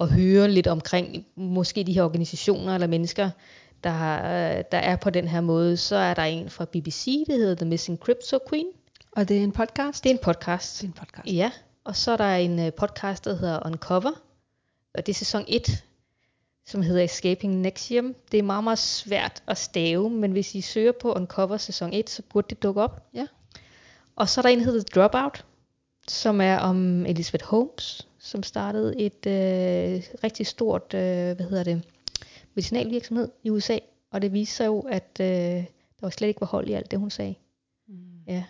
at 0.00 0.08
høre 0.08 0.50
lidt 0.50 0.66
omkring 0.66 1.26
måske 1.34 1.84
de 1.84 1.92
her 1.92 2.02
organisationer 2.02 2.74
eller 2.74 2.86
mennesker, 2.86 3.30
der, 3.84 4.62
der 4.62 4.78
er 4.78 4.96
på 4.96 5.10
den 5.10 5.28
her 5.28 5.40
måde, 5.40 5.76
så 5.76 5.96
er 5.96 6.14
der 6.14 6.22
en 6.22 6.50
fra 6.50 6.64
BBC, 6.64 7.24
det 7.26 7.38
hedder 7.38 7.54
The 7.54 7.66
Missing 7.66 7.98
Crypto 7.98 8.38
Queen. 8.48 8.66
Og 9.12 9.28
det 9.28 9.38
er 9.38 9.42
en 9.42 9.52
podcast? 9.52 10.04
Det 10.04 10.10
er 10.10 10.14
en 10.14 10.20
podcast. 10.22 10.80
Det 10.80 10.84
er 10.84 10.88
en 10.88 10.92
podcast. 10.92 11.26
Ja, 11.26 11.50
og 11.84 11.96
så 11.96 12.12
er 12.12 12.16
der 12.16 12.34
en 12.34 12.58
øh, 12.58 12.72
podcast, 12.72 13.24
der 13.24 13.34
hedder 13.34 13.66
Uncover, 13.66 14.12
og 14.94 15.06
det 15.06 15.12
er 15.12 15.14
sæson 15.14 15.44
1, 15.48 15.84
som 16.72 16.82
hedder 16.82 17.02
Escaping 17.02 17.60
Nexium. 17.60 18.14
Det 18.32 18.38
er 18.38 18.42
meget, 18.42 18.64
meget 18.64 18.78
svært 18.78 19.42
at 19.46 19.58
stave, 19.58 20.10
men 20.10 20.32
hvis 20.32 20.54
I 20.54 20.60
søger 20.60 20.92
på 20.92 21.12
Uncover 21.12 21.56
sæson 21.56 21.92
1, 21.92 22.10
så 22.10 22.22
burde 22.30 22.46
det 22.50 22.62
dukke 22.62 22.82
op. 22.82 23.08
Ja. 23.14 23.26
Og 24.16 24.28
så 24.28 24.40
er 24.40 24.42
der 24.42 24.48
en, 24.48 24.58
der 24.58 24.64
hedder 24.64 24.82
Dropout, 25.00 25.44
som 26.08 26.40
er 26.40 26.58
om 26.58 27.06
Elizabeth 27.06 27.44
Holmes, 27.44 28.08
som 28.18 28.42
startede 28.42 29.00
et 29.00 29.26
øh, 29.26 30.02
rigtig 30.24 30.46
stort, 30.46 30.94
øh, 30.94 31.36
hvad 31.36 31.48
hedder 31.48 31.64
det, 31.64 31.82
medicinalvirksomhed 32.54 33.28
i 33.42 33.50
USA, 33.50 33.78
og 34.10 34.22
det 34.22 34.32
viste 34.32 34.54
sig 34.54 34.66
jo, 34.66 34.80
at 34.80 35.16
øh, 35.20 35.26
der 35.26 36.00
var 36.00 36.10
slet 36.10 36.28
ikke 36.28 36.40
var 36.40 36.46
hold 36.46 36.68
i 36.68 36.72
alt 36.72 36.90
det, 36.90 36.98
hun 36.98 37.10
sagde. 37.10 37.34
Mm. 37.88 37.94
Ja. 38.26 38.44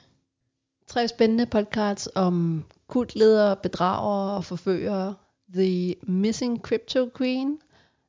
Tre 0.87 1.09
spændende 1.09 1.47
podcasts 1.47 2.09
om 2.15 2.65
kultledere, 2.87 3.57
bedragere 3.57 4.37
og 4.37 4.45
forførere. 4.45 5.15
The 5.55 5.95
Missing 6.03 6.61
Crypto 6.61 7.11
Queen, 7.19 7.59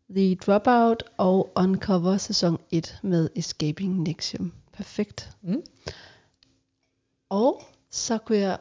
The 0.09 0.35
Dropout 0.35 1.03
og 1.17 1.51
Uncover 1.55 2.17
sæson 2.17 2.57
1 2.71 2.99
med 3.03 3.29
Escaping 3.35 4.01
Nexium. 4.01 4.53
Perfekt. 4.73 5.31
Mm. 5.41 5.61
Og 7.29 7.61
så 7.91 8.17
kunne 8.17 8.37
jeg 8.37 8.57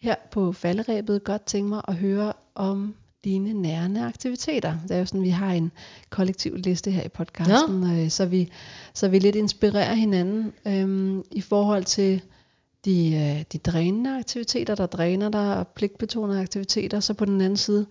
her 0.00 0.14
på 0.30 0.52
falderæbet 0.52 1.24
godt 1.24 1.44
tænke 1.44 1.68
mig 1.68 1.82
at 1.88 1.94
høre 1.94 2.32
om 2.54 2.94
dine 3.24 3.52
nærende 3.52 4.04
aktiviteter. 4.04 4.76
Det 4.82 4.90
er 4.90 4.98
jo 4.98 5.06
sådan, 5.06 5.22
vi 5.22 5.28
har 5.28 5.52
en 5.52 5.72
kollektiv 6.10 6.56
liste 6.56 6.90
her 6.90 7.02
i 7.02 7.08
podcasten, 7.08 7.98
øh, 7.98 8.10
så, 8.10 8.26
vi, 8.26 8.52
så 8.94 9.08
vi 9.08 9.18
lidt 9.18 9.36
inspirerer 9.36 9.94
hinanden 9.94 10.52
øhm, 10.66 11.24
i 11.30 11.40
forhold 11.40 11.84
til 11.84 12.22
de, 12.84 13.14
øh, 13.14 13.44
de 13.52 13.58
drænende 13.58 14.18
aktiviteter, 14.18 14.74
der 14.74 14.86
dræner 14.86 15.28
dig, 15.28 15.56
og 15.56 15.68
pligtbetonede 15.68 16.40
aktiviteter, 16.40 17.00
så 17.00 17.14
på 17.14 17.24
den 17.24 17.40
anden 17.40 17.56
side, 17.56 17.86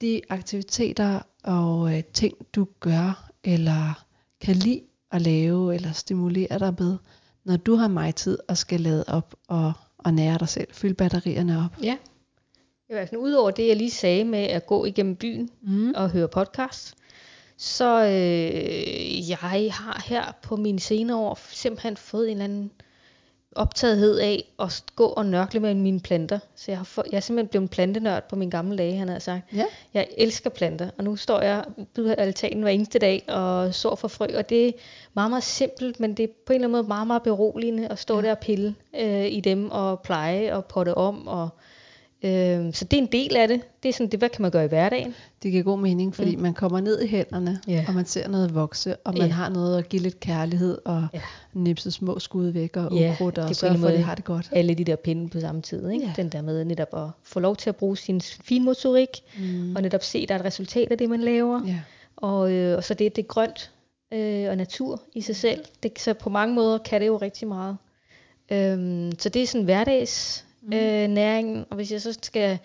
de 0.00 0.20
aktiviteter 0.28 1.20
og 1.44 1.96
øh, 1.96 2.04
ting, 2.04 2.34
du 2.54 2.66
gør, 2.80 3.30
eller 3.44 4.04
kan 4.40 4.56
lide 4.56 4.82
at 5.12 5.22
lave, 5.22 5.74
eller 5.74 5.92
stimulere 5.92 6.58
dig 6.58 6.74
med, 6.78 6.96
når 7.44 7.56
du 7.56 7.74
har 7.74 7.88
mig 7.88 8.14
tid 8.14 8.38
og 8.48 8.58
skal 8.58 8.80
lade 8.80 9.04
op 9.08 9.34
og, 9.48 9.72
og 9.98 10.14
nære 10.14 10.38
dig 10.38 10.48
selv, 10.48 10.68
fylde 10.72 10.94
batterierne 10.94 11.58
op. 11.64 11.82
Ja. 11.82 11.96
I 12.88 12.92
hvert 12.92 13.08
fald 13.08 13.20
udover 13.20 13.50
det, 13.50 13.68
jeg 13.68 13.76
lige 13.76 13.90
sagde 13.90 14.24
med 14.24 14.38
at 14.38 14.66
gå 14.66 14.84
igennem 14.84 15.16
byen 15.16 15.50
Mm. 15.62 15.92
og 15.96 16.10
høre 16.10 16.28
podcast, 16.28 16.94
så 17.56 18.04
øh, 18.04 19.30
jeg 19.30 19.38
har 19.72 20.02
her 20.06 20.32
på 20.42 20.56
mine 20.56 20.80
senere 20.80 21.16
år 21.16 21.38
simpelthen 21.50 21.96
fået 21.96 22.26
en 22.30 22.30
eller 22.30 22.44
anden 22.44 22.70
optagethed 23.56 24.18
af 24.18 24.52
at 24.58 24.84
gå 24.96 25.04
og 25.04 25.26
nørkle 25.26 25.60
med 25.60 25.74
mine 25.74 26.00
planter. 26.00 26.38
Så 26.56 26.70
jeg, 26.70 26.78
har 26.78 26.84
få, 26.84 27.02
jeg 27.10 27.16
er 27.16 27.20
simpelthen 27.20 27.48
blevet 27.48 27.62
en 27.62 27.68
plantenørd 27.68 28.28
på 28.28 28.36
min 28.36 28.50
gamle 28.50 28.78
dage, 28.78 28.96
han 28.96 29.08
har 29.08 29.18
sagt. 29.18 29.52
Ja. 29.54 29.64
Jeg 29.94 30.08
elsker 30.18 30.50
planter, 30.50 30.90
og 30.98 31.04
nu 31.04 31.16
står 31.16 31.40
jeg 31.40 31.64
af 31.96 32.14
altanen 32.18 32.62
hver 32.62 32.70
eneste 32.70 32.98
dag 32.98 33.24
og 33.28 33.74
sår 33.74 33.94
for 33.94 34.08
frø, 34.08 34.26
og 34.36 34.48
det 34.48 34.68
er 34.68 34.72
meget, 35.14 35.30
meget 35.30 35.44
simpelt, 35.44 36.00
men 36.00 36.14
det 36.14 36.22
er 36.22 36.28
på 36.46 36.52
en 36.52 36.54
eller 36.54 36.68
anden 36.68 36.72
måde 36.72 36.88
meget, 36.88 37.06
meget 37.06 37.22
beroligende 37.22 37.88
at 37.88 37.98
stå 37.98 38.16
ja. 38.16 38.22
der 38.22 38.30
og 38.30 38.38
pille 38.38 38.74
øh, 39.00 39.26
i 39.26 39.40
dem 39.40 39.70
og 39.70 40.00
pleje 40.00 40.54
og 40.54 40.64
potte 40.64 40.94
om. 40.94 41.28
Og, 41.28 41.48
øh, 42.24 42.72
så 42.74 42.84
det 42.84 42.92
er 42.96 43.02
en 43.02 43.08
del 43.12 43.36
af 43.36 43.48
det. 43.48 43.60
Det 43.82 43.88
er 43.88 43.92
sådan, 43.92 44.06
det, 44.10 44.18
hvad 44.18 44.28
kan 44.28 44.42
man 44.42 44.50
gøre 44.50 44.64
i 44.64 44.68
hverdagen? 44.68 45.14
Det 45.42 45.50
giver 45.52 45.62
god 45.64 45.78
mening, 45.78 46.14
fordi 46.14 46.36
mm. 46.36 46.42
man 46.42 46.54
kommer 46.54 46.80
ned 46.80 47.02
i 47.02 47.06
hænderne, 47.06 47.60
Ja. 47.68 47.84
og 47.88 47.94
man 47.94 48.06
ser 48.06 48.28
noget 48.28 48.54
vokse, 48.54 48.96
og 48.96 49.12
man 49.18 49.26
Ja. 49.26 49.32
har 49.32 49.48
noget 49.48 49.78
at 49.78 49.88
give 49.88 50.02
lidt 50.02 50.20
kærlighed, 50.20 50.78
og 50.84 51.06
Ja. 51.14 51.20
nipse 51.54 51.90
små 51.90 52.18
skud 52.18 52.46
væk, 52.46 52.76
og 52.76 52.92
Ja, 52.94 53.12
ukrudt, 53.12 53.38
og 53.38 53.56
sørge 53.56 53.78
for, 53.78 53.86
at 53.88 53.98
de 53.98 54.02
har 54.02 54.14
det 54.14 54.24
godt. 54.24 54.48
Alle 54.52 54.74
de 54.74 54.84
der 54.84 54.96
pinde 54.96 55.28
på 55.28 55.40
samme 55.40 55.62
tid. 55.62 55.90
Ikke? 55.90 56.06
Ja. 56.06 56.12
Den 56.16 56.28
der 56.28 56.42
med 56.42 56.64
netop 56.64 56.88
at 56.96 57.08
få 57.24 57.40
lov 57.40 57.56
til 57.56 57.68
at 57.68 57.76
bruge 57.76 57.96
sin 57.96 58.20
finmotorik, 58.20 59.08
Mm. 59.38 59.76
og 59.76 59.82
netop 59.82 60.02
se, 60.02 60.18
at 60.18 60.28
der 60.28 60.34
er 60.34 60.38
et 60.38 60.44
resultat 60.44 60.90
af 60.92 60.98
det, 60.98 61.10
man 61.10 61.20
laver. 61.20 61.60
Ja. 61.66 61.78
Og, 62.16 62.52
øh, 62.52 62.76
og 62.76 62.84
så 62.84 62.94
det, 62.94 63.16
det 63.16 63.22
er 63.22 63.26
grønt 63.26 63.70
øh, 64.12 64.48
og 64.50 64.56
natur 64.56 65.02
i 65.14 65.20
sig 65.20 65.36
selv. 65.36 65.64
Det, 65.82 65.98
så 66.00 66.14
på 66.14 66.30
mange 66.30 66.54
måder 66.54 66.78
kan 66.78 67.00
det 67.00 67.06
jo 67.06 67.16
rigtig 67.16 67.48
meget. 67.48 67.76
Øhm, 68.52 69.12
så 69.18 69.28
det 69.28 69.42
er 69.42 69.46
sådan 69.46 69.64
hverdags 69.64 70.44
Mm. 70.62 70.72
øh, 70.72 71.08
næringen. 71.08 71.64
Og 71.70 71.76
hvis 71.76 71.92
jeg 71.92 72.02
så 72.02 72.18
skal, 72.22 72.58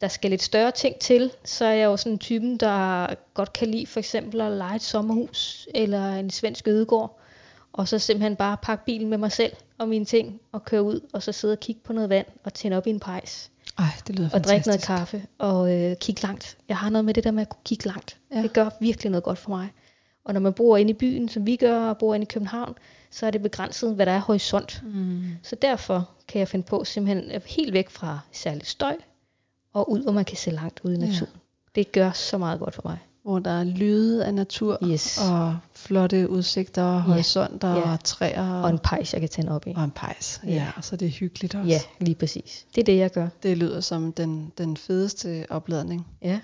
der 0.00 0.08
skal 0.08 0.30
lidt 0.30 0.42
større 0.42 0.70
ting 0.70 0.96
til, 0.96 1.30
så 1.44 1.64
er 1.64 1.72
jeg 1.72 1.84
jo 1.84 1.96
sådan 1.96 2.12
en 2.12 2.18
typen, 2.18 2.56
der 2.56 3.06
godt 3.34 3.52
kan 3.52 3.68
lide 3.68 3.86
for 3.86 3.98
eksempel 4.00 4.40
at 4.40 4.52
lege 4.52 4.76
et 4.76 4.82
sommerhus 4.82 5.68
eller 5.74 6.14
en 6.14 6.30
svensk 6.30 6.68
ødegård. 6.68 7.20
Og 7.72 7.88
så 7.88 7.98
simpelthen 7.98 8.36
bare 8.36 8.56
pakke 8.62 8.84
bilen 8.84 9.08
med 9.08 9.18
mig 9.18 9.32
selv 9.32 9.52
og 9.78 9.88
mine 9.88 10.04
ting 10.04 10.40
og 10.52 10.64
køre 10.64 10.82
ud, 10.82 11.00
og 11.12 11.22
så 11.22 11.32
sidde 11.32 11.52
og 11.52 11.60
kigge 11.60 11.80
på 11.84 11.92
noget 11.92 12.08
vand 12.08 12.26
og 12.44 12.54
tænde 12.54 12.76
op 12.76 12.86
i 12.86 12.90
en 12.90 13.00
pejs 13.00 13.50
Ej, 13.78 13.84
det 14.06 14.16
lyder 14.16 14.28
og 14.28 14.32
fantastisk. 14.32 14.52
drikke 14.52 14.68
noget 14.68 14.82
kaffe 14.82 15.26
og 15.38 15.72
øh, 15.74 15.96
kigge 15.96 16.22
langt. 16.22 16.56
Jeg 16.68 16.76
har 16.76 16.90
noget 16.90 17.04
med 17.04 17.14
det 17.14 17.24
der 17.24 17.30
med 17.30 17.42
at 17.42 17.48
kunne 17.48 17.60
kigge 17.64 17.86
langt. 17.86 18.18
Ja. 18.34 18.42
Det 18.42 18.52
gør 18.52 18.70
virkelig 18.80 19.10
noget 19.10 19.24
godt 19.24 19.38
for 19.38 19.50
mig. 19.50 19.68
Og 20.24 20.34
når 20.34 20.40
man 20.40 20.52
bor 20.52 20.76
inde 20.76 20.90
i 20.90 20.94
byen, 20.94 21.28
som 21.28 21.46
vi 21.46 21.56
gør, 21.56 21.78
og 21.88 21.98
bor 21.98 22.14
inde 22.14 22.24
i 22.24 22.32
København, 22.32 22.74
så 23.10 23.26
er 23.26 23.30
det 23.30 23.42
begrænset, 23.42 23.94
hvad 23.94 24.06
der 24.06 24.12
er 24.12 24.18
horisont. 24.20 24.82
Mm. 24.94 25.22
Så 25.42 25.56
derfor 25.62 26.08
kan 26.28 26.38
jeg 26.38 26.48
finde 26.48 26.66
på 26.66 26.84
simpelthen 26.84 27.30
øh, 27.30 27.40
helt 27.46 27.72
væk 27.72 27.90
fra 27.90 28.18
særlig 28.32 28.66
støj, 28.66 28.96
og 29.72 29.90
ud, 29.90 30.02
hvor 30.02 30.12
man 30.12 30.24
kan 30.24 30.36
se 30.36 30.50
langt 30.50 30.80
ud 30.84 30.90
i 30.92 30.94
Ja. 30.94 31.06
naturen. 31.06 31.32
Det 31.74 31.92
gør 31.92 32.10
så 32.10 32.38
meget 32.38 32.58
godt 32.60 32.74
for 32.74 32.82
mig. 32.84 32.98
Hvor 33.22 33.38
der 33.38 33.50
er 33.50 33.64
lyde 33.64 34.24
af 34.26 34.34
natur, 34.34 34.78
Yes. 34.84 35.18
og 35.30 35.56
flotte 35.74 36.30
udsigter, 36.30 36.82
og 36.82 37.02
horisonter, 37.02 37.74
Ja. 37.74 37.92
og 37.92 38.04
træer, 38.04 38.52
Og 38.62 38.70
en 38.70 38.78
pejs, 38.78 39.12
jeg 39.12 39.20
kan 39.20 39.28
tænde 39.30 39.52
op 39.52 39.66
i. 39.66 39.72
og 39.76 39.84
en 39.84 39.90
pejs. 39.90 40.40
Ja. 40.44 40.48
Ja. 40.50 40.54
ja, 40.54 40.70
og 40.76 40.84
så 40.84 40.94
er 40.94 40.96
det 40.96 41.10
hyggeligt 41.10 41.54
også. 41.54 41.68
Ja, 41.68 41.80
lige 42.00 42.14
præcis. 42.14 42.66
Det 42.74 42.80
er 42.80 42.84
det, 42.84 42.96
jeg 42.96 43.10
gør. 43.10 43.28
Det 43.42 43.58
lyder 43.58 43.80
som 43.80 44.12
den, 44.12 44.52
den 44.58 44.76
fedeste 44.76 45.46
opladning. 45.50 46.06
Ja. 46.22 46.40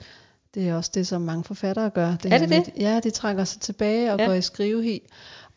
Det 0.55 0.69
er 0.69 0.75
også 0.75 0.91
det, 0.95 1.07
som 1.07 1.23
mange 1.23 1.45
forfattere 1.45 1.91
gør. 1.91 2.07
Er 2.07 2.17
her 2.29 2.39
det 2.39 2.49
med, 2.49 2.65
det? 2.65 2.73
Ja, 2.79 3.01
de 3.01 3.11
trækker 3.11 3.45
sig 3.45 3.61
tilbage 3.61 4.13
og. 4.13 4.19
Ja. 4.19 4.27
går 4.27 4.33
i 4.33 4.43
skrivehi. 4.43 5.03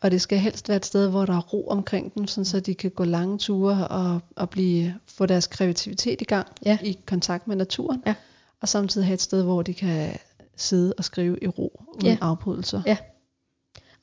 Og 0.00 0.10
det 0.10 0.20
skal 0.20 0.38
helst 0.38 0.68
være 0.68 0.76
et 0.76 0.86
sted, 0.86 1.08
hvor 1.10 1.26
der 1.26 1.36
er 1.36 1.40
ro 1.40 1.66
omkring 1.68 2.14
dem, 2.14 2.26
sådan 2.26 2.44
så 2.44 2.60
de 2.60 2.74
kan 2.74 2.90
gå 2.90 3.04
lange 3.04 3.38
ture 3.38 3.88
og, 3.88 4.20
og 4.36 4.50
blive, 4.50 4.94
få 5.06 5.26
deres 5.26 5.46
kreativitet 5.46 6.20
i 6.20 6.24
gang 6.24 6.46
Ja. 6.66 6.78
i 6.82 6.98
kontakt 7.06 7.48
med 7.48 7.56
naturen. 7.56 8.02
Ja. 8.06 8.14
og 8.60 8.68
samtidig 8.68 9.06
have 9.06 9.14
et 9.14 9.20
sted, 9.22 9.42
hvor 9.42 9.62
de 9.62 9.74
kan 9.74 10.10
sidde 10.56 10.94
og 10.98 11.04
skrive 11.04 11.38
i 11.42 11.46
ro 11.48 11.80
uden 11.94 12.06
Ja. 12.06 12.16
afbrydelser. 12.20 12.82
Ja. 12.86 12.96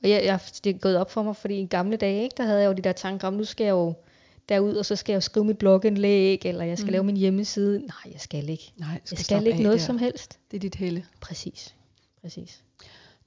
Og 0.03 0.09
jeg, 0.09 0.21
jeg, 0.25 0.39
det 0.63 0.75
er 0.75 0.79
gået 0.79 0.97
op 0.97 1.11
for 1.11 1.23
mig, 1.23 1.35
fordi 1.35 1.61
i 1.61 1.65
gamle 1.65 1.97
dage, 1.97 2.23
ikke, 2.23 2.33
der 2.37 2.43
havde 2.43 2.59
jeg 2.61 2.67
jo 2.67 2.73
de 2.73 2.81
der 2.81 2.91
tanker 2.91 3.27
om, 3.27 3.33
nu 3.33 3.43
skal 3.43 3.63
jeg 3.63 3.71
jo 3.71 3.93
derud, 4.52 4.74
og 4.76 4.86
så 4.86 4.95
skal 4.95 5.14
jeg 5.14 5.24
skrive 5.24 5.45
mit 5.45 5.58
blogindlæg, 5.58 6.45
eller 6.45 6.64
jeg 6.66 6.78
skal 6.78 6.88
Mm. 6.88 6.91
lave 6.91 7.04
min 7.04 7.18
hjemmeside. 7.18 7.80
Nej, 7.80 8.12
jeg 8.14 8.22
skal 8.22 8.49
ikke. 8.49 8.74
Nej, 8.78 9.02
Jeg 9.12 9.20
skal 9.20 9.47
ikke 9.47 9.64
noget 9.64 9.80
der. 9.80 9.86
som 9.86 9.97
helst. 9.97 10.39
Det 10.52 10.58
er 10.58 10.62
dit 10.62 10.76
helle. 10.76 11.06
Præcis. 11.22 11.76
Præcis. 12.22 12.62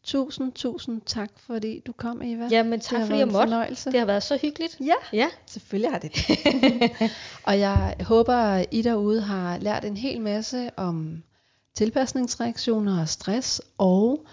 Tusind, 0.02 0.52
tusind 0.52 1.00
tak, 1.06 1.30
fordi 1.46 1.82
du 1.86 1.92
kom, 1.92 2.22
Eva. 2.22 2.48
Jamen 2.50 2.72
det 2.72 2.82
tak, 2.82 2.98
har 2.98 3.06
fordi 3.06 3.18
jeg 3.18 3.26
måtte. 3.28 3.38
fornøjelse. 3.50 3.90
Det 3.92 3.98
har 3.98 4.06
været 4.06 4.22
så 4.22 4.38
hyggeligt. 4.42 4.76
Ja, 4.80 4.94
Ja. 5.12 5.28
selvfølgelig 5.46 5.90
har 5.92 5.98
det 5.98 6.12
det. 6.14 6.30
og 7.48 7.58
jeg 7.58 7.94
håber, 8.00 8.64
I 8.70 8.82
derude 8.82 9.20
har 9.22 9.58
lært 9.58 9.84
en 9.84 9.96
hel 9.96 10.20
masse 10.20 10.70
om 10.78 11.22
tilpasningsreaktioner 11.74 13.00
og 13.00 13.08
stress, 13.08 13.62
og 13.78 14.26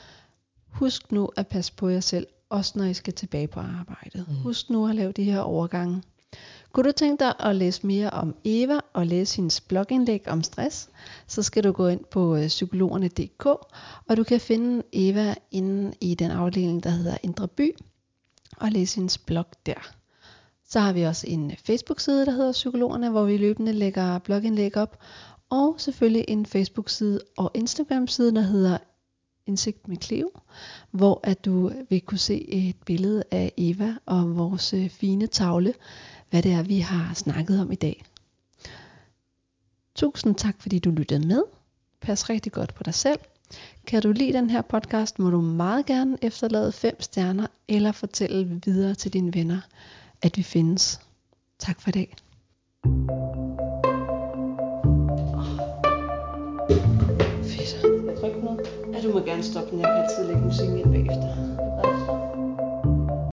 husk 0.69 1.11
nu 1.11 1.29
at 1.37 1.47
passe 1.47 1.73
på 1.73 1.89
jer 1.89 1.99
selv, 1.99 2.27
også 2.49 2.73
når 2.75 2.85
I 2.85 2.93
skal 2.93 3.13
tilbage 3.13 3.47
på 3.47 3.59
arbejdet. 3.59 4.25
Mm. 4.27 4.35
Husk 4.35 4.69
nu 4.69 4.87
at 4.87 4.95
lave 4.95 5.11
de 5.11 5.23
her 5.23 5.39
overgange. 5.39 6.01
Kunne 6.71 6.83
du 6.83 6.91
tænke 6.91 7.23
dig 7.23 7.33
at 7.39 7.55
læse 7.55 7.87
mere 7.87 8.09
om 8.09 8.35
Eva 8.43 8.79
og 8.93 9.07
læse 9.07 9.35
hendes 9.35 9.61
blogindlæg 9.61 10.27
om 10.27 10.43
stress, 10.43 10.89
så 11.27 11.43
skal 11.43 11.63
du 11.63 11.71
gå 11.71 11.87
ind 11.87 12.03
på 12.11 12.35
øh, 12.35 12.47
psykologerne.dk, 12.47 13.45
og 14.07 14.17
du 14.17 14.23
kan 14.23 14.39
finde 14.39 14.83
Eva 14.93 15.35
inde 15.51 15.93
i 16.01 16.15
den 16.15 16.31
afdeling, 16.31 16.83
der 16.83 16.89
hedder 16.89 17.17
Indre 17.23 17.47
By, 17.47 17.75
og 18.57 18.71
læse 18.71 18.95
hendes 18.95 19.17
blog 19.17 19.45
der. 19.65 19.93
Så 20.69 20.79
har 20.79 20.93
vi 20.93 21.03
også 21.03 21.27
en 21.27 21.51
øh, 21.51 21.57
Facebook-side, 21.57 22.25
der 22.25 22.31
hedder 22.31 22.51
Psykologerne, 22.51 23.09
hvor 23.09 23.23
vi 23.23 23.37
løbende 23.37 23.73
lægger 23.73 24.19
blogindlæg 24.19 24.77
op, 24.77 24.99
og 25.49 25.75
selvfølgelig 25.77 26.25
en 26.27 26.45
Facebook-side 26.45 27.19
og 27.37 27.51
Instagram-side, 27.53 28.35
der 28.35 28.41
hedder 28.41 28.77
Indsigt 29.45 29.87
med 29.87 29.97
Cleo, 30.01 30.29
hvor 30.91 31.19
at 31.23 31.45
du 31.45 31.69
øh, 31.69 31.75
vil 31.89 32.01
kunne 32.01 32.17
se 32.17 32.49
et 32.49 32.75
billede 32.85 33.23
af 33.31 33.53
Eva 33.57 33.95
og 34.05 34.37
vores 34.37 34.75
fine 34.89 35.27
tavle, 35.27 35.73
hvad 36.31 36.41
det 36.41 36.51
er, 36.51 36.63
vi 36.63 36.79
har 36.79 37.13
snakket 37.13 37.61
om 37.61 37.71
i 37.71 37.75
dag. 37.75 38.03
Tusind 39.95 40.35
tak, 40.35 40.55
fordi 40.59 40.79
du 40.79 40.91
lyttede 40.91 41.27
med. 41.27 41.43
Pas 42.01 42.29
rigtig 42.29 42.51
godt 42.51 42.73
på 42.73 42.83
dig 42.83 42.93
selv. 42.93 43.19
Kan 43.87 44.01
du 44.01 44.11
lide 44.11 44.33
den 44.33 44.49
her 44.49 44.61
podcast, 44.61 45.19
må 45.19 45.29
du 45.29 45.41
meget 45.41 45.85
gerne 45.85 46.17
efterlade 46.21 46.71
5 46.71 47.01
stjerner, 47.01 47.47
eller 47.67 47.91
fortælle 47.91 48.61
videre 48.65 48.95
til 48.95 49.13
dine 49.13 49.33
venner, 49.33 49.59
at 50.21 50.37
vi 50.37 50.43
findes. 50.43 50.99
Tak 51.59 51.81
for 51.81 51.89
i 51.89 51.91
dag. 51.91 52.15
Fedt. 57.43 57.81
Tryk 58.21 58.43
noget. 58.43 58.59
Ja, 58.93 59.07
du 59.07 59.13
må 59.13 59.19
gerne 59.19 59.43
stoppe 59.43 59.71
den. 59.71 59.79
Jeg 59.79 59.87
kan 59.87 60.03
altid 60.03 60.27
lægge 60.27 60.41
musikken 60.41 60.77
ind 60.77 60.91
bagefter. 60.91 61.70